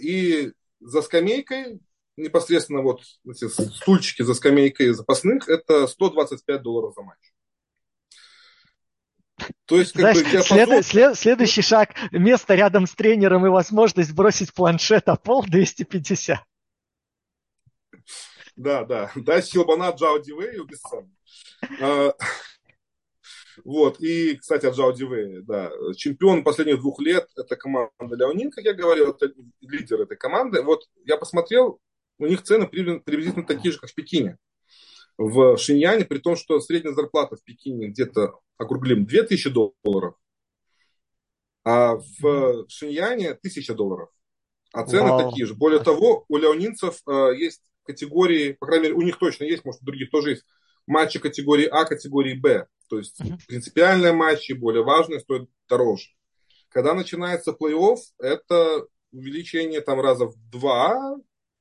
И 0.00 0.52
за 0.80 1.02
скамейкой, 1.02 1.80
непосредственно 2.16 2.82
вот 2.82 3.02
эти 3.26 3.48
стульчики 3.48 4.22
за 4.22 4.34
скамейкой 4.34 4.92
запасных, 4.92 5.48
это 5.48 5.86
125 5.86 6.62
долларов 6.62 6.94
за 6.94 7.02
матч. 7.02 7.18
То 9.66 9.78
есть, 9.78 9.92
как 9.92 10.00
Знаешь, 10.00 10.22
бы, 10.22 10.42
след, 10.42 10.86
след, 10.86 11.18
следующий 11.18 11.62
шаг, 11.62 11.94
место 12.10 12.54
рядом 12.54 12.86
с 12.86 12.94
тренером 12.94 13.46
и 13.46 13.50
возможность 13.50 14.12
бросить 14.12 14.54
планшет 14.54 15.08
о 15.08 15.16
пол 15.16 15.44
250. 15.44 16.40
Да, 18.56 18.84
да. 18.84 19.12
Да, 19.14 19.42
Щелбана 19.42 19.90
Джао 19.90 20.18
Дивей 20.18 20.56
и 20.56 20.60
вот. 23.64 24.00
И, 24.00 24.36
кстати, 24.36 24.66
от 24.66 24.74
Джао 24.74 24.92
Дивей, 24.92 25.42
да, 25.42 25.70
чемпион 25.96 26.44
последних 26.44 26.80
двух 26.80 27.00
лет, 27.00 27.28
это 27.36 27.56
команда 27.56 27.90
Леонин, 28.00 28.50
как 28.50 28.64
я 28.64 28.74
говорил, 28.74 29.10
это 29.10 29.32
лидер 29.60 30.02
этой 30.02 30.16
команды. 30.16 30.62
Вот 30.62 30.84
я 31.04 31.16
посмотрел, 31.16 31.80
у 32.18 32.26
них 32.26 32.42
цены 32.42 32.66
приблизительно 32.66 33.46
такие 33.46 33.72
же, 33.72 33.78
как 33.78 33.90
в 33.90 33.94
Пекине. 33.94 34.36
В 35.18 35.56
Шиньяне, 35.56 36.04
при 36.04 36.18
том, 36.18 36.36
что 36.36 36.60
средняя 36.60 36.94
зарплата 36.94 37.36
в 37.36 37.44
Пекине 37.44 37.88
где-то, 37.88 38.40
округлим, 38.58 39.06
2000 39.06 39.50
долларов, 39.50 40.14
а 41.64 41.96
в 41.96 42.68
Шиньяне 42.68 43.30
1000 43.30 43.74
долларов. 43.74 44.10
А 44.72 44.84
цены 44.84 45.10
Вау. 45.10 45.30
такие 45.30 45.46
же. 45.46 45.54
Более 45.54 45.80
того, 45.80 46.26
у 46.28 46.36
леонинцев 46.36 47.00
э, 47.08 47.34
есть 47.36 47.62
категории, 47.86 48.52
по 48.52 48.66
крайней 48.66 48.84
мере, 48.84 48.94
у 48.94 49.02
них 49.02 49.18
точно 49.18 49.44
есть, 49.44 49.64
может, 49.64 49.82
у 49.82 49.86
других 49.86 50.10
тоже 50.10 50.30
есть, 50.30 50.44
матчи 50.86 51.18
категории 51.18 51.66
А, 51.66 51.84
категории 51.84 52.34
Б. 52.34 52.66
То 52.88 52.98
есть 52.98 53.20
принципиальные 53.48 54.12
матчи, 54.12 54.52
более 54.52 54.84
важные, 54.84 55.20
стоят 55.20 55.48
дороже. 55.68 56.10
Когда 56.68 56.94
начинается 56.94 57.52
плей-офф, 57.52 57.98
это 58.18 58.86
увеличение 59.12 59.80
там 59.80 60.00
раза 60.00 60.26
в 60.26 60.36
два, 60.50 61.16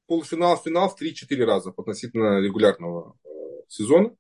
полуфинал, 0.07 0.57
финал 0.57 0.89
в 0.89 1.01
3-4 1.01 1.43
раза 1.45 1.73
относительно 1.75 2.39
регулярного 2.39 3.17
э, 3.23 3.29
сезона. 3.67 4.15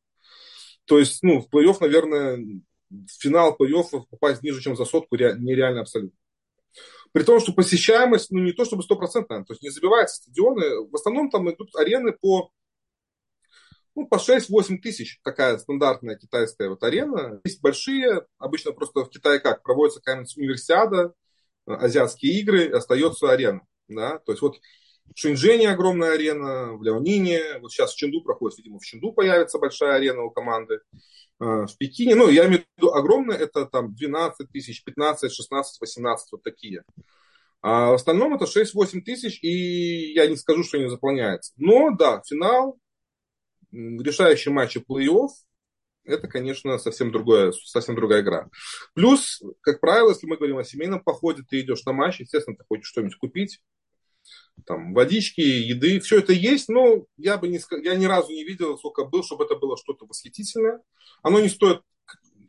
То 0.85 0.99
есть, 0.99 1.21
ну, 1.21 1.41
в 1.41 1.53
плей-офф, 1.53 1.77
наверное, 1.81 2.37
в 2.89 3.21
финал 3.21 3.55
плей-оффа 3.59 4.03
попасть 4.09 4.41
ниже, 4.43 4.61
чем 4.61 4.75
за 4.75 4.85
сотку, 4.85 5.15
нереально 5.15 5.81
абсолютно. 5.81 6.17
При 7.15 7.23
том, 7.23 7.39
что 7.39 7.53
посещаемость, 7.53 8.29
ну, 8.29 8.41
не 8.41 8.51
то 8.51 8.65
чтобы 8.65 8.83
стопроцентная, 8.83 9.45
то 9.45 9.53
есть 9.53 9.63
не 9.63 9.69
забиваются 9.69 10.17
стадионы. 10.17 10.85
В 10.85 10.93
основном 10.95 11.29
там 11.29 11.49
идут 11.49 11.73
арены 11.77 12.11
по, 12.11 12.51
ну, 13.95 14.05
по 14.05 14.15
6-8 14.15 14.79
тысяч, 14.79 15.21
такая 15.23 15.57
стандартная 15.57 16.17
китайская 16.17 16.67
вот 16.67 16.83
арена. 16.83 17.39
Есть 17.45 17.61
большие, 17.61 18.25
обычно 18.37 18.73
просто 18.73 19.05
в 19.05 19.09
Китае 19.09 19.39
как, 19.39 19.63
проводится 19.63 20.01
какая-нибудь 20.01 20.35
универсиада, 20.35 21.13
азиатские 21.65 22.33
игры, 22.33 22.69
остается 22.69 23.31
арена. 23.31 23.61
Да? 23.87 24.19
То 24.19 24.33
есть 24.33 24.41
вот 24.41 24.57
в 25.13 25.19
Шэньчжэне 25.19 25.69
огромная 25.69 26.13
арена, 26.13 26.73
в 26.73 26.83
Ляонине, 26.83 27.59
вот 27.59 27.71
сейчас 27.71 27.93
в 27.93 27.97
Ченду 27.97 28.21
проходит, 28.21 28.57
видимо, 28.57 28.79
в 28.79 28.85
Ченду 28.85 29.11
появится 29.13 29.59
большая 29.59 29.95
арена 29.95 30.23
у 30.23 30.31
команды. 30.31 30.79
Э, 31.39 31.65
в 31.65 31.77
Пекине, 31.77 32.15
ну, 32.15 32.29
я 32.29 32.47
имею 32.47 32.61
в 32.61 32.77
виду 32.77 32.93
огромное, 32.93 33.37
это 33.37 33.65
там 33.65 33.93
12 33.93 34.49
тысяч, 34.51 34.83
15, 34.83 35.31
16, 35.31 35.81
18, 35.81 36.31
вот 36.31 36.43
такие. 36.43 36.83
А 37.61 37.91
в 37.91 37.93
остальном 37.95 38.35
это 38.35 38.45
6-8 38.45 39.01
тысяч, 39.01 39.39
и 39.41 40.13
я 40.13 40.27
не 40.27 40.35
скажу, 40.35 40.63
что 40.63 40.77
не 40.77 40.89
заполняется. 40.89 41.53
Но, 41.57 41.91
да, 41.91 42.21
финал, 42.27 42.77
решающий 43.71 44.51
матч 44.51 44.77
плей-офф, 44.77 45.29
это, 46.03 46.27
конечно, 46.27 46.77
совсем, 46.77 47.11
другое, 47.11 47.51
совсем 47.51 47.95
другая 47.95 48.21
игра. 48.21 48.49
Плюс, 48.93 49.41
как 49.61 49.79
правило, 49.79 50.09
если 50.09 50.27
мы 50.27 50.37
говорим 50.37 50.59
о 50.59 50.63
семейном 50.63 51.03
походе, 51.03 51.43
ты 51.47 51.61
идешь 51.61 51.83
на 51.85 51.93
матч, 51.93 52.19
естественно, 52.19 52.55
ты 52.55 52.63
хочешь 52.67 52.87
что-нибудь 52.87 53.17
купить, 53.17 53.61
там, 54.65 54.93
водички, 54.93 55.41
еды, 55.41 55.99
все 55.99 56.19
это 56.19 56.33
есть, 56.33 56.69
но 56.69 57.05
я 57.17 57.37
бы 57.37 57.47
не 57.47 57.59
я 57.83 57.95
ни 57.95 58.05
разу 58.05 58.31
не 58.31 58.43
видел, 58.43 58.77
сколько 58.77 59.05
был, 59.05 59.23
чтобы 59.23 59.45
это 59.45 59.55
было 59.55 59.77
что-то 59.77 60.05
восхитительное. 60.05 60.81
Оно 61.21 61.39
не 61.39 61.49
стоит 61.49 61.81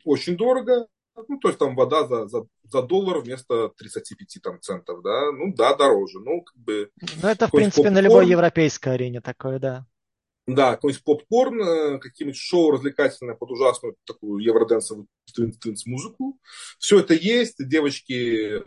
очень 0.03 0.37
дорого, 0.37 0.87
ну, 1.27 1.39
то 1.39 1.49
есть 1.49 1.59
там 1.59 1.75
вода 1.75 2.07
за, 2.07 2.27
за, 2.27 2.45
за 2.63 2.81
доллар 2.81 3.19
вместо 3.19 3.69
35 3.77 4.41
там, 4.41 4.61
центов, 4.61 5.01
да, 5.01 5.31
ну 5.31 5.53
да, 5.53 5.75
дороже, 5.75 6.19
ну, 6.19 6.41
как 6.41 6.55
бы... 6.57 6.89
Ну, 7.21 7.27
это, 7.27 7.47
в 7.47 7.51
принципе, 7.51 7.83
попкорн, 7.83 7.93
на 7.93 8.01
любой 8.01 8.27
европейской 8.27 8.93
арене 8.93 9.21
такое, 9.21 9.59
да. 9.59 9.85
Да, 10.45 10.75
какой-нибудь 10.75 11.03
попкорн, 11.03 11.61
э, 11.61 11.99
какие-нибудь 11.99 12.39
шоу 12.39 12.71
развлекательное 12.71 13.35
под 13.35 13.51
ужасную 13.51 13.97
такую 14.05 14.41
евроденсовую 14.41 15.07
музыку. 15.85 16.39
Все 16.79 16.99
это 16.99 17.13
есть, 17.13 17.55
девочки, 17.59 18.63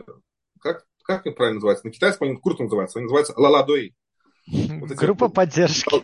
как 0.59 0.85
как 1.17 1.27
это 1.27 1.35
правильно 1.35 1.55
называется? 1.55 1.85
На 1.85 1.91
китайском 1.91 2.27
они 2.27 2.37
круто 2.37 2.63
называются. 2.63 2.99
Они 2.99 3.03
называются 3.03 3.33
лаладой. 3.37 3.95
Вот 4.47 4.89
Группа 4.91 5.27
вот, 5.27 5.35
поддержки. 5.35 6.03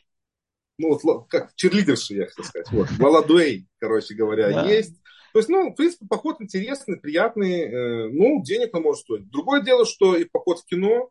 Ну, 0.78 1.00
вот 1.02 1.28
как 1.28 1.56
черлидерши, 1.56 2.16
я 2.16 2.28
хотел 2.28 2.44
сказать. 2.44 2.72
Вот. 2.72 2.88
Лаладуэй, 3.00 3.68
короче 3.80 4.14
говоря, 4.14 4.52
да. 4.52 4.70
есть. 4.70 5.02
То 5.34 5.40
есть, 5.40 5.50
ну, 5.50 5.72
в 5.72 5.76
принципе, 5.76 6.06
поход 6.08 6.38
интересный, 6.40 7.00
приятный. 7.00 7.62
Э, 7.62 8.10
ну, 8.10 8.44
денег 8.44 8.76
он 8.76 8.84
может 8.84 9.02
стоить. 9.02 9.30
Другое 9.30 9.62
дело, 9.62 9.86
что 9.86 10.16
и 10.16 10.26
поход 10.26 10.60
в 10.60 10.66
кино, 10.66 11.10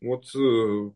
вот, 0.00 0.24
э, 0.34 0.90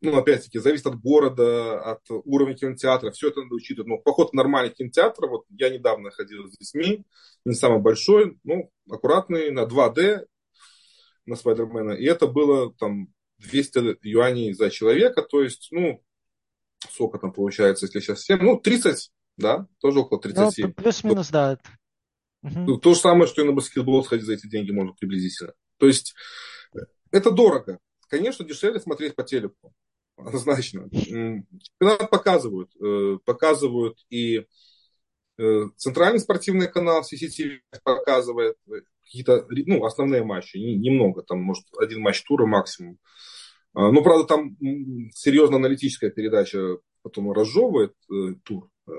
ну, 0.00 0.16
опять-таки, 0.16 0.58
зависит 0.58 0.86
от 0.86 1.00
города, 1.00 1.80
от 1.80 2.00
уровня 2.08 2.54
кинотеатра, 2.54 3.10
все 3.10 3.28
это 3.28 3.42
надо 3.42 3.54
учитывать. 3.54 3.88
Но 3.88 3.98
поход 3.98 4.30
в 4.30 4.34
нормальный 4.34 4.72
кинотеатр, 4.72 5.26
вот 5.26 5.44
я 5.50 5.70
недавно 5.70 6.10
ходил 6.10 6.48
с 6.48 6.56
детьми, 6.56 7.04
не 7.44 7.54
самый 7.54 7.80
большой, 7.80 8.38
ну, 8.44 8.70
аккуратный, 8.88 9.50
на 9.50 9.64
2D, 9.64 10.26
на 11.28 11.36
Спайдермена, 11.36 11.92
и 11.92 12.04
это 12.04 12.26
было 12.26 12.72
там 12.74 13.12
200 13.38 13.98
юаней 14.02 14.52
за 14.52 14.70
человека, 14.70 15.22
то 15.22 15.42
есть, 15.42 15.68
ну, 15.70 16.02
сколько 16.90 17.18
там 17.18 17.32
получается, 17.32 17.86
если 17.86 18.00
сейчас 18.00 18.22
7, 18.22 18.38
ну, 18.40 18.58
30, 18.58 19.10
да, 19.36 19.66
тоже 19.80 20.00
около 20.00 20.20
30. 20.20 20.58
Ну, 20.58 20.72
плюс-минус, 20.72 21.28
да. 21.30 21.58
Угу. 22.42 22.78
То 22.78 22.94
же 22.94 23.00
самое, 23.00 23.26
что 23.26 23.42
и 23.42 23.44
на 23.44 23.52
баскетбол 23.52 24.04
сходить 24.04 24.26
за 24.26 24.34
эти 24.34 24.48
деньги 24.48 24.70
можно 24.70 24.92
приблизительно. 24.92 25.52
То 25.78 25.86
есть, 25.86 26.14
это 27.10 27.30
дорого. 27.30 27.78
Конечно, 28.08 28.44
дешевле 28.44 28.80
смотреть 28.80 29.14
по 29.14 29.22
телеку. 29.22 29.74
Однозначно. 30.16 30.88
Чемпионат 30.90 32.10
показывают. 32.10 32.70
Э, 32.80 33.18
показывают 33.24 33.98
и 34.10 34.46
э, 35.38 35.62
центральный 35.76 36.20
спортивный 36.20 36.68
канал 36.68 37.02
CCTV 37.02 37.60
показывает 37.84 38.56
какие-то 39.08 39.46
ну, 39.48 39.84
основные 39.84 40.22
матчи, 40.22 40.58
немного, 40.58 41.22
там, 41.22 41.40
может, 41.40 41.64
один 41.78 42.02
матч 42.02 42.22
тура 42.22 42.46
максимум. 42.46 42.98
А, 43.74 43.90
ну, 43.90 44.02
правда, 44.02 44.24
там 44.24 44.56
серьезно 45.14 45.56
аналитическая 45.56 46.10
передача 46.10 46.78
потом 47.02 47.32
разжевывает 47.32 47.94
э, 48.12 48.34
тур. 48.44 48.68
Э, 48.86 48.92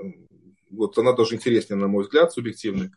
вот 0.70 0.98
она 0.98 1.12
даже 1.12 1.36
интереснее, 1.36 1.78
на 1.78 1.86
мой 1.86 2.04
взгляд, 2.04 2.32
субъективный. 2.32 2.90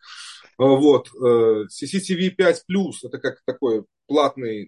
А, 0.58 0.64
вот. 0.66 1.10
Э, 1.14 1.66
CCTV 1.68 2.30
5 2.32 2.64
Plus 2.70 2.94
это 3.04 3.20
как 3.20 3.42
такое 3.46 3.86
платное 4.08 4.68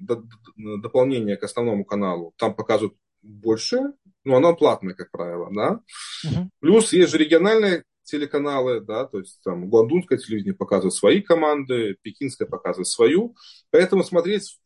дополнение 0.55 1.37
к 1.37 1.43
основному 1.43 1.83
каналу. 1.83 2.33
Там 2.37 2.55
показывают 2.55 2.95
больше, 3.23 3.79
но 4.23 4.35
оно 4.35 4.55
платное, 4.55 4.93
как 4.93 5.09
правило, 5.11 5.49
да. 5.51 5.79
Uh-huh. 6.25 6.47
Плюс 6.59 6.93
есть 6.93 7.11
же 7.11 7.17
региональные 7.17 7.83
телеканалы, 8.05 8.81
да, 8.81 9.05
то 9.05 9.19
есть 9.19 9.39
там 9.43 9.69
гуандунское 9.69 10.17
телевидение 10.17 10.55
показывает 10.55 10.93
свои 10.93 11.21
команды, 11.21 11.97
пекинское 12.01 12.47
показывает 12.47 12.87
свою. 12.87 13.35
Поэтому 13.71 14.03
смотреть 14.03 14.59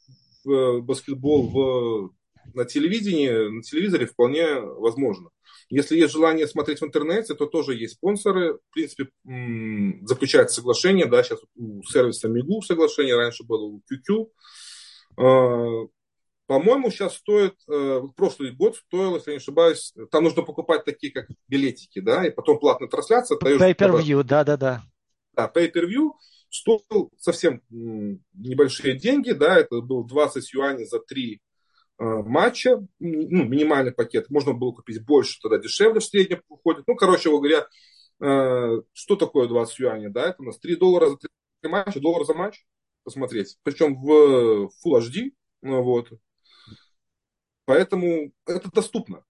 э, 0.45 0.77
баскетбол 0.79 1.49
в, 1.49 2.11
на 2.53 2.65
телевидении, 2.65 3.49
на 3.49 3.63
телевизоре 3.63 4.05
вполне 4.05 4.59
возможно. 4.59 5.29
Если 5.69 5.97
есть 5.97 6.13
желание 6.13 6.47
смотреть 6.47 6.81
в 6.81 6.85
интернете, 6.85 7.35
то 7.35 7.45
тоже 7.45 7.75
есть 7.75 7.95
спонсоры. 7.95 8.55
В 8.55 8.73
принципе, 8.73 9.09
заключается 10.03 10.55
соглашение, 10.55 11.05
да, 11.05 11.23
сейчас 11.23 11.39
у 11.55 11.83
сервиса 11.83 12.27
Мигу 12.27 12.61
соглашение, 12.61 13.15
раньше 13.15 13.43
было 13.43 13.65
у 13.65 13.81
QQ. 13.91 15.89
По-моему, 16.49 16.89
сейчас 16.89 17.13
стоит, 17.13 17.53
э, 17.71 18.01
прошлый 18.15 18.49
год 18.49 18.75
стоило, 18.75 19.17
если 19.17 19.29
не 19.29 19.37
ошибаюсь, 19.37 19.93
там 20.09 20.23
нужно 20.23 20.41
покупать 20.41 20.83
такие, 20.83 21.13
как 21.13 21.27
билетики, 21.47 21.99
да, 21.99 22.25
и 22.25 22.31
потом 22.31 22.57
платная 22.57 22.89
трансляция. 22.89 23.37
Pay-per-view, 23.37 24.23
да-да-да. 24.23 24.81
Да, 25.33 25.51
pay-per-view 25.53 26.13
стоил 26.49 27.11
совсем 27.19 27.61
небольшие 27.69 28.97
деньги, 28.97 29.29
да, 29.29 29.59
это 29.59 29.81
был 29.81 30.03
20 30.03 30.51
юаней 30.51 30.85
за 30.85 30.99
три 30.99 31.39
э, 31.99 32.03
матча, 32.03 32.77
ну, 32.97 33.45
минимальный 33.45 33.91
пакет, 33.91 34.31
можно 34.31 34.53
было 34.53 34.71
купить 34.71 35.05
больше, 35.05 35.39
тогда 35.43 35.59
дешевле 35.59 35.99
в 35.99 36.03
среднем 36.03 36.41
выходит. 36.49 36.83
Ну, 36.87 36.95
короче 36.95 37.29
говоря, 37.29 37.67
э, 38.21 38.81
что 38.93 39.15
такое 39.17 39.47
20 39.47 39.77
юаней, 39.77 40.09
да, 40.09 40.29
это 40.29 40.41
у 40.41 40.45
нас 40.45 40.57
3 40.57 40.77
доллара 40.77 41.09
за 41.11 41.17
3 41.17 41.69
матча, 41.69 41.99
доллар 41.99 42.25
за 42.25 42.33
матч 42.33 42.65
посмотреть, 43.03 43.59
причем 43.61 44.01
в 44.01 44.71
Full 44.83 44.99
HD, 44.99 45.33
ну, 45.61 45.83
вот, 45.83 46.09
Поэтому 47.69 48.31
это 48.47 48.71
доступно. 48.71 49.23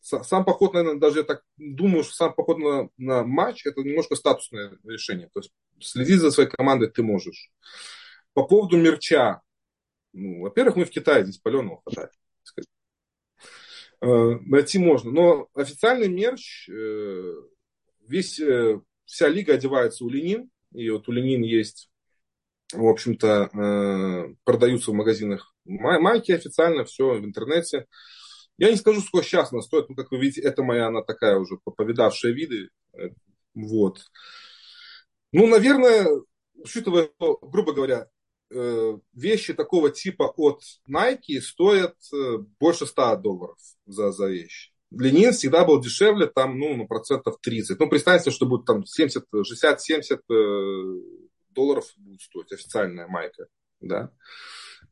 Сам 0.00 0.44
поход, 0.44 0.74
наверное, 0.74 1.00
даже 1.00 1.20
я 1.20 1.24
так 1.24 1.42
думаю, 1.56 2.04
что 2.04 2.12
сам 2.12 2.34
поход 2.34 2.58
на, 2.58 2.90
на 2.98 3.24
матч 3.24 3.64
это 3.64 3.80
немножко 3.80 4.16
статусное 4.16 4.76
решение. 4.84 5.30
То 5.32 5.40
есть 5.40 5.50
следить 5.80 6.20
за 6.20 6.30
своей 6.30 6.50
командой 6.50 6.90
ты 6.90 7.02
можешь. 7.02 7.50
По 8.34 8.44
поводу 8.44 8.76
мерча. 8.76 9.40
Ну, 10.12 10.42
во-первых, 10.42 10.76
мы 10.76 10.84
в 10.84 10.90
Китае, 10.90 11.24
здесь 11.24 11.38
паленого 11.38 11.80
хватает. 11.80 12.10
Э, 14.02 14.38
найти 14.44 14.78
можно. 14.78 15.10
Но 15.10 15.48
официальный 15.54 16.08
мерч, 16.08 16.68
э, 16.68 17.34
весь, 18.06 18.38
э, 18.40 18.78
вся 19.06 19.28
лига 19.28 19.54
одевается 19.54 20.04
у 20.04 20.10
Ленин. 20.10 20.50
И 20.74 20.90
вот 20.90 21.08
у 21.08 21.12
Ленин 21.12 21.40
есть, 21.40 21.90
в 22.74 22.84
общем-то, 22.84 24.34
продаются 24.44 24.90
в 24.90 24.94
магазинах 24.94 25.54
майки 25.68 26.32
официально, 26.32 26.84
все 26.84 27.14
в 27.14 27.24
интернете. 27.24 27.86
Я 28.56 28.70
не 28.70 28.76
скажу, 28.76 29.00
сколько 29.00 29.26
сейчас 29.26 29.52
она 29.52 29.62
стоит, 29.62 29.88
ну, 29.88 29.94
как 29.94 30.10
вы 30.10 30.18
видите, 30.18 30.40
это 30.40 30.62
моя, 30.62 30.88
она 30.88 31.02
такая 31.02 31.38
уже 31.38 31.58
повидавшая 31.58 32.32
виды. 32.32 32.70
Э, 32.92 33.10
вот. 33.54 34.00
Ну, 35.30 35.46
наверное, 35.46 36.08
учитывая, 36.54 37.08
что, 37.14 37.38
грубо 37.40 37.72
говоря, 37.72 38.08
э, 38.50 38.98
вещи 39.12 39.54
такого 39.54 39.90
типа 39.90 40.32
от 40.36 40.62
Nike 40.90 41.40
стоят 41.40 41.94
э, 42.12 42.38
больше 42.58 42.86
100 42.86 43.16
долларов 43.16 43.58
за, 43.86 44.10
за 44.10 44.26
вещь. 44.26 44.72
Ленин 44.90 45.32
всегда 45.32 45.64
был 45.64 45.80
дешевле, 45.80 46.26
там, 46.26 46.58
ну, 46.58 46.74
на 46.74 46.86
процентов 46.86 47.38
30. 47.40 47.78
Ну, 47.78 47.88
представьте, 47.88 48.30
что 48.30 48.46
будет 48.46 48.64
там 48.64 48.84
70, 48.86 49.24
60, 49.44 49.80
70 49.80 50.20
долларов 51.50 51.84
будет 51.98 52.22
стоить 52.22 52.52
официальная 52.52 53.06
майка, 53.06 53.46
да. 53.80 54.10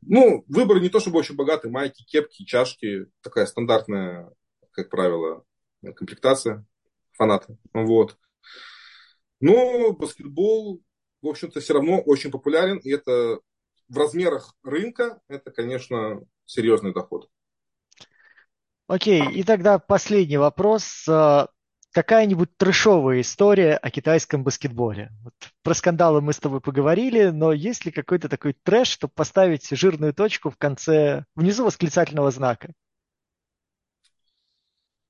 Ну, 0.01 0.43
выбор 0.47 0.79
не 0.79 0.89
то 0.89 0.99
чтобы 0.99 1.19
очень 1.19 1.35
богатый, 1.35 1.71
майки, 1.71 2.03
кепки, 2.03 2.45
чашки, 2.45 3.07
такая 3.21 3.45
стандартная, 3.45 4.31
как 4.71 4.89
правило, 4.89 5.43
комплектация 5.95 6.65
фанаты, 7.13 7.57
вот. 7.73 8.17
Но 9.39 9.91
баскетбол, 9.93 10.81
в 11.21 11.27
общем-то, 11.27 11.59
все 11.59 11.73
равно 11.73 11.99
очень 11.99 12.31
популярен, 12.31 12.77
и 12.77 12.91
это 12.91 13.39
в 13.87 13.97
размерах 13.97 14.55
рынка, 14.63 15.19
это, 15.27 15.51
конечно, 15.51 16.21
серьезный 16.45 16.93
доход. 16.93 17.29
Окей, 18.87 19.21
и 19.33 19.43
тогда 19.43 19.79
последний 19.79 20.37
вопрос. 20.37 21.05
Какая-нибудь 21.97 22.55
трешовая 22.57 23.21
история 23.21 23.75
о 23.75 23.89
китайском 23.89 24.43
баскетболе? 24.43 25.09
Вот 25.23 25.33
про 25.63 25.73
скандалы 25.73 26.21
мы 26.21 26.31
с 26.31 26.37
тобой 26.37 26.61
поговорили, 26.61 27.29
но 27.29 27.51
есть 27.51 27.85
ли 27.85 27.91
какой-то 27.91 28.29
такой 28.29 28.53
трэш, 28.53 28.87
чтобы 28.89 29.13
поставить 29.15 29.67
жирную 29.67 30.13
точку 30.13 30.51
в 30.51 30.57
конце, 30.57 31.25
внизу 31.33 31.65
восклицательного 31.65 32.29
знака? 32.29 32.71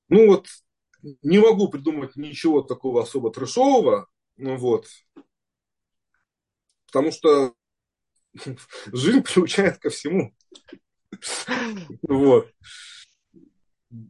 Ну 0.07 0.27
вот, 0.27 0.47
не 1.23 1.39
могу 1.39 1.67
придумать 1.67 2.15
ничего 2.15 2.61
такого 2.61 3.03
особо 3.03 3.33
трешового, 3.33 4.07
ну 4.37 4.55
вот, 4.55 4.87
потому 6.85 7.11
что 7.11 7.53
жизнь 8.93 9.23
приучает 9.33 9.77
ко 9.79 9.89
всему. 9.89 10.33
Вот. 12.03 12.49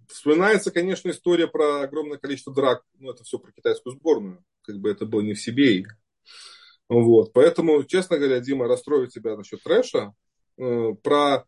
Вспоминается, 0.07 0.71
конечно, 0.71 1.09
история 1.09 1.47
про 1.47 1.81
огромное 1.81 2.17
количество 2.17 2.53
драк. 2.53 2.83
Ну, 2.97 3.11
это 3.11 3.23
все 3.23 3.37
про 3.37 3.51
китайскую 3.51 3.93
сборную. 3.95 4.43
Как 4.63 4.77
бы 4.77 4.89
это 4.89 5.05
было 5.05 5.21
не 5.21 5.33
в 5.33 5.41
себе. 5.41 5.85
Вот. 6.89 7.33
Поэтому, 7.33 7.83
честно 7.83 8.17
говоря, 8.17 8.39
Дима, 8.39 8.67
расстрою 8.67 9.07
тебя 9.07 9.37
насчет 9.37 9.61
трэша. 9.61 10.13
Э, 10.57 10.93
про 11.03 11.45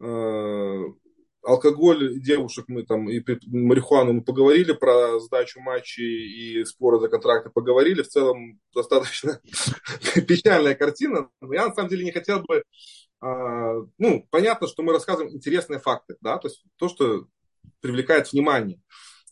э, 0.00 0.84
алкоголь 1.42 2.20
девушек 2.20 2.66
мы 2.68 2.84
там 2.84 3.08
и 3.08 3.22
марихуану 3.46 4.12
мы 4.12 4.22
поговорили, 4.22 4.72
про 4.72 5.18
сдачу 5.20 5.60
матчей 5.60 6.60
и 6.60 6.64
споры 6.64 7.00
за 7.00 7.08
контракты 7.08 7.50
поговорили. 7.50 8.02
В 8.02 8.08
целом 8.08 8.60
достаточно 8.74 9.40
печальная 10.28 10.74
картина. 10.74 11.30
Я 11.40 11.68
на 11.68 11.74
самом 11.74 11.88
деле 11.88 12.04
не 12.04 12.12
хотел 12.12 12.40
бы... 12.42 12.62
Э, 13.22 13.82
ну, 13.96 14.26
понятно, 14.30 14.66
что 14.66 14.82
мы 14.82 14.92
рассказываем 14.92 15.34
интересные 15.34 15.78
факты, 15.78 16.16
да, 16.20 16.36
то 16.36 16.48
есть 16.48 16.62
то, 16.76 16.88
что 16.88 17.26
привлекает 17.80 18.32
внимание. 18.32 18.80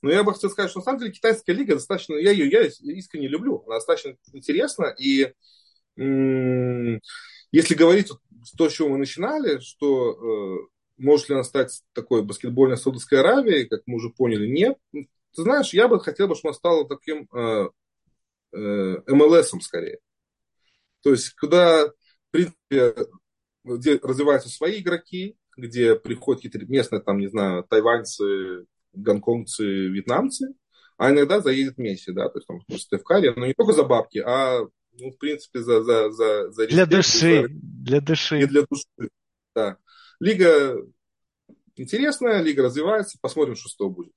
Но 0.03 0.11
я 0.11 0.23
бы 0.23 0.33
хотел 0.33 0.51
сказать, 0.51 0.71
что 0.71 0.81
на 0.81 0.85
самом 0.85 1.01
деле 1.01 1.13
китайская 1.13 1.53
лига 1.53 1.75
достаточно, 1.75 2.15
я 2.15 2.31
ее 2.31 2.49
я 2.49 2.63
искренне 2.93 3.29
люблю, 3.29 3.63
она 3.67 3.77
достаточно 3.77 4.17
интересна. 4.33 4.95
И 4.99 5.33
м- 5.97 7.01
если 7.51 7.75
говорить 7.75 8.13
то, 8.57 8.69
с 8.69 8.73
чего 8.73 8.91
мы 8.91 8.99
начинали, 8.99 9.59
что 9.61 10.13
э, 10.13 10.69
может 10.99 11.29
ли 11.29 11.35
она 11.35 11.45
стать 11.45 11.83
такой 11.93 12.23
баскетбольной 12.23 12.77
Саудовской 12.77 13.21
Аравией, 13.21 13.67
как 13.67 13.83
мы 13.87 13.97
уже 13.97 14.11
поняли, 14.11 14.47
нет. 14.47 14.77
Ты 14.93 15.43
знаешь, 15.43 15.73
я 15.73 15.89
бы 15.89 16.01
хотел, 16.01 16.27
чтобы 16.35 16.51
она 16.51 16.55
стала 16.55 16.89
таким 16.89 17.29
э, 17.33 17.69
э, 18.53 18.97
МЛСом 19.07 19.61
скорее. 19.61 19.99
То 21.03 21.11
есть, 21.11 21.35
куда, 21.35 21.89
в 21.89 21.93
принципе, 22.31 22.95
где 23.65 23.99
развиваются 24.03 24.49
свои 24.49 24.81
игроки, 24.81 25.37
где 25.59 25.97
приходят 25.97 26.43
какие-то 26.43 26.65
местные, 26.71 27.03
там, 27.03 27.19
не 27.19 27.29
знаю, 27.29 27.65
тайваньцы, 27.65 28.65
гонконгцы, 28.93 29.65
вьетнамцы, 29.65 30.55
а 30.97 31.11
иногда 31.11 31.41
заедет 31.41 31.79
Месси, 31.79 32.13
да, 32.13 32.29
то 32.29 32.39
есть 32.39 32.47
там 32.47 32.61
Стеф 32.79 33.03
Карри, 33.03 33.33
но 33.37 33.47
не 33.47 33.55
только 33.55 33.73
за 33.73 33.85
бабки, 33.85 34.19
а, 34.19 34.61
ну, 34.93 35.11
в 35.11 35.19
принципе, 35.19 35.61
за, 35.61 35.83
за, 35.83 36.11
за, 36.11 36.51
за 36.51 36.67
Для 36.69 36.87
души, 36.87 37.43
за... 37.43 37.49
для 37.51 38.01
души. 38.01 38.41
И 38.41 38.47
для 38.47 38.63
души, 38.63 39.11
да. 39.55 39.77
Лига 40.21 40.77
интересная, 41.77 42.43
лига 42.43 42.63
развивается, 42.63 43.19
посмотрим, 43.21 43.57
что 43.57 43.69
с 43.69 43.77
того 43.77 43.91
будет. 43.91 44.13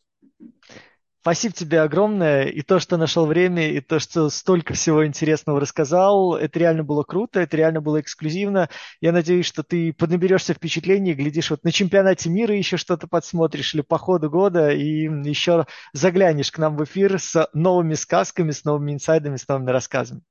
Спасибо 1.21 1.53
тебе 1.53 1.81
огромное. 1.81 2.45
И 2.45 2.63
то, 2.63 2.79
что 2.79 2.97
нашел 2.97 3.27
время, 3.27 3.69
и 3.69 3.79
то, 3.79 3.99
что 3.99 4.31
столько 4.31 4.73
всего 4.73 5.05
интересного 5.05 5.59
рассказал. 5.59 6.35
Это 6.35 6.57
реально 6.57 6.83
было 6.83 7.03
круто, 7.03 7.39
это 7.39 7.55
реально 7.57 7.79
было 7.79 8.01
эксклюзивно. 8.01 8.69
Я 9.01 9.11
надеюсь, 9.11 9.45
что 9.45 9.61
ты 9.61 9.93
поднаберешься 9.93 10.55
впечатлений, 10.55 11.13
глядишь 11.13 11.51
вот 11.51 11.63
на 11.63 11.71
чемпионате 11.71 12.31
мира 12.31 12.55
еще 12.55 12.77
что-то 12.77 13.07
подсмотришь 13.07 13.75
или 13.75 13.81
по 13.81 13.99
ходу 13.99 14.31
года, 14.31 14.71
и 14.71 15.03
еще 15.29 15.67
заглянешь 15.93 16.51
к 16.51 16.57
нам 16.57 16.75
в 16.75 16.83
эфир 16.85 17.19
с 17.19 17.47
новыми 17.53 17.93
сказками, 17.93 18.49
с 18.49 18.65
новыми 18.65 18.93
инсайдами, 18.93 19.35
с 19.35 19.47
новыми 19.47 19.69
рассказами. 19.69 20.21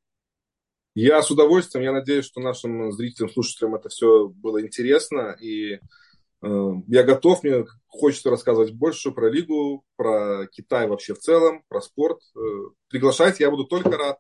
Я 0.97 1.23
с 1.23 1.31
удовольствием. 1.31 1.85
Я 1.85 1.93
надеюсь, 1.93 2.25
что 2.25 2.41
нашим 2.41 2.91
зрителям, 2.91 3.31
слушателям 3.31 3.77
это 3.77 3.91
все 3.91 4.27
было 4.27 4.61
интересно. 4.61 5.37
И 5.41 5.79
я 6.43 7.03
готов. 7.03 7.43
Мне 7.43 7.67
хочется 7.87 8.31
рассказывать 8.31 8.73
больше 8.73 9.11
про 9.11 9.31
лигу, 9.31 9.85
про 9.97 10.47
Китай 10.47 10.87
вообще 10.87 11.15
в 11.15 11.19
целом, 11.19 11.65
про 11.69 11.81
спорт, 11.81 12.21
э, 12.37 12.41
приглашайте, 12.89 13.45
я 13.45 13.51
буду 13.51 13.65
только 13.65 13.97
рад. 13.97 14.19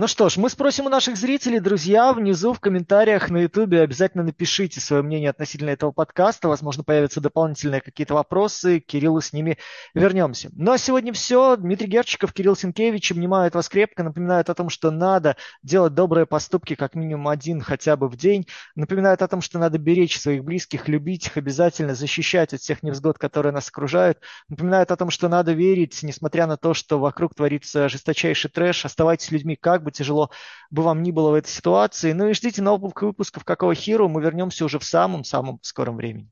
Ну 0.00 0.06
что 0.06 0.28
ж, 0.28 0.36
мы 0.36 0.48
спросим 0.48 0.86
у 0.86 0.90
наших 0.90 1.16
зрителей, 1.16 1.58
друзья, 1.58 2.12
внизу 2.12 2.52
в 2.52 2.60
комментариях 2.60 3.30
на 3.30 3.38
YouTube 3.38 3.72
обязательно 3.72 4.22
напишите 4.22 4.80
свое 4.80 5.02
мнение 5.02 5.30
относительно 5.30 5.70
этого 5.70 5.90
подкаста. 5.90 6.46
Возможно, 6.46 6.84
появятся 6.84 7.20
дополнительные 7.20 7.80
какие-то 7.80 8.14
вопросы. 8.14 8.78
Кириллу 8.78 9.20
с 9.20 9.32
ними 9.32 9.58
вернемся. 9.94 10.50
Ну 10.54 10.70
а 10.70 10.78
сегодня 10.78 11.12
все. 11.12 11.56
Дмитрий 11.56 11.88
Герчиков, 11.88 12.32
Кирилл 12.32 12.54
Сенкевич 12.54 13.10
обнимают 13.10 13.56
вас 13.56 13.68
крепко, 13.68 14.04
напоминают 14.04 14.48
о 14.48 14.54
том, 14.54 14.68
что 14.68 14.92
надо 14.92 15.36
делать 15.64 15.94
добрые 15.94 16.26
поступки 16.26 16.76
как 16.76 16.94
минимум 16.94 17.26
один 17.26 17.60
хотя 17.60 17.96
бы 17.96 18.08
в 18.08 18.14
день. 18.14 18.46
Напоминают 18.76 19.20
о 19.22 19.26
том, 19.26 19.40
что 19.40 19.58
надо 19.58 19.78
беречь 19.78 20.20
своих 20.20 20.44
близких, 20.44 20.86
любить 20.86 21.26
их 21.26 21.36
обязательно, 21.36 21.96
защищать 21.96 22.54
от 22.54 22.60
всех 22.60 22.84
невзгод, 22.84 23.18
которые 23.18 23.50
нас 23.50 23.68
окружают. 23.68 24.20
Напоминают 24.48 24.92
о 24.92 24.96
том, 24.96 25.10
что 25.10 25.28
надо 25.28 25.54
верить, 25.54 25.98
несмотря 26.04 26.46
на 26.46 26.56
то, 26.56 26.72
что 26.72 27.00
вокруг 27.00 27.34
творится 27.34 27.88
жесточайший 27.88 28.48
трэш. 28.48 28.84
Оставайтесь 28.84 29.32
людьми 29.32 29.56
как 29.56 29.87
бы 29.88 29.92
тяжело 29.92 30.30
бы 30.70 30.82
вам 30.82 31.02
ни 31.02 31.10
было 31.10 31.30
в 31.30 31.34
этой 31.34 31.48
ситуации. 31.48 32.12
Ну 32.12 32.28
и 32.28 32.34
ждите 32.34 32.62
новых 32.62 33.00
выпусков 33.00 33.44
Какого 33.44 33.74
Хиру. 33.74 34.08
Мы 34.08 34.22
вернемся 34.22 34.64
уже 34.64 34.78
в 34.78 34.84
самом-самом 34.84 35.58
скором 35.62 35.96
времени. 35.96 36.30